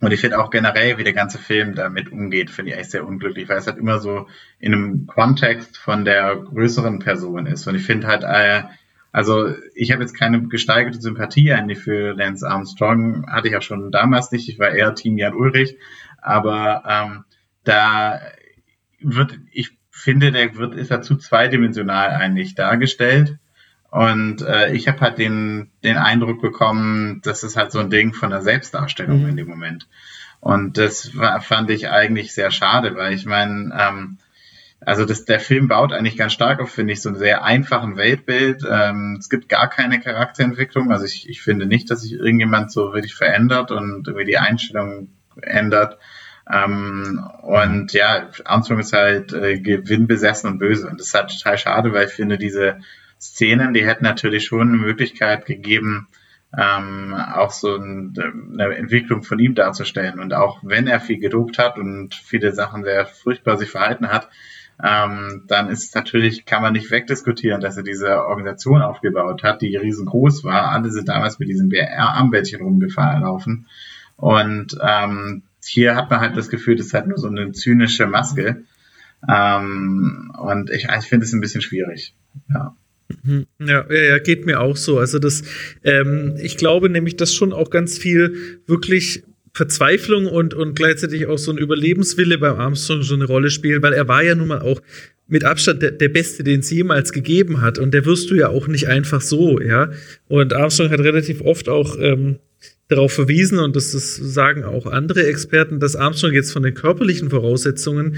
und 0.03 0.11
ich 0.11 0.19
finde 0.19 0.39
auch 0.39 0.49
generell, 0.49 0.97
wie 0.97 1.05
der 1.05 1.13
ganze 1.13 1.37
Film 1.37 1.75
damit 1.75 2.11
umgeht, 2.11 2.49
finde 2.49 2.71
ich 2.71 2.75
eigentlich 2.75 2.89
sehr 2.89 3.07
unglücklich, 3.07 3.47
weil 3.47 3.59
es 3.59 3.67
halt 3.67 3.77
immer 3.77 3.99
so 3.99 4.27
in 4.59 4.73
einem 4.73 5.07
Kontext 5.07 5.77
von 5.77 6.03
der 6.03 6.35
größeren 6.35 6.99
Person 6.99 7.45
ist. 7.45 7.65
Und 7.67 7.75
ich 7.75 7.85
finde 7.85 8.07
halt, 8.07 8.23
äh, 8.25 8.63
also 9.13 9.53
ich 9.75 9.91
habe 9.91 10.01
jetzt 10.01 10.17
keine 10.17 10.41
gesteigerte 10.47 10.99
Sympathie 10.99 11.53
eigentlich 11.53 11.79
für 11.79 12.13
Lance 12.13 12.49
Armstrong, 12.49 13.27
hatte 13.27 13.47
ich 13.47 13.55
auch 13.55 13.61
schon 13.61 13.91
damals 13.91 14.31
nicht. 14.31 14.49
Ich 14.49 14.57
war 14.57 14.71
eher 14.71 14.95
Team 14.95 15.17
Jan 15.19 15.35
Ulrich, 15.35 15.77
aber 16.17 16.83
ähm, 16.87 17.23
da 17.63 18.19
wird, 18.99 19.37
ich 19.51 19.77
finde, 19.91 20.31
der 20.31 20.55
wird 20.57 20.73
ist 20.73 20.89
er 20.89 21.01
zu 21.01 21.15
zweidimensional 21.15 22.09
eigentlich 22.09 22.55
dargestellt. 22.55 23.37
Und 23.91 24.41
äh, 24.41 24.73
ich 24.73 24.87
habe 24.87 24.99
halt 25.01 25.19
den, 25.19 25.69
den 25.83 25.97
Eindruck 25.97 26.41
bekommen, 26.41 27.21
das 27.23 27.43
ist 27.43 27.55
halt 27.55 27.71
so 27.71 27.77
ein 27.77 27.91
Ding 27.91 28.13
von 28.13 28.31
der 28.31 28.41
Selbstdarstellung 28.41 29.21
mhm. 29.21 29.29
in 29.29 29.37
dem 29.37 29.47
Moment. 29.47 29.87
Und 30.39 30.79
das 30.79 31.15
war, 31.15 31.39
fand 31.41 31.69
ich 31.69 31.89
eigentlich 31.89 32.33
sehr 32.33 32.49
schade, 32.49 32.95
weil 32.95 33.13
ich 33.13 33.27
meine, 33.27 33.71
ähm, 33.79 34.17
also 34.85 35.05
das, 35.05 35.25
der 35.25 35.39
Film 35.39 35.67
baut 35.67 35.93
eigentlich 35.93 36.17
ganz 36.17 36.33
stark 36.33 36.59
auf, 36.59 36.71
finde 36.71 36.93
ich, 36.93 37.01
so 37.01 37.09
ein 37.09 37.15
sehr 37.15 37.43
einfachen 37.43 37.97
Weltbild. 37.97 38.63
Ähm, 38.69 39.17
es 39.19 39.29
gibt 39.29 39.49
gar 39.49 39.69
keine 39.69 39.99
Charakterentwicklung. 39.99 40.91
Also 40.91 41.05
ich, 41.05 41.29
ich 41.29 41.41
finde 41.41 41.65
nicht, 41.65 41.89
dass 41.89 42.01
sich 42.01 42.13
irgendjemand 42.13 42.71
so 42.71 42.93
wirklich 42.93 43.15
verändert 43.15 43.71
und 43.71 44.07
irgendwie 44.07 44.25
die 44.25 44.37
Einstellung 44.37 45.09
ändert. 45.41 45.97
Ähm, 46.51 47.23
und 47.41 47.93
ja, 47.93 48.29
Armstrong 48.45 48.79
ist 48.79 48.93
halt 48.93 49.33
äh, 49.33 49.59
gewinnbesessen 49.59 50.49
und 50.49 50.59
böse. 50.59 50.87
Und 50.87 50.99
das 50.99 51.07
ist 51.07 51.13
halt 51.13 51.29
total 51.29 51.57
schade, 51.57 51.93
weil 51.93 52.07
ich 52.07 52.13
finde, 52.13 52.37
diese 52.37 52.79
Szenen, 53.19 53.73
die 53.73 53.85
hätten 53.85 54.03
natürlich 54.03 54.45
schon 54.45 54.69
eine 54.69 54.77
Möglichkeit 54.77 55.45
gegeben, 55.45 56.07
ähm, 56.55 57.13
auch 57.13 57.51
so 57.51 57.75
ein, 57.75 58.13
eine 58.53 58.75
Entwicklung 58.75 59.23
von 59.23 59.39
ihm 59.39 59.55
darzustellen. 59.55 60.19
Und 60.19 60.33
auch 60.33 60.59
wenn 60.61 60.87
er 60.87 60.99
viel 60.99 61.19
gedopt 61.19 61.57
hat 61.57 61.77
und 61.77 62.13
viele 62.13 62.53
Sachen 62.53 62.83
sehr 62.83 63.05
furchtbar 63.05 63.57
sich 63.57 63.69
verhalten 63.69 64.09
hat, 64.09 64.29
ähm, 64.83 65.43
dann 65.47 65.69
ist 65.69 65.95
natürlich, 65.95 66.45
kann 66.45 66.61
man 66.61 66.73
nicht 66.73 66.91
wegdiskutieren, 66.91 67.61
dass 67.61 67.77
er 67.77 67.83
diese 67.83 68.25
Organisation 68.25 68.81
aufgebaut 68.81 69.41
hat, 69.41 69.61
die 69.61 69.77
riesengroß 69.77 70.43
war. 70.43 70.71
Alle 70.71 70.91
sind 70.91 71.07
damals 71.07 71.39
mit 71.39 71.47
diesem 71.47 71.69
BR-Armbändchen 71.69 72.61
rumgefahren. 72.61 73.23
Und 74.17 74.77
ähm, 74.81 75.43
hier 75.63 75.95
hat 75.95 76.09
man 76.09 76.19
halt 76.19 76.35
das 76.35 76.49
Gefühl, 76.49 76.75
das 76.75 76.87
ist 76.87 76.93
halt 76.93 77.07
nur 77.07 77.17
so 77.17 77.29
eine 77.29 77.53
zynische 77.53 78.07
Maske. 78.07 78.63
Ähm, 79.29 80.33
und 80.37 80.69
ich, 80.69 80.87
ich 80.89 81.05
finde 81.05 81.25
es 81.25 81.31
ein 81.31 81.39
bisschen 81.39 81.61
schwierig. 81.61 82.13
Ja. 82.53 82.75
Mhm. 83.23 83.45
Ja, 83.59 83.85
ja, 83.89 84.19
geht 84.19 84.45
mir 84.45 84.59
auch 84.59 84.75
so. 84.75 84.99
Also 84.99 85.17
das, 85.17 85.43
ähm, 85.85 86.35
ich 86.41 86.57
glaube 86.57 86.89
nämlich, 86.89 87.15
dass 87.15 87.33
schon 87.33 87.53
auch 87.53 87.69
ganz 87.69 87.97
viel 87.97 88.61
wirklich 88.67 89.23
Verzweiflung 89.55 90.25
und, 90.25 90.53
und 90.53 90.75
gleichzeitig 90.75 91.27
auch 91.27 91.37
so 91.37 91.51
ein 91.51 91.57
Überlebenswille 91.57 92.37
beim 92.39 92.57
Armstrong 92.57 93.03
so 93.03 93.13
eine 93.13 93.25
Rolle 93.25 93.51
spielen, 93.51 93.83
weil 93.83 93.93
er 93.93 94.07
war 94.07 94.23
ja 94.23 94.33
nun 94.33 94.47
mal 94.47 94.61
auch 94.61 94.81
mit 95.27 95.43
Abstand 95.43 95.81
der, 95.81 95.91
der 95.91 96.09
Beste, 96.09 96.43
den 96.43 96.61
es 96.61 96.71
jemals 96.71 97.11
gegeben 97.11 97.61
hat. 97.61 97.77
Und 97.77 97.93
der 97.93 98.05
wirst 98.05 98.31
du 98.31 98.35
ja 98.35 98.49
auch 98.49 98.67
nicht 98.67 98.87
einfach 98.87 99.21
so, 99.21 99.59
ja. 99.61 99.91
Und 100.27 100.53
Armstrong 100.53 100.89
hat 100.89 100.99
relativ 100.99 101.41
oft 101.41 101.69
auch 101.69 101.97
ähm, 101.99 102.39
darauf 102.87 103.13
verwiesen, 103.13 103.59
und 103.59 103.75
das, 103.75 103.91
das 103.91 104.15
sagen 104.15 104.63
auch 104.63 104.85
andere 104.85 105.25
Experten, 105.25 105.79
dass 105.79 105.95
Armstrong 105.95 106.33
jetzt 106.33 106.51
von 106.51 106.63
den 106.63 106.73
körperlichen 106.73 107.29
Voraussetzungen 107.29 108.17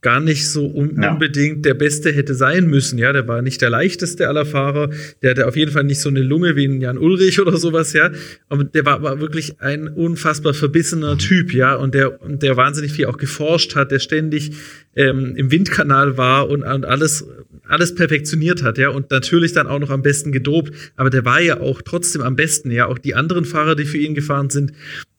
gar 0.00 0.20
nicht 0.20 0.48
so 0.48 0.66
un 0.66 1.00
ja. 1.02 1.12
unbedingt 1.12 1.64
der 1.64 1.74
Beste 1.74 2.12
hätte 2.12 2.34
sein 2.34 2.66
müssen. 2.66 2.98
Ja, 2.98 3.12
der 3.12 3.26
war 3.26 3.42
nicht 3.42 3.60
der 3.60 3.70
leichteste 3.70 4.28
aller 4.28 4.46
Fahrer. 4.46 4.90
Der 5.22 5.30
hatte 5.30 5.46
auf 5.46 5.56
jeden 5.56 5.72
Fall 5.72 5.84
nicht 5.84 6.00
so 6.00 6.08
eine 6.08 6.20
Lunge 6.20 6.54
wie 6.54 6.66
ein 6.66 6.80
Jan 6.80 6.98
Ulrich 6.98 7.40
oder 7.40 7.56
sowas, 7.56 7.92
ja. 7.92 8.12
Aber 8.48 8.64
der 8.64 8.84
war, 8.84 9.02
war 9.02 9.20
wirklich 9.20 9.60
ein 9.60 9.88
unfassbar 9.88 10.54
verbissener 10.54 11.14
mhm. 11.14 11.18
Typ, 11.18 11.52
ja. 11.52 11.74
Und 11.74 11.94
der, 11.94 12.22
und 12.22 12.42
der 12.42 12.56
wahnsinnig 12.56 12.92
viel 12.92 13.06
auch 13.06 13.16
geforscht 13.16 13.74
hat, 13.74 13.90
der 13.90 13.98
ständig 13.98 14.52
ähm, 14.98 15.36
im 15.36 15.52
Windkanal 15.52 16.18
war 16.18 16.50
und, 16.50 16.64
und 16.64 16.84
alles, 16.84 17.24
alles 17.68 17.94
perfektioniert 17.94 18.64
hat, 18.64 18.78
ja. 18.78 18.88
Und 18.88 19.12
natürlich 19.12 19.52
dann 19.52 19.68
auch 19.68 19.78
noch 19.78 19.90
am 19.90 20.02
besten 20.02 20.32
gedopt. 20.32 20.72
Aber 20.96 21.08
der 21.08 21.24
war 21.24 21.40
ja 21.40 21.60
auch 21.60 21.82
trotzdem 21.82 22.20
am 22.20 22.34
besten, 22.34 22.72
ja. 22.72 22.86
Auch 22.86 22.98
die 22.98 23.14
anderen 23.14 23.44
Fahrer, 23.44 23.76
die 23.76 23.84
für 23.84 23.98
ihn 23.98 24.16
gefahren 24.16 24.50
sind, 24.50 24.72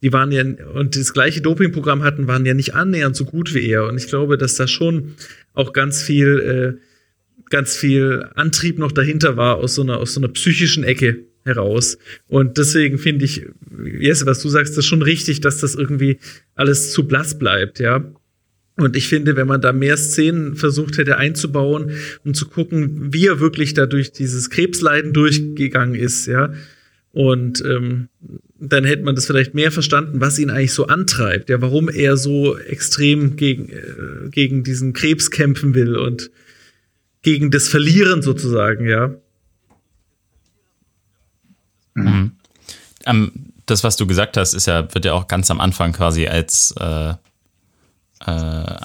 die 0.04 0.12
waren 0.12 0.34
ja, 0.34 0.44
und 0.74 0.98
das 0.98 1.14
gleiche 1.14 1.40
Dopingprogramm 1.40 2.04
hatten, 2.04 2.28
waren 2.28 2.46
ja 2.46 2.54
nicht 2.54 2.76
annähernd 2.76 3.16
so 3.16 3.24
gut 3.24 3.54
wie 3.54 3.66
er. 3.70 3.88
Und 3.88 3.98
ich 3.98 4.08
glaube, 4.08 4.38
dass 4.38 4.56
da 4.56 4.68
schon 4.68 5.16
auch 5.54 5.72
ganz 5.72 6.04
viel, 6.04 6.78
äh, 6.78 7.46
ganz 7.50 7.78
viel 7.78 8.28
Antrieb 8.36 8.80
noch 8.80 8.92
dahinter 8.92 9.38
war 9.38 9.58
aus 9.58 9.76
so 9.76 9.82
einer, 9.82 9.98
aus 9.98 10.14
so 10.14 10.20
einer 10.20 10.28
psychischen 10.28 10.84
Ecke 10.84 11.24
heraus. 11.46 11.98
Und 12.28 12.58
deswegen 12.58 12.98
finde 12.98 13.24
ich, 13.24 13.46
Jesse, 13.98 14.26
was 14.26 14.42
du 14.42 14.50
sagst, 14.50 14.74
das 14.74 14.80
ist 14.80 14.90
schon 14.90 15.02
richtig, 15.02 15.40
dass 15.40 15.60
das 15.60 15.74
irgendwie 15.74 16.20
alles 16.56 16.92
zu 16.92 17.08
blass 17.08 17.40
bleibt, 17.40 17.80
ja. 17.80 18.04
Und 18.82 18.96
ich 18.96 19.08
finde, 19.08 19.36
wenn 19.36 19.48
man 19.48 19.62
da 19.62 19.74
mehr 19.74 19.98
Szenen 19.98 20.56
versucht 20.56 20.98
hätte 20.98 21.18
einzubauen 21.18 21.92
und 22.24 22.36
zu 22.36 22.48
gucken, 22.48 23.14
wie 23.14 23.28
er 23.28 23.40
wirklich 23.40 23.74
da 23.74 23.86
durch 23.86 24.12
dieses 24.12 24.50
Krebsleiden 24.50 25.14
durchgegangen 25.14 25.96
ist, 25.96 26.26
ja, 26.26 26.54
und 27.12 27.64
ähm, 27.66 28.10
dann 28.60 28.84
hätte 28.84 29.04
man 29.04 29.16
das 29.16 29.26
vielleicht 29.26 29.56
mehr 29.56 29.72
verstanden, 29.72 30.22
was 30.22 30.38
ihn 30.38 30.50
eigentlich 30.50 30.74
so 30.74 30.88
antreibt, 30.88 31.50
ja, 31.50 31.62
warum 31.62 31.90
er 31.90 32.18
so 32.18 32.58
extrem 32.58 33.36
gegen, 33.36 33.70
äh, 33.70 34.30
gegen 34.30 34.64
diesen 34.64 34.94
Krebs 34.94 35.32
kämpfen 35.32 35.74
will 35.74 35.96
und 35.96 36.30
gegen 37.22 37.52
das 37.52 37.68
Verlieren 37.68 38.22
sozusagen, 38.22 38.88
ja. 38.88 39.16
Mhm. 41.96 42.32
Ähm, 43.06 43.32
das, 43.66 43.84
was 43.84 43.98
du 43.98 44.08
gesagt 44.08 44.38
hast, 44.38 44.54
ist 44.54 44.68
ja, 44.68 44.94
wird 44.94 45.06
ja 45.06 45.14
auch 45.14 45.28
ganz 45.28 45.50
am 45.52 45.60
Anfang 45.60 45.94
quasi 45.94 46.28
als 46.28 46.74
äh, 46.80 47.14
äh, 48.26 48.76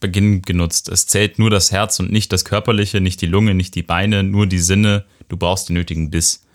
Beginn 0.00 0.42
genutzt. 0.42 0.88
Es 0.88 1.06
zählt 1.06 1.38
nur 1.38 1.50
das 1.50 1.72
Herz 1.72 1.98
und 2.00 2.12
nicht 2.12 2.32
das 2.32 2.44
Körperliche, 2.44 3.00
nicht 3.00 3.20
die 3.20 3.26
Lunge, 3.26 3.54
nicht 3.54 3.74
die 3.74 3.82
Beine, 3.82 4.22
nur 4.22 4.46
die 4.46 4.58
Sinne. 4.58 5.04
Du 5.28 5.36
brauchst 5.36 5.68
den 5.68 5.74
nötigen 5.74 6.10
Biss 6.10 6.46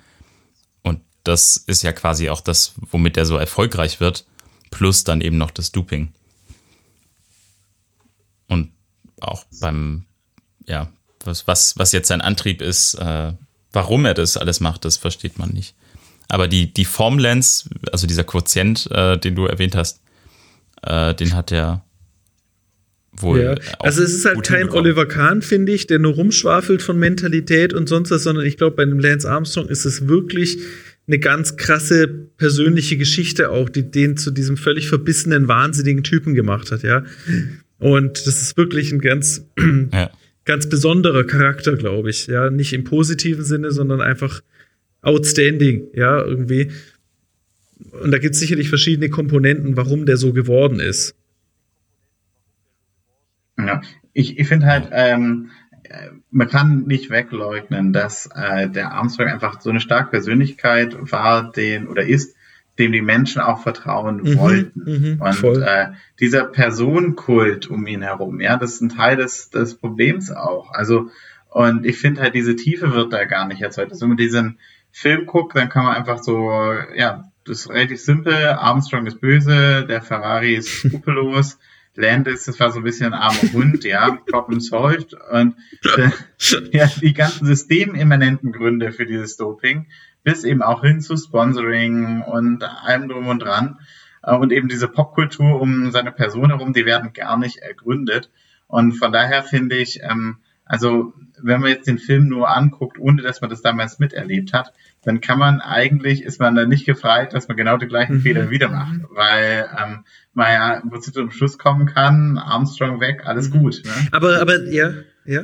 das 1.23 1.57
ist 1.57 1.83
ja 1.83 1.93
quasi 1.93 2.29
auch 2.29 2.41
das, 2.41 2.73
womit 2.77 3.17
er 3.17 3.25
so 3.25 3.37
erfolgreich 3.37 3.99
wird, 3.99 4.25
plus 4.69 5.03
dann 5.03 5.21
eben 5.21 5.37
noch 5.37 5.51
das 5.51 5.71
Duping. 5.71 6.13
Und 8.47 8.71
auch 9.19 9.45
beim, 9.59 10.05
ja, 10.65 10.91
was, 11.23 11.47
was, 11.47 11.77
was 11.77 11.91
jetzt 11.91 12.07
sein 12.07 12.21
Antrieb 12.21 12.61
ist, 12.61 12.95
äh, 12.95 13.33
warum 13.71 14.05
er 14.05 14.13
das 14.13 14.37
alles 14.37 14.59
macht, 14.59 14.85
das 14.85 14.97
versteht 14.97 15.37
man 15.37 15.51
nicht. 15.51 15.75
Aber 16.27 16.47
die, 16.47 16.73
die 16.73 16.85
Formlens, 16.85 17.69
also 17.91 18.07
dieser 18.07 18.23
Quotient, 18.23 18.89
äh, 18.91 19.17
den 19.17 19.35
du 19.35 19.45
erwähnt 19.45 19.75
hast, 19.75 20.01
äh, 20.81 21.13
den 21.13 21.35
hat 21.35 21.51
er 21.51 21.83
wohl. 23.13 23.41
Ja. 23.41 23.55
Also 23.79 24.03
es 24.03 24.13
ist 24.13 24.25
halt 24.25 24.43
kein 24.43 24.69
Oliver 24.69 25.05
Kahn, 25.05 25.41
finde 25.41 25.71
ich, 25.71 25.87
der 25.87 25.99
nur 25.99 26.13
rumschwafelt 26.13 26.81
von 26.81 26.97
Mentalität 26.97 27.73
und 27.73 27.89
sonst 27.89 28.11
was, 28.11 28.23
sondern 28.23 28.45
ich 28.45 28.57
glaube, 28.57 28.75
bei 28.77 28.83
einem 28.83 28.99
Lance 28.99 29.29
Armstrong 29.29 29.67
ist 29.67 29.85
es 29.85 30.07
wirklich 30.07 30.59
eine 31.07 31.19
ganz 31.19 31.57
krasse 31.57 32.07
persönliche 32.07 32.97
Geschichte 32.97 33.49
auch, 33.49 33.69
die 33.69 33.89
den 33.89 34.17
zu 34.17 34.31
diesem 34.31 34.55
völlig 34.55 34.87
verbissenen, 34.87 35.47
wahnsinnigen 35.47 36.03
Typen 36.03 36.35
gemacht 36.35 36.71
hat, 36.71 36.83
ja. 36.83 37.03
Und 37.79 38.27
das 38.27 38.41
ist 38.41 38.55
wirklich 38.57 38.91
ein 38.91 39.01
ganz, 39.01 39.45
ja. 39.91 40.11
ganz 40.45 40.69
besonderer 40.69 41.23
Charakter, 41.25 41.75
glaube 41.75 42.11
ich, 42.11 42.27
ja. 42.27 42.49
Nicht 42.49 42.73
im 42.73 42.83
positiven 42.83 43.43
Sinne, 43.43 43.71
sondern 43.71 43.99
einfach 43.99 44.41
outstanding, 45.01 45.87
ja, 45.95 46.23
irgendwie. 46.23 46.69
Und 47.91 48.11
da 48.11 48.19
gibt 48.19 48.35
es 48.35 48.39
sicherlich 48.39 48.69
verschiedene 48.69 49.09
Komponenten, 49.09 49.75
warum 49.75 50.05
der 50.05 50.17
so 50.17 50.31
geworden 50.31 50.79
ist. 50.79 51.15
Ja, 53.67 53.81
ich, 54.13 54.37
ich 54.37 54.47
finde 54.47 54.67
halt, 54.67 54.89
ähm, 54.91 55.51
man 56.29 56.47
kann 56.47 56.83
nicht 56.83 57.09
wegleugnen, 57.09 57.93
dass 57.93 58.29
äh, 58.33 58.69
der 58.69 58.91
Armstrong 58.91 59.27
einfach 59.27 59.61
so 59.61 59.69
eine 59.69 59.79
starke 59.79 60.11
Persönlichkeit 60.11 60.95
war, 61.11 61.51
den 61.51 61.87
oder 61.87 62.03
ist, 62.03 62.35
dem 62.79 62.91
die 62.91 63.01
Menschen 63.01 63.41
auch 63.41 63.61
vertrauen 63.61 64.21
mhm, 64.23 64.37
wollten. 64.37 64.81
Mhm, 64.85 65.21
und 65.21 65.61
äh, 65.61 65.87
dieser 66.19 66.45
Personenkult 66.45 67.69
um 67.69 67.85
ihn 67.85 68.01
herum, 68.01 68.39
ja, 68.39 68.57
das 68.57 68.73
ist 68.73 68.81
ein 68.81 68.89
Teil 68.89 69.17
des, 69.17 69.49
des 69.49 69.75
Problems 69.75 70.31
auch. 70.31 70.71
Also, 70.71 71.09
und 71.49 71.85
ich 71.85 71.97
finde 71.97 72.21
halt, 72.21 72.33
diese 72.33 72.55
Tiefe 72.55 72.93
wird 72.93 73.11
da 73.11 73.25
gar 73.25 73.45
nicht 73.47 73.61
erzeugt. 73.61 73.91
Also, 73.91 74.03
wenn 74.03 74.09
man 74.09 74.17
diesen 74.17 74.59
Film 74.91 75.25
guckt, 75.25 75.55
dann 75.55 75.69
kann 75.69 75.85
man 75.85 75.95
einfach 75.95 76.23
so, 76.23 76.51
ja, 76.95 77.25
das 77.45 77.61
ist 77.61 77.69
relativ 77.69 77.99
simpel. 77.99 78.33
Armstrong 78.33 79.05
ist 79.05 79.19
böse, 79.19 79.85
der 79.85 80.01
Ferrari 80.01 80.55
ist 80.55 80.67
skrupellos. 80.87 81.59
Landis, 81.95 82.45
das 82.45 82.59
war 82.59 82.71
so 82.71 82.79
ein 82.79 82.83
bisschen 82.83 83.13
ein 83.13 83.19
armer 83.19 83.53
Hund, 83.53 83.83
ja, 83.83 84.17
Problem 84.29 84.59
solved. 84.59 85.13
Und 85.13 85.55
äh, 85.97 86.09
ja, 86.77 86.87
die 87.01 87.13
ganzen 87.13 87.45
systemimmanenten 87.45 88.51
Gründe 88.51 88.91
für 88.91 89.05
dieses 89.05 89.37
Doping 89.37 89.87
bis 90.23 90.43
eben 90.43 90.61
auch 90.61 90.81
hin 90.81 91.01
zu 91.01 91.17
Sponsoring 91.17 92.21
und 92.21 92.63
allem 92.63 93.09
drum 93.09 93.27
und 93.27 93.41
dran. 93.41 93.79
Äh, 94.23 94.35
und 94.35 94.51
eben 94.51 94.67
diese 94.67 94.87
Popkultur 94.87 95.59
um 95.59 95.91
seine 95.91 96.11
Person 96.11 96.49
herum, 96.49 96.73
die 96.73 96.85
werden 96.85 97.13
gar 97.13 97.37
nicht 97.37 97.57
ergründet. 97.57 98.31
Und 98.67 98.93
von 98.93 99.11
daher 99.11 99.43
finde 99.43 99.77
ich, 99.77 100.01
ähm, 100.03 100.37
also 100.65 101.13
wenn 101.41 101.59
man 101.59 101.71
jetzt 101.71 101.87
den 101.87 101.97
Film 101.97 102.27
nur 102.27 102.49
anguckt, 102.49 102.99
ohne 102.99 103.21
dass 103.21 103.41
man 103.41 103.49
das 103.49 103.61
damals 103.61 103.99
miterlebt 103.99 104.53
hat, 104.53 104.73
dann 105.03 105.19
kann 105.19 105.39
man 105.39 105.61
eigentlich, 105.61 106.21
ist 106.23 106.39
man 106.39 106.55
da 106.55 106.65
nicht 106.65 106.85
gefreit, 106.85 107.33
dass 107.33 107.47
man 107.47 107.57
genau 107.57 107.77
die 107.77 107.87
gleichen 107.87 108.17
mhm. 108.17 108.21
Fehler 108.21 108.49
wieder 108.49 108.69
macht, 108.69 108.99
weil 109.09 109.67
ähm, 109.77 110.05
man 110.33 110.53
ja 110.53 110.73
im 110.75 110.89
Prinzip 110.89 111.13
zum 111.13 111.31
Schluss 111.31 111.57
kommen 111.57 111.87
kann, 111.87 112.37
Armstrong 112.37 112.99
weg, 112.99 113.23
alles 113.25 113.49
mhm. 113.49 113.59
gut. 113.59 113.81
Ne? 113.83 113.91
Aber, 114.11 114.39
aber, 114.39 114.69
ja, 114.69 114.91
ja. 115.25 115.43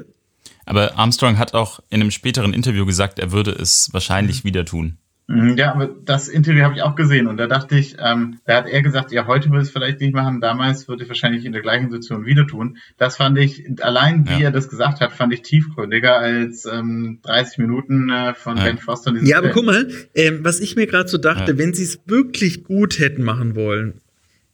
Aber 0.66 0.98
Armstrong 0.98 1.38
hat 1.38 1.54
auch 1.54 1.80
in 1.90 2.02
einem 2.02 2.12
späteren 2.12 2.54
Interview 2.54 2.86
gesagt, 2.86 3.20
er 3.20 3.32
würde 3.32 3.52
es 3.52 3.90
wahrscheinlich 3.94 4.44
wieder 4.44 4.66
tun. 4.66 4.98
Mhm, 5.30 5.58
ja, 5.58 5.74
aber 5.74 5.88
das 5.88 6.30
Interview 6.30 6.64
habe 6.64 6.76
ich 6.76 6.82
auch 6.82 6.96
gesehen 6.96 7.28
und 7.28 7.36
da 7.36 7.48
dachte 7.48 7.78
ich, 7.78 7.98
ähm, 8.00 8.40
da 8.46 8.56
hat 8.56 8.68
er 8.68 8.82
gesagt, 8.82 9.12
ja, 9.12 9.28
heute 9.28 9.50
würde 9.50 9.64
es 9.64 9.70
vielleicht 9.70 10.00
nicht 10.00 10.14
machen, 10.14 10.40
damals 10.40 10.88
würde 10.88 11.04
ich 11.04 11.10
wahrscheinlich 11.10 11.44
in 11.44 11.52
der 11.52 11.62
gleichen 11.62 11.92
Situation 11.92 12.26
wieder 12.26 12.48
tun. 12.48 12.78
Das 12.98 13.18
fand 13.18 13.38
ich, 13.38 13.66
allein 13.82 14.26
wie 14.30 14.40
ja. 14.40 14.48
er 14.48 14.52
das 14.52 14.70
gesagt 14.70 15.02
hat, 15.02 15.12
fand 15.12 15.34
ich 15.34 15.42
tiefgründiger 15.42 16.18
als 16.18 16.66
ähm, 16.66 17.20
30 17.24 17.58
Minuten 17.58 18.10
äh, 18.10 18.36
von 18.36 18.56
ja. 18.56 18.64
Ben 18.64 18.78
Foster. 18.78 19.14
Ja, 19.22 19.40
aber 19.40 19.50
guck 19.50 19.66
mal, 19.66 19.90
ähm, 20.16 20.40
was 20.44 20.62
ich 20.62 20.78
mir 20.78 20.88
gerade 20.88 21.10
so 21.10 21.18
dachte, 21.18 21.52
ja. 21.52 21.58
wenn 21.58 21.74
sie 21.74 21.84
es 21.84 22.00
wirklich 22.06 22.64
gut 22.64 22.98
hätten 22.98 23.24
machen 23.24 23.56
wollen, 23.56 23.96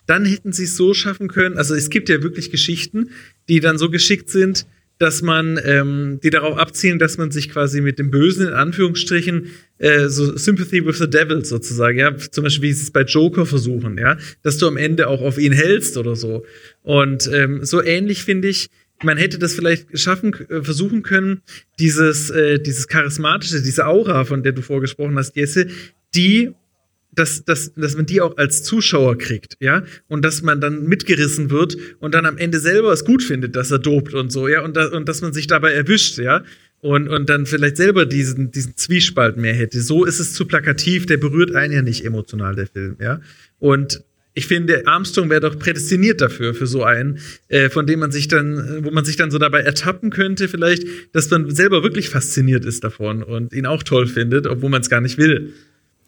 dann 0.08 0.26
hätten 0.26 0.54
sie 0.54 0.64
es 0.64 0.76
so 0.76 0.96
schaffen 0.96 1.28
können, 1.28 1.58
also 1.58 1.76
es 1.76 1.92
gibt 1.92 2.10
ja 2.10 2.24
wirklich 2.24 2.50
Geschichten, 2.50 3.12
die 3.48 3.60
dann 3.60 3.78
so 3.78 3.92
geschickt 3.92 4.32
sind, 4.32 4.66
dass 5.00 5.22
man, 5.22 5.60
ähm, 5.64 6.20
die 6.24 6.30
darauf 6.30 6.58
abzielen, 6.58 7.00
dass 7.00 7.18
man 7.18 7.32
sich 7.32 7.50
quasi 7.50 7.82
mit 7.82 8.00
dem 8.00 8.12
Bösen 8.12 8.48
in 8.48 8.54
Anführungsstrichen 8.54 9.48
äh, 9.80 10.08
so 10.08 10.38
Sympathy 10.38 10.86
with 10.86 11.00
the 11.00 11.10
Devil 11.10 11.44
sozusagen, 11.44 11.98
ja, 11.98 12.16
zum 12.16 12.44
Beispiel 12.44 12.70
wie 12.70 12.74
sie 12.74 12.84
es 12.84 12.92
bei 12.92 13.02
Joker 13.02 13.46
versuchen, 13.46 13.98
ja, 13.98 14.18
dass 14.44 14.58
du 14.58 14.68
am 14.68 14.78
Ende 14.78 15.08
auch 15.08 15.22
auf 15.22 15.38
ihn 15.38 15.52
hältst 15.52 15.98
oder 15.98 16.16
so. 16.16 16.46
Und 16.84 17.30
ähm, 17.34 17.66
so 17.66 17.82
ähnlich 17.82 18.24
finde 18.24 18.48
ich, 18.48 18.70
man 19.04 19.18
hätte 19.18 19.40
das 19.40 19.54
vielleicht 19.54 20.00
schaffen, 20.00 20.34
äh, 20.50 20.64
versuchen 20.64 21.04
können, 21.04 21.42
dieses, 21.80 22.30
äh, 22.30 22.60
dieses 22.60 22.88
charismatische, 22.88 23.62
diese 23.62 23.86
Aura, 23.88 24.24
von 24.26 24.44
der 24.44 24.54
du 24.54 24.62
vorgesprochen 24.62 25.18
hast, 25.18 25.36
Jesse, 25.36 25.68
die 26.16 26.52
dass, 27.16 27.46
dass, 27.46 27.74
dass 27.74 27.96
man 27.96 28.06
die 28.06 28.22
auch 28.22 28.38
als 28.38 28.64
Zuschauer 28.64 29.18
kriegt, 29.18 29.58
ja, 29.60 29.84
und 30.08 30.24
dass 30.24 30.42
man 30.42 30.62
dann 30.62 30.86
mitgerissen 30.86 31.50
wird 31.50 31.78
und 32.00 32.14
dann 32.14 32.26
am 32.26 32.38
Ende 32.38 32.60
selber 32.60 32.92
es 32.92 33.06
gut 33.06 33.24
findet, 33.24 33.56
dass 33.56 33.72
er 33.72 33.80
dopt 33.80 34.14
und 34.14 34.32
so, 34.32 34.48
ja, 34.48 34.62
und, 34.62 34.76
da, 34.76 34.88
und 34.88 35.08
dass 35.08 35.22
man 35.22 35.34
sich 35.34 35.48
dabei 35.48 35.72
erwischt, 35.74 36.18
ja, 36.18 36.44
und, 36.80 37.08
und 37.08 37.30
dann 37.30 37.46
vielleicht 37.46 37.78
selber 37.78 38.06
diesen, 38.06 38.52
diesen 38.52 38.76
Zwiespalt 38.76 39.38
mehr 39.38 39.54
hätte. 39.54 39.82
So 39.82 40.04
ist 40.04 40.20
es 40.20 40.34
zu 40.34 40.46
plakativ, 40.46 41.06
der 41.06 41.18
berührt 41.18 41.56
einen 41.56 41.74
ja 41.74 41.82
nicht 41.82 42.04
emotional, 42.04 42.56
der 42.56 42.68
Film, 42.68 42.98
ja. 43.00 43.22
Und 43.60 44.04
ich 44.36 44.48
finde, 44.48 44.88
Armstrong 44.88 45.30
wäre 45.30 45.42
doch 45.42 45.60
prädestiniert 45.60 46.20
dafür, 46.20 46.56
für 46.56 46.66
so 46.66 46.84
einen, 46.84 47.20
äh, 47.50 47.70
von 47.70 47.86
dem 47.86 48.00
man 48.00 48.12
sich 48.12 48.28
dann, 48.28 48.84
wo 48.84 48.92
man 48.92 49.06
sich 49.06 49.16
dann 49.16 49.30
so 49.30 49.38
dabei 49.38 49.62
ertappen 49.62 50.10
könnte, 50.10 50.48
vielleicht, 50.48 50.86
dass 51.14 51.30
man 51.30 51.54
selber 51.54 51.84
wirklich 51.84 52.10
fasziniert 52.10 52.66
ist 52.66 52.84
davon 52.84 53.22
und 53.22 53.54
ihn 53.54 53.68
auch 53.68 53.84
toll 53.84 54.08
findet, 54.08 54.48
obwohl 54.48 54.72
man 54.72 54.82
es 54.82 54.90
gar 54.90 55.02
nicht 55.02 55.18
will. 55.18 55.54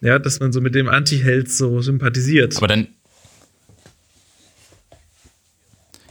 Ja, 0.00 0.18
dass 0.18 0.40
man 0.40 0.52
so 0.52 0.60
mit 0.60 0.74
dem 0.74 0.88
Anti-Held 0.88 1.50
so 1.50 1.80
sympathisiert. 1.80 2.56
Aber 2.56 2.68
dann. 2.68 2.88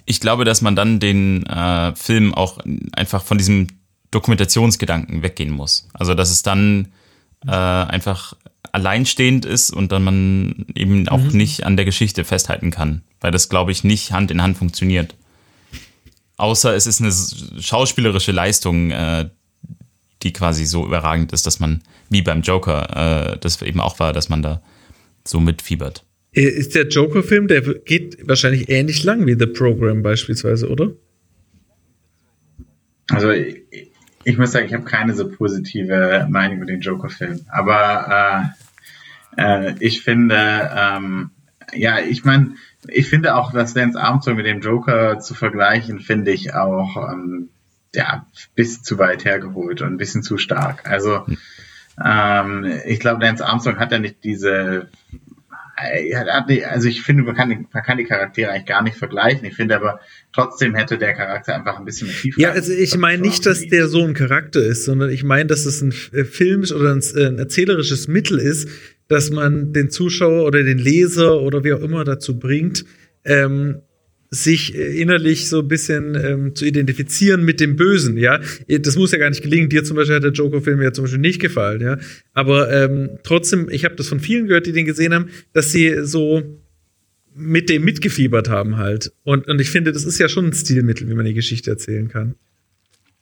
Ich 0.07 0.20
glaube, 0.20 0.45
dass 0.45 0.62
man 0.62 0.76
dann 0.76 0.99
den 0.99 1.45
äh, 1.45 1.95
Film 1.95 2.34
auch 2.34 2.60
einfach 2.94 3.24
von 3.24 3.38
diesem 3.38 3.68
Dokumentationsgedanken 4.12 5.24
weggehen 5.24 5.52
muss. 5.52 5.88
Also, 5.94 6.14
dass 6.14 6.30
es 6.32 6.44
dann 6.44 6.90
äh, 7.45 7.52
einfach 7.52 8.36
alleinstehend 8.72 9.45
ist 9.45 9.72
und 9.72 9.91
dann 9.91 10.03
man 10.03 10.66
eben 10.76 11.07
auch 11.07 11.20
mhm. 11.20 11.38
nicht 11.38 11.66
an 11.66 11.78
der 11.78 11.86
Geschichte 11.86 12.24
festhalten 12.24 12.72
kann, 12.72 13.02
weil 13.22 13.32
das, 13.32 13.49
glaube 13.49 13.72
ich, 13.72 13.84
nicht 13.84 14.12
Hand 14.12 14.32
in 14.32 14.41
Hand 14.41 14.57
funktioniert. 14.57 15.16
Außer 16.38 16.76
es 16.76 16.86
ist 16.86 17.02
eine 17.02 17.14
schauspielerische 17.62 18.34
Leistung, 18.34 18.91
äh, 18.91 19.30
die 20.26 20.34
quasi 20.34 20.65
so 20.65 20.85
überragend 20.85 21.31
ist, 21.31 21.45
dass 21.45 21.60
man, 21.60 21.81
wie 22.10 22.23
beim 22.23 22.41
Joker, 22.41 23.35
äh, 23.35 23.38
das 23.39 23.61
eben 23.61 23.80
auch 23.80 23.99
war, 23.99 24.11
dass 24.11 24.27
man 24.27 24.41
da 24.41 24.61
so 25.23 25.39
mitfiebert. 25.39 26.03
Äh, 26.34 26.41
ist 26.41 26.73
der 26.73 26.88
Joker-Film, 26.88 27.47
der 27.47 27.61
geht 27.61 28.27
wahrscheinlich 28.27 28.68
ähnlich 28.69 29.03
lang 29.03 29.26
wie 29.27 29.35
The 29.38 29.45
Program 29.45 30.02
beispielsweise, 30.02 30.68
oder? 30.68 30.91
Also 33.11 33.30
ich, 33.30 33.64
ich 34.23 34.38
muss 34.39 34.52
sagen, 34.52 34.65
ich 34.65 34.73
habe 34.73 34.84
keine 34.84 35.14
so 35.14 35.30
positive 35.30 36.27
Meinung 36.30 36.57
über 36.57 36.65
den 36.65 36.81
Joker-Film. 36.81 37.41
Aber 37.47 38.52
äh, 39.38 39.69
äh, 39.69 39.76
ich 39.80 40.02
finde, 40.02 40.72
ähm, 40.76 41.30
ja, 41.73 41.99
ich 41.99 42.26
meine, 42.26 42.56
ich 42.88 43.07
finde 43.07 43.35
auch, 43.35 43.52
dass 43.52 43.76
Lance 43.76 43.99
Armstrong 43.99 44.38
mit 44.38 44.47
dem 44.47 44.61
Joker 44.61 45.19
zu 45.19 45.35
vergleichen, 45.35 45.99
finde 45.99 46.31
ich 46.31 46.56
auch 46.56 47.11
ähm, 47.11 47.49
ja, 47.96 48.28
bis 48.56 48.84
zu 48.84 48.98
weit 48.98 49.26
hergeholt 49.26 49.82
und 49.82 49.94
ein 49.94 49.98
bisschen 49.98 50.24
zu 50.24 50.38
stark. 50.38 50.90
Also 50.90 51.26
ähm, 52.04 52.66
ich 52.86 53.00
glaube, 53.00 53.24
Lance 53.24 53.46
Armstrong 53.46 53.80
hat 53.80 53.92
ja 53.92 54.00
nicht 54.00 54.24
diese 54.24 54.90
also 55.78 56.88
ich 56.88 57.02
finde, 57.02 57.24
man 57.24 57.36
kann, 57.36 57.50
die, 57.50 57.58
man 57.72 57.84
kann 57.84 57.98
die 57.98 58.06
Charaktere 58.06 58.52
eigentlich 58.52 58.66
gar 58.66 58.82
nicht 58.82 58.98
vergleichen. 58.98 59.46
Ich 59.46 59.56
finde 59.56 59.76
aber 59.76 60.00
trotzdem 60.32 60.74
hätte 60.74 60.98
der 60.98 61.14
Charakter 61.14 61.54
einfach 61.54 61.78
ein 61.78 61.86
bisschen 61.86 62.08
mehr 62.08 62.16
Tiefe. 62.16 62.42
Ja, 62.42 62.52
also 62.52 62.72
ich 62.72 62.98
meine 62.98 63.22
nicht, 63.22 63.46
dass 63.46 63.68
der 63.68 63.88
so 63.88 64.04
ein 64.04 64.14
Charakter 64.14 64.62
ist, 64.62 64.86
sondern 64.86 65.10
ich 65.10 65.24
meine, 65.24 65.48
dass 65.48 65.66
es 65.66 65.82
ein 65.82 65.94
äh, 66.14 66.24
filmisch 66.24 66.72
oder 66.72 66.94
ein, 66.94 67.04
äh, 67.16 67.28
ein 67.28 67.40
erzählerisches 67.40 68.08
Mittel 68.08 68.40
ist, 68.40 68.70
dass 69.08 69.32
man 69.32 69.74
den 69.74 69.90
Zuschauer 69.90 70.46
oder 70.46 70.64
den 70.64 70.78
Leser 70.78 71.42
oder 71.42 71.64
wie 71.64 71.74
auch 71.74 71.82
immer 71.82 72.06
dazu 72.06 72.40
bringt, 72.40 72.86
ähm, 73.26 73.82
sich 74.44 74.76
äh, 74.76 75.02
innerlich 75.02 75.49
so 75.49 75.60
ein 75.60 75.68
bisschen 75.68 76.16
ähm, 76.16 76.56
zu 76.56 76.66
identifizieren 76.66 77.44
mit 77.44 77.60
dem 77.60 77.76
Bösen, 77.76 78.18
ja. 78.18 78.40
Das 78.68 78.95
muss 78.95 79.12
ja 79.12 79.18
gar 79.18 79.30
nicht 79.30 79.41
gelingen. 79.41 79.70
Dir 79.70 79.84
zum 79.84 79.95
Beispiel 79.95 80.16
hat 80.16 80.24
der 80.24 80.32
Joker-Film 80.32 80.82
ja 80.82 80.91
zum 80.91 81.06
Beispiel 81.06 81.20
nicht 81.20 81.40
gefallen, 81.40 81.82
ja. 81.82 81.98
Aber 82.34 82.72
ähm, 82.72 83.18
trotzdem, 83.24 83.70
ich 83.70 83.86
habe 83.86 83.95
das 83.95 84.07
von 84.07 84.20
vielen 84.20 84.48
gehört, 84.48 84.68
die 84.68 84.74
den 84.74 84.86
gesehen 84.86 85.14
haben, 85.14 85.30
dass 85.53 85.72
sie 85.72 86.03
so 86.03 86.44
mit 87.36 87.70
dem 87.70 87.84
mitgefiebert 87.84 88.49
haben 88.49 88.78
halt. 88.78 89.12
Und, 89.24 89.48
und 89.48 89.60
ich 89.60 89.70
finde, 89.70 89.91
das 89.91 90.06
ist 90.06 90.20
ja 90.20 90.30
schon 90.30 90.45
ein 90.45 90.53
Stilmittel, 90.53 91.10
wie 91.10 91.16
man 91.16 91.26
die 91.26 91.34
Geschichte 91.34 91.70
erzählen 91.70 92.07
kann. 92.07 92.36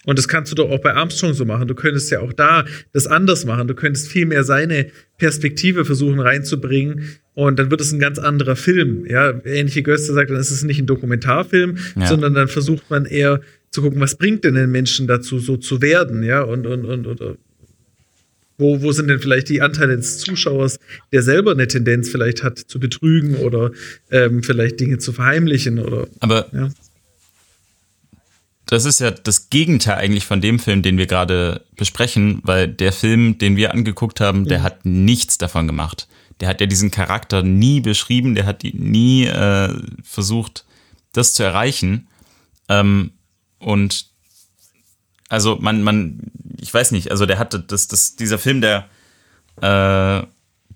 Und 0.05 0.19
das 0.19 0.27
kannst 0.27 0.51
du 0.51 0.55
doch 0.55 0.69
auch 0.69 0.81
bei 0.81 0.93
Armstrong 0.93 1.33
so 1.33 1.45
machen. 1.45 1.67
Du 1.67 1.75
könntest 1.75 2.11
ja 2.11 2.19
auch 2.19 2.33
da 2.33 2.65
das 2.91 3.07
anders 3.07 3.45
machen. 3.45 3.67
Du 3.67 3.73
könntest 3.73 4.09
viel 4.09 4.25
mehr 4.25 4.43
seine 4.43 4.87
Perspektive 5.17 5.85
versuchen 5.85 6.19
reinzubringen. 6.19 7.05
Und 7.35 7.57
dann 7.57 7.71
wird 7.71 7.81
es 7.81 7.91
ein 7.91 7.99
ganz 7.99 8.19
anderer 8.19 8.55
Film. 8.55 9.05
Ja, 9.07 9.33
ähnliche 9.45 9.81
Göster 9.81 10.13
sagt, 10.13 10.29
dann 10.29 10.37
ist 10.37 10.51
es 10.51 10.63
nicht 10.63 10.79
ein 10.79 10.85
Dokumentarfilm, 10.85 11.77
ja. 11.95 12.07
sondern 12.07 12.33
dann 12.33 12.47
versucht 12.47 12.89
man 12.89 13.05
eher 13.05 13.41
zu 13.71 13.81
gucken, 13.81 13.99
was 13.99 14.15
bringt 14.15 14.43
denn 14.43 14.53
den 14.53 14.71
Menschen 14.71 15.07
dazu, 15.07 15.39
so 15.39 15.57
zu 15.57 15.81
werden, 15.81 16.21
ja, 16.21 16.41
und, 16.43 16.67
und, 16.67 16.85
und, 16.85 17.07
und 17.07 17.37
wo, 18.59 18.83
wo 18.83 18.91
sind 18.91 19.07
denn 19.07 19.19
vielleicht 19.19 19.49
die 19.49 19.63
Anteile 19.63 19.97
des 19.97 20.19
Zuschauers, 20.19 20.77
der 21.11 21.23
selber 21.23 21.53
eine 21.53 21.67
Tendenz 21.67 22.09
vielleicht 22.09 22.43
hat 22.43 22.59
zu 22.59 22.79
betrügen 22.79 23.37
oder 23.37 23.71
ähm, 24.11 24.43
vielleicht 24.43 24.79
Dinge 24.79 24.99
zu 24.99 25.11
verheimlichen 25.11 25.79
oder. 25.79 26.07
Aber 26.19 26.47
ja 26.53 26.69
das 28.73 28.85
ist 28.85 28.99
ja 28.99 29.11
das 29.11 29.49
Gegenteil 29.49 29.97
eigentlich 29.97 30.25
von 30.25 30.41
dem 30.41 30.57
Film, 30.57 30.81
den 30.81 30.97
wir 30.97 31.05
gerade 31.05 31.61
besprechen, 31.75 32.39
weil 32.43 32.67
der 32.67 32.91
Film, 32.91 33.37
den 33.37 33.55
wir 33.55 33.71
angeguckt 33.71 34.19
haben, 34.19 34.47
der 34.47 34.59
mhm. 34.59 34.63
hat 34.63 34.85
nichts 34.85 35.37
davon 35.37 35.67
gemacht. 35.67 36.07
Der 36.39 36.49
hat 36.49 36.61
ja 36.61 36.67
diesen 36.67 36.91
Charakter 36.91 37.43
nie 37.43 37.81
beschrieben, 37.81 38.35
der 38.35 38.45
hat 38.45 38.63
nie 38.63 39.25
äh, 39.25 39.73
versucht, 40.03 40.65
das 41.11 41.33
zu 41.33 41.43
erreichen. 41.43 42.07
Ähm, 42.69 43.11
und 43.59 44.07
also 45.29 45.57
man, 45.59 45.83
man, 45.83 46.31
ich 46.59 46.73
weiß 46.73 46.91
nicht, 46.91 47.11
also 47.11 47.25
der 47.25 47.39
hatte 47.39 47.59
das, 47.59 47.87
das, 47.87 48.15
dieser 48.15 48.37
Film, 48.37 48.61
der, 48.61 48.89
äh, 49.61 50.25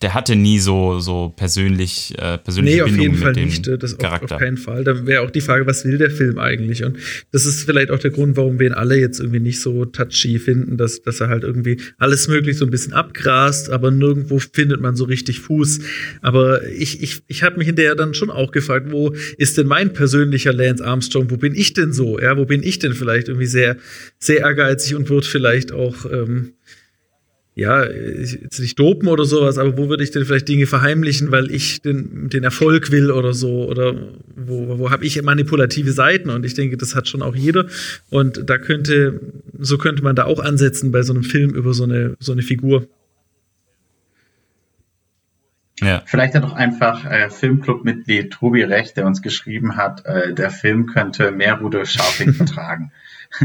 der 0.01 0.13
hatte 0.13 0.35
nie 0.35 0.59
so, 0.59 0.99
so 0.99 1.33
persönlich, 1.35 2.13
äh, 2.17 2.37
persönliche 2.37 2.77
nee, 2.77 2.83
Bindung 2.83 2.99
auf 2.99 3.01
jeden 3.01 3.13
mit 3.15 3.23
Fall 3.23 3.33
nicht. 3.33 3.67
Das 3.67 3.97
Charakter. 3.97 4.25
Auf, 4.25 4.31
auf 4.31 4.39
keinen 4.39 4.57
Fall. 4.57 4.83
Da 4.83 5.05
wäre 5.05 5.21
auch 5.21 5.31
die 5.31 5.41
Frage, 5.41 5.65
was 5.65 5.85
will 5.85 5.97
der 5.97 6.11
Film 6.11 6.37
eigentlich? 6.37 6.83
Und 6.83 6.97
das 7.31 7.45
ist 7.45 7.63
vielleicht 7.63 7.89
auch 7.89 7.99
der 7.99 8.11
Grund, 8.11 8.37
warum 8.37 8.59
wir 8.59 8.67
ihn 8.67 8.73
alle 8.73 8.97
jetzt 8.97 9.19
irgendwie 9.19 9.39
nicht 9.39 9.61
so 9.61 9.85
touchy 9.85 10.39
finden, 10.39 10.77
dass, 10.77 11.01
dass 11.01 11.19
er 11.19 11.29
halt 11.29 11.43
irgendwie 11.43 11.77
alles 11.97 12.27
möglich 12.27 12.57
so 12.57 12.65
ein 12.65 12.71
bisschen 12.71 12.93
abgrast, 12.93 13.69
aber 13.69 13.91
nirgendwo 13.91 14.39
findet 14.39 14.81
man 14.81 14.95
so 14.95 15.05
richtig 15.05 15.39
Fuß. 15.39 15.79
Aber 16.21 16.65
ich, 16.67 17.01
ich, 17.01 17.23
ich 17.27 17.43
habe 17.43 17.57
mich 17.57 17.67
in 17.67 17.75
der 17.75 17.95
dann 17.95 18.13
schon 18.13 18.29
auch 18.29 18.51
gefragt, 18.51 18.91
wo 18.91 19.13
ist 19.37 19.57
denn 19.57 19.67
mein 19.67 19.93
persönlicher 19.93 20.53
Lance 20.53 20.85
Armstrong? 20.85 21.31
Wo 21.31 21.37
bin 21.37 21.55
ich 21.55 21.73
denn 21.73 21.93
so? 21.93 22.19
Ja, 22.19 22.37
wo 22.37 22.45
bin 22.45 22.61
ich 22.61 22.79
denn 22.79 22.93
vielleicht 22.93 23.29
irgendwie 23.29 23.47
sehr, 23.47 23.77
sehr 24.19 24.41
ehrgeizig 24.41 24.95
und 24.95 25.09
wird 25.09 25.25
vielleicht 25.25 25.71
auch 25.71 26.05
ähm, 26.11 26.53
ja, 27.57 27.83
jetzt 27.85 28.59
nicht 28.59 28.77
dopen 28.77 29.07
oder 29.07 29.25
sowas, 29.25 29.57
aber 29.57 29.79
wo 29.79 29.89
würde 29.89 30.03
ich 30.03 30.11
denn 30.11 30.25
vielleicht 30.25 30.47
Dinge 30.47 30.67
verheimlichen, 30.67 31.31
weil 31.31 31.49
ich 31.49 31.81
den, 31.81 32.29
den 32.29 32.43
Erfolg 32.43 32.91
will 32.91 33.09
oder 33.09 33.33
so? 33.33 33.67
Oder 33.67 33.95
wo, 34.35 34.77
wo 34.77 34.91
habe 34.91 35.03
ich 35.03 35.19
manipulative 35.23 35.91
Seiten? 35.91 36.29
Und 36.29 36.45
ich 36.45 36.53
denke, 36.53 36.77
das 36.77 36.93
hat 36.93 37.07
schon 37.07 37.23
auch 37.23 37.35
jeder. 37.35 37.65
Und 38.11 38.47
da 38.47 38.59
könnte, 38.59 39.19
so 39.57 39.79
könnte 39.79 40.03
man 40.03 40.15
da 40.15 40.25
auch 40.25 40.39
ansetzen 40.39 40.91
bei 40.91 41.01
so 41.01 41.13
einem 41.13 41.23
Film 41.23 41.49
über 41.49 41.73
so 41.73 41.85
eine, 41.85 42.15
so 42.19 42.31
eine 42.31 42.43
Figur. 42.43 42.87
Ja. 45.81 46.03
Vielleicht 46.05 46.35
hat 46.35 46.43
auch 46.43 46.53
einfach 46.53 47.05
äh, 47.05 47.31
Filmclub-Mitglied 47.31 48.33
Tobi 48.33 48.61
recht, 48.65 48.97
der 48.97 49.07
uns 49.07 49.23
geschrieben 49.23 49.77
hat, 49.77 50.05
äh, 50.05 50.31
der 50.35 50.51
Film 50.51 50.85
könnte 50.85 51.31
mehr 51.31 51.55
Rudolf 51.55 51.89
Scharping 51.89 52.33
vertragen. 52.35 52.91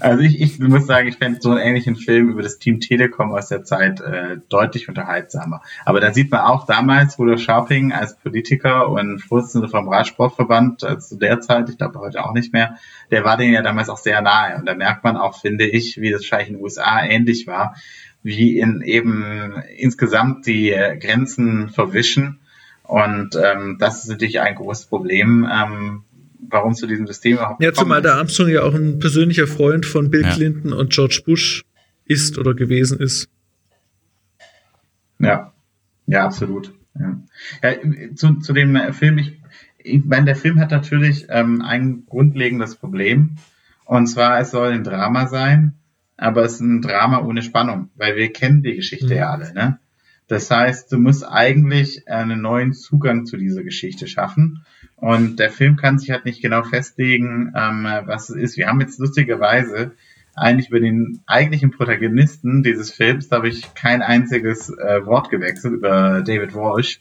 Also 0.00 0.22
ich, 0.22 0.40
ich 0.40 0.58
muss 0.58 0.86
sagen, 0.86 1.08
ich 1.08 1.16
fände 1.16 1.40
so 1.40 1.50
einen 1.50 1.60
ähnlichen 1.60 1.96
Film 1.96 2.30
über 2.30 2.42
das 2.42 2.58
Team 2.58 2.80
Telekom 2.80 3.32
aus 3.32 3.48
der 3.48 3.64
Zeit 3.64 4.00
äh, 4.00 4.38
deutlich 4.48 4.88
unterhaltsamer. 4.88 5.62
Aber 5.84 6.00
da 6.00 6.12
sieht 6.12 6.30
man 6.30 6.40
auch 6.40 6.66
damals 6.66 7.18
Rudolf 7.18 7.40
Scharping 7.40 7.92
als 7.92 8.16
Politiker 8.16 8.88
und 8.88 9.20
Vorsitzender 9.20 9.68
vom 9.68 9.88
Radsportverband 9.88 10.82
äh, 10.82 10.98
zu 10.98 11.16
der 11.16 11.40
Zeit, 11.40 11.68
ich 11.68 11.78
glaube 11.78 12.00
heute 12.00 12.24
auch 12.24 12.32
nicht 12.32 12.52
mehr, 12.52 12.76
der 13.10 13.24
war 13.24 13.36
denen 13.36 13.54
ja 13.54 13.62
damals 13.62 13.88
auch 13.88 13.98
sehr 13.98 14.20
nahe. 14.20 14.56
Und 14.56 14.66
da 14.66 14.74
merkt 14.74 15.04
man 15.04 15.16
auch, 15.16 15.40
finde 15.40 15.66
ich, 15.66 16.00
wie 16.00 16.10
das 16.10 16.22
wahrscheinlich 16.22 16.48
in 16.48 16.54
den 16.56 16.62
USA 16.62 17.04
ähnlich 17.04 17.46
war, 17.46 17.76
wie 18.22 18.58
in 18.58 18.80
eben 18.80 19.54
insgesamt 19.76 20.46
die 20.46 20.70
äh, 20.70 20.96
Grenzen 20.98 21.68
verwischen. 21.68 22.40
Und 22.82 23.36
ähm, 23.36 23.76
das 23.78 24.04
ist 24.04 24.10
natürlich 24.10 24.40
ein 24.40 24.56
großes 24.56 24.86
Problem, 24.86 25.48
ähm, 25.50 26.04
warum 26.50 26.74
zu 26.74 26.86
diesem 26.86 27.06
System 27.06 27.34
überhaupt 27.34 27.62
Ja, 27.62 27.72
zumal 27.72 28.02
der 28.02 28.14
Armstrong 28.14 28.48
ja 28.48 28.62
auch 28.62 28.74
ein 28.74 28.98
persönlicher 28.98 29.46
Freund 29.46 29.86
von 29.86 30.10
Bill 30.10 30.22
ja. 30.22 30.32
Clinton 30.32 30.72
und 30.72 30.92
George 30.92 31.22
Bush 31.24 31.64
ist 32.04 32.38
oder 32.38 32.54
gewesen 32.54 33.00
ist. 33.00 33.28
Ja, 35.18 35.52
ja, 36.06 36.24
absolut. 36.24 36.72
Ja. 36.98 37.18
ja 37.62 38.14
zu, 38.14 38.34
zu 38.34 38.52
dem 38.52 38.76
Film, 38.92 39.18
ich, 39.18 39.40
ich 39.78 40.04
meine, 40.04 40.26
der 40.26 40.36
Film 40.36 40.60
hat 40.60 40.70
natürlich 40.70 41.26
ähm, 41.28 41.62
ein 41.62 42.04
grundlegendes 42.06 42.76
Problem. 42.76 43.36
Und 43.84 44.06
zwar, 44.06 44.40
es 44.40 44.50
soll 44.50 44.72
ein 44.72 44.84
Drama 44.84 45.26
sein, 45.26 45.74
aber 46.16 46.44
es 46.44 46.54
ist 46.54 46.60
ein 46.60 46.82
Drama 46.82 47.22
ohne 47.22 47.42
Spannung, 47.42 47.90
weil 47.96 48.16
wir 48.16 48.32
kennen 48.32 48.62
die 48.62 48.76
Geschichte 48.76 49.06
mhm. 49.06 49.12
ja 49.12 49.30
alle. 49.30 49.52
Ne? 49.52 49.78
Das 50.26 50.50
heißt, 50.50 50.90
du 50.90 50.98
musst 50.98 51.26
eigentlich 51.26 52.08
einen 52.08 52.40
neuen 52.40 52.72
Zugang 52.72 53.26
zu 53.26 53.36
dieser 53.36 53.62
Geschichte 53.62 54.06
schaffen. 54.06 54.64
Und 54.96 55.38
der 55.38 55.50
Film 55.50 55.76
kann 55.76 55.98
sich 55.98 56.10
halt 56.10 56.24
nicht 56.24 56.40
genau 56.40 56.62
festlegen, 56.62 57.52
ähm, 57.54 57.86
was 58.06 58.30
es 58.30 58.36
ist. 58.36 58.56
Wir 58.56 58.68
haben 58.68 58.80
jetzt 58.80 58.98
lustigerweise 58.98 59.92
eigentlich 60.34 60.70
über 60.70 60.80
den 60.80 61.20
eigentlichen 61.26 61.70
Protagonisten 61.70 62.62
dieses 62.62 62.90
Films, 62.90 63.28
da 63.28 63.36
habe 63.36 63.48
ich 63.48 63.74
kein 63.74 64.02
einziges 64.02 64.68
äh, 64.70 65.04
Wort 65.06 65.30
gewechselt, 65.30 65.74
über 65.74 66.22
David 66.22 66.54
Walsh. 66.54 67.00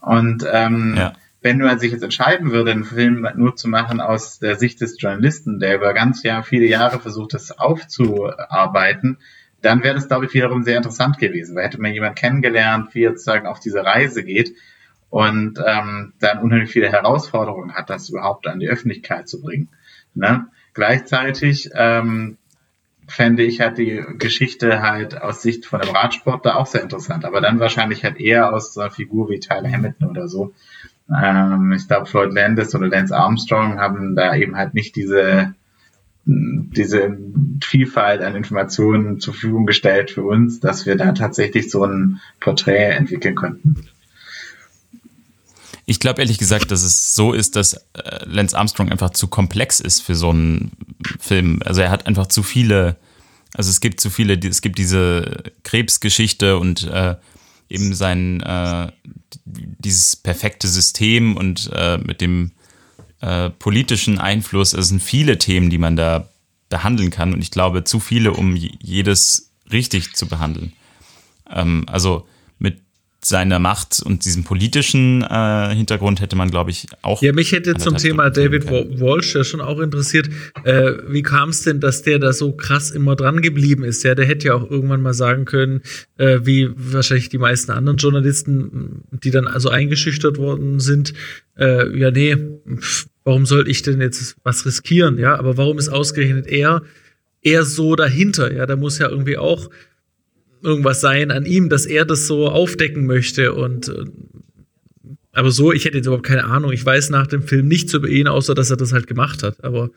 Und 0.00 0.44
ähm, 0.50 0.94
ja. 0.96 1.12
wenn 1.40 1.58
man 1.58 1.78
sich 1.78 1.92
jetzt 1.92 2.02
entscheiden 2.02 2.50
würde, 2.50 2.72
einen 2.72 2.84
Film 2.84 3.26
nur 3.36 3.56
zu 3.56 3.68
machen 3.68 4.00
aus 4.00 4.38
der 4.38 4.56
Sicht 4.56 4.80
des 4.80 5.00
Journalisten, 5.00 5.60
der 5.60 5.76
über 5.76 5.94
ganz 5.94 6.22
ja 6.22 6.42
viele 6.42 6.66
Jahre 6.66 6.98
versucht, 6.98 7.34
das 7.34 7.58
aufzuarbeiten, 7.58 9.18
dann 9.64 9.82
wäre 9.82 9.94
das, 9.94 10.08
glaube 10.08 10.26
ich, 10.26 10.34
wiederum 10.34 10.62
sehr 10.62 10.76
interessant 10.76 11.18
gewesen, 11.18 11.56
weil 11.56 11.64
hätte 11.64 11.80
man 11.80 11.92
jemanden 11.92 12.16
kennengelernt, 12.16 12.94
wie 12.94 13.04
er 13.04 13.10
sozusagen 13.10 13.46
auf 13.46 13.60
diese 13.60 13.84
Reise 13.84 14.22
geht 14.22 14.54
und 15.10 15.58
ähm, 15.64 16.12
dann 16.20 16.40
unheimlich 16.40 16.70
viele 16.70 16.90
Herausforderungen 16.90 17.74
hat, 17.74 17.88
das 17.88 18.08
überhaupt 18.10 18.46
an 18.46 18.60
die 18.60 18.68
Öffentlichkeit 18.68 19.28
zu 19.28 19.40
bringen. 19.40 19.68
Ne? 20.14 20.46
Gleichzeitig 20.74 21.70
ähm, 21.74 22.36
fände 23.06 23.42
ich 23.42 23.60
halt 23.60 23.78
die 23.78 24.04
Geschichte 24.18 24.82
halt 24.82 25.20
aus 25.20 25.42
Sicht 25.42 25.66
von 25.66 25.80
dem 25.80 25.94
Radsport 25.94 26.44
da 26.44 26.56
auch 26.56 26.66
sehr 26.66 26.82
interessant, 26.82 27.24
aber 27.24 27.40
dann 27.40 27.60
wahrscheinlich 27.60 28.04
halt 28.04 28.20
eher 28.20 28.52
aus 28.52 28.74
so 28.74 28.80
einer 28.80 28.90
Figur 28.90 29.30
wie 29.30 29.40
Tyler 29.40 29.70
Hamilton 29.70 30.10
oder 30.10 30.28
so. 30.28 30.52
Ähm, 31.10 31.72
ich 31.76 31.86
glaube, 31.86 32.06
Floyd 32.06 32.32
Landis 32.32 32.74
oder 32.74 32.88
Lance 32.88 33.16
Armstrong 33.16 33.78
haben 33.78 34.16
da 34.16 34.34
eben 34.34 34.56
halt 34.56 34.74
nicht 34.74 34.96
diese 34.96 35.54
diese 36.26 37.18
Vielfalt 37.62 38.22
an 38.22 38.34
Informationen 38.34 39.20
zur 39.20 39.34
Verfügung 39.34 39.66
gestellt 39.66 40.10
für 40.10 40.22
uns, 40.22 40.60
dass 40.60 40.86
wir 40.86 40.96
da 40.96 41.12
tatsächlich 41.12 41.70
so 41.70 41.84
ein 41.84 42.20
Porträt 42.40 42.92
entwickeln 42.92 43.34
konnten. 43.34 43.86
Ich 45.86 46.00
glaube 46.00 46.22
ehrlich 46.22 46.38
gesagt, 46.38 46.70
dass 46.70 46.82
es 46.82 47.14
so 47.14 47.34
ist, 47.34 47.56
dass 47.56 47.74
äh, 47.74 48.24
Lance 48.24 48.56
Armstrong 48.56 48.90
einfach 48.90 49.10
zu 49.10 49.28
komplex 49.28 49.80
ist 49.80 50.00
für 50.00 50.14
so 50.14 50.30
einen 50.30 50.72
Film. 51.20 51.60
Also 51.64 51.82
er 51.82 51.90
hat 51.90 52.06
einfach 52.06 52.26
zu 52.26 52.42
viele, 52.42 52.96
also 53.52 53.68
es 53.68 53.80
gibt 53.80 54.00
zu 54.00 54.08
viele, 54.08 54.38
es 54.38 54.62
gibt 54.62 54.78
diese 54.78 55.42
Krebsgeschichte 55.62 56.58
und 56.58 56.84
äh, 56.84 57.16
eben 57.68 57.94
sein 57.94 58.40
äh, 58.40 58.92
dieses 59.44 60.16
perfekte 60.16 60.68
System 60.68 61.36
und 61.36 61.70
äh, 61.74 61.98
mit 61.98 62.22
dem 62.22 62.52
äh, 63.24 63.50
politischen 63.50 64.18
Einfluss. 64.18 64.72
Es 64.72 64.88
sind 64.88 65.02
viele 65.02 65.38
Themen, 65.38 65.70
die 65.70 65.78
man 65.78 65.96
da 65.96 66.28
behandeln 66.68 67.10
kann 67.10 67.32
und 67.32 67.40
ich 67.40 67.50
glaube 67.50 67.84
zu 67.84 68.00
viele, 68.00 68.32
um 68.32 68.56
jedes 68.56 69.52
richtig 69.70 70.14
zu 70.14 70.26
behandeln. 70.26 70.72
Ähm, 71.50 71.84
also 71.86 72.26
seiner 73.26 73.58
Macht 73.58 74.02
und 74.04 74.24
diesem 74.24 74.44
politischen 74.44 75.22
äh, 75.22 75.74
Hintergrund 75.74 76.20
hätte 76.20 76.36
man, 76.36 76.50
glaube 76.50 76.70
ich, 76.70 76.86
auch. 77.02 77.22
Ja, 77.22 77.32
mich 77.32 77.52
hätte 77.52 77.74
zum 77.74 77.96
Thema 77.96 78.30
David 78.30 78.70
Walsh 78.70 79.34
ja 79.34 79.44
schon 79.44 79.60
auch 79.60 79.80
interessiert. 79.80 80.28
Äh, 80.64 80.92
wie 81.08 81.22
kam 81.22 81.50
es 81.50 81.62
denn, 81.62 81.80
dass 81.80 82.02
der 82.02 82.18
da 82.18 82.32
so 82.32 82.52
krass 82.52 82.90
immer 82.90 83.16
dran 83.16 83.40
geblieben 83.40 83.84
ist? 83.84 84.02
Ja, 84.02 84.14
der 84.14 84.26
hätte 84.26 84.48
ja 84.48 84.54
auch 84.54 84.70
irgendwann 84.70 85.02
mal 85.02 85.14
sagen 85.14 85.44
können, 85.44 85.82
äh, 86.18 86.40
wie 86.42 86.70
wahrscheinlich 86.76 87.28
die 87.28 87.38
meisten 87.38 87.72
anderen 87.72 87.96
Journalisten, 87.98 89.02
die 89.10 89.30
dann 89.30 89.46
also 89.46 89.70
eingeschüchtert 89.70 90.38
worden 90.38 90.80
sind, 90.80 91.14
äh, 91.58 91.96
ja, 91.96 92.10
nee, 92.10 92.36
pff, 92.78 93.06
warum 93.24 93.46
soll 93.46 93.68
ich 93.68 93.82
denn 93.82 94.00
jetzt 94.00 94.36
was 94.42 94.66
riskieren? 94.66 95.18
Ja, 95.18 95.38
aber 95.38 95.56
warum 95.56 95.78
ist 95.78 95.88
ausgerechnet 95.88 96.46
er 96.46 96.82
eher 97.42 97.64
so 97.64 97.96
dahinter? 97.96 98.52
Ja, 98.52 98.66
da 98.66 98.76
muss 98.76 98.98
ja 98.98 99.08
irgendwie 99.08 99.38
auch 99.38 99.70
irgendwas 100.62 101.00
sein 101.00 101.30
an 101.30 101.44
ihm, 101.44 101.68
dass 101.68 101.86
er 101.86 102.04
das 102.04 102.26
so 102.26 102.48
aufdecken 102.48 103.06
möchte 103.06 103.52
und 103.52 103.88
äh, 103.88 104.04
aber 105.34 105.50
so, 105.50 105.72
ich 105.72 105.84
hätte 105.84 105.96
jetzt 105.96 106.06
überhaupt 106.06 106.26
keine 106.26 106.44
Ahnung. 106.44 106.70
Ich 106.70 106.86
weiß 106.86 107.10
nach 107.10 107.26
dem 107.26 107.42
Film 107.42 107.66
nichts 107.66 107.92
über 107.92 108.08
ihn, 108.08 108.28
außer 108.28 108.54
dass 108.54 108.70
er 108.70 108.76
das 108.76 108.92
halt 108.92 109.08
gemacht 109.08 109.42
hat. 109.42 109.64
Aber 109.64 109.90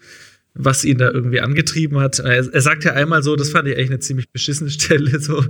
was 0.58 0.84
ihn 0.84 0.98
da 0.98 1.10
irgendwie 1.12 1.42
angetrieben 1.42 2.00
hat. 2.00 2.20
Er, 2.20 2.54
er 2.54 2.62
sagt 2.62 2.84
ja 2.84 2.94
einmal 2.94 3.24
so, 3.24 3.36
das 3.36 3.50
fand 3.50 3.68
ich 3.68 3.78
echt 3.78 3.90
eine 3.90 4.00
ziemlich 4.00 4.30
beschissene 4.30 4.70
Stelle, 4.72 5.20
so, 5.20 5.44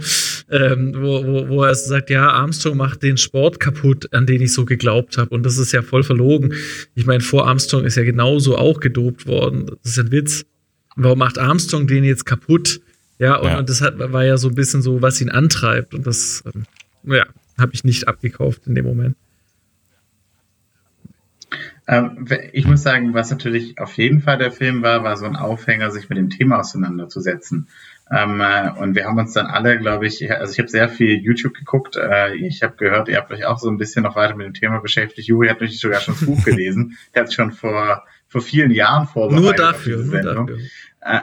ähm, 0.50 0.94
wo, 0.96 1.26
wo, 1.26 1.50
wo 1.50 1.64
er 1.64 1.76
sagt, 1.76 2.10
ja, 2.10 2.30
Armstrong 2.30 2.78
macht 2.78 3.04
den 3.04 3.18
Sport 3.18 3.60
kaputt, 3.60 4.14
an 4.14 4.26
den 4.26 4.42
ich 4.42 4.54
so 4.54 4.66
geglaubt 4.66 5.18
habe. 5.18 5.30
Und 5.34 5.44
das 5.44 5.58
ist 5.58 5.72
ja 5.72 5.82
voll 5.82 6.04
verlogen. 6.04 6.54
Ich 6.96 7.06
meine, 7.06 7.22
vor 7.22 7.48
Armstrong 7.48 7.86
ist 7.86 7.96
ja 7.96 8.04
genauso 8.04 8.58
auch 8.58 8.80
gedopt 8.80 9.28
worden. 9.28 9.66
Das 9.84 9.92
ist 9.94 10.00
ein 10.00 10.12
Witz. 10.12 10.46
Warum 10.96 11.20
macht 11.20 11.38
Armstrong 11.38 11.88
den 11.88 12.04
jetzt 12.04 12.26
kaputt? 12.26 12.82
Ja, 13.20 13.38
und, 13.38 13.48
ja. 13.48 13.60
und 13.60 13.70
das 13.70 13.82
hat, 13.82 13.98
war 13.98 14.26
ja 14.26 14.38
so 14.38 14.50
ein 14.50 14.56
bisschen 14.56 14.82
so, 14.82 15.02
was 15.02 15.22
ihn 15.22 15.30
antreibt. 15.30 15.94
Und 15.94 16.06
das, 16.06 16.44
ähm, 16.54 16.66
ja, 17.14 17.26
habe 17.58 17.72
ich 17.74 17.84
nicht 17.84 18.08
abgekauft 18.08 18.68
in 18.68 18.76
dem 18.76 18.86
Moment. 18.86 19.16
Ähm, 21.88 22.28
ich 22.52 22.66
muss 22.66 22.84
sagen, 22.84 23.14
was 23.14 23.32
natürlich 23.32 23.80
auf 23.80 23.98
jeden 23.98 24.22
Fall 24.22 24.38
der 24.38 24.52
Film 24.52 24.82
war, 24.82 25.04
war 25.04 25.16
so 25.16 25.26
ein 25.26 25.38
Aufhänger, 25.38 25.90
sich 25.90 26.10
mit 26.10 26.18
dem 26.18 26.30
Thema 26.30 26.60
auseinanderzusetzen. 26.60 27.70
Ähm, 28.12 28.42
äh, 28.42 28.72
und 28.72 28.96
wir 28.96 29.06
haben 29.06 29.18
uns 29.18 29.34
dann 29.34 29.48
alle, 29.48 29.80
glaube 29.80 30.08
ich, 30.08 30.32
also 30.32 30.52
ich 30.52 30.60
habe 30.60 30.70
sehr 30.70 30.90
viel 30.90 31.18
YouTube 31.20 31.54
geguckt. 31.54 31.96
Äh, 31.96 32.36
ich 32.36 32.62
habe 32.64 32.76
gehört, 32.76 33.08
ihr 33.08 33.18
habt 33.18 33.32
euch 33.32 33.46
auch 33.46 33.58
so 33.58 33.70
ein 33.70 33.78
bisschen 33.78 34.04
noch 34.04 34.16
weiter 34.16 34.36
mit 34.36 34.46
dem 34.46 34.54
Thema 34.54 34.80
beschäftigt. 34.80 35.28
Juri 35.28 35.48
hat 35.48 35.56
natürlich 35.56 35.80
sogar 35.80 36.02
schon 36.02 36.16
das 36.16 36.26
Buch 36.26 36.44
gelesen. 36.44 36.98
Der 37.16 37.24
hat 37.24 37.34
schon 37.34 37.52
vor, 37.52 38.04
vor 38.28 38.42
vielen 38.42 38.72
Jahren 38.72 39.08
vorbereitet. 39.08 39.44
Nur 39.44 39.54
dafür, 39.54 40.04
nur 40.04 40.22
dafür. 40.22 40.58
Äh, 41.02 41.20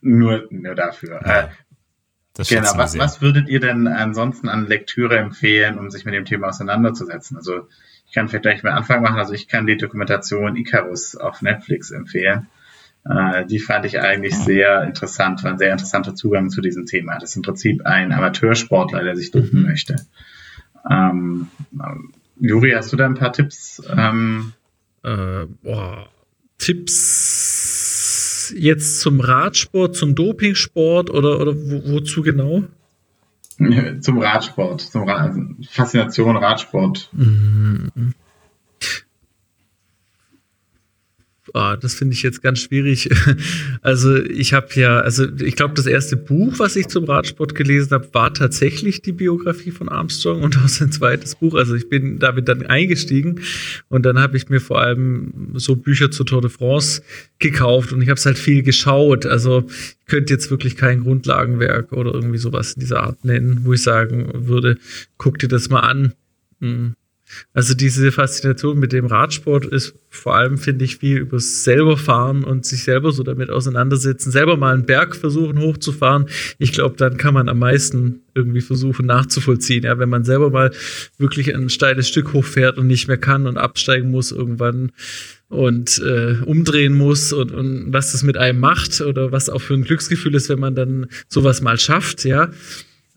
nur, 0.00 0.46
nur 0.50 0.74
dafür. 0.74 1.20
Ja, 1.24 1.40
äh, 1.40 2.44
genau, 2.48 2.72
was, 2.76 2.98
was 2.98 3.20
würdet 3.20 3.48
ihr 3.48 3.60
denn 3.60 3.88
ansonsten 3.88 4.48
an 4.48 4.66
Lektüre 4.66 5.18
empfehlen, 5.18 5.78
um 5.78 5.90
sich 5.90 6.04
mit 6.04 6.14
dem 6.14 6.24
Thema 6.24 6.48
auseinanderzusetzen? 6.48 7.36
Also 7.36 7.68
ich 8.08 8.14
kann 8.14 8.28
vielleicht 8.28 8.42
gleich 8.42 8.62
mal 8.62 8.72
Anfang 8.72 9.02
machen. 9.02 9.18
Also 9.18 9.34
ich 9.34 9.48
kann 9.48 9.66
die 9.66 9.76
Dokumentation 9.76 10.56
Icarus 10.56 11.14
auf 11.14 11.42
Netflix 11.42 11.90
empfehlen. 11.90 12.48
Äh, 13.04 13.46
die 13.46 13.58
fand 13.58 13.84
ich 13.84 14.00
eigentlich 14.00 14.34
sehr 14.34 14.82
interessant, 14.82 15.44
war 15.44 15.52
ein 15.52 15.58
sehr 15.58 15.72
interessanter 15.72 16.14
Zugang 16.14 16.50
zu 16.50 16.60
diesem 16.60 16.86
Thema. 16.86 17.18
Das 17.18 17.30
ist 17.30 17.36
im 17.36 17.42
Prinzip 17.42 17.86
ein 17.86 18.12
Amateursportler, 18.12 19.04
der 19.04 19.14
sich 19.16 19.30
ducken 19.30 19.60
mhm. 19.60 19.68
möchte. 19.68 19.96
Ähm, 20.90 21.48
Juri, 22.40 22.70
hast 22.72 22.92
du 22.92 22.96
da 22.96 23.06
ein 23.06 23.14
paar 23.14 23.32
Tipps? 23.32 23.82
Ähm, 23.94 24.52
äh, 25.02 25.44
boah, 25.62 26.08
Tipps 26.58 28.54
jetzt 28.56 29.00
zum 29.00 29.20
Radsport, 29.20 29.96
zum 29.96 30.14
Dopingsport 30.14 31.10
oder, 31.10 31.40
oder 31.40 31.54
wo, 31.54 31.92
wozu 31.92 32.22
genau? 32.22 32.64
Zum 34.00 34.18
Radsport, 34.18 34.80
zum 34.80 35.08
Ra 35.08 35.34
Faszination 35.68 36.36
Radsport. 36.36 37.08
Mhm. 37.12 38.14
Oh, 41.54 41.74
das 41.80 41.94
finde 41.94 42.14
ich 42.14 42.22
jetzt 42.22 42.42
ganz 42.42 42.60
schwierig. 42.60 43.08
Also 43.82 44.16
ich 44.16 44.52
habe 44.52 44.68
ja, 44.74 45.00
also 45.00 45.26
ich 45.40 45.56
glaube, 45.56 45.74
das 45.74 45.86
erste 45.86 46.16
Buch, 46.16 46.58
was 46.58 46.76
ich 46.76 46.88
zum 46.88 47.04
Radsport 47.04 47.54
gelesen 47.54 47.92
habe, 47.92 48.08
war 48.12 48.34
tatsächlich 48.34 49.02
die 49.02 49.12
Biografie 49.12 49.70
von 49.70 49.88
Armstrong 49.88 50.42
und 50.42 50.56
auch 50.64 50.68
sein 50.68 50.92
zweites 50.92 51.36
Buch. 51.36 51.54
Also 51.54 51.74
ich 51.74 51.88
bin 51.88 52.18
damit 52.18 52.48
dann 52.48 52.66
eingestiegen 52.66 53.40
und 53.88 54.04
dann 54.04 54.18
habe 54.18 54.36
ich 54.36 54.48
mir 54.48 54.60
vor 54.60 54.80
allem 54.80 55.52
so 55.54 55.76
Bücher 55.76 56.10
zur 56.10 56.26
Tour 56.26 56.40
de 56.40 56.50
France 56.50 57.02
gekauft 57.38 57.92
und 57.92 58.02
ich 58.02 58.08
habe 58.08 58.18
es 58.18 58.26
halt 58.26 58.38
viel 58.38 58.62
geschaut. 58.62 59.26
Also 59.26 59.64
ich 59.68 60.06
könnte 60.06 60.32
jetzt 60.32 60.50
wirklich 60.50 60.76
kein 60.76 61.02
Grundlagenwerk 61.02 61.92
oder 61.92 62.12
irgendwie 62.12 62.38
sowas 62.38 62.72
in 62.72 62.80
dieser 62.80 63.02
Art 63.02 63.24
nennen, 63.24 63.60
wo 63.64 63.72
ich 63.72 63.82
sagen 63.82 64.30
würde, 64.34 64.76
guck 65.16 65.38
dir 65.38 65.48
das 65.48 65.68
mal 65.70 65.80
an. 65.80 66.12
Hm. 66.60 66.94
Also 67.52 67.74
diese 67.74 68.10
Faszination 68.12 68.78
mit 68.78 68.92
dem 68.92 69.06
Radsport 69.06 69.66
ist 69.66 69.94
vor 70.10 70.36
allem, 70.36 70.58
finde 70.58 70.84
ich, 70.84 70.98
viel 70.98 71.18
über 71.18 71.38
selber 71.40 71.96
fahren 71.96 72.44
und 72.44 72.64
sich 72.64 72.84
selber 72.84 73.12
so 73.12 73.22
damit 73.22 73.50
auseinandersetzen, 73.50 74.30
selber 74.30 74.56
mal 74.56 74.74
einen 74.74 74.86
Berg 74.86 75.14
versuchen 75.14 75.58
hochzufahren. 75.58 76.26
Ich 76.58 76.72
glaube, 76.72 76.96
dann 76.96 77.16
kann 77.16 77.34
man 77.34 77.48
am 77.48 77.58
meisten 77.58 78.22
irgendwie 78.34 78.60
versuchen 78.60 79.06
nachzuvollziehen. 79.06 79.84
Ja, 79.84 79.98
wenn 79.98 80.08
man 80.08 80.24
selber 80.24 80.50
mal 80.50 80.70
wirklich 81.18 81.54
ein 81.54 81.68
steiles 81.68 82.08
Stück 82.08 82.32
hochfährt 82.32 82.78
und 82.78 82.86
nicht 82.86 83.08
mehr 83.08 83.18
kann 83.18 83.46
und 83.46 83.58
absteigen 83.58 84.10
muss 84.10 84.32
irgendwann 84.32 84.92
und 85.48 85.98
äh, 85.98 86.36
umdrehen 86.44 86.94
muss 86.94 87.32
und, 87.32 87.52
und 87.52 87.92
was 87.92 88.12
das 88.12 88.22
mit 88.22 88.36
einem 88.36 88.60
macht 88.60 89.00
oder 89.00 89.32
was 89.32 89.48
auch 89.48 89.60
für 89.60 89.74
ein 89.74 89.84
Glücksgefühl 89.84 90.34
ist, 90.34 90.48
wenn 90.48 90.60
man 90.60 90.74
dann 90.74 91.06
sowas 91.28 91.62
mal 91.62 91.78
schafft, 91.78 92.24
ja 92.24 92.50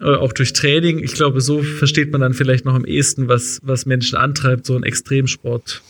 auch 0.01 0.33
durch 0.33 0.53
Training. 0.53 0.99
Ich 0.99 1.13
glaube, 1.13 1.41
so 1.41 1.61
versteht 1.61 2.11
man 2.11 2.21
dann 2.21 2.33
vielleicht 2.33 2.65
noch 2.65 2.73
am 2.73 2.85
ehesten, 2.85 3.27
was, 3.27 3.59
was 3.63 3.85
Menschen 3.85 4.17
antreibt, 4.17 4.65
so 4.65 4.75
einen 4.75 4.83
Extremsport 4.83 5.81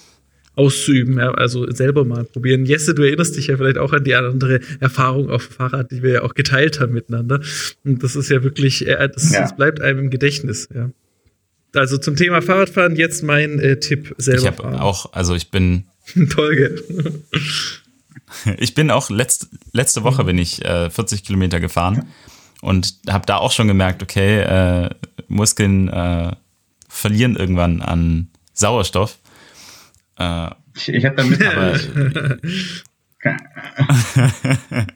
auszuüben, 0.55 1.17
ja, 1.17 1.31
also 1.31 1.69
selber 1.71 2.03
mal 2.03 2.25
probieren. 2.25 2.65
Jesse, 2.65 2.93
du 2.93 3.03
erinnerst 3.03 3.37
dich 3.37 3.47
ja 3.47 3.57
vielleicht 3.57 3.77
auch 3.77 3.93
an 3.93 4.03
die 4.03 4.15
andere 4.15 4.59
Erfahrung 4.79 5.29
auf 5.29 5.47
dem 5.47 5.55
Fahrrad, 5.55 5.91
die 5.91 6.03
wir 6.03 6.11
ja 6.11 6.21
auch 6.23 6.33
geteilt 6.33 6.79
haben 6.79 6.93
miteinander. 6.93 7.39
Und 7.85 8.03
das 8.03 8.15
ist 8.15 8.29
ja 8.29 8.43
wirklich, 8.43 8.85
äh, 8.85 9.09
das, 9.09 9.31
ja. 9.31 9.41
das 9.41 9.55
bleibt 9.55 9.81
einem 9.81 9.99
im 9.99 10.09
Gedächtnis, 10.09 10.67
ja. 10.73 10.91
Also 11.73 11.97
zum 11.97 12.17
Thema 12.17 12.41
Fahrradfahren 12.41 12.97
jetzt 12.97 13.23
mein 13.23 13.57
äh, 13.59 13.79
Tipp 13.79 14.13
selber. 14.17 14.41
Ich 14.41 14.47
habe 14.47 14.81
auch, 14.81 15.13
also 15.13 15.35
ich 15.35 15.51
bin 15.51 15.85
Tolge. 16.29 16.83
ich 18.57 18.75
bin 18.75 18.91
auch 18.91 19.09
letzt, 19.09 19.47
letzte 19.71 20.03
Woche 20.03 20.25
bin 20.25 20.37
ich 20.37 20.65
äh, 20.65 20.89
40 20.89 21.23
Kilometer 21.23 21.61
gefahren 21.61 22.09
und 22.61 22.95
habe 23.09 23.25
da 23.25 23.37
auch 23.37 23.51
schon 23.51 23.67
gemerkt, 23.67 24.01
okay, 24.01 24.39
äh, 24.41 24.89
Muskeln 25.27 25.89
äh, 25.89 26.31
verlieren 26.87 27.35
irgendwann 27.35 27.81
an 27.81 28.29
Sauerstoff. 28.53 29.17
Äh, 30.17 30.49
ich 30.75 30.89
ich 30.89 31.05
habe 31.05 31.15
damit 31.15 31.43
aber. 31.43 31.79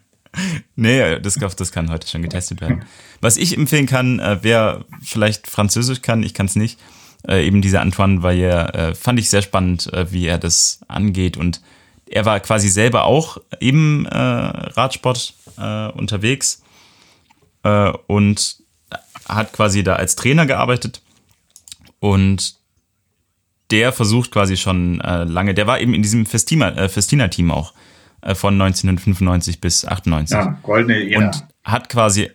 nee, 0.75 1.19
das, 1.19 1.35
das 1.35 1.71
kann 1.71 1.91
heute 1.91 2.07
schon 2.07 2.21
getestet 2.21 2.61
werden. 2.61 2.85
Was 3.21 3.37
ich 3.37 3.57
empfehlen 3.57 3.85
kann, 3.85 4.19
äh, 4.19 4.39
wer 4.41 4.85
vielleicht 5.01 5.47
Französisch 5.47 6.01
kann, 6.01 6.23
ich 6.23 6.33
kann 6.33 6.45
es 6.47 6.55
nicht, 6.55 6.79
äh, 7.27 7.45
eben 7.45 7.61
dieser 7.61 7.81
Antoine 7.81 8.21
Vaillère, 8.21 8.73
äh, 8.73 8.95
fand 8.95 9.19
ich 9.19 9.29
sehr 9.29 9.41
spannend, 9.41 9.91
äh, 9.93 10.11
wie 10.11 10.25
er 10.25 10.37
das 10.37 10.81
angeht. 10.87 11.37
Und 11.37 11.61
er 12.07 12.25
war 12.25 12.39
quasi 12.39 12.69
selber 12.69 13.05
auch 13.05 13.37
im 13.59 14.05
äh, 14.05 14.17
Radsport 14.17 15.33
äh, 15.57 15.87
unterwegs 15.89 16.61
äh, 17.65 17.91
und 18.07 18.57
hat 19.27 19.51
quasi 19.51 19.83
da 19.83 19.95
als 19.95 20.15
Trainer 20.15 20.45
gearbeitet 20.45 21.01
und 21.99 22.55
der 23.71 23.91
versucht 23.91 24.31
quasi 24.31 24.55
schon 24.55 25.01
äh, 25.01 25.23
lange, 25.23 25.55
der 25.55 25.65
war 25.65 25.79
eben 25.79 25.95
in 25.95 26.03
diesem 26.03 26.27
Festina, 26.27 26.69
äh, 26.77 26.87
Festina-Team 26.87 27.49
auch 27.49 27.73
äh, 28.21 28.35
von 28.35 28.53
1995 28.61 29.59
bis 29.59 29.85
98. 29.85 30.37
Ja, 30.37 30.57
goldene 30.61 31.11
Ära. 31.11 31.25
Und 31.25 31.43
hat 31.63 31.89
quasi, 31.89 32.29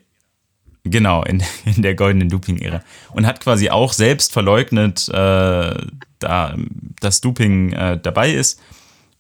genau, 0.83 1.23
in, 1.23 1.41
in 1.65 1.83
der 1.83 1.95
goldenen 1.95 2.29
Doping-Ära. 2.29 2.83
Und 3.13 3.27
hat 3.27 3.41
quasi 3.41 3.71
auch 3.71 3.93
selbst 3.93 4.33
verleugnet, 4.33 5.09
äh, 5.09 5.75
da 6.19 6.57
das 7.01 7.21
Doping 7.21 7.73
äh, 7.73 8.01
dabei 8.03 8.33
ist. 8.33 8.61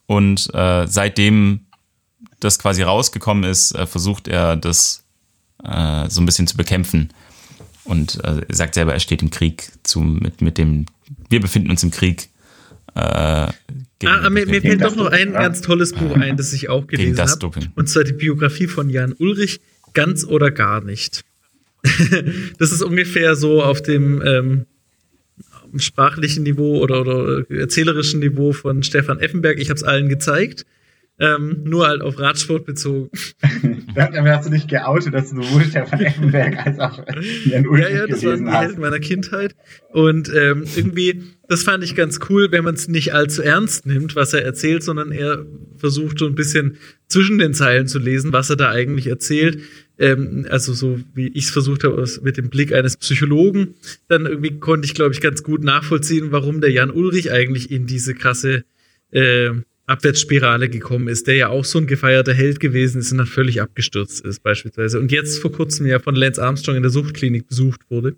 Und 0.07 0.53
äh, 0.53 0.89
seitdem 0.89 1.66
das 2.41 2.59
quasi 2.59 2.82
rausgekommen 2.82 3.45
ist, 3.45 3.73
äh, 3.77 3.87
versucht 3.87 4.27
er 4.27 4.57
das 4.57 5.05
äh, 5.65 6.09
so 6.09 6.20
ein 6.20 6.27
bisschen 6.27 6.47
zu 6.47 6.57
bekämpfen. 6.57 7.11
Und 7.85 8.23
äh, 8.24 8.43
er 8.49 8.55
sagt 8.55 8.74
selber, 8.74 8.93
er 8.93 9.01
steht 9.01 9.23
im 9.23 9.31
Krieg 9.31 9.70
zu, 9.82 10.01
mit, 10.01 10.43
mit 10.43 10.59
dem, 10.59 10.87
wir 11.28 11.41
befinden 11.41 11.70
uns 11.70 11.82
im 11.82 11.91
Krieg. 11.91 12.28
Äh, 12.95 13.01
ah, 13.01 13.53
mir, 14.31 14.47
mir 14.47 14.61
fällt 14.61 14.82
doch 14.82 14.97
noch 14.97 15.07
ein 15.07 15.32
ganz 15.32 15.61
tolles 15.61 15.93
Buch 15.93 16.16
ein, 16.16 16.37
das 16.37 16.53
ich 16.53 16.69
auch 16.69 16.87
gelesen 16.87 17.19
habe. 17.19 17.51
Und 17.74 17.89
zwar 17.89 18.05
die 18.05 18.12
Biografie 18.12 18.66
von 18.66 18.91
Jan 18.91 19.15
Ulrich, 19.19 19.61
Ganz 19.95 20.24
oder 20.24 20.51
gar 20.51 20.82
nicht. 20.82 21.24
das 22.59 22.73
ist 22.73 22.82
ungefähr 22.82 23.37
so 23.37 23.62
auf 23.62 23.82
dem 23.82 24.23
ähm, 24.24 24.66
sprachlichen 25.77 26.43
Niveau 26.43 26.78
oder, 26.78 27.01
oder 27.01 27.51
erzählerischen 27.51 28.20
Niveau 28.20 28.53
von 28.53 28.82
Stefan 28.82 29.19
Effenberg. 29.19 29.59
Ich 29.59 29.70
habe 29.70 29.78
es 29.78 29.85
allen 29.85 30.09
gezeigt. 30.09 30.66
Ähm, 31.22 31.64
nur 31.64 31.86
halt 31.86 32.01
auf 32.01 32.18
Radsport 32.18 32.64
bezogen. 32.64 33.10
Dann 33.94 34.26
hast 34.26 34.47
du 34.47 34.51
dich 34.51 34.66
geoutet, 34.66 35.12
dass 35.12 35.28
du 35.28 35.42
sowohl 35.42 35.64
Stefan 35.64 36.01
Effenberg 36.01 36.66
als 36.66 36.78
auch 36.78 37.05
Jan 37.44 37.66
Ulrich 37.66 37.84
Ja, 37.90 37.90
ja, 37.90 38.06
das 38.06 38.24
waren 38.24 38.47
die 38.47 38.51
Helden 38.51 38.80
meiner 38.80 39.01
Kindheit. 39.01 39.55
Und 39.92 40.32
ähm, 40.34 40.64
irgendwie, 40.76 41.22
das 41.47 41.62
fand 41.62 41.84
ich 41.84 41.94
ganz 41.94 42.20
cool, 42.30 42.51
wenn 42.52 42.64
man 42.64 42.74
es 42.74 42.88
nicht 42.88 43.12
allzu 43.12 43.42
ernst 43.42 43.84
nimmt, 43.84 44.16
was 44.16 44.32
er 44.32 44.47
erzählt, 44.47 44.82
sondern 44.82 45.12
er 45.12 45.44
versucht 45.76 46.18
so 46.18 46.26
ein 46.26 46.34
bisschen 46.34 46.78
zwischen 47.06 47.38
den 47.38 47.52
Zeilen 47.52 47.86
zu 47.86 47.98
lesen, 47.98 48.32
was 48.32 48.48
er 48.48 48.56
da 48.56 48.70
eigentlich 48.70 49.06
erzählt. 49.06 49.60
Ähm, 49.98 50.47
also 50.48 50.72
so 50.72 51.01
wie 51.12 51.28
ich 51.28 51.44
es 51.44 51.51
versucht 51.51 51.84
habe, 51.84 52.02
mit 52.22 52.38
dem 52.38 52.48
Blick 52.48 52.72
eines 52.72 52.97
Psychologen, 52.97 53.74
dann 54.09 54.24
irgendwie 54.24 54.59
konnte 54.59 54.86
ich, 54.86 54.94
glaube 54.94 55.12
ich, 55.12 55.20
ganz 55.20 55.42
gut 55.42 55.62
nachvollziehen, 55.64 56.32
warum 56.32 56.62
der 56.62 56.70
Jan 56.70 56.90
Ulrich 56.90 57.30
eigentlich 57.30 57.70
in 57.70 57.86
diese 57.86 58.14
krasse 58.14 58.64
äh, 59.10 59.51
Abwärtsspirale 59.90 60.68
gekommen 60.68 61.08
ist, 61.08 61.26
der 61.26 61.34
ja 61.34 61.48
auch 61.48 61.64
so 61.64 61.78
ein 61.78 61.86
gefeierter 61.86 62.32
Held 62.32 62.60
gewesen 62.60 63.00
ist 63.00 63.12
und 63.12 63.18
dann 63.18 63.26
völlig 63.26 63.60
abgestürzt 63.60 64.24
ist, 64.24 64.42
beispielsweise. 64.42 64.98
Und 64.98 65.12
jetzt 65.12 65.38
vor 65.38 65.52
kurzem 65.52 65.86
ja 65.86 65.98
von 65.98 66.14
Lance 66.14 66.42
Armstrong 66.42 66.76
in 66.76 66.82
der 66.82 66.90
Suchtklinik 66.90 67.48
besucht 67.48 67.80
wurde. 67.90 68.16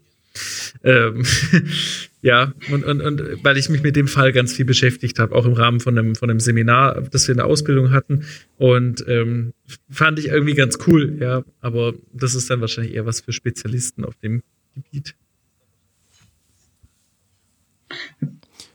Ähm, 0.82 1.24
ja, 2.22 2.52
und, 2.70 2.84
und, 2.84 3.00
und 3.00 3.22
weil 3.42 3.56
ich 3.56 3.68
mich 3.68 3.82
mit 3.82 3.96
dem 3.96 4.08
Fall 4.08 4.32
ganz 4.32 4.52
viel 4.52 4.64
beschäftigt 4.64 5.18
habe, 5.18 5.34
auch 5.34 5.44
im 5.44 5.52
Rahmen 5.52 5.80
von 5.80 5.98
einem, 5.98 6.14
von 6.14 6.30
einem 6.30 6.40
Seminar, 6.40 7.02
das 7.10 7.26
wir 7.28 7.32
in 7.32 7.38
der 7.38 7.46
Ausbildung 7.46 7.90
hatten. 7.90 8.24
Und 8.56 9.04
ähm, 9.08 9.52
fand 9.90 10.18
ich 10.18 10.28
irgendwie 10.28 10.54
ganz 10.54 10.78
cool, 10.86 11.16
ja. 11.20 11.44
Aber 11.60 11.94
das 12.12 12.34
ist 12.34 12.50
dann 12.50 12.60
wahrscheinlich 12.60 12.94
eher 12.94 13.06
was 13.06 13.20
für 13.20 13.32
Spezialisten 13.32 14.04
auf 14.04 14.14
dem 14.16 14.42
Gebiet. 14.74 15.14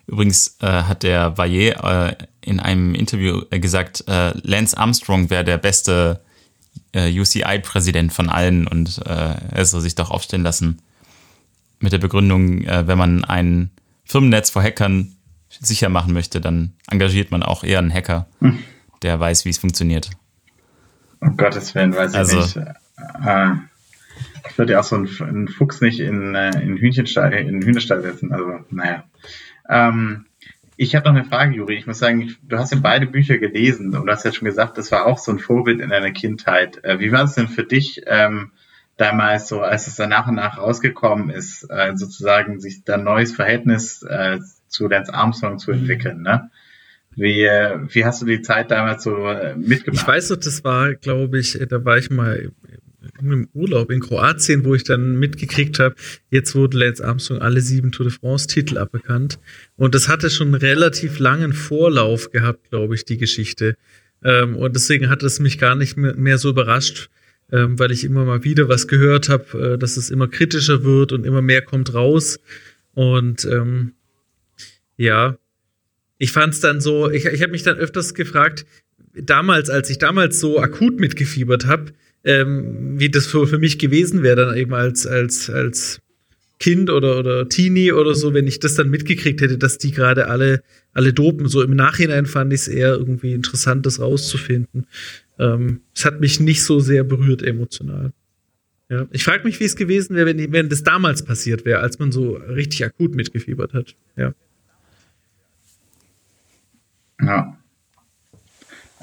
Übrigens 0.07 0.57
äh, 0.61 0.67
hat 0.67 1.03
der 1.03 1.37
Valle 1.37 1.75
äh, 1.75 2.15
in 2.41 2.61
einem 2.61 2.95
Interview 2.95 3.41
äh, 3.51 3.59
gesagt, 3.59 4.05
äh, 4.07 4.31
Lance 4.41 4.77
Armstrong 4.77 5.29
wäre 5.29 5.43
der 5.43 5.57
beste 5.57 6.21
äh, 6.93 7.11
UCI-Präsident 7.11 8.13
von 8.13 8.29
allen 8.29 8.67
und 8.67 9.01
äh, 9.05 9.35
er 9.51 9.65
soll 9.65 9.81
sich 9.81 9.95
doch 9.95 10.09
aufstellen 10.09 10.43
lassen. 10.43 10.81
Mit 11.79 11.91
der 11.91 11.99
Begründung, 11.99 12.65
wenn 12.65 12.97
man 12.97 13.23
ein 13.23 13.69
Firmennetz 14.03 14.49
vor 14.49 14.63
Hackern 14.63 15.15
sicher 15.47 15.89
machen 15.89 16.11
möchte, 16.11 16.41
dann 16.41 16.73
engagiert 16.89 17.29
man 17.29 17.43
auch 17.43 17.63
eher 17.63 17.77
einen 17.77 17.93
Hacker, 17.93 18.25
hm. 18.39 18.57
der 19.03 19.19
weiß, 19.19 19.45
wie 19.45 19.51
es 19.51 19.59
funktioniert. 19.59 20.09
Um 21.19 21.37
Gottes 21.37 21.75
Willen, 21.75 21.95
weiß 21.95 22.13
ich 22.13 22.17
also, 22.17 22.37
nicht. 22.39 22.57
ich 24.49 24.57
würde 24.57 24.73
ja 24.73 24.79
auch 24.79 24.83
so 24.83 24.95
einen, 24.95 25.47
Fuchs 25.49 25.79
nicht 25.79 25.99
in, 25.99 26.33
in 26.33 26.77
Hühnchenstall, 26.77 27.31
in 27.33 27.61
Hühnerstall 27.61 28.01
setzen. 28.01 28.31
Also, 28.31 28.59
naja. 28.71 29.03
Ähm, 29.69 30.25
ich 30.75 30.95
habe 30.95 31.07
noch 31.09 31.15
eine 31.15 31.25
Frage, 31.25 31.55
Juri. 31.55 31.75
Ich 31.75 31.87
muss 31.87 31.99
sagen, 31.99 32.35
du 32.43 32.57
hast 32.57 32.71
ja 32.71 32.79
beide 32.81 33.07
Bücher 33.07 33.39
gelesen 33.39 33.95
und 33.95 34.05
du 34.05 34.11
hast 34.11 34.25
ja 34.25 34.31
schon 34.31 34.45
gesagt, 34.45 34.77
das 34.77 34.91
war 34.91 35.07
auch 35.07 35.17
so 35.17 35.31
ein 35.31 35.39
Vorbild 35.39 35.81
in 35.81 35.89
deiner 35.89 36.11
Kindheit. 36.11 36.83
Äh, 36.83 36.99
wie 36.99 37.11
war 37.11 37.23
es 37.23 37.33
denn 37.33 37.47
für 37.47 37.63
dich 37.63 38.03
ähm, 38.05 38.51
damals 38.95 39.47
so, 39.47 39.61
als 39.61 39.87
es 39.87 39.95
dann 39.95 40.09
nach 40.09 40.27
und 40.27 40.35
nach 40.35 40.57
rausgekommen 40.57 41.31
ist, 41.31 41.67
äh, 41.69 41.93
sozusagen 41.95 42.59
sich 42.59 42.83
da 42.83 42.95
ein 42.95 43.03
neues 43.03 43.35
Verhältnis 43.35 44.03
äh, 44.03 44.39
zu 44.67 44.87
Lance 44.87 45.13
Armstrong 45.13 45.57
zu 45.57 45.71
entwickeln? 45.71 46.21
Ne? 46.21 46.51
Wie, 47.15 47.41
äh, 47.41 47.79
wie 47.89 48.05
hast 48.05 48.21
du 48.21 48.27
die 48.27 48.43
Zeit 48.43 48.69
damals 48.69 49.03
so 49.03 49.27
äh, 49.27 49.55
mitgemacht? 49.55 50.03
Ich 50.03 50.07
weiß 50.07 50.29
noch, 50.29 50.37
das 50.37 50.63
war, 50.63 50.93
glaube 50.93 51.39
ich, 51.39 51.59
da 51.67 51.83
war 51.83 51.97
ich 51.97 52.11
mal 52.11 52.51
im 53.19 53.47
Urlaub 53.53 53.91
in 53.91 53.99
Kroatien, 53.99 54.65
wo 54.65 54.75
ich 54.75 54.83
dann 54.83 55.17
mitgekriegt 55.19 55.79
habe, 55.79 55.95
jetzt 56.29 56.55
wurde 56.55 56.77
Lance 56.77 57.03
Armstrong 57.03 57.39
alle 57.39 57.61
sieben 57.61 57.91
Tour 57.91 58.07
de 58.07 58.13
France-Titel 58.13 58.77
aberkannt. 58.77 59.39
Und 59.75 59.95
das 59.95 60.07
hatte 60.07 60.29
schon 60.29 60.47
einen 60.47 60.55
relativ 60.55 61.19
langen 61.19 61.53
Vorlauf 61.53 62.31
gehabt, 62.31 62.69
glaube 62.69 62.95
ich, 62.95 63.05
die 63.05 63.17
Geschichte. 63.17 63.75
Ähm, 64.23 64.55
und 64.55 64.75
deswegen 64.75 65.09
hat 65.09 65.23
es 65.23 65.39
mich 65.39 65.57
gar 65.57 65.75
nicht 65.75 65.97
mehr, 65.97 66.37
so 66.37 66.49
überrascht, 66.49 67.09
ähm, 67.51 67.79
weil 67.79 67.91
ich 67.91 68.03
immer 68.03 68.25
mal 68.25 68.43
wieder 68.43 68.67
was 68.69 68.87
gehört 68.87 69.29
habe, 69.29 69.73
äh, 69.73 69.77
dass 69.77 69.97
es 69.97 70.09
immer 70.09 70.27
kritischer 70.27 70.83
wird 70.83 71.11
und 71.11 71.25
immer 71.25 71.41
mehr 71.41 71.61
kommt 71.61 71.93
raus. 71.93 72.39
Und 72.93 73.45
ähm, 73.45 73.93
ja, 74.97 75.37
ich 76.17 76.31
fand 76.31 76.53
es 76.53 76.59
dann 76.59 76.81
so, 76.81 77.09
ich, 77.09 77.25
ich 77.25 77.41
habe 77.41 77.51
mich 77.51 77.63
dann 77.63 77.77
öfters 77.77 78.13
gefragt, 78.13 78.65
damals, 79.13 79.69
als 79.69 79.89
ich 79.89 79.97
damals 79.97 80.39
so 80.39 80.59
akut 80.59 80.99
mitgefiebert 80.99 81.65
habe, 81.67 81.93
ähm, 82.27 82.99
wie 82.99 83.09
das 83.09 83.25
für, 83.25 83.47
für 83.47 83.57
mich 83.57 83.79
gewesen 83.79 84.21
wäre, 84.21 84.35
dann 84.35 84.57
eben 84.57 84.73
als, 84.73 85.07
als, 85.07 85.49
als 85.49 86.01
Kind 86.59 86.89
oder, 86.89 87.17
oder 87.19 87.47
Teenie 87.47 87.93
oder 87.93 88.15
so, 88.15 88.33
wenn 88.33 88.47
ich 88.47 88.59
das 88.59 88.75
dann 88.75 88.89
mitgekriegt 88.89 89.39
hätte, 89.39 89.57
dass 89.57 89.77
die 89.77 89.91
gerade 89.91 90.27
alle, 90.27 90.61
alle 90.91 91.13
dopen. 91.13 91.47
So 91.47 91.61
im 91.61 91.75
Nachhinein 91.75 92.25
fand 92.25 92.51
ich 92.51 92.61
es 92.61 92.67
eher 92.67 92.95
irgendwie 92.95 93.31
interessant, 93.31 93.85
das 93.85 94.01
rauszufinden. 94.01 94.87
Ähm, 95.39 95.81
es 95.95 96.03
hat 96.03 96.19
mich 96.19 96.39
nicht 96.41 96.63
so 96.63 96.79
sehr 96.81 97.05
berührt 97.05 97.43
emotional. 97.43 98.11
Ja. 98.89 99.07
Ich 99.11 99.23
frage 99.23 99.43
mich, 99.45 99.59
wie 99.61 99.65
es 99.65 99.75
gewesen 99.75 100.15
wäre, 100.15 100.25
wenn, 100.25 100.51
wenn 100.51 100.69
das 100.69 100.83
damals 100.83 101.23
passiert 101.23 101.63
wäre, 101.63 101.79
als 101.79 101.99
man 101.99 102.11
so 102.11 102.35
richtig 102.35 102.83
akut 102.83 103.15
mitgefiebert 103.15 103.73
hat. 103.73 103.95
Ja. 104.17 104.33
Ja. 107.21 107.57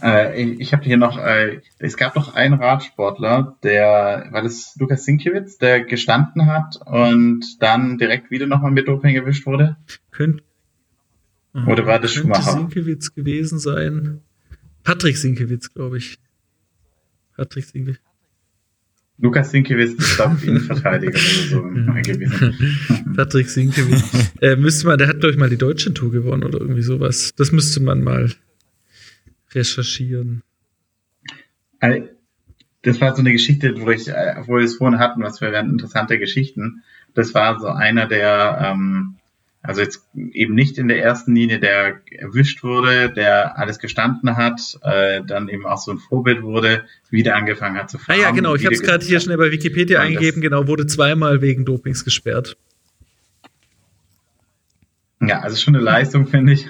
Äh, 0.02 0.42
ich 0.42 0.72
habe 0.72 0.84
hier 0.84 0.96
noch, 0.96 1.18
äh, 1.18 1.60
es 1.78 1.96
gab 1.96 2.16
noch 2.16 2.34
einen 2.34 2.54
Radsportler, 2.54 3.56
der, 3.62 4.28
war 4.30 4.42
das 4.42 4.74
Lukas 4.78 5.04
Sinkiewicz, 5.04 5.58
der 5.58 5.84
gestanden 5.84 6.46
hat 6.46 6.78
und 6.84 7.62
dann 7.62 7.98
direkt 7.98 8.30
wieder 8.30 8.46
nochmal 8.46 8.70
mit 8.70 8.88
Doping 8.88 9.14
erwischt 9.14 9.46
wurde? 9.46 9.76
Könnt, 10.10 10.42
Oder 11.54 11.86
war 11.86 12.00
das 12.00 12.14
könnte 12.14 12.34
Schumacher? 12.34 12.52
Sinkiewicz 12.52 13.14
gewesen 13.14 13.58
sein. 13.58 14.20
Patrick 14.82 15.16
Sinkiewicz, 15.16 15.72
glaube 15.72 15.98
ich. 15.98 16.18
Patrick 17.36 17.64
Sinkiewicz. 17.64 18.00
Lukas 19.18 19.52
Sinkiewicz 19.52 19.92
ist, 19.92 20.16
glaube 20.16 20.36
ich, 20.36 20.48
Innenverteidiger 20.48 21.12
oder 21.12 21.48
so 21.48 21.62
mal 21.62 22.02
gewesen. 22.02 23.14
Patrick 23.16 23.48
Sinkiewicz. 23.48 24.32
äh, 24.40 24.56
müsste 24.56 24.88
man, 24.88 24.98
der 24.98 25.06
hat, 25.06 25.20
glaube 25.20 25.32
ich, 25.32 25.38
mal 25.38 25.48
die 25.48 25.56
deutsche 25.56 25.94
Tour 25.94 26.10
gewonnen 26.10 26.42
oder 26.42 26.60
irgendwie 26.60 26.82
sowas. 26.82 27.32
Das 27.36 27.52
müsste 27.52 27.80
man 27.80 28.02
mal 28.02 28.32
recherchieren. 29.54 30.42
Also, 31.80 32.08
Das 32.82 33.00
war 33.00 33.14
so 33.14 33.20
eine 33.20 33.32
Geschichte, 33.32 33.74
wo, 33.80 33.90
ich, 33.90 34.08
äh, 34.08 34.34
wo 34.46 34.56
wir 34.56 34.64
es 34.64 34.76
vorhin 34.76 34.98
hatten, 34.98 35.22
was 35.22 35.40
wir 35.40 35.52
wären 35.52 35.70
interessante 35.70 36.18
Geschichten. 36.18 36.82
Das 37.14 37.32
war 37.32 37.58
so 37.60 37.68
einer, 37.68 38.06
der, 38.06 38.58
ähm, 38.72 39.16
also 39.62 39.80
jetzt 39.80 40.06
eben 40.14 40.54
nicht 40.54 40.76
in 40.76 40.88
der 40.88 41.02
ersten 41.02 41.34
Linie, 41.34 41.58
der 41.58 42.02
erwischt 42.10 42.62
wurde, 42.62 43.08
der 43.10 43.56
alles 43.58 43.78
gestanden 43.78 44.36
hat, 44.36 44.78
äh, 44.82 45.22
dann 45.26 45.48
eben 45.48 45.64
auch 45.64 45.78
so 45.78 45.92
ein 45.92 45.98
Vorbild 45.98 46.42
wurde, 46.42 46.84
wieder 47.08 47.36
angefangen 47.36 47.78
hat 47.78 47.88
zu 47.90 47.96
Ah 47.96 48.00
fahren. 48.00 48.20
ja, 48.20 48.30
genau. 48.32 48.54
Ich 48.54 48.66
habe 48.66 48.74
es 48.74 48.82
gerade 48.82 49.02
hier 49.06 49.20
schnell 49.20 49.38
bei 49.38 49.50
Wikipedia 49.50 50.00
eingegeben. 50.00 50.42
Genau, 50.42 50.66
wurde 50.66 50.86
zweimal 50.86 51.40
wegen 51.40 51.64
Dopings 51.64 52.04
gesperrt. 52.04 52.58
Ja, 55.22 55.40
also 55.40 55.56
schon 55.56 55.74
eine 55.74 55.82
Leistung, 55.82 56.26
finde 56.26 56.52
ich. 56.52 56.66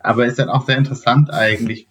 Aber 0.00 0.26
ist 0.26 0.38
dann 0.38 0.48
auch 0.48 0.66
sehr 0.66 0.78
interessant 0.78 1.32
eigentlich, 1.32 1.88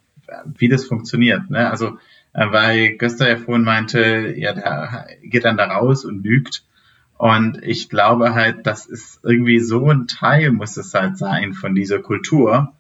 wie 0.58 0.70
das 0.70 0.86
funktioniert. 0.86 1.50
Ne? 1.50 1.70
Also, 1.70 1.98
äh, 2.34 2.52
weil 2.52 2.98
Göster 2.98 3.30
ja 3.30 3.38
vorhin 3.38 3.64
meinte, 3.64 4.34
ja, 4.38 4.54
der 4.54 5.08
geht 5.24 5.46
dann 5.46 5.58
da 5.58 5.66
raus 5.66 6.06
und 6.06 6.24
lügt. 6.24 6.64
Und 7.18 7.64
ich 7.64 7.90
glaube 7.90 8.36
halt, 8.36 8.68
das 8.68 8.86
ist 8.86 9.22
irgendwie 9.24 9.60
so 9.60 9.90
ein 9.90 10.08
Teil, 10.08 10.52
muss 10.52 10.78
es 10.78 10.94
halt 10.94 11.18
sein 11.18 11.54
von 11.54 11.74
dieser 11.74 12.00
Kultur, 12.00 12.74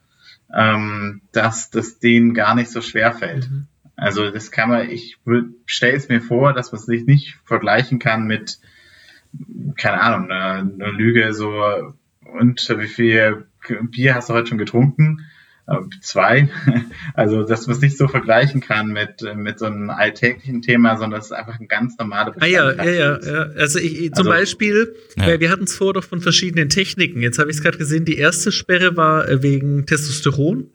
ähm, 0.53 1.21
dass 1.31 1.71
das 1.71 1.99
denen 1.99 2.33
gar 2.33 2.53
nicht 2.53 2.69
so 2.69 2.81
schwer 2.81 3.13
fällt. 3.13 3.49
Mhm. 3.49 3.67
Also 3.95 4.29
das 4.29 4.51
kann 4.51 4.69
man, 4.69 4.89
ich 4.91 5.17
stelle 5.65 5.97
es 5.97 6.07
mir 6.07 6.21
vor, 6.21 6.53
dass 6.53 6.71
man 6.71 6.79
es 6.79 6.85
sich 6.85 7.05
nicht 7.05 7.39
vergleichen 7.45 7.97
kann 7.97 8.27
mit, 8.27 8.59
keine 9.75 10.01
Ahnung, 10.01 10.29
einer, 10.29 10.71
einer 10.71 10.91
Lüge 10.91 11.33
so, 11.33 11.95
und 12.39 12.69
wie 12.77 12.87
viel 12.87 13.47
Bier 13.91 14.15
hast 14.15 14.29
du 14.29 14.33
heute 14.33 14.47
schon 14.49 14.57
getrunken? 14.57 15.25
Äh, 15.67 15.75
Zwei. 16.01 16.49
Also, 17.13 17.43
dass 17.43 17.65
man 17.67 17.75
es 17.75 17.81
nicht 17.81 17.97
so 17.97 18.07
vergleichen 18.07 18.61
kann 18.61 18.89
mit, 18.89 19.23
mit 19.35 19.57
so 19.59 19.65
einem 19.65 19.89
alltäglichen 19.89 20.61
Thema, 20.61 20.97
sondern 20.97 21.19
es 21.19 21.27
ist 21.27 21.31
einfach 21.31 21.59
ein 21.59 21.67
ganz 21.67 21.97
normaler 21.97 22.33
Ah 22.39 22.45
ja, 22.45 22.71
ja, 22.71 22.83
ja, 22.85 23.19
ja. 23.19 23.41
Also 23.57 23.79
ich, 23.79 23.97
zum 24.13 24.27
Also- 24.27 24.29
Beispiel, 24.29 24.95
Ja. 25.17 25.39
wir 25.39 25.49
hatten 25.49 25.63
es 25.63 25.75
vorher 25.75 25.93
doch 25.93 26.03
von 26.03 26.21
verschiedenen 26.21 26.69
Techniken. 26.69 27.21
Jetzt 27.21 27.39
habe 27.39 27.49
ich 27.49 27.57
es 27.57 27.63
gerade 27.63 27.77
gesehen, 27.77 28.05
die 28.05 28.17
erste 28.17 28.51
Sperre 28.51 28.95
war 28.97 29.27
äh, 29.27 29.41
wegen 29.41 29.85
Testosteron. 29.85 30.69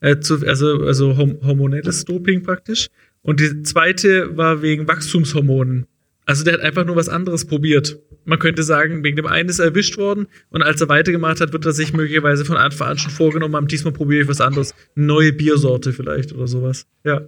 Äh, 0.00 0.20
zu, 0.20 0.46
also 0.46 0.84
also 0.84 1.16
hormonelles 1.16 2.04
Doping 2.04 2.42
praktisch. 2.44 2.88
Und 3.22 3.40
die 3.40 3.62
zweite 3.62 4.36
war 4.36 4.62
wegen 4.62 4.86
Wachstumshormonen. 4.88 5.86
Also 6.28 6.44
der 6.44 6.52
hat 6.52 6.60
einfach 6.60 6.84
nur 6.84 6.94
was 6.94 7.08
anderes 7.08 7.46
probiert. 7.46 8.00
Man 8.26 8.38
könnte 8.38 8.62
sagen, 8.62 9.02
wegen 9.02 9.16
dem 9.16 9.26
einen 9.26 9.48
ist 9.48 9.60
er 9.60 9.64
erwischt 9.64 9.96
worden 9.96 10.26
und 10.50 10.60
als 10.62 10.78
er 10.78 10.90
weitergemacht 10.90 11.40
hat, 11.40 11.54
wird 11.54 11.64
er 11.64 11.72
sich 11.72 11.94
möglicherweise 11.94 12.44
von 12.44 12.58
Anfang 12.58 12.88
an 12.88 12.98
schon 12.98 13.10
vorgenommen 13.10 13.56
haben, 13.56 13.66
diesmal 13.66 13.94
probiere 13.94 14.24
ich 14.24 14.28
was 14.28 14.42
anderes. 14.42 14.74
Neue 14.94 15.32
Biersorte 15.32 15.94
vielleicht 15.94 16.34
oder 16.34 16.46
sowas. 16.46 16.86
Ja. 17.02 17.22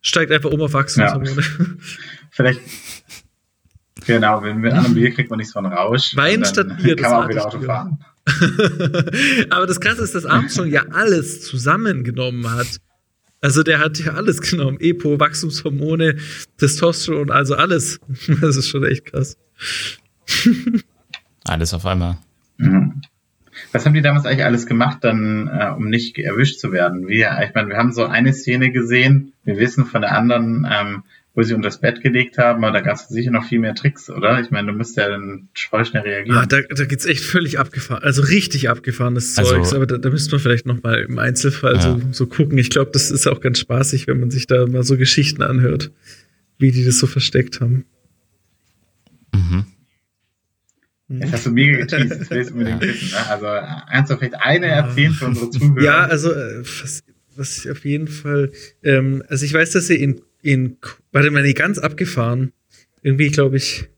Steigt 0.00 0.32
einfach 0.32 0.50
um 0.50 0.62
auf 0.62 0.72
Wachstumshormone. 0.72 1.44
Vielleicht, 2.32 2.60
genau, 4.04 4.42
wenn 4.42 4.58
mit 4.58 4.72
einem 4.72 4.92
Bier 4.92 5.12
kriegt 5.12 5.30
man 5.30 5.38
nicht 5.38 5.52
so 5.52 5.60
einen 5.60 5.72
Rausch. 5.72 6.16
Wein 6.16 6.44
statt 6.44 6.76
Bier, 6.82 6.96
Kann 6.96 7.12
man 7.12 7.24
auch 7.24 7.28
wieder 7.28 7.46
Auto 7.46 7.60
fahren. 7.60 8.04
Aber 9.50 9.66
das 9.68 9.80
Krasse 9.80 10.02
ist, 10.02 10.16
dass 10.16 10.26
Armstrong 10.26 10.66
ja 10.70 10.86
alles 10.90 11.42
zusammengenommen 11.42 12.50
hat. 12.50 12.80
Also 13.42 13.64
der 13.64 13.80
hat 13.80 13.98
ja 13.98 14.12
alles 14.12 14.40
genommen. 14.40 14.78
Epo, 14.80 15.18
Wachstumshormone, 15.18 16.16
Testosteron, 16.58 17.30
also 17.30 17.56
alles. 17.56 18.00
Das 18.40 18.56
ist 18.56 18.68
schon 18.68 18.84
echt 18.84 19.06
krass. 19.06 19.36
Alles 21.44 21.74
auf 21.74 21.84
einmal. 21.84 22.18
Mhm. 22.56 23.02
Was 23.72 23.84
haben 23.84 23.94
die 23.94 24.00
damals 24.00 24.26
eigentlich 24.26 24.44
alles 24.44 24.66
gemacht, 24.66 24.98
dann, 25.02 25.48
äh, 25.48 25.70
um 25.76 25.88
nicht 25.88 26.16
erwischt 26.18 26.60
zu 26.60 26.70
werden? 26.70 27.08
Wie, 27.08 27.22
ich 27.22 27.54
meine, 27.54 27.68
wir 27.68 27.76
haben 27.76 27.92
so 27.92 28.06
eine 28.06 28.32
Szene 28.32 28.70
gesehen, 28.70 29.32
wir 29.42 29.58
wissen 29.58 29.84
von 29.84 30.02
der 30.02 30.16
anderen, 30.16 30.64
ähm, 30.70 31.02
wo 31.34 31.42
sie 31.42 31.54
unter 31.54 31.68
das 31.68 31.80
Bett 31.80 32.02
gelegt 32.02 32.36
haben, 32.36 32.62
aber 32.62 32.72
da 32.74 32.80
gab 32.82 32.96
es 32.96 33.08
sicher 33.08 33.30
noch 33.30 33.46
viel 33.46 33.58
mehr 33.58 33.74
Tricks, 33.74 34.10
oder? 34.10 34.38
Ich 34.40 34.50
meine, 34.50 34.70
du 34.70 34.76
musst 34.76 34.96
ja 34.98 35.08
dann 35.08 35.48
voll 35.54 35.84
schnell 35.86 36.02
reagieren. 36.02 36.36
Ah, 36.38 36.44
da, 36.46 36.60
da 36.60 36.84
geht's 36.84 37.06
echt 37.06 37.24
völlig 37.24 37.58
abgefahren. 37.58 38.02
Also 38.02 38.20
richtig 38.22 38.68
abgefahrenes 38.68 39.38
Also- 39.38 39.52
Zeugs. 39.54 39.72
Aber 39.72 39.86
da, 39.86 39.96
da 39.96 40.10
müsste 40.10 40.32
man 40.32 40.40
vielleicht 40.40 40.66
noch 40.66 40.82
mal 40.82 40.98
im 40.98 41.18
Einzelfall 41.18 41.74
Ja. 41.76 41.80
so, 41.80 42.00
so 42.10 42.26
gucken. 42.26 42.58
Ich 42.58 42.68
glaube, 42.70 42.90
das 42.92 43.10
ist 43.10 43.26
auch 43.26 43.40
ganz 43.40 43.58
spaßig, 43.60 44.06
wenn 44.08 44.20
man 44.20 44.30
sich 44.30 44.46
da 44.46 44.66
mal 44.66 44.82
so 44.82 44.96
Geschichten 44.98 45.42
anhört, 45.42 45.90
wie 46.58 46.70
die 46.70 46.84
das 46.84 46.98
so 46.98 47.06
versteckt 47.06 47.60
haben. 47.60 47.86
Mhm. 49.34 49.64
Jetzt 51.08 51.32
hast 51.32 51.46
du 51.46 51.50
mega 51.50 51.78
geteased, 51.78 52.20
das 52.20 52.30
willst 52.30 52.50
du 52.50 52.54
unbedingt 52.54 52.80
wissen. 52.82 53.10
Ne? 53.10 53.26
Also, 53.30 53.46
kannst 53.90 54.10
du 54.10 54.16
vielleicht 54.16 54.34
eine 54.40 54.66
erzählen 54.66 55.12
für 55.12 55.26
unsere 55.26 55.50
Zuhörer? 55.50 55.82
Ja, 55.82 56.04
also 56.06 56.32
äh, 56.32 56.60
was, 56.60 57.02
was 57.36 57.58
ich 57.58 57.70
auf 57.70 57.84
jeden 57.84 58.08
Fall, 58.08 58.50
ähm, 58.82 59.22
also 59.28 59.44
ich 59.44 59.52
weiß, 59.52 59.72
dass 59.72 59.86
sie 59.88 59.96
in, 59.96 60.20
in 60.42 60.76
warte 61.12 61.30
mal, 61.30 61.42
nee, 61.42 61.54
ganz 61.54 61.78
abgefahren, 61.78 62.52
irgendwie 63.02 63.28
glaube 63.28 63.56
ich, 63.56 63.88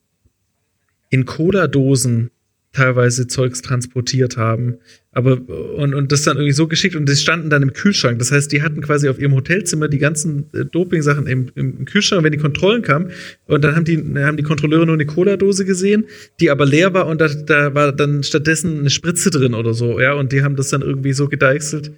in 1.11 1.25
Cola-Dosen 1.25 2.31
teilweise 2.75 3.27
Zeugs 3.29 3.63
transportiert 3.63 4.37
haben. 4.37 4.79
Aber 5.13 5.39
und, 5.77 5.95
und 5.95 6.11
das 6.11 6.23
dann 6.23 6.37
irgendwie 6.37 6.53
so 6.53 6.67
geschickt 6.67 6.97
und 6.97 7.09
die 7.09 7.15
standen 7.15 7.49
dann 7.49 7.63
im 7.63 7.73
Kühlschrank. 7.73 8.19
Das 8.19 8.33
heißt, 8.33 8.51
die 8.51 8.63
hatten 8.63 8.83
quasi 8.83 9.09
auf 9.09 9.21
ihrem 9.21 9.33
Hotelzimmer 9.35 9.87
die 9.87 9.99
ganzen 9.99 10.53
äh, 10.53 10.65
Doping-Sachen 10.65 11.29
im, 11.29 11.47
im 11.55 11.85
Kühlschrank, 11.85 12.25
wenn 12.25 12.33
die 12.33 12.39
Kontrollen 12.39 12.83
kamen. 12.83 13.13
Und 13.47 13.63
dann 13.63 13.77
haben 13.77 13.85
die, 13.85 13.97
haben 13.97 14.37
die 14.37 14.43
Kontrolleure 14.43 14.87
nur 14.87 14.95
eine 14.95 15.07
Cola-Dose 15.07 15.65
gesehen, 15.65 16.07
die 16.41 16.51
aber 16.51 16.67
leer 16.67 16.93
war 16.95 17.07
und 17.07 17.21
da, 17.21 17.29
da 17.29 17.75
war 17.75 17.93
dann 17.93 18.25
stattdessen 18.25 18.81
eine 18.81 18.91
Spritze 18.91 19.31
drin 19.31 19.55
oder 19.55 19.73
so, 19.73 20.01
ja. 20.01 20.15
Und 20.15 20.33
die 20.33 20.43
haben 20.43 20.57
das 20.57 20.69
dann 20.71 20.83
irgendwie 20.83 21.13
so 21.13 21.29
gedeichselt. 21.29 21.93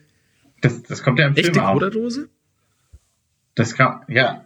Das, 0.61 0.83
das 0.83 1.03
kommt 1.03 1.19
ja 1.19 1.29
im 1.29 1.37
Echte 1.37 1.55
Film 1.55 1.65
auch. 1.65 1.73
Cola-Dose? 1.73 2.29
Das 3.57 3.75
kann, 3.75 4.03
ja. 4.09 4.45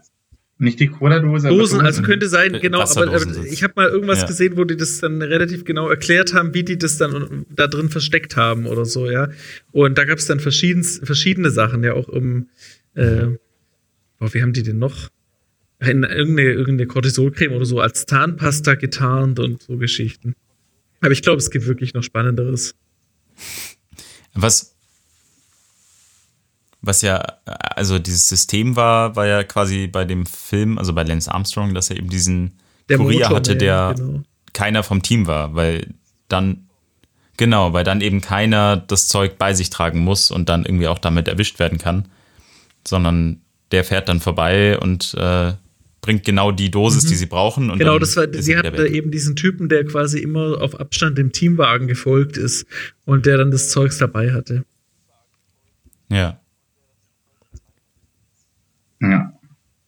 Nicht 0.59 0.79
die 0.79 0.89
Cola-Dose, 0.89 1.49
Dosen, 1.49 1.81
also 1.81 2.03
könnte 2.03 2.29
sein, 2.29 2.55
Äh, 2.55 2.61
genau, 2.61 2.79
aber, 2.81 2.89
Wasserdosen 2.91 3.37
aber 3.37 3.47
ich 3.47 3.63
habe 3.63 3.73
mal 3.77 3.89
irgendwas 3.89 4.21
Ja. 4.21 4.27
gesehen, 4.27 4.57
wo 4.59 4.65
die 4.65 4.77
das 4.77 5.01
dann 5.01 5.23
relativ 5.23 5.65
genau 5.65 5.89
erklärt 5.89 6.35
haben, 6.35 6.53
wie 6.53 6.65
die 6.65 6.77
das 6.77 6.99
dann 6.99 7.47
da 7.49 7.67
drin 7.67 7.89
versteckt 7.89 8.37
haben 8.37 8.67
oder 8.67 8.85
so, 8.85 9.11
ja. 9.11 9.31
Und 9.73 9.97
da 9.97 10.05
gab 10.05 10.19
es 10.19 10.27
dann 10.27 10.39
verschiedens, 10.39 11.01
verschiedene 11.03 11.51
Sachen, 11.51 11.83
ja, 11.83 11.95
auch 11.95 12.09
um, 12.09 12.49
äh, 12.95 13.27
boah, 14.19 14.35
wie 14.35 14.43
haben 14.43 14.53
die 14.53 14.63
denn 14.63 14.79
noch? 14.79 15.09
In 15.81 16.03
irgendeine, 16.03 16.51
irgendeine 16.51 16.87
Cortisolcreme 16.87 17.55
oder 17.55 17.65
so 17.65 17.81
als 17.81 18.05
Zahnpasta 18.05 18.75
getarnt 18.75 19.39
und 19.39 19.63
so 19.63 19.79
Geschichten. 19.79 20.35
Aber 21.01 21.13
ich 21.13 21.23
glaube, 21.23 21.39
es 21.39 21.51
gibt 21.51 21.67
wirklich 21.67 21.95
noch 21.95 22.03
Spannenderes. 22.03 22.75
Was, 24.35 24.77
Was 26.83 27.03
ja, 27.03 27.23
also 27.45 27.99
dieses 27.99 28.29
System 28.29 28.75
war, 28.75 29.15
war 29.15 29.27
ja 29.27 29.45
quasi 29.45 29.87
bei 29.87 30.05
dem 30.05 30.25
Film, 30.25 30.79
also 30.79 30.95
bei 30.95 31.03
Lance 31.03 31.33
Armstrong, 31.33 31.75
dass 31.75 31.91
er 31.91 31.97
eben 31.97 32.09
diesen 32.09 32.59
Der 32.89 32.97
Kurier 32.97 33.21
Motor, 33.21 33.37
hatte, 33.37 33.57
der 33.57 33.95
genau. 33.97 34.23
keiner 34.55 34.83
vom 34.83 35.03
Team 35.03 35.27
war, 35.27 35.55
weil 35.55 35.89
dann, 36.29 36.69
genau, 37.37 37.75
weil 37.75 37.85
dann 37.85 38.01
eben 38.01 38.23
keiner 38.23 38.79
das 38.79 39.09
Zeug 39.09 39.37
bei 39.37 39.53
sich 39.53 39.69
tragen 39.69 40.01
muss 40.01 40.31
und 40.31 40.49
dann 40.49 40.65
irgendwie 40.65 40.89
auch 40.89 40.99
damit 40.99 41.29
erwischt 41.29 41.59
werden 41.59 41.77
kann, 41.77 42.09
sondern 42.87 43.43
der 43.73 43.85
fährt 43.85 44.09
dann 44.09 44.21
vorbei 44.21 44.79
und 44.79 45.15
äh, 45.15 45.53
bringt 46.01 46.25
genau 46.25 46.51
die 46.51 46.71
Dosis, 46.71 47.05
die 47.05 47.15
sie 47.15 47.27
brauchen. 47.27 47.71
Und 47.71 47.79
Genau, 47.79 47.99
das 47.99 48.17
war, 48.17 48.27
sie 48.33 48.57
hatten 48.57 48.75
da 48.75 48.85
eben 48.85 49.11
diesen 49.11 49.37
Typen, 49.37 49.69
der 49.69 49.85
quasi 49.85 50.19
immer 50.19 50.63
auf 50.63 50.81
Abstand 50.81 51.19
dem 51.19 51.33
Teamwagen 51.33 51.89
gefolgt 51.89 52.39
ist 52.39 52.67
und 53.05 53.27
der 53.27 53.37
dann 53.37 53.51
das 53.51 53.71
Zeugs 53.71 53.99
dabei 53.99 54.33
hatte. 54.33 54.65
Ja, 56.09 56.40
Ja. 59.01 59.33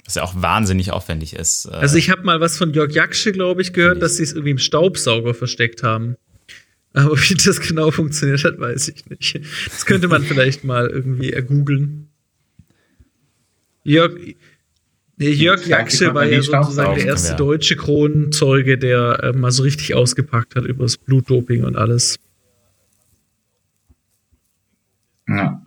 was 0.04 0.14
ja 0.16 0.22
auch 0.22 0.34
wahnsinnig 0.40 0.90
aufwendig 0.90 1.34
ist. 1.36 1.66
äh, 1.66 1.74
Also 1.74 1.96
ich 1.96 2.10
habe 2.10 2.22
mal 2.22 2.40
was 2.40 2.56
von 2.58 2.72
Jörg 2.72 2.92
Jaksche, 2.92 3.32
glaube 3.32 3.62
ich, 3.62 3.72
gehört, 3.72 4.02
dass 4.02 4.16
sie 4.16 4.22
es 4.22 4.32
irgendwie 4.32 4.50
im 4.52 4.58
Staubsauger 4.58 5.34
versteckt 5.34 5.82
haben. 5.82 6.16
Aber 6.94 7.16
wie 7.16 7.34
das 7.34 7.60
genau 7.60 7.90
funktioniert 7.90 8.44
hat, 8.44 8.58
weiß 8.58 8.88
ich 8.88 9.08
nicht. 9.08 9.40
Das 9.66 9.86
könnte 9.86 10.08
man 10.08 10.22
vielleicht 10.22 10.64
mal 10.64 10.88
irgendwie 10.88 11.32
ergoogeln. 11.32 12.08
Jörg, 13.84 14.12
nee, 15.16 15.30
Jörg 15.30 15.66
Jaksche 15.66 16.14
war 16.14 16.24
ja 16.26 16.42
sozusagen 16.42 16.94
der 16.96 17.06
erste 17.06 17.34
deutsche 17.36 17.76
Kronzeuge, 17.76 18.76
der 18.78 19.20
äh, 19.22 19.32
mal 19.32 19.50
so 19.50 19.62
richtig 19.62 19.94
ausgepackt 19.94 20.54
hat 20.54 20.64
über 20.64 20.84
das 20.84 20.96
Blutdoping 20.98 21.64
und 21.64 21.76
alles. 21.76 22.18
Ja. 25.28 25.62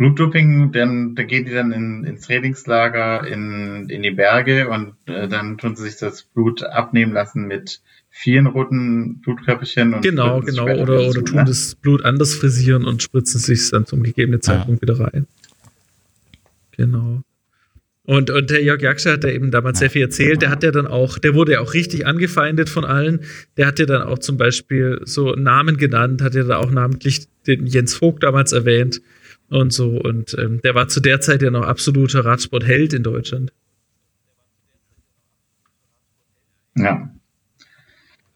Blutdoping, 0.00 0.72
dann 0.72 1.14
da 1.14 1.24
gehen 1.24 1.44
die 1.44 1.52
dann 1.52 1.72
in, 1.72 2.04
ins 2.04 2.22
Trainingslager 2.22 3.26
in, 3.26 3.90
in 3.90 4.02
die 4.02 4.10
Berge 4.10 4.70
und 4.70 4.94
äh, 5.04 5.28
dann 5.28 5.58
tun 5.58 5.76
sie 5.76 5.82
sich 5.82 5.98
das 5.98 6.22
Blut 6.22 6.62
abnehmen 6.62 7.12
lassen 7.12 7.46
mit 7.46 7.82
vielen 8.08 8.46
roten 8.46 9.20
Blutkörperchen 9.20 9.92
und 9.92 10.00
Genau, 10.00 10.40
genau. 10.40 10.62
Oder, 10.62 11.00
wieder 11.00 11.08
oder 11.10 11.24
tun 11.24 11.36
ne? 11.36 11.44
das 11.44 11.74
Blut 11.74 12.02
anders 12.02 12.34
frisieren 12.34 12.86
und 12.86 13.02
spritzen 13.02 13.40
es 13.40 13.44
sich 13.44 13.70
dann 13.70 13.84
zum 13.84 14.02
gegebenen 14.02 14.40
Zeitpunkt 14.40 14.80
wieder 14.80 14.98
rein. 14.98 15.26
Genau. 16.78 17.20
Und, 18.04 18.30
und 18.30 18.48
der 18.48 18.62
Jörg 18.62 18.80
Jaksche 18.80 19.12
hat 19.12 19.24
ja 19.24 19.28
eben 19.28 19.50
damals 19.50 19.80
sehr 19.80 19.90
viel 19.90 20.00
erzählt. 20.00 20.40
Der 20.40 20.48
hat 20.48 20.62
ja 20.62 20.70
dann 20.70 20.86
auch, 20.86 21.18
der 21.18 21.34
wurde 21.34 21.52
ja 21.52 21.60
auch 21.60 21.74
richtig 21.74 22.06
angefeindet 22.06 22.70
von 22.70 22.86
allen. 22.86 23.20
Der 23.58 23.66
hat 23.66 23.78
ja 23.78 23.84
dann 23.84 24.00
auch 24.04 24.18
zum 24.18 24.38
Beispiel 24.38 25.02
so 25.04 25.34
Namen 25.34 25.76
genannt, 25.76 26.22
hat 26.22 26.34
ja 26.34 26.44
da 26.44 26.56
auch 26.56 26.70
namentlich 26.70 27.26
den 27.46 27.66
Jens 27.66 27.92
Vogt 27.92 28.22
damals 28.22 28.52
erwähnt 28.52 29.02
und 29.50 29.72
so. 29.72 29.90
Und 30.00 30.34
ähm, 30.38 30.60
der 30.62 30.74
war 30.74 30.88
zu 30.88 31.00
der 31.00 31.20
Zeit 31.20 31.42
ja 31.42 31.50
noch 31.50 31.66
absoluter 31.66 32.24
Radsportheld 32.24 32.92
in 32.94 33.02
Deutschland. 33.02 33.52
Ja. 36.76 37.10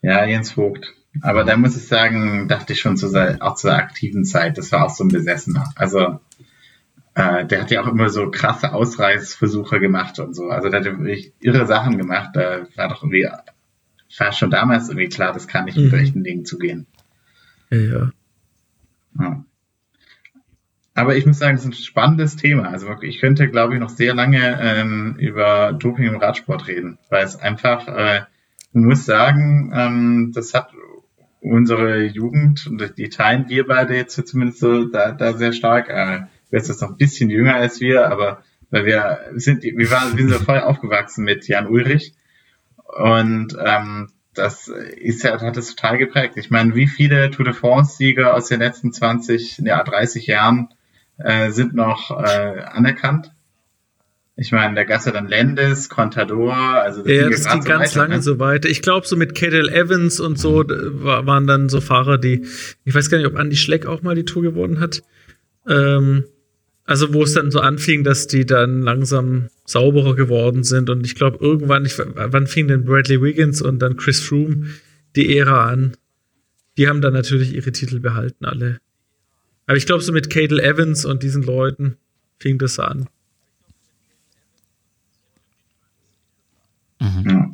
Ja, 0.02 0.26
Jens 0.26 0.52
Vogt. 0.52 0.92
Aber 1.22 1.44
da 1.44 1.56
muss 1.56 1.76
ich 1.76 1.86
sagen, 1.86 2.48
dachte 2.48 2.72
ich 2.72 2.80
schon 2.80 2.96
zu 2.96 3.08
sein, 3.08 3.40
auch 3.40 3.54
zur 3.54 3.72
aktiven 3.74 4.24
Zeit, 4.24 4.58
das 4.58 4.72
war 4.72 4.84
auch 4.84 4.90
so 4.90 5.04
ein 5.04 5.08
Besessener. 5.08 5.72
Also, 5.76 6.20
äh, 7.14 7.46
der 7.46 7.62
hat 7.62 7.70
ja 7.70 7.82
auch 7.82 7.86
immer 7.86 8.10
so 8.10 8.30
krasse 8.30 8.72
Ausreißversuche 8.72 9.78
gemacht 9.78 10.18
und 10.18 10.34
so. 10.34 10.48
Also, 10.48 10.68
der 10.68 10.80
hat 10.80 10.86
ja 10.86 10.98
wirklich 10.98 11.32
irre 11.40 11.66
Sachen 11.66 11.96
gemacht. 11.98 12.30
Da 12.34 12.66
war 12.74 12.88
doch 12.88 13.02
irgendwie, 13.04 13.28
war 14.18 14.32
schon 14.32 14.50
damals 14.50 14.88
irgendwie 14.88 15.08
klar, 15.08 15.32
das 15.32 15.46
kann 15.46 15.66
nicht 15.66 15.76
mit 15.76 15.92
Mhm. 15.92 15.98
rechten 15.98 16.24
Dingen 16.24 16.44
zugehen. 16.44 16.86
Ja, 17.70 18.10
ja. 19.18 19.44
Aber 20.94 21.16
ich 21.16 21.26
muss 21.26 21.38
sagen, 21.38 21.56
es 21.56 21.62
ist 21.62 21.66
ein 21.66 21.72
spannendes 21.72 22.36
Thema. 22.36 22.68
Also 22.70 22.88
ich 23.02 23.18
könnte, 23.18 23.48
glaube 23.48 23.74
ich, 23.74 23.80
noch 23.80 23.88
sehr 23.88 24.14
lange 24.14 24.60
ähm, 24.62 25.16
über 25.18 25.72
Doping 25.72 26.06
im 26.06 26.16
Radsport 26.16 26.68
reden, 26.68 26.98
weil 27.10 27.24
es 27.24 27.36
einfach, 27.36 27.88
äh, 27.88 28.22
muss 28.72 29.04
sagen, 29.04 29.72
ähm, 29.74 30.32
das 30.34 30.54
hat 30.54 30.72
unsere 31.40 32.04
Jugend 32.04 32.66
und 32.66 32.96
die 32.96 33.08
teilen 33.08 33.48
wir 33.48 33.66
beide 33.66 33.94
jetzt 33.96 34.14
zumindest 34.26 34.60
so 34.60 34.84
da, 34.84 35.12
da 35.12 35.34
sehr 35.34 35.52
stark. 35.52 35.90
Äh, 35.90 36.20
du 36.20 36.50
bist 36.50 36.68
jetzt 36.68 36.80
noch 36.80 36.90
ein 36.90 36.96
bisschen 36.96 37.28
jünger 37.28 37.56
als 37.56 37.80
wir, 37.80 38.08
aber 38.08 38.42
weil 38.70 38.86
wir 38.86 39.18
sind, 39.34 39.62
wir 39.62 39.90
waren, 39.90 40.16
wir 40.16 40.26
sind 40.26 40.38
so 40.38 40.44
voll 40.44 40.60
aufgewachsen 40.60 41.24
mit 41.24 41.46
Jan 41.46 41.66
Ulrich 41.66 42.14
und 42.76 43.56
ähm, 43.64 44.10
das 44.32 44.68
ist 44.68 45.22
ja, 45.22 45.40
hat 45.40 45.56
es 45.56 45.74
total 45.74 45.98
geprägt. 45.98 46.36
Ich 46.36 46.50
meine, 46.50 46.74
wie 46.74 46.86
viele 46.86 47.30
Tour 47.30 47.44
de 47.44 47.54
France-Sieger 47.54 48.34
aus 48.34 48.48
den 48.48 48.60
letzten 48.60 48.92
20, 48.92 49.58
ja, 49.58 49.82
30 49.82 50.26
Jahren 50.26 50.68
äh, 51.18 51.50
sind 51.50 51.74
noch 51.74 52.10
äh, 52.10 52.60
anerkannt? 52.60 53.30
Ich 54.36 54.50
meine, 54.50 54.74
da 54.74 54.82
gab's 54.82 55.04
ja 55.04 55.12
dann 55.12 55.28
Lendes, 55.28 55.88
Contador, 55.88 56.54
also 56.56 57.06
Ja, 57.06 57.22
ging 57.22 57.30
das 57.30 57.48
ging 57.48 57.62
so 57.62 57.68
ganz 57.68 57.90
weiter, 57.90 58.00
lange 58.00 58.16
ne? 58.16 58.22
so 58.22 58.38
weiter. 58.40 58.68
Ich 58.68 58.82
glaube, 58.82 59.06
so 59.06 59.14
mit 59.14 59.36
Cadel 59.36 59.68
Evans 59.68 60.18
und 60.18 60.40
so 60.40 60.64
wa- 60.66 61.24
waren 61.24 61.46
dann 61.46 61.68
so 61.68 61.80
Fahrer, 61.80 62.18
die, 62.18 62.44
ich 62.84 62.94
weiß 62.94 63.10
gar 63.10 63.18
nicht, 63.18 63.28
ob 63.28 63.38
Andy 63.38 63.56
Schleck 63.56 63.86
auch 63.86 64.02
mal 64.02 64.16
die 64.16 64.24
Tour 64.24 64.42
gewonnen 64.42 64.80
hat. 64.80 65.04
Ähm, 65.68 66.24
also, 66.84 67.14
wo 67.14 67.22
es 67.22 67.32
dann 67.32 67.50
so 67.52 67.60
anfing, 67.60 68.02
dass 68.02 68.26
die 68.26 68.44
dann 68.44 68.82
langsam 68.82 69.48
sauberer 69.64 70.16
geworden 70.16 70.64
sind. 70.64 70.90
Und 70.90 71.06
ich 71.06 71.14
glaube, 71.14 71.38
irgendwann, 71.40 71.84
ich, 71.86 71.96
wann 71.96 72.46
fing 72.48 72.66
denn 72.68 72.84
Bradley 72.84 73.22
Wiggins 73.22 73.62
und 73.62 73.78
dann 73.78 73.96
Chris 73.96 74.20
Froome 74.20 74.66
die 75.16 75.38
Ära 75.38 75.66
an? 75.70 75.96
Die 76.76 76.88
haben 76.88 77.00
dann 77.00 77.12
natürlich 77.14 77.54
ihre 77.54 77.70
Titel 77.70 78.00
behalten, 78.00 78.44
alle. 78.44 78.80
Aber 79.66 79.76
ich 79.76 79.86
glaube, 79.86 80.02
so 80.02 80.12
mit 80.12 80.30
Cadel 80.30 80.60
Evans 80.60 81.04
und 81.04 81.22
diesen 81.22 81.42
Leuten 81.42 81.96
fing 82.38 82.58
das 82.58 82.78
an. 82.78 83.08
Ja. 87.00 87.50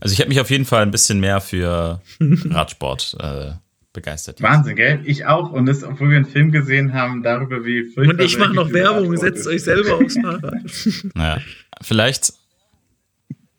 Also 0.00 0.12
ich 0.12 0.20
habe 0.20 0.28
mich 0.28 0.40
auf 0.40 0.50
jeden 0.50 0.64
Fall 0.64 0.82
ein 0.82 0.90
bisschen 0.90 1.20
mehr 1.20 1.40
für 1.40 2.00
Radsport 2.20 3.16
äh, 3.20 3.52
begeistert. 3.92 4.40
Wahnsinn, 4.42 4.76
gell? 4.76 5.00
Ich 5.04 5.26
auch. 5.26 5.50
Und 5.50 5.66
das, 5.66 5.82
obwohl 5.82 6.10
wir 6.10 6.16
einen 6.16 6.26
Film 6.26 6.52
gesehen 6.52 6.92
haben 6.92 7.22
darüber, 7.22 7.64
wie 7.64 7.84
furchtbar 7.84 8.14
Und 8.14 8.20
ich 8.20 8.38
mache 8.38 8.54
noch 8.54 8.72
Werbung, 8.72 9.10
Radsport 9.10 9.20
setzt 9.20 9.40
ist. 9.40 9.46
euch 9.48 9.62
selber 9.64 9.96
aufs 9.96 10.14
Fahrrad. 10.14 10.62
Naja, 11.14 11.42
vielleicht. 11.82 12.32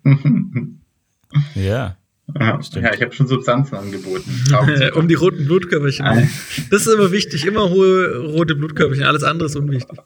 ja. 1.56 1.98
Ja, 2.38 2.60
ich 2.94 3.02
habe 3.02 3.12
schon 3.14 3.28
Substanzen 3.28 3.76
angeboten. 3.76 4.30
Äh, 4.80 4.92
um 4.92 5.08
die 5.08 5.16
roten 5.16 5.46
Blutkörperchen. 5.46 6.06
Nein. 6.06 6.30
Das 6.70 6.86
ist 6.86 6.94
immer 6.94 7.12
wichtig, 7.12 7.46
immer 7.46 7.70
hohe 7.70 8.18
rote 8.18 8.56
Blutkörperchen, 8.56 9.06
alles 9.06 9.24
andere 9.24 9.48
ist 9.48 9.56
unwichtig. 9.56 9.98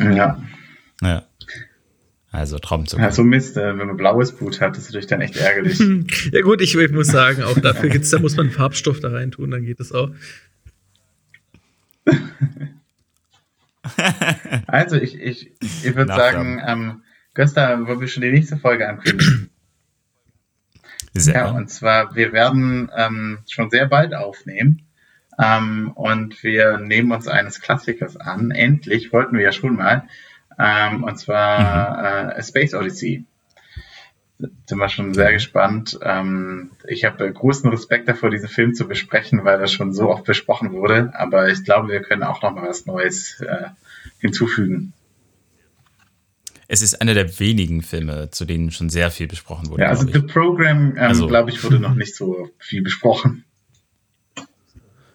ja. 0.00 0.42
Ja. 1.02 1.26
Also 2.34 2.58
Traumzug. 2.58 2.98
ja, 2.98 3.12
so 3.12 3.22
Mist, 3.22 3.56
äh, 3.56 3.78
wenn 3.78 3.86
man 3.86 3.96
blaues 3.96 4.32
Blut 4.32 4.60
hat, 4.60 4.76
ist 4.76 4.86
natürlich 4.86 5.06
dann 5.06 5.20
echt 5.20 5.36
ärgerlich. 5.36 5.78
Ja 6.32 6.40
gut, 6.40 6.60
ich, 6.60 6.74
ich 6.74 6.90
muss 6.90 7.06
sagen, 7.06 7.44
auch 7.44 7.58
dafür 7.60 7.90
gibt's, 7.90 8.10
da 8.10 8.18
muss 8.18 8.36
man 8.36 8.50
Farbstoff 8.50 8.98
da 8.98 9.10
rein 9.10 9.30
tun, 9.30 9.52
dann 9.52 9.64
geht 9.64 9.78
das 9.78 9.92
auch. 9.92 10.10
Also 14.66 14.96
ich, 14.96 15.14
ich, 15.20 15.52
ich 15.60 15.94
würde 15.94 16.12
sagen, 16.12 16.60
ähm, 16.66 17.02
Gösta, 17.34 17.86
wollen 17.86 18.00
wir 18.00 18.08
schon 18.08 18.22
die 18.22 18.30
nächste 18.30 18.56
Folge 18.56 18.88
ankündigen? 18.88 19.50
Sehr. 21.12 21.34
Ja, 21.34 21.50
und 21.50 21.68
zwar, 21.68 22.14
wir 22.16 22.32
werden 22.32 22.90
ähm, 22.96 23.38
schon 23.48 23.70
sehr 23.70 23.86
bald 23.86 24.14
aufnehmen. 24.14 24.82
Ähm, 25.38 25.92
und 25.94 26.42
wir 26.42 26.78
nehmen 26.78 27.12
uns 27.12 27.28
eines 27.28 27.60
Klassikers 27.60 28.16
an. 28.16 28.50
Endlich 28.50 29.12
wollten 29.12 29.36
wir 29.36 29.44
ja 29.44 29.52
schon 29.52 29.76
mal. 29.76 30.08
Ähm, 30.58 31.02
und 31.04 31.16
zwar 31.18 32.36
äh, 32.36 32.42
Space 32.42 32.74
Odyssey. 32.74 33.24
Sind 34.38 34.78
wir 34.78 34.88
schon 34.88 35.14
sehr 35.14 35.32
gespannt. 35.32 35.98
Ähm, 36.02 36.72
ich 36.86 37.04
habe 37.04 37.32
großen 37.32 37.70
Respekt 37.70 38.08
davor, 38.08 38.30
diesen 38.30 38.48
Film 38.48 38.74
zu 38.74 38.86
besprechen, 38.86 39.44
weil 39.44 39.58
das 39.58 39.72
schon 39.72 39.92
so 39.92 40.10
oft 40.10 40.24
besprochen 40.24 40.72
wurde. 40.72 41.12
Aber 41.14 41.48
ich 41.48 41.64
glaube, 41.64 41.88
wir 41.88 42.02
können 42.02 42.24
auch 42.24 42.42
noch 42.42 42.52
mal 42.52 42.68
was 42.68 42.86
Neues 42.86 43.40
äh, 43.40 43.68
hinzufügen. 44.18 44.92
Es 46.68 46.80
ist 46.82 47.00
einer 47.00 47.14
der 47.14 47.38
wenigen 47.40 47.82
Filme, 47.82 48.30
zu 48.30 48.44
denen 48.44 48.70
schon 48.70 48.88
sehr 48.90 49.10
viel 49.10 49.26
besprochen 49.26 49.68
wurde. 49.68 49.82
Ja, 49.82 49.88
also 49.90 50.06
The 50.06 50.20
Program, 50.20 50.92
ähm, 50.92 50.98
Also- 50.98 51.26
glaube 51.26 51.50
ich, 51.50 51.62
wurde 51.62 51.78
noch 51.80 51.94
nicht 51.94 52.14
so 52.16 52.48
viel 52.58 52.82
besprochen. 52.82 53.44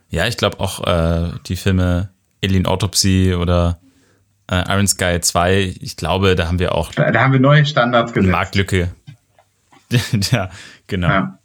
ja, 0.10 0.28
ich 0.28 0.38
glaube 0.38 0.60
auch 0.60 0.86
äh, 0.88 1.32
die 1.48 1.56
Filme 1.56 2.10
Alien 2.44 2.66
Autopsy 2.66 3.36
oder 3.38 3.80
äh, 4.50 4.64
Iron 4.72 4.88
Sky 4.88 5.20
2, 5.22 5.76
ich 5.82 5.96
glaube, 5.98 6.36
da 6.36 6.48
haben 6.48 6.60
wir 6.60 6.74
auch 6.74 6.92
Da, 6.94 7.12
da 7.12 7.22
haben 7.22 7.34
wir 7.34 7.40
neue 7.40 7.66
Standards 7.66 8.14
gesetzt. 8.14 8.32
Marktlücke. 8.32 8.92
ja, 10.32 10.50
genau. 10.88 11.08
Ja, 11.10 11.40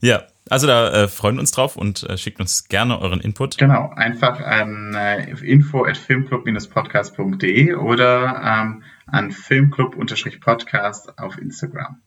Ja. 0.00 0.22
Also 0.52 0.66
da 0.66 0.90
äh, 0.90 1.08
freuen 1.08 1.36
wir 1.36 1.40
uns 1.40 1.50
drauf 1.50 1.76
und 1.76 2.02
äh, 2.02 2.18
schickt 2.18 2.38
uns 2.38 2.68
gerne 2.68 3.00
euren 3.00 3.20
Input. 3.20 3.56
Genau, 3.56 3.90
einfach 3.96 4.38
an 4.38 4.94
äh, 4.94 5.30
info 5.40 5.86
at 5.86 5.96
filmclub-podcast.de 5.96 7.72
oder 7.74 8.42
ähm, 8.44 8.82
an 9.06 9.30
filmclub-podcast 9.30 11.18
auf 11.18 11.38
Instagram. 11.38 12.01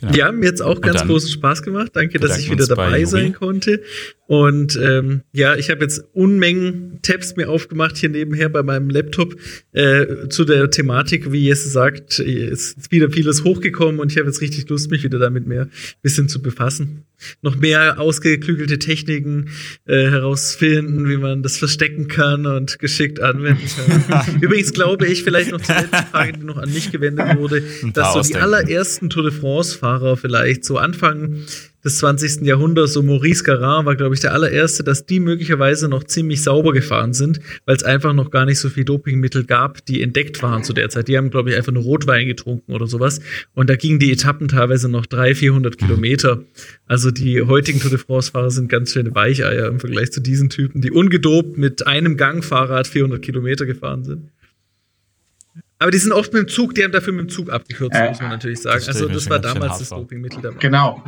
Genau. 0.00 0.14
Ja, 0.14 0.30
mir 0.30 0.46
jetzt 0.46 0.62
auch 0.62 0.80
ganz 0.80 1.02
großen 1.04 1.28
Spaß 1.28 1.62
gemacht. 1.62 1.90
Danke, 1.94 2.20
dass 2.20 2.38
ich 2.38 2.50
wieder 2.50 2.66
dabei 2.66 3.04
sein 3.04 3.32
konnte. 3.32 3.82
Und 4.28 4.78
ähm, 4.80 5.22
ja, 5.32 5.56
ich 5.56 5.70
habe 5.70 5.82
jetzt 5.82 6.04
Unmengen 6.12 7.00
Tabs 7.02 7.34
mir 7.34 7.48
aufgemacht 7.48 7.96
hier 7.96 8.08
nebenher 8.08 8.48
bei 8.48 8.62
meinem 8.62 8.90
Laptop 8.90 9.34
äh, 9.72 10.28
zu 10.28 10.44
der 10.44 10.70
Thematik, 10.70 11.32
wie 11.32 11.46
Jesse 11.46 11.68
sagt, 11.68 12.20
ist 12.20 12.92
wieder 12.92 13.10
vieles 13.10 13.42
hochgekommen 13.42 14.00
und 14.00 14.12
ich 14.12 14.18
habe 14.18 14.28
jetzt 14.28 14.40
richtig 14.40 14.68
Lust, 14.68 14.90
mich 14.90 15.02
wieder 15.02 15.18
damit 15.18 15.46
mehr 15.46 15.68
bisschen 16.02 16.28
zu 16.28 16.42
befassen. 16.42 17.04
Noch 17.42 17.56
mehr 17.56 18.00
ausgeklügelte 18.00 18.78
Techniken 18.78 19.50
äh, 19.86 20.10
herausfinden, 20.10 21.08
wie 21.08 21.16
man 21.16 21.42
das 21.42 21.58
verstecken 21.58 22.08
kann 22.08 22.46
und 22.46 22.78
geschickt 22.78 23.20
anwenden 23.20 23.68
kann. 24.08 24.36
Übrigens 24.40 24.72
glaube 24.72 25.06
ich, 25.06 25.24
vielleicht 25.24 25.50
noch 25.50 25.60
zur 25.60 25.76
letzten 25.76 26.06
Frage, 26.10 26.32
die 26.32 26.44
noch 26.44 26.58
an 26.58 26.72
mich 26.72 26.92
gewendet 26.92 27.36
wurde, 27.36 27.62
dass 27.92 28.14
so 28.14 28.22
die 28.22 28.36
allerersten 28.36 29.10
Tour 29.10 29.24
de 29.24 29.32
France-Fahrer 29.32 30.16
vielleicht 30.16 30.64
so 30.64 30.78
Anfang 30.78 31.44
des 31.84 31.98
20. 31.98 32.42
Jahrhunderts, 32.42 32.92
so 32.92 33.02
Maurice 33.02 33.44
Garin 33.44 33.86
war, 33.86 33.94
glaube 33.94 34.14
ich, 34.14 34.20
der 34.20 34.32
allererste, 34.32 34.82
dass 34.82 35.06
die 35.06 35.20
möglicherweise 35.20 35.88
noch 35.88 36.04
ziemlich 36.04 36.42
sauber 36.42 36.72
gefahren 36.72 37.12
sind, 37.12 37.40
weil 37.66 37.76
es 37.76 37.84
einfach 37.84 38.12
noch 38.12 38.30
gar 38.30 38.46
nicht 38.46 38.58
so 38.58 38.68
viel 38.68 38.84
Dopingmittel 38.84 39.44
gab, 39.44 39.84
die 39.86 40.02
entdeckt 40.02 40.42
waren 40.42 40.64
zu 40.64 40.72
der 40.72 40.88
Zeit. 40.90 41.08
Die 41.08 41.16
haben, 41.16 41.30
glaube 41.30 41.50
ich, 41.50 41.56
einfach 41.56 41.72
nur 41.72 41.84
Rotwein 41.84 42.26
getrunken 42.26 42.72
oder 42.72 42.86
sowas. 42.86 43.20
Und 43.54 43.70
da 43.70 43.76
gingen 43.76 43.98
die 43.98 44.12
Etappen 44.12 44.48
teilweise 44.48 44.88
noch 44.88 45.06
300, 45.06 45.38
400 45.38 45.78
Kilometer. 45.78 46.42
Also 46.86 47.10
die 47.10 47.42
heutigen 47.42 47.80
Tour 47.80 47.90
de 47.90 47.98
France-Fahrer 47.98 48.50
sind 48.50 48.68
ganz 48.68 48.92
schöne 48.92 49.14
Weicheier 49.14 49.68
im 49.68 49.78
Vergleich 49.80 50.10
zu 50.10 50.20
diesen 50.20 50.50
Typen, 50.50 50.80
die 50.80 50.90
ungedopt 50.90 51.58
mit 51.58 51.86
einem 51.86 52.16
Gangfahrrad 52.16 52.86
400 52.86 53.22
Kilometer 53.22 53.66
gefahren 53.66 54.04
sind. 54.04 54.30
Aber 55.78 55.90
die 55.92 55.98
sind 55.98 56.12
oft 56.12 56.32
mit 56.32 56.42
dem 56.42 56.48
Zug, 56.48 56.74
die 56.74 56.82
haben 56.82 56.92
dafür 56.92 57.12
mit 57.12 57.22
dem 57.22 57.28
Zug 57.28 57.50
abgekürzt, 57.50 57.94
äh, 57.94 58.08
muss 58.08 58.20
man 58.20 58.30
natürlich 58.30 58.60
sagen. 58.60 58.82
Also 58.86 59.06
das 59.06 59.30
war 59.30 59.38
damals 59.38 59.78
das 59.78 59.90
Dopingmittel 59.90 60.42
dabei. 60.42 60.58
Genau. 60.58 61.04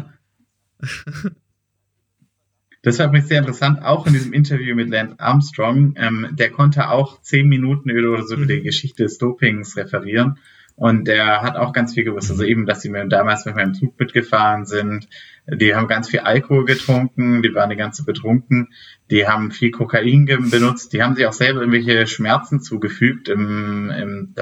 Das 2.83 2.99
war 2.99 3.09
übrigens 3.09 3.29
sehr 3.29 3.41
interessant, 3.41 3.83
auch 3.83 4.07
in 4.07 4.15
diesem 4.15 4.33
Interview 4.33 4.75
mit 4.75 4.89
Lance 4.89 5.17
Armstrong. 5.19 5.95
Ähm, 5.97 6.29
der 6.33 6.51
konnte 6.51 6.89
auch 6.89 7.21
zehn 7.21 7.47
Minuten 7.47 7.91
oder 7.91 8.23
so 8.23 8.37
über 8.37 8.47
die 8.47 8.61
mhm. 8.61 8.65
Geschichte 8.65 9.03
des 9.03 9.19
Dopings 9.19 9.77
referieren. 9.77 10.39
Und 10.77 11.09
der 11.09 11.43
hat 11.43 11.57
auch 11.57 11.75
ganz 11.75 11.93
viel 11.93 12.05
gewusst. 12.05 12.31
Also 12.31 12.43
eben, 12.43 12.65
dass 12.65 12.81
sie 12.81 12.89
mir 12.89 13.07
damals 13.07 13.45
mit 13.45 13.55
meinem 13.55 13.75
Zug 13.75 14.01
mitgefahren 14.01 14.65
sind. 14.65 15.09
Die 15.47 15.75
haben 15.75 15.89
ganz 15.89 16.09
viel 16.09 16.21
Alkohol 16.21 16.65
getrunken, 16.65 17.43
die 17.43 17.55
waren 17.55 17.69
die 17.69 17.77
ganze 17.77 18.03
betrunken. 18.03 18.69
Die 19.11 19.29
haben 19.29 19.51
viel 19.51 19.73
Kokain 19.73 20.25
benutzt. 20.25 20.95
Die 20.95 21.03
haben 21.03 21.17
sich 21.17 21.27
auch 21.27 21.35
selber 21.35 21.61
irgendwelche 21.61 22.07
Schmerzen 22.07 22.63
zugefügt, 22.63 23.29
im, 23.29 23.91
im, 23.91 24.35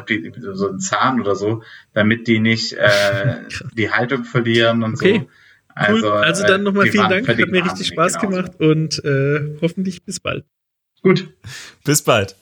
so 0.52 0.68
ein 0.68 0.78
Zahn 0.78 1.20
oder 1.20 1.34
so, 1.34 1.64
damit 1.92 2.28
die 2.28 2.38
nicht 2.38 2.74
äh, 2.74 3.38
die 3.76 3.90
Haltung 3.90 4.22
verlieren 4.22 4.84
und 4.84 4.94
okay. 4.94 5.22
so. 5.24 5.30
Also, 5.78 6.06
cool. 6.08 6.12
also 6.12 6.44
dann 6.44 6.64
nochmal 6.64 6.88
äh, 6.88 6.90
vielen 6.90 7.08
Dank, 7.08 7.28
hat 7.28 7.36
mir 7.38 7.64
richtig 7.64 7.86
Spaß 7.86 8.18
genauso. 8.18 8.42
gemacht 8.42 8.60
und 8.60 9.04
äh, 9.04 9.56
hoffentlich 9.62 10.04
bis 10.04 10.18
bald. 10.18 10.44
Gut. 11.02 11.28
Bis 11.84 12.02
bald. 12.02 12.34